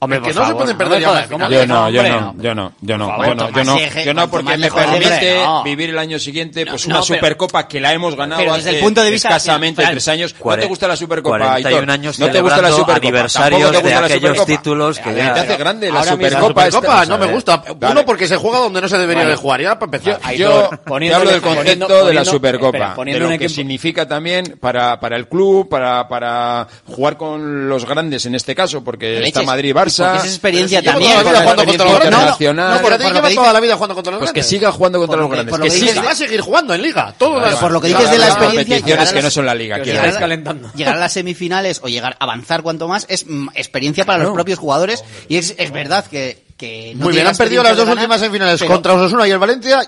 Hombre, 0.00 0.22
que 0.22 0.28
no 0.28 0.34
favor, 0.34 0.48
se 0.48 0.54
pueden 0.54 0.78
perder 0.78 1.02
no 1.02 1.08
jodas, 1.08 1.28
yo, 1.28 1.38
no, 1.38 1.50
yo, 1.50 1.66
no, 1.66 1.90
yo 1.90 2.54
no, 2.54 2.72
yo 2.80 2.98
no, 2.98 3.08
favor, 3.08 3.26
yo 3.26 3.34
no, 3.34 3.50
yo 3.50 3.64
no, 3.64 3.78
yo 4.04 4.14
no, 4.14 4.30
porque 4.30 4.56
me 4.56 4.70
permite 4.70 5.42
no. 5.42 5.64
vivir 5.64 5.90
el 5.90 5.98
año 5.98 6.20
siguiente 6.20 6.64
pues 6.66 6.86
una 6.86 7.02
supercopa 7.02 7.66
que 7.66 7.80
la 7.80 7.92
hemos 7.92 8.14
ganado 8.14 8.40
pero 8.40 8.54
desde 8.54 8.70
hace 8.70 8.78
el 8.78 8.84
punto 8.84 9.02
de 9.02 9.10
vista 9.10 9.30
escasamente 9.30 9.84
tres 9.84 10.06
años. 10.06 10.36
¿No 10.44 10.56
te 10.56 10.66
gusta 10.66 10.86
la 10.86 10.94
supercopa? 10.94 11.38
41 11.38 11.92
años 11.92 12.18
no 12.20 12.30
te 12.30 12.40
gusta 12.40 12.62
la 12.62 12.70
supercopa. 12.70 12.96
Aniversarios 12.96 13.60
te 13.60 13.66
gusta 13.66 13.88
de 13.88 13.90
la 13.90 13.98
aquellos 13.98 14.20
supercopa? 14.20 14.46
títulos 14.46 14.98
que 15.00 15.14
ya, 15.16 15.34
te 15.34 15.40
hace 15.40 15.56
grande 15.56 15.90
la 15.90 16.04
supercopa. 16.04 16.64
La 16.64 16.70
supercopa 16.70 17.06
no 17.06 17.18
me 17.18 17.26
gusta. 17.26 17.64
Uno 17.90 18.04
porque 18.04 18.28
se 18.28 18.36
juega 18.36 18.58
donde 18.60 18.80
no 18.80 18.88
se 18.88 18.98
debería 18.98 19.26
de 19.26 19.34
jugar. 19.34 19.62
Ya 19.62 19.78
para 19.80 19.96
empezar. 19.96 20.34
Yo 20.36 20.70
hablo 21.12 21.30
del 21.30 21.42
concepto 21.42 22.06
de 22.06 22.14
la 22.14 22.24
supercopa, 22.24 22.94
de 23.04 23.18
lo 23.18 23.36
que 23.36 23.48
significa 23.48 24.06
también 24.06 24.58
para 24.60 25.00
para 25.00 25.16
el 25.16 25.26
club, 25.26 25.68
para 25.68 26.08
para 26.08 26.68
jugar 26.86 27.16
con 27.16 27.68
los 27.68 27.84
grandes 27.84 28.26
en 28.26 28.36
este 28.36 28.54
caso, 28.54 28.84
porque 28.84 29.24
está 29.24 29.42
Madrid 29.42 29.74
Barça 29.74 29.87
Barça. 29.88 30.12
Porque 30.12 30.26
es 30.26 30.34
experiencia 30.34 30.82
también. 30.82 31.12
Toda 31.12 31.24
la 31.24 31.30
vida 31.30 31.40
jugando 31.42 31.64
contra 31.64 31.84
los 31.84 32.00
grandes. 32.00 32.40
No, 32.40 32.54
no, 32.54 32.74
no, 32.74 32.80
pero 32.82 32.96
lleva 32.98 33.30
toda 33.30 33.52
la 33.52 33.60
vida 33.60 33.74
jugando 33.74 33.94
contra 33.94 34.10
los 34.12 34.20
grandes. 34.20 34.32
Pues 34.32 34.46
que 34.46 34.56
siga 34.56 34.72
jugando 34.72 34.98
contra 34.98 35.16
los 35.18 35.30
grandes. 35.30 35.58
Que 35.58 35.70
siga. 35.70 36.02
Va 36.02 36.10
a 36.10 36.14
seguir 36.14 36.40
jugando 36.40 36.74
en 36.74 36.82
Liga. 36.82 37.14
Todo 37.18 37.42
Por 37.60 37.72
lo 37.72 37.80
que 37.80 37.88
dices 37.88 38.10
de 38.10 38.18
la 38.18 38.28
experiencia. 38.28 39.12
que 39.12 39.22
no 39.22 39.30
son 39.30 39.46
la 39.46 39.54
Liga. 39.54 39.78
Llegar 39.78 40.94
a 40.94 40.98
las 40.98 41.12
semifinales 41.12 41.80
o 41.82 41.88
llegar 41.88 42.16
a 42.18 42.24
avanzar 42.24 42.62
cuanto 42.62 42.88
más 42.88 43.06
es 43.08 43.26
mm, 43.26 43.48
experiencia 43.54 44.04
para 44.04 44.22
los 44.22 44.32
propios 44.32 44.58
jugadores. 44.58 45.04
Y 45.28 45.36
es 45.36 45.72
verdad 45.72 46.04
que 46.06 46.47
muy 46.60 47.12
bien, 47.12 47.26
han 47.26 47.36
perdido 47.36 47.62
las 47.62 47.76
dos 47.76 47.88
últimas 47.88 48.20
semifinales 48.20 48.62
contra 48.64 48.94
Osasuna 48.94 49.28
y 49.28 49.30
el 49.30 49.38
Valencia. 49.38 49.80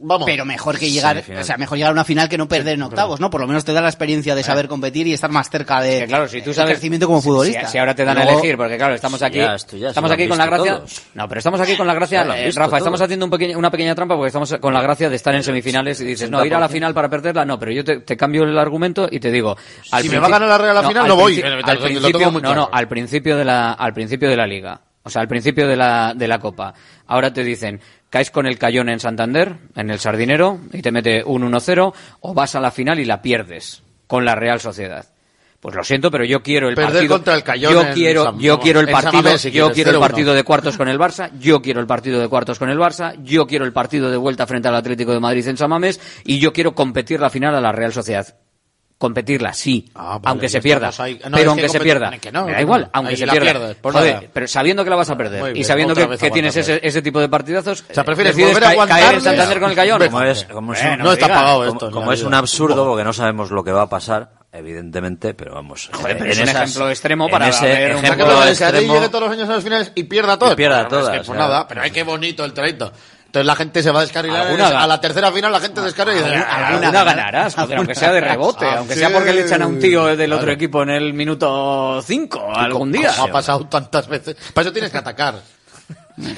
Vamos. 0.00 0.26
Pero 0.26 0.44
mejor 0.44 0.78
que 0.78 0.90
llegar, 0.90 1.22
o 1.38 1.44
sea, 1.44 1.56
mejor 1.56 1.78
llegar 1.78 1.90
a 1.90 1.92
una 1.92 2.04
final 2.04 2.28
que 2.28 2.36
no 2.36 2.48
perder 2.48 2.74
en 2.74 2.82
octavos, 2.82 3.20
¿no? 3.20 3.30
Por 3.30 3.40
lo 3.40 3.46
menos 3.46 3.64
te 3.64 3.72
da 3.72 3.80
la 3.80 3.88
experiencia 3.88 4.34
de 4.34 4.42
eh. 4.42 4.44
saber 4.44 4.68
competir 4.68 5.06
y 5.06 5.12
estar 5.12 5.30
más 5.30 5.48
cerca 5.48 5.80
de 5.80 6.00
que, 6.00 6.06
claro, 6.06 6.28
si 6.28 6.42
tú 6.42 6.52
sabes, 6.52 6.72
crecimiento 6.72 7.06
como 7.06 7.22
futbolista. 7.22 7.66
Si, 7.66 7.78
ahora 7.78 7.94
te 7.94 8.04
dan 8.04 8.18
a 8.18 8.24
elegir, 8.24 8.56
porque 8.56 8.76
claro, 8.76 8.94
estamos 8.94 9.22
aquí, 9.22 9.40
estamos 9.40 10.10
aquí 10.10 10.28
con 10.28 10.38
la 10.38 10.46
gracia. 10.46 10.82
No, 11.14 11.28
pero 11.28 11.38
estamos 11.38 11.60
aquí 11.60 11.76
con 11.76 11.86
la 11.86 11.94
gracia, 11.94 12.24
Rafa, 12.54 12.78
estamos 12.78 13.00
haciendo 13.00 13.26
un 13.26 13.30
pequeño, 13.30 13.58
una 13.58 13.70
pequeña 13.70 13.94
trampa 13.94 14.14
porque 14.14 14.28
estamos 14.28 14.54
con 14.60 14.74
la 14.74 14.82
gracia 14.82 15.08
de 15.08 15.16
estar 15.16 15.34
en 15.34 15.42
semifinales 15.42 16.00
y 16.00 16.04
dices, 16.04 16.30
no, 16.30 16.44
ir 16.44 16.54
a 16.54 16.60
la 16.60 16.68
final 16.68 16.92
para 16.92 17.08
perderla, 17.08 17.44
no, 17.44 17.58
pero 17.58 17.72
yo 17.72 17.84
te, 17.84 18.16
cambio 18.16 18.44
el 18.44 18.58
argumento 18.58 19.08
y 19.10 19.18
te 19.18 19.30
digo, 19.30 19.56
al 19.90 20.02
si 20.02 20.08
me 20.10 20.18
va 20.18 20.26
a 20.26 20.30
ganar 20.30 20.48
la 20.48 20.58
Real 20.58 20.70
a 20.70 20.74
la 20.74 20.82
no, 20.82 20.88
final, 20.88 21.08
no 21.08 21.16
voy. 21.16 21.42
no, 22.42 22.54
no, 22.54 22.68
al 22.70 22.88
principio 22.88 23.36
de 23.36 23.44
la, 23.44 23.72
al 23.72 23.94
principio 23.94 24.28
de 24.28 24.36
la 24.36 24.46
liga 24.46 24.80
o 25.04 25.10
sea, 25.10 25.22
al 25.22 25.28
principio 25.28 25.66
de 25.66 25.76
la, 25.76 26.14
de 26.14 26.28
la 26.28 26.38
Copa. 26.38 26.74
Ahora 27.06 27.32
te 27.32 27.42
dicen, 27.42 27.80
caes 28.08 28.30
con 28.30 28.46
el 28.46 28.58
Cayón 28.58 28.88
en 28.88 29.00
Santander, 29.00 29.56
en 29.74 29.90
el 29.90 29.98
Sardinero, 29.98 30.60
y 30.72 30.82
te 30.82 30.92
mete 30.92 31.24
un 31.24 31.42
1-0, 31.42 31.92
o 32.20 32.34
vas 32.34 32.54
a 32.54 32.60
la 32.60 32.70
final 32.70 33.00
y 33.00 33.04
la 33.04 33.22
pierdes 33.22 33.82
con 34.06 34.24
la 34.24 34.34
Real 34.34 34.60
Sociedad. 34.60 35.06
Pues 35.62 35.76
lo 35.76 35.84
siento, 35.84 36.10
pero 36.10 36.24
yo 36.24 36.42
quiero 36.42 36.68
el 36.68 36.74
partido. 36.74 37.14
Contra 37.14 37.34
el 37.34 37.44
Cayón 37.44 37.72
yo, 37.72 37.94
quiero, 37.94 38.36
yo 38.38 38.58
quiero 38.58 38.80
el 38.80 38.88
partido, 38.88 39.36
yo 39.36 39.70
quiero 39.70 39.92
el 39.92 40.00
partido 40.00 40.34
de 40.34 40.42
cuartos 40.42 40.76
con 40.76 40.88
el 40.88 40.98
Barça, 40.98 41.30
yo 41.38 41.62
quiero 41.62 41.80
el 41.80 41.86
partido 41.86 42.20
de 42.20 42.28
cuartos 42.28 42.58
con 42.58 42.68
el 42.68 42.78
Barça, 42.78 43.14
yo 43.22 43.46
quiero 43.46 43.64
el 43.64 43.72
partido 43.72 44.10
de 44.10 44.16
vuelta 44.16 44.44
frente 44.46 44.66
al 44.66 44.74
Atlético 44.74 45.12
de 45.12 45.20
Madrid 45.20 45.46
en 45.46 45.56
Samamés 45.56 46.00
y 46.24 46.40
yo 46.40 46.52
quiero 46.52 46.74
competir 46.74 47.20
la 47.20 47.30
final 47.30 47.54
a 47.54 47.60
la 47.60 47.70
Real 47.70 47.92
Sociedad 47.92 48.34
competirla, 49.02 49.52
sí, 49.52 49.90
ah, 49.96 50.12
vale, 50.12 50.22
aunque 50.26 50.48
se 50.48 50.62
pierda. 50.62 50.92
Hay... 50.96 51.20
No, 51.28 51.36
pero 51.36 51.50
aunque 51.50 51.68
se 51.68 51.80
pierda, 51.80 52.16
que 52.18 52.30
no, 52.30 52.46
me 52.46 52.52
da 52.52 52.60
igual, 52.60 52.88
aunque 52.92 53.16
se 53.16 53.26
pierda. 53.26 53.50
Pierdes, 53.50 53.76
Joder, 53.82 54.30
pero 54.32 54.46
sabiendo 54.46 54.84
que 54.84 54.90
la 54.90 54.94
vas 54.94 55.10
a 55.10 55.16
perder 55.16 55.42
bien, 55.42 55.56
y 55.56 55.64
sabiendo 55.64 55.92
que, 55.92 56.06
que 56.16 56.30
tienes 56.30 56.56
ese, 56.56 56.78
ese, 56.80 57.02
tipo 57.02 57.18
de 57.18 57.28
partidazos, 57.28 57.82
o 57.90 57.92
sea, 57.92 58.04
eh, 58.04 58.06
prefieres 58.06 58.36
volver 58.36 58.64
a 58.64 58.86
caer 58.86 59.14
en 59.16 59.20
Santander 59.20 59.58
con 59.58 59.70
el 59.70 59.76
Cayón. 59.76 60.04
Como 60.04 60.22
es, 60.22 60.44
como 60.44 60.72
es, 60.72 60.98
no, 60.98 61.12
está 61.12 61.26
pagado 61.26 61.64
esto. 61.64 61.78
Como, 61.86 61.92
como 61.92 62.12
es 62.12 62.22
un 62.22 62.32
absurdo, 62.32 62.86
porque 62.86 63.02
no 63.02 63.12
sabemos 63.12 63.50
lo 63.50 63.64
que 63.64 63.72
va 63.72 63.82
a 63.82 63.88
pasar, 63.88 64.30
evidentemente, 64.52 65.34
pero 65.34 65.54
vamos. 65.54 65.90
Joder, 65.92 66.18
pero 66.18 66.30
eh, 66.30 66.34
en 66.34 66.38
es 66.38 66.38
un 66.38 66.48
esas, 66.48 66.62
ejemplo 66.62 66.90
extremo 66.90 67.28
para 67.28 67.48
ese 67.48 67.66
ver, 67.66 67.90
ejemplo 67.90 68.44
extremo, 68.46 68.94
llegue 68.94 69.08
todos 69.08 69.24
los 69.24 69.32
años 69.32 69.48
a 69.48 69.54
las 69.54 69.64
finales 69.64 69.90
y 69.96 70.04
pierda 70.04 70.38
todo. 70.38 70.52
Y 70.52 70.54
pierda 70.54 70.86
todas. 70.86 71.26
Pues 71.26 71.36
nada, 71.36 71.66
pero 71.66 71.82
hay 71.82 71.90
que 71.90 72.04
bonito 72.04 72.44
el 72.44 72.52
trayecto. 72.52 72.92
Entonces 73.32 73.46
la 73.46 73.56
gente 73.56 73.82
se 73.82 73.90
va 73.90 74.00
a 74.00 74.02
descarrilar. 74.02 74.50
En 74.50 74.60
a 74.60 74.86
la 74.86 75.00
tercera 75.00 75.32
final 75.32 75.50
la 75.50 75.60
gente 75.60 75.80
descarga 75.80 76.12
y 76.12 76.16
dice, 76.16 76.28
¿Alguna, 76.28 76.46
ah, 76.50 76.66
alguna, 76.66 77.04
ganarás, 77.04 77.54
joder, 77.54 77.78
aunque 77.78 77.94
sea 77.94 78.12
de 78.12 78.20
rebote, 78.20 78.66
ah, 78.70 78.74
aunque 78.80 78.94
sea 78.94 79.08
porque 79.08 79.32
le 79.32 79.40
echan 79.40 79.62
a 79.62 79.66
un 79.66 79.78
tío 79.78 80.14
del 80.14 80.34
otro 80.34 80.52
equipo 80.52 80.82
en 80.82 80.90
el 80.90 81.14
minuto 81.14 82.02
5 82.02 82.52
algún 82.54 82.92
día. 82.92 83.10
Ha 83.18 83.28
pasado 83.28 83.66
tantas 83.68 84.06
veces. 84.06 84.36
Para 84.52 84.66
eso 84.66 84.72
tienes 84.74 84.90
que 84.90 84.98
atacar. 84.98 85.36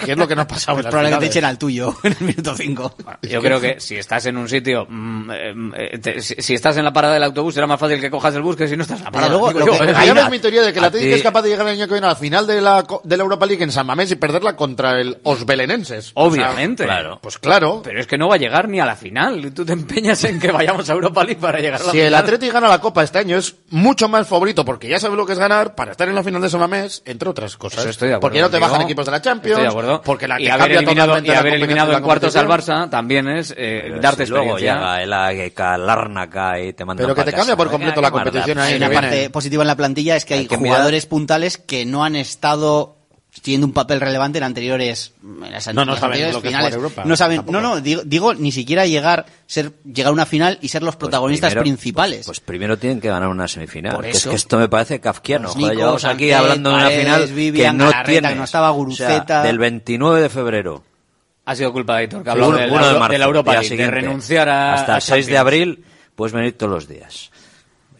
¿Qué 0.04 0.12
es 0.12 0.18
lo 0.18 0.28
que 0.28 0.36
nos 0.36 0.46
pasaba? 0.46 0.76
Pues 0.76 0.86
probablemente 0.86 1.26
echen 1.26 1.44
al 1.44 1.58
tuyo 1.58 1.96
en 2.02 2.12
el 2.12 2.20
minuto 2.20 2.54
5. 2.54 2.94
Bueno, 3.02 3.18
yo 3.22 3.40
creo 3.40 3.60
que 3.60 3.80
si 3.80 3.96
estás 3.96 4.26
en 4.26 4.36
un 4.36 4.48
sitio, 4.48 4.86
mm 4.88 5.14
eh, 5.30 5.54
mm, 5.54 5.72
eh, 5.76 5.98
te, 5.98 6.20
si, 6.20 6.34
si, 6.38 6.54
estás 6.54 6.76
en 6.76 6.84
la 6.84 6.92
parada 6.92 7.14
del 7.14 7.22
autobús, 7.22 7.54
será 7.54 7.66
más 7.66 7.80
fácil 7.80 8.00
que 8.00 8.10
cojas 8.10 8.34
el 8.34 8.42
bus 8.42 8.56
que 8.56 8.68
si 8.68 8.76
no 8.76 8.82
estás 8.82 8.98
en 8.98 9.04
la 9.04 9.10
parada. 9.10 9.32
Luego, 9.32 9.52
yo, 9.52 9.78
que, 9.78 9.90
ahí 9.94 10.10
ves 10.10 10.30
mi 10.30 10.38
teoría 10.38 10.62
de 10.62 10.72
que 10.72 10.80
la 10.80 10.88
Atlético 10.88 11.16
es 11.16 11.22
capaz 11.22 11.42
de 11.42 11.50
llegar 11.50 11.66
el 11.66 11.74
año 11.74 11.86
que 11.86 11.94
viene 11.94 12.06
a 12.06 12.10
la 12.10 12.16
final 12.16 12.46
de 12.46 12.60
la, 12.60 12.84
de 13.02 13.16
la 13.16 13.22
Europa 13.22 13.46
League 13.46 13.62
en 13.62 13.72
San 13.72 13.86
Mamés 13.86 14.10
y 14.10 14.16
perderla 14.16 14.56
contra 14.56 15.00
el 15.00 15.18
Os 15.22 15.46
Belenenses. 15.46 16.12
Obviamente. 16.14 16.84
O 16.84 16.86
sea, 16.86 16.96
claro. 16.96 17.18
Pues 17.22 17.38
claro. 17.38 17.80
Pero 17.82 18.00
es 18.00 18.06
que 18.06 18.18
no 18.18 18.28
va 18.28 18.34
a 18.34 18.38
llegar 18.38 18.68
ni 18.68 18.80
a 18.80 18.86
la 18.86 18.96
final. 18.96 19.52
Tú 19.54 19.64
te 19.64 19.72
empeñas 19.72 20.22
en 20.24 20.38
que 20.38 20.50
vayamos 20.50 20.88
a 20.88 20.92
Europa 20.92 21.24
League 21.24 21.40
para 21.40 21.58
llegar 21.58 21.80
a 21.80 21.84
la 21.84 21.90
Si 21.90 21.90
final. 21.92 22.06
el 22.06 22.14
Atlético 22.14 22.52
gana 22.52 22.68
la 22.68 22.80
Copa 22.80 23.02
este 23.02 23.18
año, 23.18 23.36
es 23.36 23.54
mucho 23.70 24.08
más 24.08 24.26
favorito 24.26 24.64
porque 24.64 24.88
ya 24.88 24.98
sabe 24.98 25.16
lo 25.16 25.26
que 25.26 25.32
es 25.32 25.38
ganar 25.38 25.74
para 25.74 25.92
estar 25.92 26.08
en 26.08 26.14
la 26.14 26.22
final 26.22 26.40
de 26.42 26.50
San 26.50 26.60
Mamés, 26.60 27.02
entre 27.04 27.28
otras 27.28 27.56
cosas. 27.56 27.80
Eso 27.80 27.90
estoy 27.90 28.08
de 28.08 28.14
acuerdo 28.14 28.24
porque 28.24 28.38
ya 28.38 28.44
no 28.44 28.50
te 28.50 28.58
bajan 28.58 28.82
equipos 28.82 29.06
de 29.06 29.12
la 29.12 29.22
Champions 29.22 29.73
acuerdo. 29.78 30.02
porque 30.02 30.26
la 30.28 30.40
y 30.40 30.48
haber 30.48 30.72
eliminado, 30.72 31.18
y 31.22 31.30
haber 31.30 31.54
eliminado 31.54 31.92
en 31.96 32.02
cuartos 32.02 32.34
al. 32.36 32.46
Barça 32.48 32.88
también 32.90 33.28
es 33.28 33.54
eh, 33.56 33.94
darte 34.00 34.24
si 34.26 34.32
luego 34.32 34.56
llega 34.58 35.02
el 35.02 35.12
Agueca 35.12 35.76
Larnaca 35.78 36.60
y 36.60 36.72
te 36.72 36.84
manda 36.84 37.02
Pero 37.02 37.14
que 37.14 37.22
te 37.22 37.30
casa. 37.32 37.36
cambia 37.38 37.56
por 37.56 37.70
completo 37.70 38.00
la 38.00 38.10
competición 38.10 38.58
ahí, 38.58 38.72
Hay 38.74 38.78
una 38.78 38.90
parte 38.90 39.30
positiva 39.30 39.62
en 39.62 39.66
la 39.68 39.76
plantilla 39.76 40.16
es 40.16 40.24
que 40.24 40.34
hay, 40.34 40.40
Hay 40.40 40.46
que 40.46 40.56
mirar- 40.58 40.76
jugadores 40.76 41.06
puntales 41.06 41.58
que 41.58 41.84
no 41.86 42.04
han 42.04 42.16
estado 42.16 42.93
teniendo 43.42 43.66
un 43.66 43.72
papel 43.72 44.00
relevante 44.00 44.38
en 44.38 44.44
anteriores 44.44 45.12
en 45.22 45.50
las 45.52 45.66
No, 45.74 45.84
no 45.84 45.92
las 45.92 46.00
saben 46.00 46.12
anteriores 46.12 46.34
lo 46.34 46.40
que 46.42 46.48
es 46.48 46.52
finales. 46.52 46.74
jugar 46.74 46.84
Europa, 46.84 47.02
no 47.04 47.16
saben 47.16 47.36
tampoco. 47.38 47.52
no 47.60 47.60
no 47.74 47.80
digo, 47.80 48.02
digo 48.04 48.34
ni 48.34 48.52
siquiera 48.52 48.86
llegar 48.86 49.26
ser 49.46 49.72
llegar 49.84 50.10
a 50.10 50.12
una 50.12 50.24
final 50.26 50.58
y 50.62 50.68
ser 50.68 50.82
los 50.82 50.96
protagonistas 50.96 51.50
Primero- 51.50 51.62
principales 51.64 52.26
Pues 52.26 52.40
primero 52.40 52.78
tienen 52.78 53.00
que 53.00 53.08
ganar 53.08 53.28
una 53.28 53.46
semifinal. 53.48 53.96
Por 53.96 54.04
que 54.04 54.10
es 54.10 54.16
eso. 54.18 54.30
que 54.30 54.36
esto 54.36 54.58
me 54.58 54.68
parece 54.68 55.00
kafkiano. 55.00 55.44
Pues 55.48 55.54
Joder, 55.54 55.68
Nico, 55.70 55.78
llevamos 55.80 56.04
aquí 56.04 56.30
hablando 56.32 56.70
de 56.70 56.76
una 56.76 56.84
Paredes, 56.84 57.04
final 57.04 57.32
Vivian, 57.32 57.78
que 57.78 57.84
no 57.84 57.90
tiene. 58.06 58.28
que 58.28 58.34
no 58.36 58.44
estaba 58.44 58.70
Guruceta. 58.70 59.42
del 59.42 59.58
29 59.58 60.22
de 60.22 60.28
febrero. 60.28 60.84
Ha 61.46 61.54
sido 61.56 61.72
culpa 61.72 61.94
de 61.96 61.98
Aitor, 62.00 62.22
que 62.24 62.30
habló 62.30 62.52
de, 62.52 62.66
la, 62.68 62.92
de 62.92 62.98
marzo, 62.98 63.12
de 63.12 63.18
la 63.18 63.24
Europa 63.26 63.52
League, 63.60 63.76
de 63.76 63.90
renunciar 63.90 64.48
a 64.48 64.72
Hasta 64.74 64.94
a 64.94 64.96
el 64.96 65.02
6 65.02 65.26
de 65.26 65.32
Champions. 65.34 65.40
abril 65.40 65.84
puedes 66.14 66.32
venir 66.32 66.56
todos 66.56 66.72
los 66.72 66.88
días. 66.88 67.30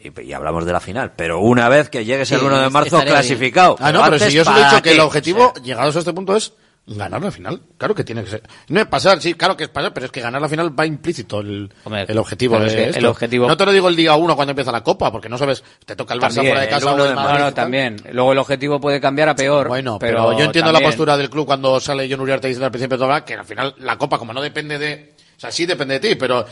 Y, 0.05 0.21
y 0.23 0.33
hablamos 0.33 0.65
de 0.67 0.73
la 0.73 0.81
final. 0.81 1.13
Pero 1.17 1.41
una 1.41 1.69
vez 1.69 1.89
que 1.89 2.05
llegues 2.05 2.31
el 2.33 2.41
Sí, 2.41 2.45
1 2.45 2.61
de 2.63 2.71
marzo 2.71 3.01
clasificado. 3.01 3.77
Ah, 3.81 3.91
no, 3.91 4.03
pero 4.05 4.19
si 4.19 4.33
yo 4.33 4.43
os 4.43 4.49
he 4.49 4.51
¿para 4.53 4.71
dicho 4.71 4.83
que 4.83 4.93
el 4.93 5.01
objetivo, 5.01 5.53
llegados 5.63 5.97
a 5.97 5.99
este 6.01 6.13
punto, 6.13 6.37
es 6.37 6.53
ganar 6.87 7.23
la 7.23 7.31
final. 7.31 7.63
Claro 7.79 7.95
que 7.95 8.05
tiene 8.05 8.23
que 8.23 8.29
ser. 8.29 8.43
No 8.69 8.79
es 8.81 8.87
pasar, 8.87 9.19
sí, 9.23 9.33
claro 9.33 9.57
que 9.57 9.65
es 9.65 9.71
pasar, 9.71 9.95
pero 9.95 10.05
es 10.05 10.13
que 10.13 10.21
ganar 10.21 10.43
la 10.43 10.51
final 10.51 10.79
va 10.79 10.85
implícito 10.85 11.41
el, 11.41 11.73
el 12.07 12.19
objetivo 12.19 12.59
de 12.61 12.67
es 12.67 12.75
que 12.75 12.85
esto. 12.89 12.99
el 12.99 13.07
objetivo- 13.07 13.47
No 13.49 13.57
te 13.57 13.65
lo 13.65 13.73
digo 13.73 13.89
el 13.89 13.97
día 13.97 14.15
uno 14.17 14.37
cuando 14.37 14.51
empieza 14.51 14.71
la 14.71 14.83
Copa, 14.83 15.11
porque 15.11 15.31
no 15.31 15.39
sabes, 15.39 15.65
te 15.87 15.97
toca 15.97 16.13
el 16.13 16.21
Barça 16.21 16.35
También, 16.35 16.47
fuera 16.53 16.61
de 16.61 16.67
el 16.67 16.71
casa 16.75 16.91
o 16.91 16.95
uno 16.95 17.05
el 17.05 17.09
de 17.09 17.15
Madrid. 17.17 17.35
y 17.37 17.43
tal. 17.45 17.55
también. 17.55 17.97
Luego 18.13 18.33
el 18.33 18.39
objetivo 18.39 18.79
puede 18.81 19.01
cambiar 19.01 19.31
a 19.31 19.35
peor. 19.35 19.69
Bueno, 19.69 19.99
pero, 19.99 20.27
pero, 20.27 20.39
yo 20.39 20.45
entiendo 20.45 20.71
la 20.73 20.81
postura 20.81 21.17
del 21.17 21.31
club 21.31 21.47
cuando 21.47 21.81
sale 21.81 22.07
John 22.11 22.21
Uriarte 22.21 22.49
diciendo 22.49 22.67
al 22.67 22.73
principio 22.73 22.99
de 22.99 23.05
todo, 23.07 23.25
que 23.25 23.33
al 23.33 23.47
final 23.47 23.75
la 23.79 23.97
Copa, 23.97 24.19
como 24.19 24.35
no 24.35 24.43
depende 24.43 24.79
de... 24.79 25.15
O 25.39 25.41
sea, 25.41 25.51
sí 25.51 25.65
depende 25.65 25.99
de 25.99 26.09
ti, 26.11 26.15
pero... 26.17 26.45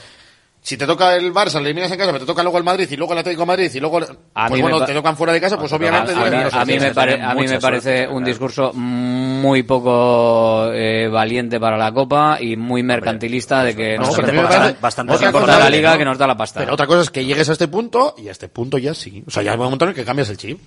Si 0.64 0.76
te 0.76 0.86
toca 0.86 1.16
el 1.16 1.34
Barça, 1.34 1.54
le 1.54 1.70
eliminas 1.70 1.90
en 1.90 1.98
casa, 1.98 2.12
pero 2.12 2.20
te 2.20 2.26
toca 2.26 2.40
luego 2.44 2.56
el 2.56 2.62
Madrid 2.62 2.86
y 2.88 2.96
luego 2.96 3.14
el 3.14 3.18
Atlético 3.18 3.42
de 3.42 3.46
Madrid 3.46 3.70
y 3.74 3.80
luego... 3.80 3.98
A 4.34 4.46
pues 4.46 4.62
bueno, 4.62 4.84
te 4.84 4.94
tocan 4.94 5.16
fuera 5.16 5.32
de 5.32 5.40
casa, 5.40 5.58
pues 5.58 5.72
a, 5.72 5.76
obviamente... 5.76 6.12
a 6.12 6.16
mí, 6.16 6.22
"Mira, 6.30 6.48
a 6.52 6.64
mí 6.64 6.78
me, 6.78 6.94
pare- 6.94 7.20
a 7.20 7.34
mí 7.34 7.48
me 7.48 7.58
parece 7.60 8.06
un 8.06 8.22
discurso 8.22 8.72
muy 8.72 9.64
poco 9.64 10.70
eh, 10.72 11.08
valiente 11.08 11.58
para 11.58 11.76
la 11.76 11.90
Copa 11.92 12.38
y 12.40 12.56
muy 12.56 12.84
mercantilista 12.84 13.64
de 13.64 13.74
que 13.74 13.96
No, 13.98 14.06
nos 14.06 14.16
importa, 14.16 14.76
bastante 14.80 15.14
importa 15.26 15.58
la 15.58 15.68
liga 15.68 15.92
¿no? 15.94 15.98
que 15.98 16.04
nos 16.04 16.16
da 16.18 16.28
la 16.28 16.36
pasta. 16.36 16.60
Pero 16.60 16.74
otra 16.74 16.86
cosa 16.86 17.02
es 17.02 17.10
que 17.10 17.24
llegues 17.24 17.48
a 17.48 17.52
este 17.52 17.66
punto 17.66 18.14
y 18.16 18.28
a 18.28 18.30
este 18.30 18.48
punto 18.48 18.78
ya 18.78 18.94
sí. 18.94 19.24
O 19.26 19.32
sea, 19.32 19.42
ya 19.42 19.50
hay 19.50 19.56
un 19.58 19.64
momento 19.64 19.84
en 19.84 19.88
el 19.88 19.94
que 19.96 20.04
cambias 20.04 20.30
el 20.30 20.36
chip. 20.36 20.60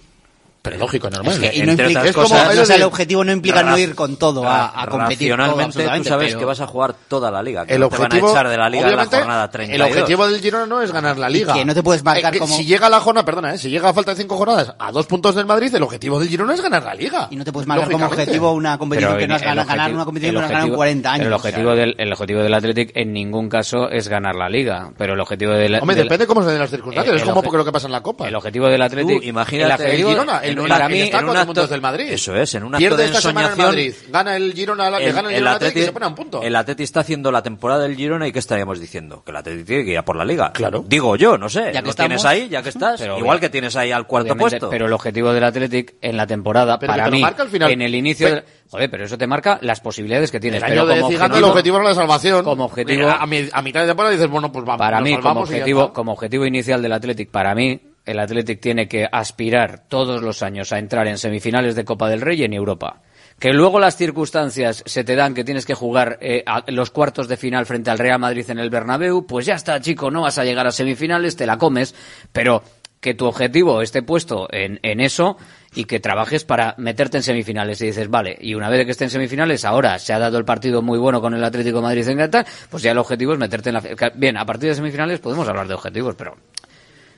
Pero 0.65 0.77
lógico, 0.79 1.09
normal. 1.09 1.33
Es 1.33 1.39
que- 1.39 1.55
y 1.57 1.61
no 1.61 1.71
Entre 1.71 1.85
implica- 1.85 1.99
otras 2.01 2.09
es 2.09 2.15
como- 2.15 2.27
cosas- 2.27 2.47
o 2.57 2.61
es 2.61 2.67
sea, 2.67 2.75
el 2.75 2.83
objetivo 2.83 3.23
no 3.23 3.31
implica 3.31 3.63
no 3.63 3.77
ir 3.77 3.95
con 3.95 4.17
todo 4.17 4.45
a, 4.47 4.65
a 4.81 4.87
competir 4.87 5.29
todo, 5.29 5.37
Racionalmente, 5.37 5.63
tú 5.63 5.67
absolutamente, 5.67 6.09
sabes 6.09 6.27
pero- 6.29 6.39
que 6.39 6.45
vas 6.45 6.61
a 6.61 6.67
jugar 6.67 6.95
toda 7.07 7.29
la 7.31 7.43
liga. 7.43 7.65
Que 7.65 7.75
el 7.75 7.79
no 7.81 7.89
te 7.89 7.97
van 7.97 8.01
a 8.01 8.05
objetivo, 8.07 8.31
echar 8.31 8.49
de 8.49 8.57
la 8.57 8.69
liga 8.69 8.89
en 8.89 8.95
la 8.97 9.05
jornada 9.05 9.43
el 9.45 9.49
32. 9.51 9.89
objetivo 9.91 10.27
del 10.27 10.41
Girona 10.41 10.65
no 10.65 10.81
es 10.81 10.91
ganar 10.91 11.17
la 11.17 11.29
liga. 11.29 11.53
que 11.53 11.63
no 11.65 11.73
te 11.75 11.83
puedes 11.83 12.03
marcar 12.03 12.35
Eh, 12.35 12.39
como- 12.39 12.55
Si 12.57 12.65
llega 12.65 12.89
la 12.89 12.99
jornada, 12.99 13.23
perdona, 13.25 13.53
eh, 13.53 13.57
si 13.59 13.69
llega 13.69 13.89
a 13.89 13.93
falta 13.93 14.11
de 14.11 14.17
cinco 14.21 14.35
jornadas 14.37 14.73
a 14.79 14.91
dos 14.91 15.05
puntos 15.05 15.35
del 15.35 15.45
Madrid, 15.45 15.73
el 15.75 15.83
objetivo 15.83 16.19
del 16.19 16.27
Girona 16.29 16.53
es 16.55 16.61
ganar 16.61 16.83
la 16.83 16.95
liga. 16.95 17.27
Y 17.29 17.35
no 17.35 17.43
te 17.45 17.51
puedes 17.53 17.67
marcar 17.67 17.89
como 17.91 18.05
objetivo 18.07 18.51
una 18.53 18.77
competición 18.77 19.11
Pero 19.13 19.19
que 19.19 19.27
no 19.27 19.35
has 19.35 19.41
el 19.41 19.47
ganado, 19.47 19.67
ganar 19.67 19.93
una 19.93 20.05
competición 20.05 20.35
el 20.35 20.35
que 20.35 20.39
no 20.41 20.45
has 20.45 20.49
ganado 20.51 20.65
en 20.65 20.71
objetivo- 20.71 20.77
40 20.77 21.11
años. 21.13 21.27
El 21.27 21.33
objetivo, 21.33 21.75
del, 21.75 21.95
el 21.97 22.11
objetivo 22.11 22.39
del 22.41 22.53
Athletic 22.53 22.91
en 22.95 23.13
ningún 23.13 23.49
caso 23.49 23.89
es 23.89 24.07
ganar 24.07 24.35
la 24.35 24.49
liga, 24.49 24.91
pero 24.97 25.13
el 25.13 25.19
objetivo 25.19 25.51
del... 25.53 25.75
Hombre, 25.75 25.95
del- 25.95 26.05
depende 26.05 26.25
cómo 26.27 26.41
se 26.43 26.49
den 26.49 26.59
las 26.59 26.69
circunstancias. 26.71 27.13
Eh, 27.13 27.15
es 27.17 27.21
el 27.21 27.33
como 27.33 27.55
lo 27.55 27.63
que 27.65 27.71
pasa 27.71 27.85
en 27.87 27.91
la 27.93 28.01
Copa. 28.01 28.27
El 28.27 28.35
objetivo 28.35 28.67
del 28.67 28.81
Athletic... 28.81 29.21
Tú 29.21 29.23
imagínate 29.27 29.85
el 29.85 29.91
el 30.01 30.07
Girona, 30.07 30.39
el, 30.39 30.54
en 30.55 30.59
el, 30.59 30.63
un- 30.65 30.69
para 30.69 30.85
el 30.87 30.91
mí, 30.93 31.01
está 31.01 31.19
en 31.19 31.29
un 31.29 31.35
acto- 31.37 31.45
puntos 31.45 31.69
del 31.69 31.81
Madrid. 31.81 32.05
Eso 32.09 32.35
es, 32.35 32.53
en 32.55 32.63
un 32.63 32.75
acto 32.75 32.79
Pierde 32.79 32.97
de 32.97 33.05
esta 33.05 33.21
semana 33.21 33.47
en 33.47 33.51
ensoñación, 33.53 33.67
Madrid, 33.75 33.93
gana 34.11 34.35
el 34.35 34.53
Girona, 34.53 34.89
le 34.99 35.11
gana 35.11 35.29
el, 35.29 35.35
Girona 35.35 35.51
Athletic 35.53 35.77
y 35.77 35.85
se 35.85 35.91
pone 35.91 36.05
a 36.05 36.09
un 36.09 36.15
punto. 36.15 36.41
el 36.41 36.55
Atleti 36.55 36.83
está 36.83 36.99
haciendo 37.01 37.31
la 37.31 37.43
temporada 37.43 37.83
del 37.83 37.95
Girona 37.95 38.27
y 38.27 38.31
¿qué 38.31 38.39
estaríamos 38.39 38.79
diciendo? 38.79 39.23
Que 39.23 39.31
el 39.31 39.37
Atleti 39.37 39.63
tiene 39.63 39.85
que 39.85 39.91
ir 39.91 39.97
a 39.97 40.05
por 40.05 40.15
la 40.15 40.25
liga. 40.25 40.51
Claro. 40.53 40.83
Digo 40.87 41.15
yo, 41.15 41.37
no 41.37 41.49
sé. 41.49 41.71
Ya 41.73 41.81
que 41.81 41.87
lo 41.87 41.93
tienes 41.93 42.17
estamos. 42.17 42.25
ahí, 42.25 42.49
ya 42.49 42.61
que 42.63 42.69
estás. 42.69 42.99
Pero 43.01 43.17
Igual 43.19 43.39
que 43.39 43.49
tienes 43.49 43.75
ahí 43.75 43.91
al 43.91 44.07
cuarto 44.07 44.35
puesto. 44.35 44.69
Pero 44.69 44.85
el 44.87 44.93
objetivo 44.93 45.31
del 45.33 45.43
Athletic 45.43 45.95
en 46.01 46.17
la 46.17 46.27
temporada, 46.27 46.77
Pero 46.79 46.91
para 46.93 47.09
mí, 47.09 47.21
marca 47.21 47.43
al 47.43 47.49
final. 47.49 47.71
en 47.71 47.81
el 47.81 47.95
inicio... 47.95 48.27
Pe- 48.29 48.43
Joder, 48.67 48.89
pero 48.89 49.05
eso 49.05 49.15
te 49.17 49.27
marca 49.27 49.59
las 49.61 49.79
posibilidades 49.79 50.31
que 50.31 50.39
tienes. 50.39 50.61
el 50.63 50.69
pero 50.69 50.81
año 50.81 50.89
de 50.89 50.99
como 51.01 51.11
Cigano, 51.11 51.37
el 51.37 51.43
objetivo 51.43 51.77
era 51.77 51.85
la 51.89 51.93
salvación. 51.95 52.43
Como 52.43 52.65
objetivo... 52.65 53.07
A, 53.09 53.25
mi- 53.27 53.47
a 53.53 53.61
mitad 53.61 53.81
de 53.81 53.87
temporada 53.87 54.11
dices, 54.11 54.27
bueno, 54.27 54.51
pues 54.51 54.65
vamos, 54.65 54.79
para 54.79 55.01
mí, 55.01 55.13
objetivo, 55.23 55.93
como 55.93 56.13
objetivo 56.13 56.45
inicial 56.47 56.81
del 56.81 56.91
Athletic, 56.93 57.29
para 57.29 57.53
mí, 57.53 57.79
el 58.05 58.19
Athletic 58.19 58.59
tiene 58.59 58.87
que 58.87 59.07
aspirar 59.11 59.87
todos 59.87 60.21
los 60.21 60.43
años 60.43 60.71
a 60.71 60.79
entrar 60.79 61.07
en 61.07 61.17
semifinales 61.17 61.75
de 61.75 61.85
Copa 61.85 62.09
del 62.09 62.21
Rey 62.21 62.43
en 62.43 62.53
Europa. 62.53 63.01
Que 63.39 63.53
luego 63.53 63.79
las 63.79 63.97
circunstancias 63.97 64.83
se 64.85 65.03
te 65.03 65.15
dan 65.15 65.33
que 65.33 65.43
tienes 65.43 65.65
que 65.65 65.73
jugar 65.73 66.17
eh, 66.21 66.45
los 66.67 66.91
cuartos 66.91 67.27
de 67.27 67.35
final 67.35 67.65
frente 67.65 67.89
al 67.89 67.99
Real 67.99 68.19
Madrid 68.19 68.49
en 68.49 68.59
el 68.59 68.69
Bernabéu, 68.69 69.25
pues 69.25 69.45
ya 69.45 69.55
está, 69.55 69.79
chico, 69.81 70.09
no 70.09 70.21
vas 70.21 70.37
a 70.37 70.45
llegar 70.45 70.65
a 70.67 70.71
semifinales, 70.71 71.35
te 71.35 71.45
la 71.45 71.57
comes, 71.57 71.95
pero 72.31 72.63
que 73.01 73.13
tu 73.13 73.25
objetivo 73.25 73.81
esté 73.81 74.01
puesto 74.01 74.47
en, 74.51 74.79
en 74.81 74.99
eso 74.99 75.37
y 75.75 75.83
que 75.83 75.99
trabajes 75.99 76.43
para 76.43 76.73
meterte 76.77 77.17
en 77.17 77.23
semifinales. 77.23 77.81
Y 77.81 77.87
dices, 77.87 78.09
vale, 78.09 78.37
y 78.39 78.55
una 78.55 78.69
vez 78.69 78.85
que 78.85 78.91
esté 78.91 79.03
en 79.03 79.09
semifinales, 79.11 79.65
ahora 79.65 79.99
se 79.99 80.13
ha 80.13 80.17
dado 80.17 80.37
el 80.37 80.45
partido 80.45 80.81
muy 80.81 80.97
bueno 80.97 81.21
con 81.21 81.33
el 81.33 81.43
Atlético 81.43 81.81
Madrid 81.81 82.07
en 82.07 82.17
Qatar, 82.17 82.47
pues 82.69 82.81
ya 82.81 82.93
el 82.93 82.97
objetivo 82.97 83.33
es 83.33 83.39
meterte 83.39 83.69
en 83.69 83.75
la... 83.75 84.11
Bien, 84.15 84.37
a 84.37 84.45
partir 84.45 84.69
de 84.69 84.75
semifinales 84.75 85.19
podemos 85.19 85.47
hablar 85.47 85.67
de 85.67 85.75
objetivos, 85.75 86.15
pero 86.15 86.35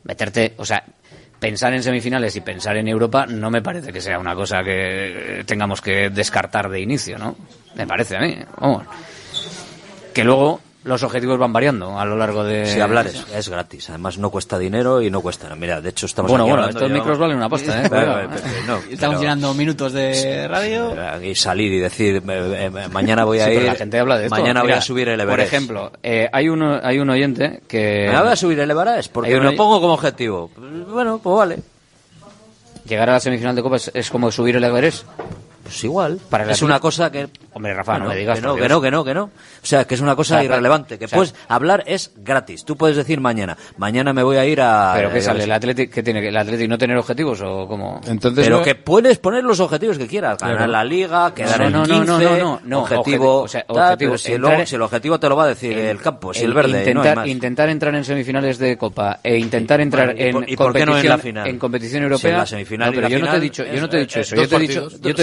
meterte, 0.08 0.54
o 0.58 0.66
sea, 0.66 0.84
pensar 1.40 1.74
en 1.74 1.84
semifinales 1.84 2.36
y 2.36 2.42
pensar 2.42 2.78
en 2.78 2.88
Europa 2.88 3.26
no 3.28 3.52
me 3.52 3.62
parece 3.62 3.92
que 3.92 4.02
sea 4.02 4.18
una 4.18 4.34
cosa 4.34 4.64
que 4.64 5.44
tengamos 5.46 5.82
que 5.82 6.10
descartar 6.10 6.70
de 6.70 6.80
inicio, 6.80 7.18
¿no? 7.18 7.36
Me 7.76 7.86
parece 7.86 8.18
a 8.18 8.22
mí, 8.22 8.38
vamos. 8.60 8.86
Que 10.14 10.24
luego 10.24 10.62
los 10.88 11.04
objetivos 11.04 11.38
van 11.38 11.54
variando 11.54 12.00
a 12.00 12.06
lo 12.06 12.16
largo 12.18 12.44
de... 12.44 12.66
Si 12.66 12.80
hablar 12.80 13.08
es, 13.08 13.24
es 13.34 13.50
gratis, 13.50 13.90
además 13.90 14.18
no 14.18 14.30
cuesta 14.32 14.58
dinero 14.58 15.02
y 15.02 15.12
no 15.12 15.22
cuesta. 15.22 15.54
Mira, 15.56 15.82
de 15.82 15.90
hecho 15.90 16.06
estamos 16.06 16.32
Bueno, 16.32 16.46
aquí 16.46 16.52
bueno, 16.52 16.68
estos 16.70 16.82
llevamos- 16.84 17.00
micros 17.00 17.20
valen 17.20 17.38
una 17.38 17.50
pasta, 17.50 17.84
¿eh? 17.84 17.90
No, 18.66 18.76
Estamos 18.90 18.98
pero- 19.00 19.20
llenando 19.20 19.54
minutos 19.54 19.94
de 19.94 20.48
radio. 20.48 20.96
y 21.22 21.36
salir 21.36 21.74
y 21.74 21.80
decir 21.80 22.24
eh, 22.28 22.72
eh, 22.74 22.88
mañana 22.92 23.24
voy 23.26 23.40
a 23.40 23.46
Sí, 23.46 23.52
ir 23.52 23.64
la 23.64 23.76
gente 23.76 24.00
habla 24.00 24.18
de 24.18 24.26
esto. 24.26 24.36
mañana 24.36 24.62
voy 24.62 24.68
Mira, 24.70 24.80
a 24.80 24.82
subir 24.82 25.10
el 25.10 25.20
Por 25.20 25.30
Everest 25.30 25.54
ejemplo, 25.54 25.92
eh, 26.02 26.30
hay, 26.32 26.50
uno, 26.50 26.80
hay 26.82 27.00
un 27.00 27.10
oyente 27.10 27.62
que... 27.68 28.06
mañana 28.08 28.24
voy 28.24 28.32
a 28.32 28.36
subir 28.36 28.60
el 28.60 28.72
Everest 28.72 29.12
porque 29.12 29.34
me 29.38 29.44
lo 29.44 29.56
pongo 29.56 29.82
como 29.82 29.94
objetivo 29.94 30.50
bueno 30.90 31.20
pues 31.22 31.36
vale 31.36 31.60
Llegar 32.88 33.10
a 33.10 33.14
la 33.14 33.20
semifinal 33.20 33.54
de 33.54 33.62
Copa 33.62 33.76
es, 33.76 33.92
es 33.94 34.10
como 34.10 34.32
subir 34.32 34.56
el 34.56 34.64
Everest. 34.64 35.04
Pues 35.68 35.84
igual 35.84 36.20
Para 36.30 36.44
el 36.46 36.50
es 36.52 36.62
una 36.62 36.80
cosa 36.80 37.12
que 37.12 37.28
Hombre, 37.54 37.74
Rafa, 37.74 37.94
Bueno, 37.94 38.06
no 38.06 38.12
me 38.12 38.18
digas. 38.20 38.40
que 38.40 38.46
no, 38.46 38.56
que 38.56 38.70
no, 38.70 38.82
que 38.82 38.92
no, 38.92 39.04
que 39.04 39.14
no. 39.16 39.24
O 39.24 39.30
sea, 39.64 39.86
que 39.86 39.96
es 39.96 40.02
una 40.02 40.16
cosa 40.16 40.36
O 40.36 40.38
sea, 40.38 40.44
irrelevante. 40.46 41.00
Que 41.00 41.06
o 41.06 41.08
sea- 41.08 41.16
puedes 41.18 41.34
hablar 41.48 41.84
es 41.88 42.12
gratis. 42.18 42.64
Tú 42.66 42.78
puedes 42.78 42.96
decir 42.96 43.20
mañana, 43.20 43.58
mañana 43.78 44.14
me 44.14 44.22
voy 44.22 44.38
a 44.38 44.46
ir 44.46 44.62
a. 44.62 44.94
¿Pero 44.96 45.10
qué 45.10 45.16
yo 45.20 45.22
sale? 45.26 45.40
¿El 45.44 45.50
sé. 45.50 45.54
Athletic 45.54 45.92
qué 45.92 46.04
tiene? 46.04 46.22
que- 46.22 46.28
¿El 46.30 46.38
Athletic 46.38 46.70
no 46.70 46.78
tener 46.78 46.96
objetivos 46.98 47.42
o 47.42 47.68
cómo? 47.68 48.00
Entonces, 48.08 48.46
Pero 48.46 48.58
no- 48.60 48.64
que 48.64 48.76
puedes 48.76 49.18
poner 49.18 49.44
los 49.44 49.60
objetivos 49.60 49.98
que 49.98 50.06
quieras. 50.08 50.38
Ganar 50.38 50.56
Claro. 50.58 50.72
la 50.72 50.84
liga, 50.84 51.34
quedar 51.34 51.60
No, 51.62 51.66
en 51.66 51.72
no, 51.74 51.80
no, 51.80 51.86
15, 51.86 52.06
no, 52.06 52.18
no, 52.20 52.38
no, 52.38 52.62
no, 52.64 52.80
objetivo. 52.82 53.02
objetivo, 53.02 53.42
o 53.42 53.48
sea, 53.48 53.64
tal, 53.66 53.78
objetivo, 53.78 54.12
pero 54.12 54.18
si, 54.20 54.32
entrar- 54.34 54.52
luego- 54.52 54.66
si 54.68 54.76
el 54.76 54.82
objetivo 54.84 55.20
te 55.20 55.30
lo 55.30 55.36
va 55.36 55.44
a 55.44 55.48
decir 55.48 55.78
el 55.78 55.98
campo, 56.00 56.34
si 56.34 56.44
el, 56.46 56.54
verde, 56.54 56.70
y 56.70 56.72
no 56.74 56.78
hay 56.78 56.88
intentar, 56.90 57.16
más. 57.16 57.28
intentar 57.28 57.70
entrar 57.70 57.96
en 57.96 58.04
semifinales 58.06 58.58
de 58.60 58.78
Copa 58.78 59.20
e 59.24 59.38
intentar 59.38 59.82
entrar 59.82 60.16
¿y 60.16 60.24
en, 60.24 60.46
y 60.48 60.56
por 60.56 60.74
qué 60.74 60.86
no 60.86 60.98
en 60.98 61.08
competición, 61.08 61.10
la 61.10 61.18
final? 61.18 61.48
en 61.48 61.58
competición 61.60 61.92
Si 61.92 61.98
en 61.98 62.04
europea. 62.04 62.38
la 62.38 62.46
semifinal 62.46 62.94
pero 62.94 63.08
yo 63.10 63.20
no 63.20 63.26
te 63.26 63.30
he 63.30 63.32
final 63.32 63.42
dicho, 63.42 63.66
yo 63.66 63.82
no 63.82 63.90
te 63.90 63.98
he 63.98 64.00
dicho 64.02 64.20
eh, 64.20 64.22
eso. 64.22 64.36
Yo 64.36 64.48
te 64.48 64.56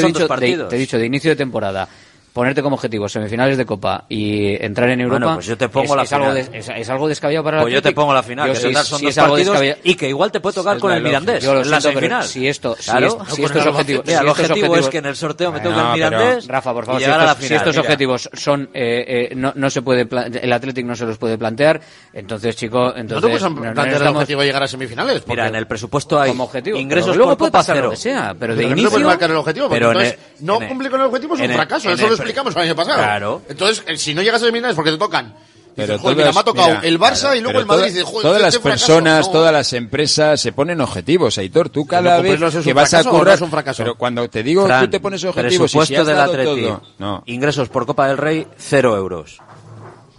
he 0.01 0.03
dicho, 0.03 0.29
de, 0.41 0.65
te 0.65 0.77
he 0.77 0.79
dicho 0.79 0.99
de 0.99 1.07
inicio 1.07 1.31
de 1.31 1.37
temporada. 1.37 1.89
Ponerte 2.35 2.63
como 2.63 2.75
objetivo 2.75 3.09
semifinales 3.09 3.57
de 3.57 3.65
Copa 3.65 4.07
y 4.09 4.57
entrar 4.61 4.91
en 4.91 5.01
Europa. 5.03 5.19
Bueno, 5.21 5.35
pues 5.37 5.47
yo 5.47 5.57
te 5.57 5.69
pongo 5.69 5.85
es, 5.95 5.97
la 5.99 6.03
es 6.03 6.13
algo, 6.13 6.31
final. 6.33 6.51
de- 6.51 6.59
es, 6.59 6.69
es 6.69 6.91
algo 6.91 7.07
descabellado 7.07 7.45
para 7.45 7.59
el 7.59 7.63
Pues 7.63 7.75
yo 7.75 7.81
te 7.81 7.93
pongo 7.93 8.13
la 8.13 8.25
final, 8.25 8.49
Yo 8.49 8.55
que 8.55 8.59
total 8.71 8.85
son 8.85 9.03
dos 9.03 9.11
es 9.11 9.19
algo 9.19 9.31
partidos 9.35 9.53
descabellado. 9.53 9.81
y 9.85 9.95
que 9.95 10.09
igual 10.09 10.33
te 10.33 10.41
puede 10.41 10.55
tocar 10.57 10.75
Es 10.75 10.83
con 10.83 10.93
el. 10.93 11.01
Mirandés 11.05 11.45
Yo 11.45 11.55
lo 11.55 11.61
en 11.63 11.71
la 11.71 11.81
semifinal. 11.81 12.25
Si 12.25 12.49
esto, 12.49 12.75
si 12.77 12.91
Claro. 12.91 13.07
es- 13.07 13.13
si 13.13 13.19
Con 13.19 13.45
estos 13.45 13.63
el 13.63 13.69
objetivos, 13.69 14.05
Mira, 14.05 14.19
si 14.19 14.25
el 14.25 14.29
estos 14.31 14.41
objetivo 14.47 14.67
objetivos- 14.67 14.79
es 14.87 14.91
que 14.91 14.99
en 14.99 15.07
el 15.07 15.15
sorteo 15.17 15.53
me 15.53 15.61
toque 15.61 15.77
No, 15.77 15.95
el 15.95 16.01
pero, 16.01 16.11
Mirandés 16.11 16.47
Rafa, 16.49 16.73
por 16.73 16.87
favor, 16.87 17.01
y 17.01 17.05
si 17.05 17.07
llegar 17.09 17.21
a 17.21 17.25
la 17.25 17.31
estos, 17.31 17.43
si 17.45 17.47
final. 17.49 17.61
estos 17.63 17.77
Mira. 17.77 17.81
objetivos 17.83 18.31
son 18.33 18.63
eh, 18.75 19.29
eh, 19.31 19.35
no, 19.37 19.53
no 19.55 19.71
se 19.71 19.83
puede 19.83 20.07
pla- 20.07 20.27
el 20.27 20.53
Athletic 20.53 20.85
no 20.87 20.97
se 20.97 21.07
los 21.07 21.17
puede 21.19 21.39
plantear, 21.39 21.81
entonces 22.13 22.57
chico, 22.57 22.79
No 22.81 22.97
entonces 22.97 23.23
te 23.23 23.29
puedes 23.29 23.43
no- 23.45 23.51
no 23.51 23.75
plantear 23.75 24.03
el 24.03 24.09
objetivo 24.09 24.41
de 24.41 24.47
llegar 24.49 24.63
a 24.65 24.67
semifinales. 24.67 25.21
porque- 25.21 25.31
Mira, 25.35 25.47
en 25.47 25.55
el 25.55 25.69
presupuesto 25.69 26.21
hay 26.21 26.31
como 26.31 26.43
objetivo. 26.45 26.79
ingresos 26.79 27.15
luego 27.17 27.31
por 27.31 27.39
puede 27.39 27.51
Copa 27.53 27.59
pasar 27.61 27.77
lo 27.77 27.91
que 27.91 27.97
sea, 27.97 28.35
pero 28.37 28.57
de 28.57 28.65
no 28.65 28.71
inicio 28.73 28.89
objetivo, 28.89 29.69
Pero 29.69 29.93
no 30.41 30.59
cumplir 30.67 30.91
con 30.91 31.01
el 31.01 31.07
objetivo 31.07 31.37
es 31.37 31.41
un 31.43 31.51
fracaso. 31.55 31.91
Eso 31.91 32.24
explicamos 32.25 32.57
el 32.57 32.63
año 32.63 32.77
pasado. 32.77 32.99
Claro. 32.99 33.43
Entonces, 33.49 33.85
eh, 33.87 33.97
si 33.97 34.15
no 34.15 34.23
llegas 34.23 34.43
a 34.43 34.47
semifinales 34.47 34.75
porque 34.77 34.91
te 34.91 34.99
tocan. 34.99 35.35
Pero 35.77 35.89
Dices, 35.95 36.03
joder, 36.03 36.17
mira, 36.17 36.31
todas- 36.31 36.35
me 36.37 36.41
ha 36.41 36.45
tocado 36.45 36.69
mira, 36.69 36.81
el 36.89 37.01
Barça 37.01 37.21
claro, 37.21 37.35
y 37.37 37.41
luego 37.41 37.59
el 37.59 37.67
Madrid. 37.67 37.93
toda- 37.95 38.05
joder, 38.05 38.23
todas 38.23 38.37
este 38.37 38.45
las 38.45 38.55
fracaso. 38.63 38.87
personas, 38.87 39.27
No. 39.27 39.33
todas 39.33 39.53
las 39.53 39.73
empresas 39.73 40.41
se 40.41 40.53
ponen 40.53 40.81
objetivos, 40.81 41.37
Aitor. 41.39 41.69
Tú 41.69 41.85
cada 41.85 42.19
Pero 42.23 42.23
vez 42.47 42.55
es 42.55 42.65
que 42.65 42.73
vas 42.73 42.95
a 42.95 43.03
no 43.03 43.11
currar, 43.11 43.35
es 43.35 43.41
un 43.41 43.51
fracaso? 43.51 43.83
pero 43.83 43.97
cuando 43.97 44.29
te 44.31 44.45
digo 44.45 44.67
Fran, 44.67 44.85
tú 44.85 44.91
te 44.93 45.01
pones 45.01 45.25
objetivos 45.25 45.75
y 45.75 45.85
si 45.87 45.97
has 45.97 46.07
del 46.07 46.17
dado 46.17 46.33
todo, 46.45 46.83
no. 46.99 47.23
ingresos 47.27 47.69
por 47.71 47.87
Copa 47.87 48.07
del 48.07 48.19
Rey, 48.19 48.47
cero 48.57 48.97
euros 48.97 49.39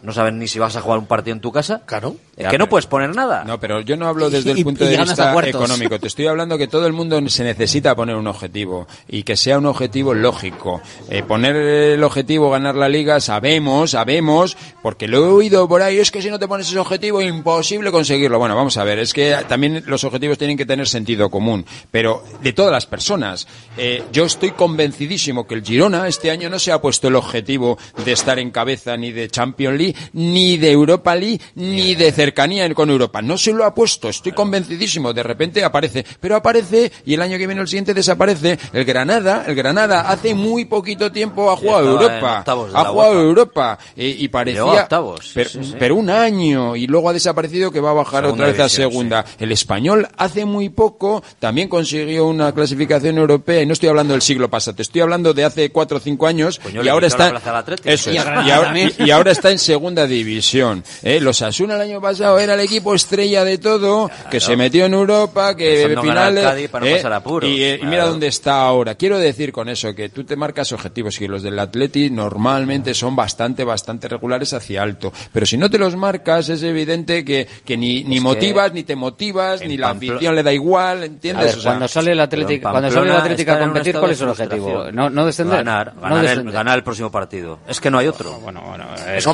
no 0.06 0.14
saben 0.14 0.38
ni 0.38 0.48
si 0.48 0.60
vas 0.60 0.76
a 0.76 0.82
jugar 0.82 1.00
un 1.00 1.08
partido 1.08 1.34
en 1.34 1.42
tu 1.42 1.52
casa. 1.52 1.82
Claro. 1.86 2.16
Eh, 2.38 2.46
que 2.50 2.58
no 2.58 2.70
puedes 2.70 2.86
poner 2.86 3.16
nada. 3.16 3.44
No, 3.44 3.60
pero 3.60 3.82
yo 3.82 3.98
no 3.98 4.08
hablo 4.08 4.30
desde 4.30 4.52
el 4.52 4.64
punto 4.64 4.86
de 4.86 4.98
vista 4.98 5.34
económico. 5.48 6.00
Te 6.00 6.08
estoy 6.08 6.28
hablando 6.28 6.58
que 6.58 6.68
todo 6.68 6.86
el 6.86 6.94
mundo 6.94 7.20
se 7.28 7.44
necesita 7.44 7.96
poner 7.96 8.16
un 8.16 8.28
objetivo 8.28 8.88
y 9.08 9.24
que 9.24 9.36
sea 9.36 9.58
un 9.58 9.66
objetivo 9.66 10.14
lógico. 10.14 10.82
Eh, 11.10 11.24
poner 11.24 11.56
el 11.56 12.04
objetivo 12.04 12.52
ganar 12.52 12.76
la 12.76 12.88
liga, 12.88 13.20
sabemos, 13.20 13.92
sabemos, 13.92 14.58
porque 14.84 15.08
lo 15.08 15.18
he 15.18 15.30
oído 15.30 15.68
por 15.68 15.82
ahí, 15.82 15.98
es 15.98 16.12
que 16.12 16.22
si 16.22 16.30
no 16.30 16.38
te 16.38 16.48
pones 16.48 16.68
ese 16.68 16.78
objetivo, 16.78 17.22
imposible 17.22 17.92
conseguirlo. 17.92 18.38
Bueno, 18.38 18.56
vamos 18.56 18.78
a 18.78 18.84
ver, 18.84 19.00
es 19.00 19.14
que 19.14 19.36
también 19.48 19.84
los 19.88 20.04
objetivos 20.04 20.38
tienen 20.38 20.58
que 20.58 20.66
tener 20.66 20.88
sentido 20.88 21.30
común, 21.30 21.66
pero 21.90 22.24
de 22.44 22.54
todas 22.54 22.72
las 22.72 22.86
personas. 22.86 23.48
Eh, 23.78 24.04
yo 24.12 24.26
estoy 24.26 24.52
convencidísimo 24.52 25.48
que 25.48 25.56
el 25.56 25.64
Girona 25.64 26.08
este 26.08 26.30
año 26.30 26.50
no 26.50 26.60
se 26.60 26.72
ha 26.72 26.82
puesto 26.82 27.08
el 27.08 27.16
objetivo 27.16 27.78
de 28.04 28.12
estar 28.12 28.38
en 28.38 28.52
cabeza 28.52 28.96
ni 28.98 29.12
de 29.12 29.30
Champions 29.30 29.78
League 29.78 29.95
ni 30.14 30.58
de 30.58 30.72
Europa 30.72 31.16
League, 31.16 31.42
ni 31.56 31.96
de 31.96 32.12
cercanía 32.12 32.66
con 32.74 32.90
Europa. 32.90 33.22
No 33.22 33.38
se 33.38 33.54
lo 33.54 33.66
ha 33.66 33.74
puesto, 33.74 34.10
estoy 34.10 34.32
convencidísimo. 34.32 35.14
De 35.14 35.24
repente 35.24 35.64
aparece, 35.64 36.06
pero 36.20 36.36
aparece 36.36 36.92
y 37.06 37.14
el 37.14 37.22
año 37.22 37.38
que 37.38 37.48
viene 37.48 37.62
el 37.62 37.68
siguiente 37.68 37.94
desaparece. 37.94 38.58
El 38.74 38.86
Granada, 38.86 39.46
el 39.48 39.56
Granada 39.56 40.02
hace 40.10 40.34
muy 40.34 40.66
poquito 40.66 41.12
tiempo 41.12 41.52
ha 41.52 41.58
jugado 41.58 41.92
Europa, 41.92 42.44
ha 42.74 42.86
jugado 42.86 43.22
Europa 43.22 43.78
y, 43.96 44.24
y 44.24 44.28
parecía, 44.30 44.64
octavos, 44.64 45.34
pero 45.80 45.96
un 45.96 46.10
año 46.10 46.76
y 46.76 46.88
luego 46.88 47.10
ha 47.10 47.14
desaparecido 47.14 47.72
que 47.72 47.80
va 47.80 47.92
a 47.92 47.94
bajar 47.94 48.26
otra 48.26 48.48
vez 48.48 48.60
a 48.60 48.70
segunda. 48.70 49.26
El 49.40 49.52
español 49.52 50.08
hace 50.18 50.46
muy 50.46 50.70
poco 50.70 51.24
también 51.40 51.68
consiguió 51.68 52.28
una 52.28 52.54
clasificación 52.54 53.18
europea 53.18 53.62
y 53.62 53.66
no 53.66 53.74
estoy 53.74 53.90
hablando 53.90 54.14
del 54.14 54.22
siglo 54.22 54.50
pasado, 54.50 54.82
estoy 54.82 55.02
hablando 55.02 55.34
de 55.34 55.44
hace 55.44 55.70
cuatro 55.72 55.98
o 55.98 56.00
cinco 56.00 56.28
años 56.28 56.60
y 56.84 56.88
ahora 56.88 57.08
está, 57.08 57.42
es, 57.84 58.08
y 58.08 59.12
ahora 59.12 59.32
está 59.32 59.52
en 59.52 59.60
segunda 59.60 59.85
segunda 59.86 60.08
división. 60.08 60.84
¿eh? 61.04 61.20
Los 61.20 61.44
Asuna 61.44 61.76
el 61.76 61.82
año 61.82 62.02
pasado 62.02 62.40
era 62.40 62.56
el 62.56 62.60
equipo 62.62 62.96
estrella 62.96 63.44
de 63.44 63.60
todo, 63.60 64.10
que 64.32 64.40
se 64.40 64.56
metió 64.56 64.86
en 64.86 64.96
Europa, 64.96 65.56
que 65.56 65.96
finales. 66.02 66.44
¿eh? 66.44 66.70
Eh, 67.44 67.80
y, 67.80 67.86
mira 67.86 68.08
dónde 68.08 68.26
está 68.26 68.62
ahora. 68.62 68.96
Quiero 68.96 69.20
decir 69.20 69.52
con 69.52 69.70
eso 69.70 69.94
que 69.94 70.10
tú 70.10 70.24
te 70.24 70.36
marcas 70.36 70.72
objetivos 70.72 71.20
que 71.20 71.28
los 71.28 71.44
del 71.44 71.60
Atleti 71.60 72.10
normalmente 72.10 72.96
son 72.96 73.16
bastante, 73.16 73.64
bastante 73.64 74.08
regulares 74.08 74.54
hacia 74.54 74.82
alto. 74.82 75.14
Pero 75.32 75.46
si 75.46 75.56
no 75.56 75.70
te 75.70 75.78
los 75.78 75.96
marcas, 75.96 76.50
es 76.50 76.64
evidente 76.64 77.24
que, 77.24 77.48
ni, 77.78 78.04
ni 78.06 78.20
motivas, 78.20 78.74
ni 78.74 78.84
te 78.84 78.96
motivas, 78.96 79.62
ni 79.62 79.78
la 79.78 79.90
ambición 79.90 80.34
le 80.34 80.42
da 80.42 80.52
igual, 80.52 81.04
¿entiendes? 81.04 81.58
O 81.58 81.62
sea, 81.62 81.74
cuando 81.74 81.88
sale 81.88 82.14
el 82.14 82.20
Atlético, 82.20 82.72
cuando 82.72 82.90
sale 82.90 83.12
el 83.12 83.18
Atlético 83.18 83.52
a 83.52 83.60
competir, 83.60 83.96
¿cuál 84.00 84.12
es 84.12 84.22
el 84.22 84.30
objetivo? 84.30 84.92
No, 84.92 85.12
no 85.12 85.28
descender. 85.28 85.58
Ganar, 85.58 85.94
ganar. 86.52 86.78
El, 86.80 86.84
próximo 86.84 87.12
partido. 87.12 87.60
Es 87.68 87.80
que 87.80 87.92
no 87.92 88.00
hay 88.00 88.08
otro. 88.08 88.34
Ah, 88.34 88.40
bueno, 88.42 88.64
bueno, 88.66 88.86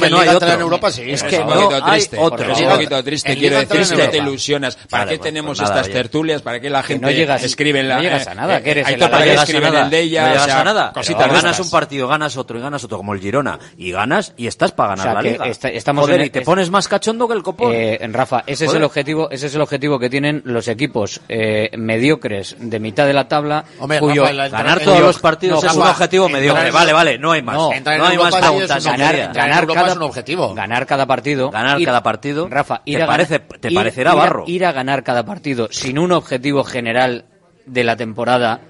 no 0.10 0.20
hay 0.20 0.28
otro 0.28 0.41
en 0.50 0.62
Europa, 0.62 0.92
sí. 0.92 1.04
Es 1.08 1.24
que 1.24 1.36
es 1.36 1.42
un 1.42 1.48
poquito 1.48 1.86
triste. 1.86 2.18
Otro. 2.20 2.52
Es 2.52 2.60
un 2.60 2.70
poquito 2.70 3.04
triste, 3.04 3.38
quiero 3.38 3.60
decir, 3.60 3.86
si 3.86 3.96
te 3.96 4.18
ilusionas. 4.18 4.76
¿Para 4.90 5.06
qué 5.06 5.18
pues 5.18 5.22
tenemos 5.22 5.60
estas 5.60 5.90
tertulias? 5.90 6.42
¿Para 6.42 6.60
qué 6.60 6.70
la 6.70 6.84
gente 6.84 7.06
no 7.06 7.12
llegas, 7.12 7.44
escribe 7.44 7.80
en 7.80 7.90
la... 7.90 7.96
No 7.96 8.02
llegas 8.02 8.28
a 8.28 8.36
nada, 8.36 8.58
eh, 8.58 8.64
que 8.64 8.72
eres 8.72 8.88
el 8.88 9.00
para 9.00 9.24
que 9.24 9.34
escriben 9.34 9.74
en 9.74 9.84
el 9.84 9.90
de 9.90 10.00
ella. 10.00 10.22
No 10.22 10.34
llegas 10.34 10.50
a 10.50 10.64
nada. 10.64 10.94
Ganas 11.32 11.60
un 11.60 11.70
partido, 11.70 12.08
ganas 12.08 12.38
otro 12.38 12.58
y 12.58 12.62
ganas 12.62 12.84
otro, 12.84 12.98
como 12.98 13.14
el 13.14 13.20
Girona. 13.20 13.60
Y 13.78 13.92
ganas 13.92 14.34
y 14.38 14.48
estás 14.48 14.72
para 14.72 14.96
ganar 14.96 15.10
o 15.10 15.14
la 15.14 15.22
liga. 15.22 15.46
Estamos 15.48 16.06
Joder, 16.06 16.22
y 16.22 16.24
e- 16.26 16.30
te 16.30 16.42
pones 16.42 16.70
más 16.70 16.88
cachondo 16.88 17.28
que 17.28 17.34
el 17.34 17.44
copón. 17.44 17.72
Eh, 17.74 18.00
Rafa, 18.12 18.44
ese 18.46 18.66
es, 18.66 18.74
el 18.74 18.84
objetivo, 18.84 19.30
ese 19.32 19.48
es 19.48 19.56
el 19.56 19.62
objetivo 19.62 20.00
que 20.00 20.10
tienen 20.10 20.42
los 20.46 20.68
equipos 20.68 21.22
eh, 21.30 21.70
mediocres 21.78 22.56
de 22.60 22.80
mitad 22.80 23.06
de 23.06 23.14
la 23.14 23.28
tabla, 23.28 23.66
Hombre, 23.80 24.00
cuyo 24.00 24.24
ganar 24.24 24.80
todos 24.80 25.00
los 25.00 25.20
partidos 25.20 25.64
es 25.64 25.74
un 25.74 25.84
objetivo 25.84 26.30
mediocre. 26.30 26.72
Vale, 26.72 26.94
vale, 26.94 27.18
no 27.18 27.32
hay 27.32 27.42
más. 27.42 27.56
No 27.56 28.06
hay 28.06 28.18
más 28.18 28.36
preguntas. 28.36 28.86
Ganar 28.86 29.68
cada 29.68 29.96
objetivo. 30.32 30.56
Ganar 30.56 30.86
cada 30.86 31.06
partido. 31.06 31.52
Ganar 31.52 31.80
ir, 31.80 31.86
cada 31.86 32.04
partido. 32.04 32.48
Rafa, 32.50 32.82
ir 32.86 32.98
¿te, 32.98 33.04
a 33.04 33.08
parece, 33.08 33.38
ganar, 33.40 33.60
te 33.60 33.68
ir, 33.70 33.76
parecerá 33.76 34.12
ir, 34.12 34.18
barro. 34.18 34.44
Ir 34.48 34.66
a 34.66 34.72
ganar 34.72 35.04
cada 35.04 35.26
partido 35.26 35.68
sin 35.72 36.00
un 36.00 36.12
objetivo 36.12 36.64
general 36.64 37.26
de 37.66 37.84
la 37.84 37.96
temporada 37.96 38.62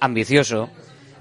ambicioso 0.00 0.68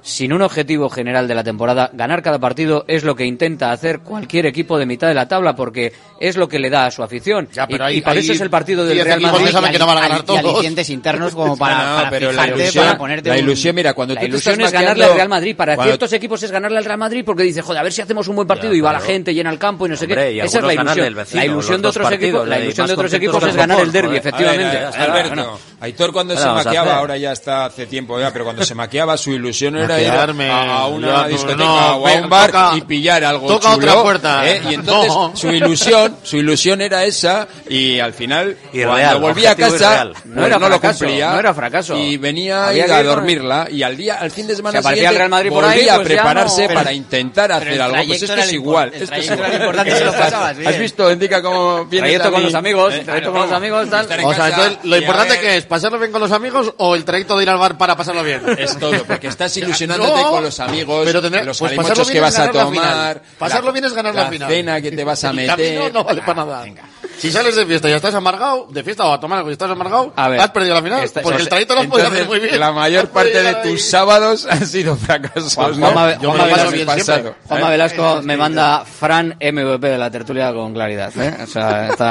sin 0.04 0.34
un 0.34 0.42
objetivo 0.42 0.90
general 0.90 1.30
de 1.30 1.36
la 1.36 1.46
temporada, 1.46 1.90
ganar 1.94 2.22
cada 2.22 2.38
partido 2.38 2.84
es 2.90 3.06
lo 3.06 3.16
que 3.16 3.26
intenta 3.26 3.72
hacer 3.72 4.02
cualquier 4.02 4.46
equipo 4.46 4.78
de 4.78 4.86
mitad 4.86 5.08
de 5.08 5.14
la 5.14 5.30
tabla 5.30 5.56
porque 5.56 5.94
es 6.20 6.36
lo 6.36 6.50
que 6.50 6.60
le 6.60 6.70
da 6.70 6.88
a 6.88 6.92
su 6.92 7.02
afición. 7.04 7.48
Y, 7.90 8.02
para 8.02 8.20
eso 8.20 8.34
es 8.34 8.42
el 8.42 8.50
partido 8.50 8.86
del 8.86 9.02
Real 9.02 9.22
Madrid. 9.22 9.46
Y, 9.48 9.72
que 9.72 9.80
no 9.80 9.88
van 9.88 9.98
a 9.98 10.02
ganar 10.02 10.24
todos. 10.24 10.62
y 10.64 10.94
internos 10.94 11.34
como 11.34 11.56
para, 11.58 12.12
la 12.12 13.38
ilusión, 13.38 13.76
mira, 13.76 13.94
cuando 13.94 14.14
la 14.14 14.26
ilusión 14.26 14.60
es 14.60 14.74
ganarle 14.74 15.06
al 15.06 15.14
Real 15.16 15.30
Madrid. 15.30 15.56
Para 15.56 15.82
ciertos 15.82 16.12
equipos 16.12 16.44
es 16.44 16.52
ganarle 16.52 16.80
al 16.80 16.86
Real 16.86 16.98
Madrid 16.98 17.24
porque 17.26 17.44
dice, 17.44 17.62
joder, 17.62 17.80
a 17.80 17.84
ver 17.84 17.94
si 17.94 18.02
hacemos 18.02 18.28
un 18.28 18.36
buen 18.36 18.48
partido 18.48 18.74
y 18.74 18.82
va 18.82 18.92
la 18.92 19.00
gente, 19.00 19.34
llena 19.34 19.52
el 19.52 19.60
campo 19.60 19.86
y 19.86 19.90
no 19.90 19.96
sé 19.96 20.06
qué. 20.06 20.42
Esa 20.44 20.60
es 20.60 20.66
la 20.66 20.74
ilusión. 20.74 21.16
La 21.32 21.46
ilusión 21.46 21.82
de 21.82 21.88
otros 21.88 22.12
equipos, 22.12 22.48
la 22.48 22.60
ilusión 22.60 22.88
de 22.88 22.94
otros 22.94 23.14
equipos 23.14 23.44
es 23.44 23.56
ganar 23.56 23.80
el 23.80 23.92
derby, 23.92 24.18
efectivamente. 24.18 24.78
Alberto, 24.78 25.60
Aitor 25.80 26.12
cuando 26.12 26.36
se 26.36 26.46
maqueaba, 26.46 26.98
ahora 26.98 27.18
ya 27.18 27.32
está 27.32 27.66
hace 27.66 27.86
tiempo, 27.86 28.18
pero 28.34 28.44
cuando 28.44 28.66
se 28.66 28.76
maqueaba 28.76 29.16
su 29.16 29.32
ilusión 29.32 29.78
era 29.78 29.93
ir 30.02 30.10
a, 30.10 30.24
a 30.24 30.88
una 30.88 31.24
yo, 31.24 31.30
discoteca 31.30 31.64
no, 31.64 31.98
o 31.98 32.08
a 32.08 32.14
un 32.14 32.30
bar 32.30 32.52
toca, 32.52 32.72
y 32.78 32.82
pillar 32.82 33.24
algo 33.24 33.48
toca 33.48 33.74
chulo, 33.74 33.92
otra 33.92 34.02
puerta. 34.02 34.50
¿eh? 34.50 34.62
Y 34.70 34.74
entonces 34.74 35.14
no. 35.14 35.36
su 35.36 35.50
ilusión, 35.50 36.18
su 36.24 36.38
ilusión 36.38 36.82
era 36.82 37.04
esa 37.04 37.48
y 37.70 38.00
al 38.00 38.14
final 38.14 38.58
y 38.72 38.84
cuando 38.84 38.96
real, 38.96 39.20
volvía 39.20 39.52
a 39.52 39.56
casa 39.56 40.12
no, 40.26 40.46
era 40.46 40.60
no 40.60 40.68
fracaso, 40.68 40.70
lo 40.70 41.08
cumplía, 41.08 41.32
no 41.32 41.40
era 41.40 41.54
fracaso. 41.54 41.98
Y 41.98 42.18
venía 42.18 42.68
a, 42.68 42.74
ir 42.74 42.92
a 42.92 43.04
dormirla 43.04 43.68
y 43.70 43.84
al 43.84 43.98
día 43.98 44.16
al 44.16 44.32
fin 44.32 44.48
de 44.48 44.56
semana 44.56 44.82
se 44.82 44.90
siguiente 44.90 45.18
Real 45.18 45.30
Madrid 45.30 45.50
por 45.50 45.64
ahí, 45.66 45.80
volvía 45.80 45.96
pues 45.96 46.06
a 46.06 46.10
prepararse 46.10 46.68
para 46.68 46.84
pero, 46.84 46.96
intentar 46.96 47.52
hacer 47.52 47.82
algo. 47.82 47.98
Pues 48.08 48.24
esto 48.24 48.36
es 48.36 48.54
igual, 48.54 48.92
es. 48.94 49.10
Has 49.12 50.80
visto, 50.80 51.12
indica 51.12 51.42
cómo 51.42 51.86
viene 51.86 52.08
trayecto 52.08 52.32
con 52.32 52.44
los 52.44 52.56
amigos, 52.56 52.94
eh, 52.94 53.00
trayecto 53.00 53.30
eh, 53.30 53.34
con 53.34 53.42
los 53.42 53.52
eh, 53.52 53.56
amigos. 53.56 53.88
O 54.24 54.34
sea, 54.34 54.78
lo 54.84 54.98
importante 54.98 55.40
que 55.40 55.58
es 55.58 55.66
pasarlo 55.66 56.00
bien 56.00 56.12
con 56.12 56.22
los 56.22 56.32
amigos 56.32 56.74
o 56.78 56.96
el 56.96 57.06
trayecto 57.06 57.38
de 57.38 57.44
ir 57.44 57.50
al 57.50 57.58
bar 57.58 57.78
para 57.78 57.96
pasarlo 57.96 58.24
bien. 58.24 58.42
Es 58.58 58.78
todo, 58.78 59.04
porque 59.06 59.28
estás 59.28 59.56
ilusionado 59.58 59.83
relacionándote 59.88 60.24
no, 60.24 60.32
con 60.32 60.44
los 60.44 60.60
amigos, 60.60 61.02
pero 61.06 61.22
tener, 61.22 61.46
los 61.46 61.60
pues 61.60 61.74
pasarlo 61.74 62.06
que 62.06 62.20
vas 62.20 62.40
a 62.40 62.52
tomar. 62.52 63.22
Pasarlo 63.38 63.72
bien 63.72 63.86
es 63.86 63.94
ganar 63.94 64.16
la, 64.16 64.24
la 64.24 64.30
final. 64.30 64.50
cena 64.50 64.82
que 64.82 64.92
te 64.92 65.04
vas 65.04 65.24
a 65.24 65.34
meter. 65.34 65.94
no 65.94 66.04
vale 66.04 66.22
para 66.22 66.46
nada. 66.46 66.64
Venga. 66.64 66.84
Si 67.18 67.32
sales 67.32 67.56
de 67.56 67.66
fiesta 67.66 67.90
y 67.90 67.94
estás 67.94 68.14
amargado, 68.16 68.68
de 68.70 68.84
fiesta 68.84 69.06
o 69.06 69.14
a 69.14 69.20
tomar 69.20 69.38
algo 69.38 69.50
y 69.50 69.54
estás 69.54 69.70
amargado, 69.70 70.12
has 70.16 70.52
perdido 70.52 70.76
la 70.76 70.82
final. 70.82 71.04
Esta, 71.04 71.22
porque 71.22 71.42
el 71.42 71.50
trayecto 71.50 71.76
lo 71.76 71.82
has 71.82 71.88
podido 71.88 72.08
hacer 72.08 72.28
muy 72.28 72.40
bien. 72.40 72.60
La 72.60 72.72
mayor 72.72 73.10
parte 73.12 73.42
de 73.42 73.56
tus 73.56 73.84
sábados 73.84 74.46
han 74.50 74.66
sido 74.66 74.96
fracasos. 74.96 75.58
¿no? 75.58 75.88
Juanma, 75.88 77.70
Velasco, 77.70 78.20
¿Eh? 78.20 78.22
me 78.24 78.36
manda 78.36 78.84
Fran 78.84 79.38
MVP 79.40 79.88
de 79.88 79.98
la 79.98 80.12
tertulia 80.12 80.54
con 80.54 80.74
claridad. 80.74 81.14
¿eh? 81.18 81.46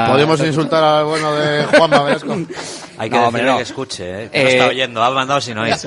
Podemos 0.08 0.40
insultar 0.40 0.82
al 0.82 1.04
bueno 1.04 1.34
de 1.34 1.64
Juanma 1.66 2.02
Velasco. 2.04 2.36
Hay 2.98 3.10
que 3.10 3.16
no, 3.16 3.30
decirle 3.30 3.56
que 3.56 3.62
escuche, 3.62 4.04
¿eh? 4.04 4.30
no 4.32 4.48
está 4.48 4.64
eh, 4.66 4.68
oyendo, 4.68 5.02
ha 5.02 5.10
mandado 5.10 5.40
si 5.40 5.52
no 5.54 5.64
es. 5.66 5.86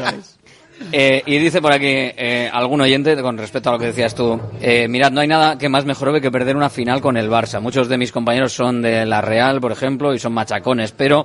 Eh, 0.91 1.23
y 1.25 1.37
dice 1.37 1.61
por 1.61 1.71
aquí 1.71 1.87
eh, 1.87 2.49
algún 2.51 2.81
oyente, 2.81 3.15
con 3.21 3.37
respecto 3.37 3.69
a 3.69 3.73
lo 3.73 3.79
que 3.79 3.87
decías 3.87 4.13
tú, 4.13 4.39
eh, 4.61 4.87
mirad, 4.87 5.11
no 5.11 5.21
hay 5.21 5.27
nada 5.27 5.57
que 5.57 5.69
más 5.69 5.85
mejorbe 5.85 6.21
que 6.21 6.31
perder 6.31 6.55
una 6.55 6.69
final 6.69 7.01
con 7.01 7.17
el 7.17 7.29
Barça. 7.29 7.61
Muchos 7.61 7.87
de 7.87 7.97
mis 7.97 8.11
compañeros 8.11 8.53
son 8.53 8.81
de 8.81 9.05
La 9.05 9.21
Real, 9.21 9.61
por 9.61 9.71
ejemplo, 9.71 10.13
y 10.13 10.19
son 10.19 10.33
machacones, 10.33 10.91
pero 10.91 11.23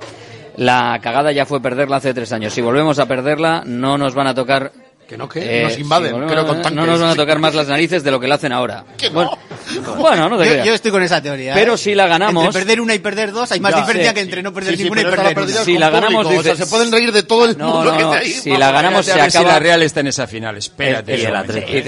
la 0.57 0.99
cagada 1.01 1.31
ya 1.31 1.45
fue 1.45 1.61
perderla 1.61 1.97
hace 1.97 2.13
tres 2.13 2.31
años. 2.31 2.53
Si 2.53 2.61
volvemos 2.61 2.99
a 2.99 3.07
perderla, 3.07 3.63
no 3.65 3.97
nos 3.97 4.13
van 4.13 4.27
a 4.27 4.35
tocar 4.35 4.71
que 5.11 5.17
no, 5.17 5.27
que 5.27 5.59
eh, 5.59 5.63
nos 5.63 5.77
invaden. 5.77 6.17
No 6.17 6.85
nos 6.85 7.01
van 7.01 7.09
a 7.09 7.15
tocar 7.15 7.37
más 7.37 7.53
las 7.53 7.67
narices 7.67 8.01
de 8.01 8.11
lo 8.11 8.19
que 8.21 8.29
le 8.29 8.33
hacen 8.33 8.53
ahora. 8.53 8.85
Bueno, 9.97 10.29
no 10.29 10.37
te 10.37 10.63
yo, 10.63 10.73
estoy 10.73 10.89
con 10.89 11.03
esa 11.03 11.21
teoría. 11.21 11.51
¿eh? 11.51 11.55
Pero 11.55 11.75
si 11.75 11.93
la 11.93 12.07
ganamos. 12.07 12.45
Entre 12.45 12.61
perder 12.61 12.79
una 12.79 12.95
y 12.95 12.99
perder 12.99 13.33
dos, 13.33 13.51
hay 13.51 13.59
más 13.59 13.75
diferencia 13.75 14.13
que 14.13 14.21
entre 14.21 14.41
no 14.41 14.53
perder 14.53 14.77
sí, 14.77 14.83
ninguna 14.83 15.01
y 15.01 15.03
perder 15.03 15.37
una. 15.37 15.63
Si 15.65 15.77
la 15.77 15.89
ganamos, 15.89 16.29
dices... 16.29 16.39
o 16.39 16.55
sea, 16.55 16.65
se 16.65 16.71
pueden 16.71 16.93
reír 16.93 17.11
de 17.11 17.23
todo 17.23 17.43
el 17.43 17.57
mundo 17.57 17.83
no, 17.83 17.99
no, 17.99 18.11
que. 18.21 18.25
Si 18.25 18.51
la 18.51 18.71
ganamos, 18.71 19.05
se 19.05 19.11
acaba. 19.11 19.29
Si 19.29 19.43
la 19.43 19.59
Real 19.59 19.81
está 19.81 19.99
en 19.99 20.07
esa 20.07 20.27
final, 20.27 20.55
espérate. 20.55 21.17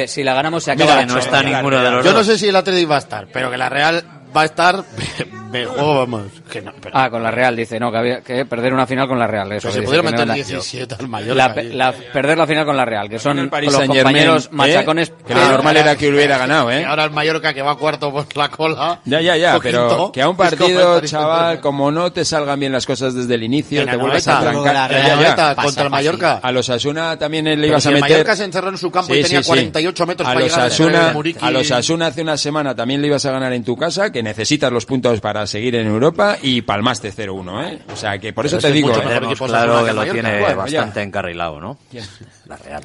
si 0.10 0.22
la 0.22 0.34
ganamos, 0.34 0.66
se 0.66 0.72
acaba. 0.72 1.06
No 1.06 1.18
está 1.18 1.42
ninguno 1.42 1.82
de 1.82 1.92
los 1.92 2.04
dos 2.04 2.12
Yo 2.12 2.18
no 2.18 2.26
sé 2.26 2.38
si 2.38 2.50
el 2.50 2.56
Atleti 2.58 2.84
va 2.84 2.98
a 2.98 3.00
estar, 3.00 3.28
pero 3.32 3.50
que 3.50 3.56
la 3.56 3.70
Real 3.70 4.04
va 4.36 4.42
a 4.42 4.46
estar 4.46 4.84
mejor, 5.52 5.98
vamos. 5.98 6.24
Que 6.52 6.62
no, 6.62 6.72
pero... 6.82 6.98
ah, 6.98 7.10
con 7.10 7.24
la 7.24 7.32
Real, 7.32 7.56
dice, 7.56 7.80
no, 7.80 7.92
que 7.92 7.98
había 7.98 8.22
que 8.22 8.46
perder 8.46 8.74
una 8.74 8.88
final 8.88 9.08
con 9.08 9.20
la 9.20 9.28
Real. 9.28 9.52
Eso, 9.52 9.68
que 9.68 9.74
se 9.74 9.80
dice, 9.82 9.88
pudieron 9.88 10.12
que 10.12 10.26
meter 10.26 10.36
17 10.36 10.96
al 11.00 11.08
mayor. 11.08 11.36
La, 11.36 11.54
la, 11.56 11.92
perder 11.92 12.38
la 12.38 12.48
final 12.48 12.66
con 12.66 12.78
la 12.78 12.86
Real, 12.86 13.10
que 13.10 13.20
son 13.20 13.50
los 13.50 13.78
compañeros 13.88 14.50
machacones. 14.52 15.12
Que 15.26 15.36
lo 15.36 15.48
normal 15.50 15.78
era 15.78 15.96
que 15.96 16.10
hubiera 16.10 16.38
ganado, 16.38 16.72
¿eh? 16.72 16.82
Y 16.82 16.84
ahora 16.84 17.04
el 17.06 17.12
Mallorca 17.12 17.54
que 17.54 17.62
va 17.62 17.78
cuarto 17.78 18.12
por 18.12 18.36
la 18.36 18.50
cola. 18.50 19.00
Ya, 19.06 19.22
ya, 19.22 19.38
ya, 19.38 19.60
pero 19.62 19.88
quinto, 19.88 20.12
que 20.12 20.22
a 20.22 20.30
un 20.30 20.36
partido, 20.36 21.00
chaval, 21.02 21.60
como 21.60 21.92
no 21.92 22.12
te 22.12 22.26
salgan 22.26 22.60
bien 22.60 22.72
las 22.72 22.86
cosas 22.86 23.14
desde 23.14 23.36
el 23.36 23.44
inicio, 23.44 23.86
te 23.86 23.96
vuelves 23.96 24.28
a 24.28 24.40
trancar. 24.40 24.92
Ya, 24.92 25.08
ya, 25.08 25.36
ya. 25.36 25.56
Contra 25.56 25.84
el 25.84 25.90
Mallorca. 25.90 26.40
A 26.42 26.52
los 26.52 26.70
Asuna 26.70 27.18
también 27.18 27.46
le 27.46 27.68
ibas 27.68 27.86
a 27.86 27.90
meter. 27.92 28.04
El 28.04 28.12
Mallorca 28.12 28.36
se 28.36 28.46
encerró 28.46 28.70
en 28.70 28.78
su 28.78 28.92
campo 28.92 29.14
y 29.14 29.22
tenía 29.22 29.44
48 29.44 30.06
metros 30.08 30.28
para 30.28 30.40
llegar 30.40 30.72
a 31.42 31.52
los 31.52 31.72
Asuna 31.72 32.08
hace 32.08 32.22
una 32.22 32.38
semana 32.38 32.76
también 32.76 33.02
le 33.02 33.08
ibas 33.08 33.26
a 33.26 33.32
ganar 33.32 33.54
en 33.54 33.64
tu 33.64 33.76
casa, 33.78 34.12
que 34.12 34.23
necesitas 34.24 34.72
los 34.72 34.86
puntos 34.86 35.20
para 35.22 35.46
seguir 35.46 35.76
en 35.76 35.88
Europa 35.88 36.38
y 36.42 36.62
palmaste 36.62 37.12
0-1, 37.14 37.68
¿eh? 37.68 37.80
O 37.92 37.96
sea, 37.96 38.18
que 38.18 38.34
por 38.34 38.46
eso 38.46 38.58
Pero 38.58 38.62
te 38.62 38.68
es 38.70 38.74
digo. 38.74 38.92
¿eh? 38.92 39.36
claro 39.38 39.86
que 39.86 39.94
lo 39.94 40.04
tiene 40.06 40.54
bastante 40.56 41.02
encarrilado, 41.02 41.60
¿no? 41.60 41.78
¿Quién? 41.92 42.04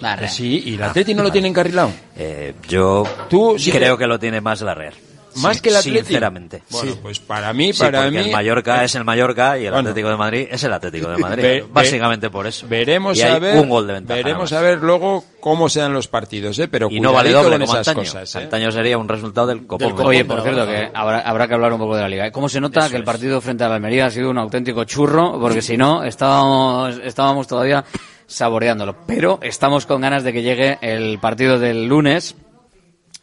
La 0.01 0.17
Real. 0.17 0.29
Sí, 0.31 0.63
y 0.67 0.77
la 0.77 0.87
Atleti 0.91 1.15
no 1.15 1.23
lo 1.23 1.33
tiene 1.33 1.49
encarrilado. 1.49 1.91
Eh, 2.17 2.55
yo 2.69 3.05
Tú 3.31 3.57
creo 3.71 3.97
que 3.97 4.07
lo 4.07 4.19
tiene 4.19 4.41
más 4.41 4.61
la 4.61 4.75
Real. 4.75 4.95
Más 5.39 5.61
que 5.63 5.69
el 5.71 5.77
Atlético. 5.77 6.05
Sinceramente. 6.07 6.63
Bueno, 6.71 6.93
pues 7.03 7.19
para 7.21 7.53
mí, 7.53 7.73
para 7.73 8.03
porque 8.03 8.11
mí. 8.19 8.25
el 8.27 8.31
Mallorca 8.33 8.85
es 8.85 8.95
el 8.95 9.05
Mallorca 9.05 9.59
y 9.59 9.67
el 9.67 9.73
Bueno. 9.73 9.89
Atlético 9.91 10.11
de 10.11 10.17
Madrid 10.17 10.49
es 10.51 10.65
el 10.65 10.73
Atlético 10.73 11.09
de 11.11 11.19
Madrid. 11.19 11.43
Ve- 11.43 11.49
ve- 11.61 11.67
básicamente 11.73 12.31
por 12.31 12.47
eso. 12.47 12.67
Veremos 12.69 13.17
y 13.17 13.23
hay 13.23 13.33
a 13.33 13.39
ver. 13.39 13.57
un 13.59 13.69
gol 13.69 13.87
de 13.87 13.93
ventaja. 13.95 14.17
veremos 14.17 14.53
a 14.53 14.61
ver 14.61 14.79
luego 14.79 15.25
cómo 15.41 15.69
se 15.69 15.81
dan 15.81 15.93
los 15.93 16.09
partidos, 16.09 16.59
¿eh? 16.59 16.69
Pero 16.69 16.89
y 16.91 17.01
no 17.01 17.13
vale 17.13 17.31
doble 17.31 17.59
con 17.59 17.61
como 17.67 17.73
esas 17.75 17.89
antaño. 17.89 18.05
cosas, 18.07 18.35
¿eh? 18.35 18.39
Antaño 18.39 18.71
sería 18.73 18.99
un 18.99 19.09
resultado 19.09 19.47
del 19.47 19.67
copón. 19.67 19.95
Oye, 20.07 20.25
por 20.25 20.43
cierto, 20.43 20.67
que 20.67 20.91
habrá, 20.93 21.21
habrá 21.21 21.49
que 21.49 21.55
hablar 21.55 21.73
un 21.73 21.79
poco 21.79 21.97
de 21.97 22.03
la 22.03 22.09
liga. 22.09 22.27
¿eh? 22.27 22.33
¿Cómo 22.33 22.49
se 22.49 22.61
nota 22.61 22.89
que 22.91 22.97
el 22.97 23.05
partido 23.05 23.41
frente 23.41 23.65
a 23.65 23.69
la 23.69 23.77
Almería 23.77 24.07
ha 24.07 24.11
sido 24.11 24.31
un 24.31 24.39
auténtico 24.39 24.85
churro? 24.85 25.39
Porque 25.41 25.63
si 25.63 25.77
no, 25.77 26.05
estábamos, 26.05 27.01
estábamos 27.05 27.47
todavía 27.47 27.85
saboreándolo. 28.27 28.97
Pero 29.07 29.39
estamos 29.43 29.87
con 29.87 30.01
ganas 30.01 30.23
de 30.25 30.33
que 30.33 30.43
llegue 30.43 30.79
el 30.83 31.19
partido 31.19 31.59
del 31.59 31.87
lunes 31.87 32.35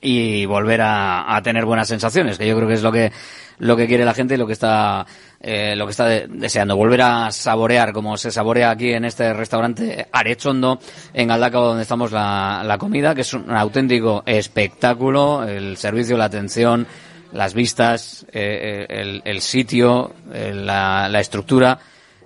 y 0.06 0.46
volver 0.46 0.82
a, 0.82 1.36
a 1.36 1.42
tener 1.42 1.66
buenas 1.66 1.88
sensaciones, 1.88 2.38
que 2.38 2.48
yo 2.48 2.56
creo 2.56 2.68
que 2.68 2.76
es 2.76 2.84
lo 2.84 2.92
que 2.92 3.12
lo 3.58 3.78
que 3.78 3.88
quiere 3.88 4.04
la 4.04 4.14
gente 4.14 4.34
y 4.34 4.38
lo 4.38 4.46
que 4.46 4.54
está 4.54 5.06
eh, 5.40 5.76
lo 5.78 5.86
que 5.86 5.92
está 5.92 6.06
de- 6.06 6.28
deseando. 6.28 6.76
Volver 6.76 7.02
a 7.02 7.32
saborear 7.32 7.94
como 7.94 8.18
se 8.18 8.30
saborea 8.30 8.70
aquí 8.72 8.92
en 8.92 9.06
este 9.06 9.34
restaurante 9.34 10.08
Arechondo 10.12 10.80
en 11.14 11.28
Galdacao 11.30 11.66
donde 11.68 11.84
estamos 11.84 12.12
la, 12.12 12.64
la 12.66 12.78
comida 12.78 13.16
que 13.16 13.22
es 13.22 13.34
un 13.34 13.50
auténtico 13.52 14.24
espectáculo 14.26 15.44
el 15.48 15.78
servicio 15.78 16.18
la 16.18 16.26
atención 16.26 16.86
las 17.32 17.54
vistas 17.54 18.26
eh, 18.34 18.86
el, 18.90 19.22
el 19.26 19.42
sitio 19.42 20.14
eh, 20.34 20.52
la, 20.54 21.08
la 21.10 21.20
estructura 21.20 21.80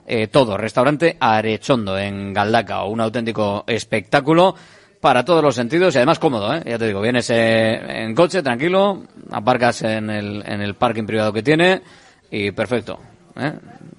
eh, 0.07 0.25
todo. 0.27 0.57
Restaurante 0.57 1.15
Arechondo 1.19 1.95
en 1.97 2.33
Galdacao 2.33 2.89
un 2.89 3.01
auténtico 3.01 3.63
espectáculo 3.67 4.55
para 4.99 5.23
todos 5.23 5.43
los 5.43 5.55
sentidos 5.55 5.95
y 5.95 5.97
además 5.97 6.19
cómodo, 6.19 6.53
¿eh? 6.53 6.61
Ya 6.65 6.77
te 6.77 6.87
digo, 6.87 7.01
vienes 7.01 7.29
eh, 7.29 8.03
en 8.03 8.13
coche, 8.13 8.43
tranquilo, 8.43 9.03
aparcas 9.31 9.81
en 9.83 10.09
el, 10.09 10.43
en 10.45 10.61
el 10.61 10.75
parking 10.75 11.05
privado 11.05 11.31
que 11.31 11.41
tiene 11.41 11.81
y 12.29 12.51
perfecto. 12.51 12.99
¿eh? 13.37 13.53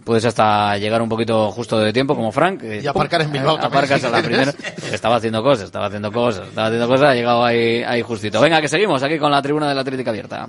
Puedes 0.05 0.25
hasta 0.25 0.77
llegar 0.77 1.01
un 1.03 1.09
poquito 1.09 1.51
justo 1.51 1.79
de 1.79 1.93
tiempo, 1.93 2.15
como 2.15 2.33
Frank. 2.33 2.63
Y 2.63 2.87
aparcar 2.87 3.23
en 3.23 3.33
Bilbao 3.33 3.59
también, 3.59 3.73
Aparcas 3.85 4.01
si 4.01 4.07
a 4.07 4.11
la 4.11 4.23
primera. 4.23 4.53
Estaba 4.93 5.17
haciendo 5.17 5.43
cosas, 5.43 5.67
estaba 5.67 5.87
haciendo 5.87 6.11
cosas, 6.13 6.49
estaba 6.49 6.67
haciendo 6.67 6.89
cosas, 6.89 7.09
ha 7.11 7.15
llegado 7.15 7.45
ahí, 7.45 7.83
ahí 7.83 8.03
justito. 8.03 8.41
Venga, 8.41 8.61
que 8.61 8.69
seguimos 8.69 9.03
aquí 9.03 9.19
con 9.19 9.31
la 9.31 9.43
tribuna 9.43 9.69
de 9.69 9.75
la 9.75 9.81
Atlética 9.83 10.11
abierta. 10.11 10.49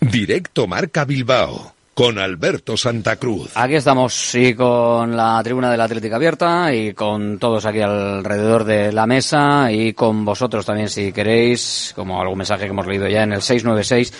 Directo 0.00 0.66
Marca 0.66 1.04
Bilbao 1.04 1.72
con 1.94 2.18
Alberto 2.18 2.76
Santa 2.76 3.16
Cruz. 3.16 3.50
Aquí 3.54 3.74
estamos, 3.74 4.14
sí, 4.14 4.54
con 4.54 5.16
la 5.16 5.40
tribuna 5.44 5.70
de 5.70 5.76
la 5.76 5.84
Atlética 5.84 6.16
abierta 6.16 6.72
y 6.72 6.94
con 6.94 7.38
todos 7.38 7.66
aquí 7.66 7.80
alrededor 7.80 8.64
de 8.64 8.92
la 8.92 9.06
mesa 9.06 9.70
y 9.70 9.92
con 9.92 10.24
vosotros 10.24 10.64
también, 10.64 10.88
si 10.88 11.12
queréis, 11.12 11.92
como 11.94 12.20
algún 12.20 12.38
mensaje 12.38 12.64
que 12.64 12.70
hemos 12.70 12.86
leído 12.86 13.08
ya 13.08 13.22
en 13.22 13.32
el 13.34 13.42
696 13.42 14.12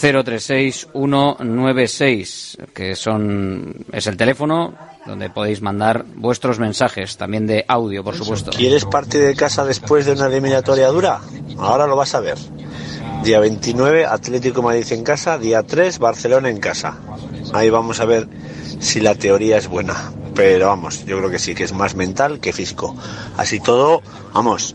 036 0.00 0.88
196, 0.92 2.58
que 2.74 2.96
son, 2.96 3.74
es 3.92 4.06
el 4.06 4.16
teléfono 4.16 4.74
donde 5.06 5.30
podéis 5.30 5.62
mandar 5.62 6.04
vuestros 6.14 6.58
mensajes, 6.58 7.16
también 7.16 7.46
de 7.46 7.64
audio, 7.68 8.04
por 8.04 8.16
supuesto. 8.16 8.50
¿Quieres 8.50 8.84
parte 8.84 9.18
de 9.18 9.34
casa 9.34 9.64
después 9.64 10.06
de 10.06 10.12
una 10.12 10.26
eliminatoria 10.26 10.88
dura? 10.88 11.20
Ahora 11.58 11.86
lo 11.86 11.96
vas 11.96 12.14
a 12.14 12.20
ver. 12.20 12.38
Día 13.24 13.40
29, 13.40 14.06
Atlético 14.06 14.62
Madrid 14.62 14.86
en 14.90 15.04
casa. 15.04 15.38
Día 15.38 15.62
3, 15.62 15.98
Barcelona 15.98 16.50
en 16.50 16.58
casa. 16.58 16.98
Ahí 17.52 17.70
vamos 17.70 18.00
a 18.00 18.04
ver 18.04 18.28
si 18.80 19.00
la 19.00 19.14
teoría 19.14 19.58
es 19.58 19.68
buena. 19.68 20.12
Pero 20.34 20.68
vamos, 20.68 21.04
yo 21.04 21.18
creo 21.18 21.30
que 21.30 21.38
sí, 21.38 21.54
que 21.54 21.64
es 21.64 21.72
más 21.72 21.94
mental 21.94 22.40
que 22.40 22.52
físico. 22.52 22.96
Así 23.36 23.60
todo, 23.60 24.02
vamos, 24.32 24.74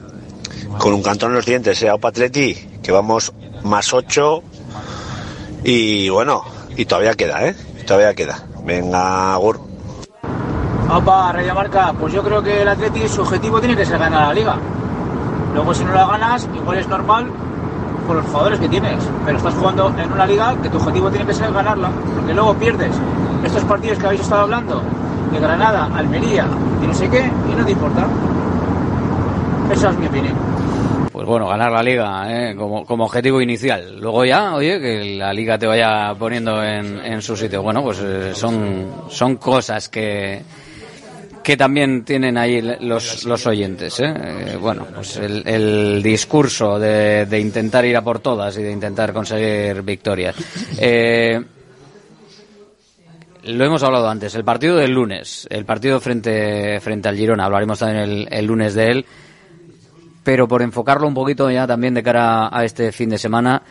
con 0.77 0.93
un 0.93 1.01
cantón 1.01 1.31
en 1.31 1.37
los 1.37 1.45
dientes, 1.45 1.79
sea 1.79 1.95
Opa 1.95 2.09
Atleti, 2.09 2.53
que 2.83 2.91
vamos 2.91 3.33
más 3.63 3.93
8. 3.93 4.43
Y 5.63 6.09
bueno, 6.09 6.43
y 6.75 6.85
todavía 6.85 7.15
queda, 7.15 7.47
¿eh? 7.47 7.55
Todavía 7.85 8.13
queda. 8.13 8.45
Venga, 8.63 9.35
Gur. 9.37 9.66
Opa, 10.89 11.33
Raya 11.33 11.53
Marca, 11.53 11.93
pues 11.99 12.13
yo 12.13 12.23
creo 12.23 12.41
que 12.41 12.61
el 12.61 12.67
Atleti 12.67 13.07
su 13.09 13.21
objetivo 13.21 13.59
tiene 13.59 13.75
que 13.75 13.85
ser 13.85 13.99
ganar 13.99 14.27
la 14.29 14.33
liga. 14.33 14.55
Luego 15.53 15.73
si 15.73 15.83
no 15.83 15.93
la 15.93 16.05
ganas, 16.07 16.47
igual 16.55 16.77
es 16.77 16.87
normal 16.87 17.29
por 18.07 18.15
los 18.15 18.25
jugadores 18.27 18.59
que 18.59 18.69
tienes, 18.69 19.03
pero 19.25 19.37
estás 19.37 19.53
jugando 19.53 19.93
en 19.97 20.11
una 20.11 20.25
liga 20.25 20.55
que 20.61 20.69
tu 20.69 20.77
objetivo 20.77 21.09
tiene 21.09 21.25
que 21.25 21.33
ser 21.33 21.51
ganarla, 21.51 21.89
porque 22.15 22.33
luego 22.33 22.53
pierdes 22.53 22.91
estos 23.43 23.65
partidos 23.65 23.99
que 23.99 24.05
habéis 24.05 24.21
estado 24.21 24.43
hablando, 24.43 24.81
de 25.33 25.39
Granada, 25.39 25.89
Almería 25.93 26.45
y 26.81 26.87
no 26.87 26.93
sé 26.93 27.09
qué, 27.09 27.19
y 27.51 27.55
no 27.55 27.65
te 27.65 27.71
importa. 27.71 28.07
Esa 29.71 29.89
es 29.89 29.97
mi 29.97 30.07
opinión. 30.07 30.35
pues 31.11 31.27
bueno, 31.27 31.47
ganar 31.49 31.69
la 31.73 31.83
liga 31.83 32.25
¿eh? 32.29 32.55
como, 32.55 32.85
como 32.85 33.03
objetivo 33.03 33.41
inicial. 33.41 33.99
Luego 33.99 34.23
ya, 34.23 34.55
oye, 34.55 34.79
que 34.79 35.17
la 35.17 35.33
liga 35.33 35.57
te 35.57 35.67
vaya 35.67 36.13
poniendo 36.17 36.63
en, 36.63 36.99
en 36.99 37.21
su 37.21 37.35
sitio. 37.35 37.61
Bueno, 37.61 37.83
pues 37.83 37.99
eh, 38.01 38.31
son, 38.33 38.85
son 39.09 39.35
cosas 39.35 39.89
que, 39.89 40.41
que 41.47 41.55
también 41.55 42.03
tienen 42.03 42.37
ahí 42.37 42.61
los, 42.61 43.23
los 43.23 43.47
oyentes. 43.47 44.01
¿eh? 44.01 44.13
Eh, 44.13 44.57
bueno, 44.59 44.85
pues 44.93 45.15
el, 45.15 45.47
el 45.47 46.03
discurso 46.03 46.77
de, 46.77 47.25
de 47.25 47.39
intentar 47.39 47.85
ir 47.85 47.95
a 47.95 48.01
por 48.01 48.19
todas 48.19 48.57
y 48.57 48.63
de 48.63 48.69
intentar 48.69 49.13
conseguir 49.13 49.81
victorias. 49.81 50.35
Eh, 50.79 51.41
lo 53.43 53.65
hemos 53.65 53.81
hablado 53.81 54.09
antes, 54.09 54.35
el 54.35 54.43
partido 54.43 54.75
del 54.75 54.91
lunes, 54.91 55.47
el 55.49 55.63
partido 55.63 56.01
frente, 56.01 56.81
frente 56.81 57.07
al 57.07 57.15
Girona, 57.15 57.45
hablaremos 57.45 57.79
también 57.79 58.03
el, 58.03 58.27
el 58.29 58.45
lunes 58.45 58.73
de 58.73 58.91
él, 58.91 59.05
pero 60.25 60.49
por 60.49 60.61
enfocarlo 60.61 61.07
un 61.07 61.13
poquito 61.13 61.49
ya 61.49 61.65
también 61.65 61.93
de 61.93 62.03
cara 62.03 62.49
a 62.51 62.65
este 62.65 62.91
fin 62.91 63.09
de 63.09 63.17
semana, 63.17 63.63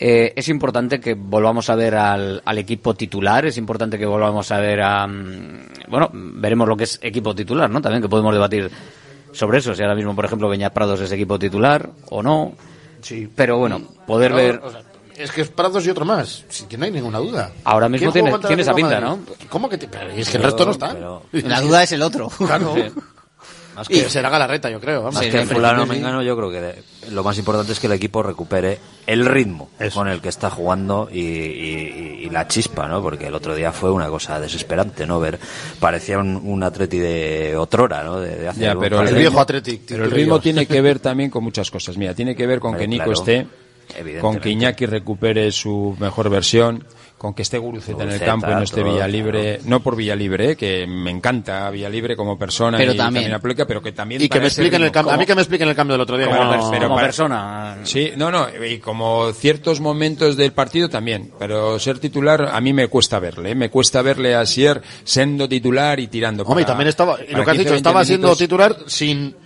eh, 0.00 0.32
es 0.34 0.48
importante 0.48 0.98
que 0.98 1.14
volvamos 1.14 1.68
a 1.70 1.74
ver 1.74 1.94
al, 1.94 2.42
al 2.44 2.58
equipo 2.58 2.94
titular, 2.94 3.44
es 3.46 3.58
importante 3.58 3.98
que 3.98 4.06
volvamos 4.06 4.50
a 4.50 4.58
ver 4.58 4.80
a... 4.80 5.06
mm, 5.06 5.60
Bueno, 5.88 6.08
veremos 6.12 6.66
lo 6.66 6.76
que 6.76 6.84
es 6.84 6.98
equipo 7.02 7.34
titular, 7.34 7.68
¿no? 7.68 7.80
También 7.82 8.02
que 8.02 8.08
podemos 8.08 8.32
debatir 8.32 8.70
sobre 9.32 9.58
eso, 9.58 9.74
si 9.74 9.82
ahora 9.82 9.94
mismo, 9.94 10.16
por 10.16 10.24
ejemplo, 10.24 10.48
Beñat 10.48 10.72
Prados 10.72 11.00
es 11.02 11.12
equipo 11.12 11.38
titular 11.38 11.90
o 12.08 12.22
no. 12.22 12.54
Sí. 13.02 13.28
Pero 13.34 13.58
bueno, 13.58 13.80
poder 14.06 14.32
Pero, 14.32 14.42
ver... 14.52 14.60
o 14.64 14.70
sea, 14.70 14.82
es 15.16 15.30
que 15.32 15.42
es 15.42 15.48
Prados 15.50 15.86
y 15.86 15.90
otro 15.90 16.04
más, 16.06 16.44
sí 16.48 16.64
que 16.68 16.78
no 16.78 16.86
hay 16.86 16.90
ninguna 16.90 17.18
duda. 17.18 17.50
Ahora 17.64 17.88
mismo 17.88 18.10
¿Quién 18.10 18.24
tiene- 18.40 18.62
esa 18.62 18.74
pinta, 18.74 19.00
Madrid? 19.00 19.22
¿Cómo 19.50 19.68
que 19.68 19.76
te- 19.78 19.86
pero 19.88 20.10
es 20.10 20.30
que 20.30 20.38
el 20.38 20.42
resto 20.42 20.64
no 20.64 20.72
está. 20.72 20.92
pero- 20.94 21.22
La 21.32 21.60
duda 21.60 21.82
es 21.82 21.92
el 21.92 22.02
otro. 22.02 22.28
Claro. 22.38 22.74
Más 23.80 23.90
Y 23.90 23.94
que- 24.02 24.10
será 24.10 24.28
Galarreta, 24.28 24.68
yo 24.68 24.78
creo. 24.78 24.98
vamos. 25.00 25.14
Más 25.14 25.24
Sí, 25.24 25.30
que 25.30 25.40
en 25.40 25.48
fulano 25.48 25.86
mengano, 25.86 26.22
yo 26.22 26.36
creo 26.36 26.50
que 26.50 26.60
de- 26.60 26.82
lo 27.12 27.24
más 27.24 27.38
importante 27.38 27.72
es 27.72 27.80
que 27.80 27.86
el 27.86 27.94
equipo 27.94 28.22
recupere 28.22 28.78
el 29.06 29.24
ritmo 29.24 29.70
con 29.94 30.06
el 30.08 30.20
que 30.20 30.28
está 30.28 30.50
jugando 30.50 31.08
y, 31.10 31.18
y- 31.20 32.20
y 32.26 32.30
la 32.30 32.46
chispa, 32.46 32.86
¿no? 32.88 33.00
Porque 33.02 33.28
el 33.28 33.34
otro 33.34 33.54
día 33.54 33.72
fue 33.72 33.90
una 33.90 34.08
cosa 34.08 34.38
desesperante, 34.38 35.06
¿no? 35.06 35.18
Ver, 35.18 35.38
parecía 35.80 36.18
un, 36.18 36.36
un 36.36 36.62
atleti 36.62 36.98
de 36.98 37.56
otrora, 37.56 38.02
¿no? 38.04 38.20
De, 38.20 38.36
de 38.36 38.48
hace 38.48 38.60
Ya, 38.60 38.74
un 38.74 38.80
pero 38.80 38.98
par 38.98 39.06
el, 39.08 39.14
de 39.14 39.20
ritmo, 39.22 39.40
años. 39.40 39.62
pero 39.88 40.04
el 40.04 40.10
ritmo 40.10 40.40
tiene 40.40 40.66
que 40.66 40.80
ver 40.82 40.98
también 40.98 41.30
con 41.30 41.42
muchas 41.42 41.70
cosas. 41.70 41.96
Mira, 41.96 42.14
tiene 42.14 42.36
que 42.36 42.46
ver 42.46 42.60
con 42.60 42.76
que 42.76 42.86
Nico 42.86 43.04
claro, 43.04 43.18
esté, 43.18 43.46
con 44.20 44.38
que 44.38 44.50
Iñaki 44.50 44.84
recupere 44.86 45.50
su 45.52 45.96
mejor 45.98 46.28
versión, 46.28 46.84
con 47.20 47.34
que 47.34 47.42
esté 47.42 47.58
Guruceta 47.58 48.04
en 48.04 48.12
el 48.12 48.18
campo 48.20 48.46
y 48.50 48.54
no 48.54 48.62
esté 48.62 48.80
todo, 48.80 48.94
Villalibre. 48.94 49.60
No 49.66 49.80
por 49.80 49.94
Villalibre, 49.94 50.52
eh, 50.52 50.56
que 50.56 50.86
me 50.86 51.10
encanta 51.10 51.68
Villalibre 51.70 52.16
como 52.16 52.38
persona 52.38 52.78
Pero 52.78 52.94
y 52.94 52.96
también. 52.96 53.34
aplica, 53.34 53.66
pero 53.66 53.82
que 53.82 53.92
también 53.92 54.22
Y 54.22 54.28
que 54.30 54.40
me 54.40 54.46
expliquen 54.46 54.82
el 54.82 54.90
cambio. 54.90 55.12
A 55.12 55.18
mí 55.18 55.26
que 55.26 55.34
me 55.34 55.42
expliquen 55.42 55.68
el 55.68 55.74
cambio 55.74 55.92
del 55.94 56.00
otro 56.00 56.16
día. 56.16 56.28
como, 56.28 56.70
pero 56.70 56.84
como 56.84 56.94
para- 56.94 57.06
persona. 57.08 57.76
Sí, 57.82 58.12
no, 58.16 58.30
no, 58.30 58.46
y 58.64 58.78
como 58.78 59.32
ciertos 59.34 59.80
momentos 59.80 60.38
del 60.38 60.52
partido 60.52 60.88
también, 60.88 61.30
pero 61.38 61.78
ser 61.78 61.98
titular 61.98 62.48
a 62.54 62.58
mí 62.62 62.72
me 62.72 62.88
cuesta 62.88 63.18
verle, 63.18 63.50
¿eh? 63.50 63.54
me 63.54 63.68
cuesta 63.68 64.00
verle 64.00 64.34
a 64.34 64.46
Sier 64.46 64.80
siendo 65.04 65.46
titular 65.46 66.00
y 66.00 66.06
tirando. 66.06 66.44
Hombre, 66.44 66.62
y 66.62 66.64
para- 66.64 66.68
también 66.68 66.88
estaba, 66.88 67.18
y 67.22 67.32
lo 67.34 67.44
que 67.44 67.50
has 67.50 67.56
15, 67.56 67.58
dicho, 67.58 67.70
20 67.72 67.76
estaba 67.76 68.02
siendo 68.06 68.34
titular 68.34 68.76
sin 68.86 69.36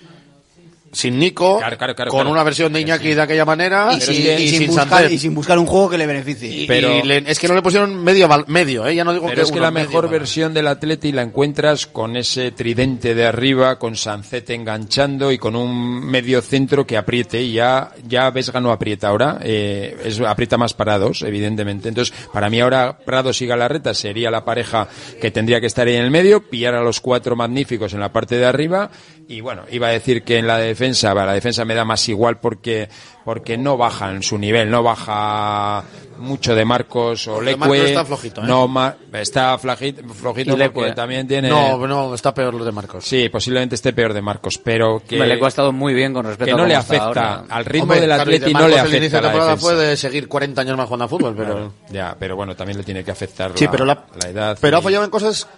sin 0.95 1.19
Nico, 1.19 1.59
Claro, 1.59 1.77
claro, 1.77 1.95
claro, 1.95 2.11
con 2.11 2.21
claro. 2.21 2.31
una 2.31 2.43
versión 2.43 2.73
de 2.73 2.81
Iñaki 2.81 3.15
de 3.15 3.21
aquella 3.21 3.45
manera 3.45 3.91
Y, 3.93 3.97
y, 3.97 4.01
sin, 4.01 4.15
y 4.15 4.19
y 4.19 4.49
sin 4.49 4.59
sin 4.61 4.67
buscar, 4.69 5.13
y 5.13 5.19
sin 5.19 5.35
buscar 5.35 5.59
un 5.59 5.67
juego 5.67 5.91
que 5.91 5.99
le 5.99 6.07
beneficie. 6.07 6.49
Y- 6.49 6.67
Pero- 6.67 6.99
y 6.99 7.03
le- 7.03 7.25
es 7.27 7.39
que 7.39 7.49
no 7.49 7.55
le 7.55 7.63
pusieron 7.63 8.03
medio, 8.03 8.29
val- 8.29 8.45
medio, 8.49 8.87
¿eh? 8.87 8.95
ya 8.95 9.05
no 9.05 9.13
digo 9.13 9.27
Pero 9.27 9.37
que 9.37 9.43
es 9.43 9.53
que 9.53 9.61
la 9.61 9.71
medio, 9.71 9.89
mejor 9.89 10.09
versión 10.09 10.55
del 10.55 10.67
Atleti 10.69 11.13
la 11.13 11.23
encuentras 11.23 11.87
con 11.87 12.17
ese 12.17 12.53
tridente 12.53 13.15
de 13.15 13.27
arriba, 13.27 13.79
con 13.79 13.97
Sancete 13.97 14.55
enganchando 14.55 15.31
y 15.33 15.39
con 15.39 15.57
un 15.57 16.05
medio 16.05 16.41
centro 16.43 16.87
que 16.87 16.97
apriete 16.97 17.43
y 17.43 17.53
ya, 17.55 17.91
ya 18.07 18.31
Vesga 18.31 18.61
no 18.61 18.71
aprieta 18.73 19.09
ahora, 19.09 19.39
eh, 19.43 19.97
es, 20.05 20.21
aprieta 20.21 20.57
más 20.57 20.75
parados, 20.75 21.23
evidentemente. 21.23 21.89
Entonces, 21.89 22.15
para 22.33 22.49
mí 22.51 22.61
ahora 22.61 22.97
Prados 23.05 23.43
y 23.43 23.47
Galarreta 23.47 23.95
sería 23.95 24.31
la 24.31 24.45
pareja 24.45 24.89
que 25.21 25.31
tendría 25.31 25.61
que 25.61 25.67
estar 25.67 25.87
ahí 25.87 25.97
en 25.97 26.05
el 26.05 26.11
medio, 26.11 26.41
pillar 26.49 26.75
a 26.75 26.83
los 26.83 27.01
cuatro 27.01 27.37
magníficos 27.37 27.93
en 27.95 28.01
la 28.01 28.13
parte 28.13 28.37
de 28.37 28.47
arriba 28.47 28.91
y 29.27 29.41
bueno, 29.41 29.63
iba 29.71 29.87
a 29.89 29.91
decir 29.91 30.23
que 30.23 30.39
en 30.39 30.47
la 30.47 30.59
defensa, 30.59 31.15
va, 31.15 31.25
la 31.25 31.33
defensa 31.33 31.65
me 31.65 31.75
da 31.75 31.85
más 31.85 32.09
igual 32.09 32.39
porque, 32.41 32.89
porque 33.25 33.57
no 33.57 33.77
bajan 33.77 34.23
su 34.23 34.37
nivel, 34.39 34.71
no 34.71 34.83
baja 34.83 35.83
mucho 36.19 36.55
de 36.55 36.65
Marcos 36.65 37.27
o 37.29 37.39
De 37.39 37.47
Leque. 37.47 37.57
Marcos 37.57 37.79
está 37.79 38.05
flojito, 38.05 38.41
¿eh? 38.43 38.45
No, 38.47 38.69
ma- 38.69 38.95
está 39.15 39.57
flojito, 39.59 40.07
flojito 40.15 40.53
Y 40.55 40.57
Leque. 40.59 40.71
porque 40.71 40.93
también 40.93 41.27
tiene... 41.27 41.49
No, 41.49 41.87
no, 41.87 42.15
está 42.15 42.33
peor 42.35 42.55
lo 42.55 42.65
de 42.65 42.71
Marcos. 42.73 43.05
Sí, 43.05 43.29
posiblemente 43.31 43.75
esté 43.75 43.93
peor 43.95 44.13
de 44.13 44.21
Marcos, 44.23 44.59
pero 44.63 45.03
que... 45.07 45.17
Hombre, 45.21 45.37
le 45.37 45.45
ha 45.45 45.49
estado 45.49 45.73
muy 45.73 45.95
bien 45.95 46.13
con 46.13 46.25
respecto 46.27 46.45
que 46.45 46.51
a 46.53 46.55
no 46.55 46.59
cómo 46.65 46.69
le 46.69 46.77
afecta 46.77 47.05
ahora. 47.07 47.45
al 47.49 47.65
ritmo 47.65 47.83
Hombre, 47.85 48.01
del 48.01 48.09
claro, 48.11 48.23
y 48.23 48.27
de 48.33 48.37
Atleti, 48.37 48.53
no 48.53 48.69
le 48.69 48.75
el 48.75 48.81
inicio 48.81 48.99
afecta 48.99 49.17
de 49.17 49.23
la 49.23 49.29
temporada 49.31 49.51
defensa. 49.55 49.75
fue 49.75 49.87
de 49.87 49.97
seguir 49.97 50.29
40 50.29 50.61
años 50.61 50.77
más 50.77 50.87
jugando 50.87 51.05
a 51.05 51.09
fútbol, 51.09 51.35
pero... 51.37 51.73
Ya, 51.91 52.15
pero 52.19 52.37
bueno, 52.37 52.55
también 52.55 52.79
le 52.79 52.85
tiene 52.85 53.03
que 53.03 53.11
afectar 53.11 53.53
Sí, 53.55 53.65
la, 53.65 53.71
pero 53.71 53.85
la- 53.87 54.05
la 54.23 54.29
edad. 54.29 54.59
Pero 54.61 54.77
y- 54.77 54.81
ha 54.81 54.83
fallado 54.83 55.05
en 55.05 55.11
cosas 55.11 55.49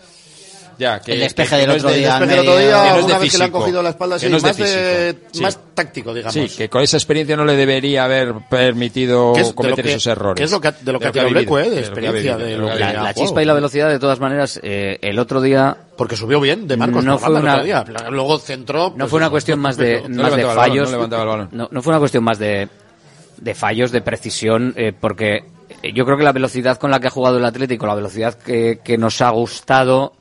Ya, 0.78 1.00
que, 1.00 1.12
El 1.12 1.20
despeje 1.20 1.48
que- 1.48 1.54
que 1.54 1.60
del 1.62 1.68
no 1.68 1.74
otro 1.76 1.88
de- 1.90 1.96
día, 1.98 2.08
Después 2.10 2.28
del 2.30 2.38
otro 2.40 2.58
día, 2.58 2.66
que 2.68 2.72
no 2.74 2.86
es 2.86 2.96
de 2.96 3.04
una 3.12 3.18
vez 3.18 3.32
que 3.32 3.38
le 3.38 3.44
han 3.44 3.50
cogido 3.50 3.82
la 3.82 3.88
espalda, 3.90 4.18
sí, 4.18 4.28
no 4.28 4.36
es 4.36 4.42
más, 4.42 4.56
de, 4.58 5.16
sí. 5.32 5.40
más 5.42 5.58
táctico, 5.74 6.12
digamos. 6.14 6.34
Sí, 6.34 6.48
que 6.56 6.68
con 6.68 6.82
esa 6.82 6.96
experiencia 6.98 7.34
no 7.36 7.44
le 7.46 7.56
debería 7.56 8.04
haber 8.04 8.34
permitido 8.50 9.34
es 9.36 9.52
cometer 9.54 9.84
que- 9.84 9.90
esos 9.92 10.06
errores. 10.06 10.36
que 10.38 10.44
es 10.44 10.50
lo 10.52 10.60
que 10.60 10.68
ha- 10.68 10.72
de 10.72 10.92
lo 10.92 10.98
que 11.00 11.06
ha 11.06 11.12
tirado 11.12 11.28
eh, 11.28 11.32
de 11.34 11.44
lo 11.44 11.50
que 11.56 11.64
ha 11.64 11.80
experiencia, 11.80 12.36
vivido, 12.36 12.38
de 12.38 12.56
lo 12.58 12.72
que 12.74 12.78
La, 12.80 12.92
la 13.04 13.14
chispa 13.14 13.42
y 13.42 13.44
la 13.46 13.54
velocidad, 13.54 13.88
de 13.88 13.98
todas 13.98 14.20
maneras, 14.20 14.60
eh, 14.62 14.98
el 15.00 15.18
otro 15.18 15.40
día 15.40 15.76
Porque 15.96 16.16
subió 16.16 16.40
bien 16.40 16.68
de 16.68 16.76
Marcos 16.76 17.04
No 17.04 17.18
fue 17.18 17.30
el 17.36 17.42
una- 17.42 17.52
otro 17.54 17.64
día. 17.64 17.84
Luego 18.10 18.38
centró. 18.38 18.90
no 18.90 18.96
pues 18.96 19.10
fue 19.10 19.16
una 19.18 19.30
cuestión 19.30 19.58
más 19.60 19.76
de, 19.78 20.02
No 20.08 20.24
más 20.24 20.36
de 20.36 20.42
el 20.42 20.48
fallos. 20.48 20.90
no 20.90 20.96
levantaba 20.96 21.22
el 21.22 21.28
balón. 21.28 21.48
No, 21.52 21.68
no 21.70 21.82
fue 21.82 21.92
una 21.92 22.00
cuestión 22.00 22.22
más 22.22 22.38
de, 22.38 22.68
de 23.38 23.54
fallos, 23.54 23.92
de 23.92 24.02
precisión, 24.02 24.74
eh, 24.76 24.92
porque 24.98 25.44
yo 25.94 26.04
creo 26.04 26.16
que 26.16 26.24
la 26.24 26.32
velocidad 26.32 26.76
con 26.78 26.90
la 26.90 27.00
que 27.00 27.08
ha 27.08 27.10
jugado 27.10 27.38
el 27.38 27.44
Atlético, 27.44 27.86
la 27.86 27.94
velocidad 27.94 28.34
que, 28.34 28.80
que 28.84 28.96
nos 28.98 29.20
ha 29.20 29.30
gustado, 29.30 30.12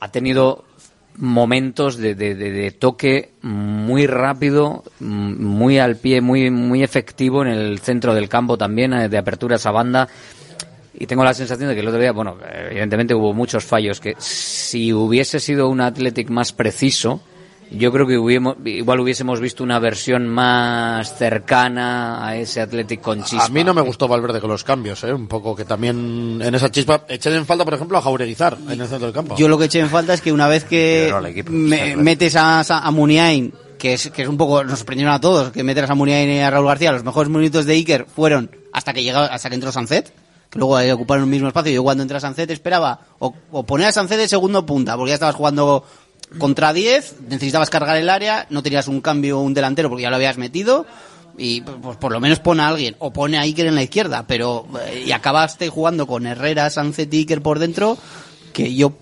ha 0.00 0.10
tenido 0.10 0.64
momentos 1.18 1.96
de, 1.96 2.14
de- 2.14 2.34
de- 2.34 2.70
toque 2.72 3.30
muy 3.42 4.06
rápido, 4.06 4.84
mm, 5.00 5.42
muy 5.44 5.78
al 5.78 5.96
pie, 5.96 6.20
muy, 6.20 6.50
muy 6.50 6.82
efectivo 6.82 7.42
en 7.42 7.48
el 7.48 7.78
centro 7.78 8.14
del 8.14 8.28
campo 8.28 8.58
también, 8.58 8.92
eh, 8.92 9.08
de 9.08 9.16
apertura 9.18 9.54
a 9.54 9.56
esa 9.56 9.70
banda. 9.70 10.08
Y 10.98 11.06
tengo 11.06 11.24
la 11.24 11.34
sensación 11.34 11.68
de 11.68 11.74
que 11.74 11.80
el 11.80 11.88
otro 11.88 12.00
día, 12.00 12.12
bueno, 12.12 12.36
evidentemente 12.70 13.14
hubo 13.14 13.32
muchos 13.34 13.64
fallos, 13.64 14.00
que 14.00 14.14
si 14.18 14.92
hubiese 14.92 15.40
sido 15.40 15.68
un 15.68 15.80
Athletic 15.80 16.30
más 16.30 16.52
preciso, 16.52 17.20
yo 17.70 17.92
creo 17.92 18.06
que 18.06 18.16
hubiésemos, 18.16 18.56
igual 18.64 19.00
hubiésemos 19.00 19.40
visto 19.40 19.64
una 19.64 19.78
versión 19.78 20.28
más 20.28 21.16
cercana 21.18 22.26
a 22.26 22.36
ese 22.36 22.60
Athletic 22.60 23.00
con 23.00 23.22
chispa. 23.24 23.44
A 23.46 23.48
mí 23.48 23.64
no 23.64 23.74
me 23.74 23.82
gustó 23.82 24.08
Valverde 24.08 24.40
con 24.40 24.50
los 24.50 24.64
cambios, 24.64 25.02
¿eh? 25.04 25.12
Un 25.12 25.26
poco 25.26 25.54
que 25.56 25.64
también 25.64 26.40
en 26.42 26.54
esa 26.54 26.70
chispa 26.70 27.02
eché 27.08 27.34
en 27.34 27.46
falta, 27.46 27.64
por 27.64 27.74
ejemplo, 27.74 27.98
a 27.98 28.02
Jaureguizar 28.02 28.56
en 28.68 28.80
el 28.80 28.86
centro 28.88 29.06
del 29.06 29.12
campo. 29.12 29.36
Yo 29.36 29.48
lo 29.48 29.58
que 29.58 29.66
eché 29.66 29.80
en 29.80 29.90
falta 29.90 30.14
es 30.14 30.20
que 30.20 30.32
una 30.32 30.48
vez 30.48 30.64
que 30.64 31.08
equipo, 31.26 31.50
me- 31.52 31.96
metes 31.96 32.36
a, 32.36 32.60
a 32.60 32.90
Muniain, 32.90 33.52
que 33.78 33.94
es, 33.94 34.10
que 34.10 34.22
es 34.22 34.28
un 34.28 34.36
poco, 34.36 34.64
nos 34.64 34.78
sorprendieron 34.78 35.14
a 35.14 35.20
todos, 35.20 35.50
que 35.50 35.62
metes 35.62 35.88
a 35.90 35.94
Muniain 35.94 36.30
y 36.30 36.40
a 36.40 36.50
Raúl 36.50 36.66
García, 36.66 36.92
los 36.92 37.04
mejores 37.04 37.30
minutos 37.30 37.66
de 37.66 37.74
Iker 37.74 38.06
fueron 38.06 38.50
hasta 38.72 38.92
que 38.92 39.02
llegaba, 39.02 39.26
hasta 39.26 39.48
que 39.48 39.54
entró 39.56 39.72
Sancet, 39.72 40.12
que 40.50 40.58
luego 40.58 40.78
ocuparon 40.94 41.24
el 41.24 41.30
mismo 41.30 41.48
espacio. 41.48 41.72
Yo 41.72 41.82
cuando 41.82 42.02
entra 42.02 42.20
Sancet 42.20 42.50
esperaba 42.50 43.00
o, 43.18 43.34
o 43.50 43.62
poner 43.64 43.88
a 43.88 43.92
Sancet 43.92 44.18
de 44.18 44.28
segundo 44.28 44.64
punta, 44.64 44.96
porque 44.96 45.10
ya 45.10 45.14
estabas 45.14 45.34
jugando 45.34 45.84
contra 46.38 46.72
10, 46.72 47.16
necesitabas 47.28 47.70
cargar 47.70 47.96
el 47.96 48.08
área, 48.10 48.46
no 48.50 48.62
tenías 48.62 48.88
un 48.88 49.00
cambio, 49.00 49.40
un 49.40 49.54
delantero, 49.54 49.88
porque 49.88 50.02
ya 50.02 50.10
lo 50.10 50.16
habías 50.16 50.38
metido, 50.38 50.86
y 51.38 51.60
pues 51.60 51.96
por 51.98 52.12
lo 52.12 52.20
menos 52.20 52.40
pone 52.40 52.62
a 52.62 52.68
alguien, 52.68 52.96
o 52.98 53.12
pone 53.12 53.38
a 53.38 53.42
Iker 53.42 53.66
en 53.66 53.74
la 53.74 53.82
izquierda, 53.82 54.24
pero, 54.26 54.66
eh, 54.86 55.04
y 55.06 55.12
acabaste 55.12 55.68
jugando 55.68 56.06
con 56.06 56.26
Herrera, 56.26 56.68
Sancet 56.70 57.12
y 57.14 57.18
Iker 57.18 57.42
por 57.42 57.58
dentro, 57.58 57.96
que 58.52 58.74
yo 58.74 58.92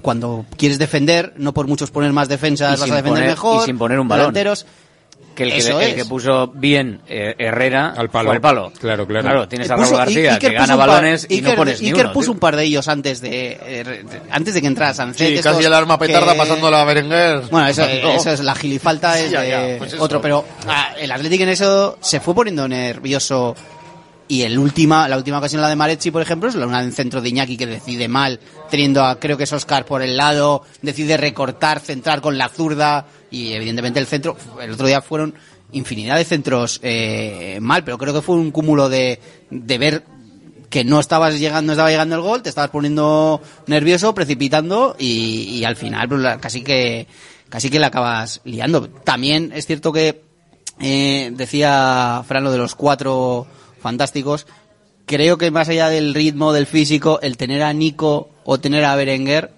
cuando 0.00 0.44
quieres 0.56 0.78
defender, 0.78 1.32
no 1.36 1.54
por 1.54 1.68
muchos 1.68 1.90
poner 1.92 2.12
más 2.12 2.28
defensas 2.28 2.76
Y 2.78 2.80
vas 2.80 2.90
a 2.90 2.94
defender 2.96 3.12
poner- 3.22 3.28
mejor. 3.30 3.62
y 3.62 3.66
sin 3.66 3.78
poner 3.78 4.00
un 4.00 4.08
balón. 4.08 4.24
delanteros. 4.34 4.66
Que 5.34 5.44
el 5.44 5.50
que, 5.52 5.58
Eso 5.58 5.80
el 5.80 5.88
es. 5.88 5.94
que 5.94 6.04
puso 6.04 6.48
bien 6.48 7.00
eh, 7.08 7.34
Herrera 7.38 7.94
Al 7.96 8.10
palo. 8.10 8.30
fue 8.30 8.40
palo. 8.40 8.72
Claro, 8.78 9.06
claro. 9.06 9.24
Claro, 9.28 9.48
tienes 9.48 9.70
a 9.70 9.76
Raúl 9.76 9.96
García 9.96 10.34
Iker 10.34 10.50
que 10.50 10.56
gana 10.56 10.76
par- 10.76 10.88
balones 10.88 11.26
y 11.28 11.40
no 11.40 11.50
Iker- 11.50 11.56
pones 11.56 11.82
ni 11.82 11.88
Iker 11.88 12.04
uno. 12.06 12.12
puso 12.12 12.26
tío. 12.26 12.32
un 12.34 12.38
par 12.38 12.56
de 12.56 12.64
ellos 12.64 12.88
antes 12.88 13.20
de, 13.20 13.58
eh, 13.62 14.04
antes 14.30 14.54
de 14.54 14.60
que 14.60 14.66
entrara 14.66 14.94
Sancet. 14.94 15.36
Sí, 15.36 15.42
casi 15.42 15.64
el 15.64 15.72
arma 15.74 15.98
petarda 15.98 16.32
que- 16.32 16.38
pasándola 16.38 16.82
a 16.82 16.84
Berenguer. 16.84 17.42
Bueno, 17.50 17.68
eso, 17.68 17.82
No. 18.02 18.12
eso 18.12 18.30
es 18.30 18.40
la 18.40 18.54
gilifalta 18.54 19.18
es 19.18 19.30
Ya, 19.30 19.40
de 19.40 19.48
ya, 19.72 19.78
pues 19.78 19.94
otro, 19.98 20.20
pero 20.20 20.44
ah, 20.68 20.94
el 20.98 21.10
Atlético 21.10 21.42
en 21.44 21.48
eso 21.50 21.98
se 22.00 22.20
fue 22.20 22.34
poniendo 22.34 22.66
nervioso 22.68 23.54
y 24.28 24.42
el 24.42 24.58
última, 24.58 25.08
la 25.08 25.16
última 25.16 25.38
ocasión 25.38 25.60
la 25.60 25.68
de 25.68 25.76
Marechi, 25.76 26.10
por 26.10 26.22
ejemplo, 26.22 26.48
es 26.48 26.54
la 26.54 26.66
una 26.66 26.82
en 26.82 26.92
centro 26.92 27.20
de 27.20 27.28
Iñaki 27.28 27.56
que 27.56 27.66
decide 27.66 28.08
mal, 28.08 28.40
teniendo 28.70 29.04
a, 29.04 29.18
creo 29.18 29.36
que 29.36 29.44
es 29.44 29.52
Oscar 29.52 29.84
por 29.84 30.02
el 30.02 30.16
lado, 30.16 30.62
decide 30.80 31.16
recortar, 31.16 31.80
centrar 31.80 32.20
con 32.20 32.38
la 32.38 32.48
zurda 32.48 33.06
y 33.30 33.52
evidentemente 33.52 34.00
el 34.00 34.06
centro, 34.06 34.36
el 34.60 34.70
otro 34.72 34.86
día 34.86 35.02
fueron 35.02 35.34
infinidad 35.72 36.16
de 36.16 36.24
centros 36.24 36.80
eh, 36.82 37.58
mal, 37.60 37.84
pero 37.84 37.98
creo 37.98 38.14
que 38.14 38.22
fue 38.22 38.36
un 38.36 38.50
cúmulo 38.50 38.88
de, 38.88 39.20
de 39.50 39.78
ver 39.78 40.04
que 40.70 40.84
no 40.84 41.00
estabas 41.00 41.38
llegando, 41.38 41.66
no 41.66 41.72
estaba 41.72 41.90
llegando 41.90 42.16
el 42.16 42.22
gol, 42.22 42.42
te 42.42 42.48
estabas 42.48 42.70
poniendo 42.70 43.40
nervioso, 43.66 44.14
precipitando 44.14 44.96
y, 44.98 45.58
y 45.58 45.64
al 45.64 45.76
final 45.76 46.08
pues, 46.08 46.38
casi 46.40 46.62
que 46.62 47.06
casi 47.48 47.68
que 47.68 47.78
la 47.78 47.88
acabas 47.88 48.40
liando. 48.44 48.88
También 48.88 49.52
es 49.54 49.66
cierto 49.66 49.92
que 49.92 50.30
Eh, 50.80 51.30
decía 51.36 52.24
Fran 52.26 52.42
lo 52.42 52.50
de 52.50 52.56
los 52.58 52.74
cuatro 52.74 53.46
fantásticos. 53.82 54.46
Creo 55.04 55.36
que 55.36 55.50
más 55.50 55.68
allá 55.68 55.88
del 55.88 56.14
ritmo, 56.14 56.52
del 56.52 56.66
físico, 56.66 57.20
el 57.20 57.36
tener 57.36 57.62
a 57.62 57.72
Nico 57.72 58.30
o 58.44 58.58
tener 58.58 58.84
a 58.84 58.96
Berenguer 58.96 59.50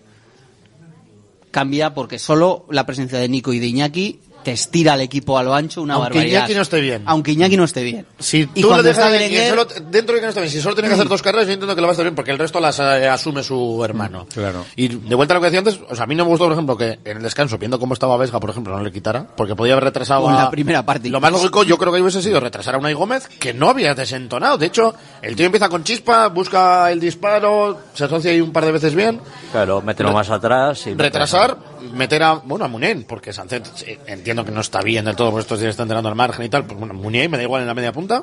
cambia 1.51 1.95
porque 1.95 2.19
solo 2.19 2.67
la 2.71 2.87
presencia 2.87 3.19
de 3.19 3.29
Nico 3.29 3.53
y 3.53 3.61
de 3.61 3.67
Iñaki 3.67 4.21
te 4.45 4.53
estira 4.53 4.93
al 4.93 5.01
equipo 5.01 5.37
a 5.39 5.43
lo 5.43 5.55
ancho 5.55 5.83
una 5.83 5.95
Aunque 5.95 6.11
barbaridad. 6.11 6.41
Iñaki 6.41 6.55
no 6.55 6.63
esté 6.63 6.81
bien. 6.81 7.03
Aunque 7.07 7.33
Iñaki 7.33 7.57
no 7.57 7.65
esté 7.65 7.83
bien. 7.83 8.07
Si 8.19 8.41
Y 8.43 8.47
tú 8.47 8.61
le 8.61 8.67
cuando 8.67 8.83
dejas 8.85 9.05
está 9.07 9.11
de- 9.11 9.19
Berenguer- 9.31 9.49
solo- 9.49 9.67
dentro 9.91 10.15
de 10.15 10.21
que 10.21 10.27
no 10.27 10.29
está 10.29 10.41
bien, 10.43 10.53
si 10.53 10.61
solo 10.61 10.75
tiene 10.75 10.89
que 10.89 10.95
hacer 10.95 11.09
dos 11.09 11.23
carreras, 11.23 11.47
yo 11.49 11.55
entiendo 11.55 11.75
que 11.75 11.81
lo 11.81 11.87
va 11.87 11.93
a 11.93 11.95
estar 11.95 12.05
bien 12.05 12.15
porque 12.15 12.31
el 12.31 12.39
resto 12.39 12.61
las 12.61 12.79
eh, 12.79 13.09
asume 13.09 13.43
su 13.43 13.83
hermano. 13.85 14.27
Claro. 14.33 14.65
Y 14.77 14.89
de 14.89 15.15
vuelta 15.15 15.35
a 15.35 15.37
lo 15.37 15.41
que 15.41 15.47
decía 15.47 15.59
antes, 15.59 15.81
o 15.89 15.95
sea, 15.97 16.05
a 16.05 16.07
mí 16.07 16.15
no 16.15 16.25
me 16.25 16.31
gustó, 16.31 16.45
por 16.45 16.53
ejemplo, 16.53 16.77
que 16.77 16.99
en 17.05 17.17
el 17.17 17.23
descanso, 17.23 17.59
viendo 17.59 17.79
cómo 17.81 17.95
estaba 17.95 18.17
Vesga, 18.17 18.39
por 18.39 18.51
ejemplo, 18.51 18.77
no 18.77 18.83
le 18.85 18.93
quitara, 18.93 19.27
porque 19.37 19.57
podía 19.57 19.73
haber 19.73 19.85
retrasado 19.85 20.29
en 20.29 20.35
a- 20.37 20.45
la 20.45 20.51
primera 20.51 20.85
parte. 20.85 21.09
Lo 21.09 21.21
más 21.21 21.33
lógico, 21.33 21.65
yo 21.65 21.79
creo 21.79 21.93
que 21.93 22.01
hubiese 22.03 22.23
sido 22.23 22.39
retrasar 22.39 22.75
a 22.75 22.79
Unai 22.79 22.93
Gómez, 22.95 23.27
que 23.41 23.55
no 23.55 23.71
había 23.71 23.95
desentonado. 23.95 24.59
De 24.59 24.67
hecho, 24.67 24.95
el 25.23 25.35
tío 25.37 25.47
empieza 25.47 25.69
con 25.69 25.83
chispa, 25.85 26.29
busca 26.29 26.91
el 26.93 27.01
disparo, 27.01 27.79
se 27.95 28.05
asocia 28.05 28.31
ahí 28.31 28.41
un 28.41 28.53
par 28.53 28.65
de 28.67 28.73
veces 28.73 28.95
bien. 28.95 29.21
Claro, 29.53 29.81
mételo 29.81 30.11
Re- 30.11 30.15
más 30.15 30.31
atrás 30.31 30.87
y... 30.87 30.95
Retrasar, 30.95 31.57
meter 31.93 32.23
a, 32.23 32.35
bueno, 32.35 32.65
a 32.65 32.69
Munien, 32.69 33.05
porque 33.05 33.33
Sánchez 33.33 33.85
eh, 33.87 33.99
entiendo 34.07 34.45
que 34.45 34.51
no 34.51 34.61
está 34.61 34.81
bien 34.81 35.05
del 35.05 35.17
todo, 35.17 35.31
por 35.31 35.41
estos 35.41 35.59
días 35.61 35.71
está 35.71 35.83
entrenando 35.83 36.09
al 36.09 36.15
margen 36.15 36.45
y 36.45 36.49
tal, 36.49 36.65
pues 36.65 36.79
bueno, 36.79 36.95
Munien 36.95 37.31
me 37.31 37.37
da 37.37 37.43
igual 37.43 37.63
en 37.63 37.69
la 37.69 37.75
media 37.75 37.93
punta, 37.93 38.23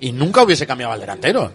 y 0.00 0.12
nunca 0.12 0.42
hubiese 0.42 0.66
cambiado 0.66 0.92
al 0.92 1.00
delantero. 1.00 1.52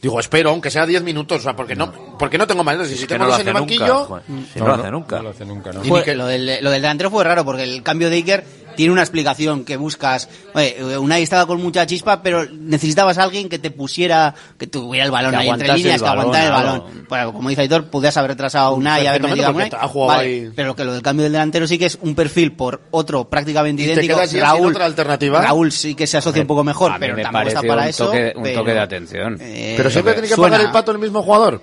Digo, 0.00 0.20
espero, 0.20 0.50
aunque 0.50 0.70
sea 0.70 0.84
10 0.84 1.02
minutos, 1.02 1.38
o 1.38 1.42
sea, 1.42 1.56
porque 1.56 1.74
no, 1.74 1.90
porque 2.18 2.36
no 2.36 2.46
tengo 2.46 2.62
maneras, 2.62 2.90
y 2.90 2.94
si 2.94 3.00
que 3.06 3.14
tengo 3.14 3.24
no 3.24 3.30
lo 3.30 3.38
en 3.40 3.48
el 3.48 3.54
banquillo, 3.54 4.06
nunca. 4.08 4.22
Si 4.52 4.58
no 4.60 4.66
lo 4.66 4.74
hace 4.74 4.90
nunca. 4.90 5.16
No 5.16 5.22
lo 5.22 5.30
hace 5.30 5.44
nunca, 5.46 5.72
¿no? 5.72 5.82
Y 5.84 5.88
Fue- 5.88 5.98
ni 6.00 6.04
que- 6.04 6.14
lo, 6.14 6.26
del, 6.26 6.46
lo 6.62 6.70
del 6.70 6.82
delantero 6.82 7.10
fue 7.10 7.24
raro 7.24 7.42
porque 7.44 7.62
el 7.62 7.82
cambio 7.82 8.10
de 8.10 8.16
Iker 8.16 8.44
tiene 8.76 8.92
una 8.92 9.02
explicación 9.02 9.64
que 9.64 9.76
buscas. 9.76 10.28
Oye, 10.54 10.76
Unai 10.98 11.22
estaba 11.22 11.46
con 11.46 11.62
mucha 11.62 11.86
chispa, 11.86 12.22
pero 12.22 12.44
necesitabas 12.50 13.18
a 13.18 13.24
alguien 13.24 13.48
que 13.48 13.58
te 13.58 13.70
pusiera, 13.70 14.34
que 14.58 14.66
tuviera 14.66 15.04
el 15.06 15.10
balón 15.10 15.30
Que 15.32 15.36
ahí 15.38 15.48
entre 15.48 15.74
líneas, 15.74 16.02
que 16.02 16.08
aguantara 16.08 16.44
el 16.46 16.52
balón, 16.52 16.80
claro. 16.80 17.04
Bueno, 17.08 17.32
como 17.32 17.48
dice 17.48 17.62
Aitor, 17.62 17.86
podías 17.90 18.16
haber 18.16 18.32
retrasado 18.32 18.66
a 18.68 18.70
Unai 18.72 19.04
y 19.04 19.06
haber 19.06 19.22
metido 19.22 19.46
a 19.46 19.50
Unai. 19.50 19.70
Vale, 20.06 20.52
pero 20.54 20.74
que 20.76 20.84
lo 20.84 20.92
del 20.92 21.02
cambio 21.02 21.22
del 21.24 21.32
delantero 21.32 21.66
sí 21.66 21.78
que 21.78 21.86
es 21.86 21.98
un 22.00 22.14
perfil 22.14 22.52
por 22.52 22.82
otro 22.90 23.28
prácticamente 23.28 23.82
Y 23.82 23.86
te 23.86 23.92
idéntico. 23.92 24.26
sin 24.26 24.40
Raúl, 24.40 24.70
otra 24.72 24.84
alternativa. 24.86 25.40
Raúl 25.42 25.72
sí 25.72 25.94
que 25.94 26.06
se 26.06 26.16
asocia 26.18 26.42
un 26.42 26.48
poco 26.48 26.64
mejor, 26.64 26.90
A 26.92 26.94
mí 26.94 27.00
pero 27.00 27.16
me 27.16 27.22
tampoco 27.22 27.48
está 27.48 27.62
para 27.62 27.82
un 27.82 27.88
eso. 27.88 28.06
toque, 28.06 28.32
un 28.36 28.42
pero, 28.42 28.60
toque 28.60 28.72
de 28.72 28.80
atención. 28.80 29.38
eh, 29.40 29.74
pero 29.76 29.90
siempre 29.90 30.12
tiene 30.14 30.28
que 30.28 30.34
suena- 30.34 30.50
pagar 30.56 30.66
el 30.66 30.72
pato 30.72 30.92
el 30.92 30.98
mismo 30.98 31.22
jugador. 31.22 31.62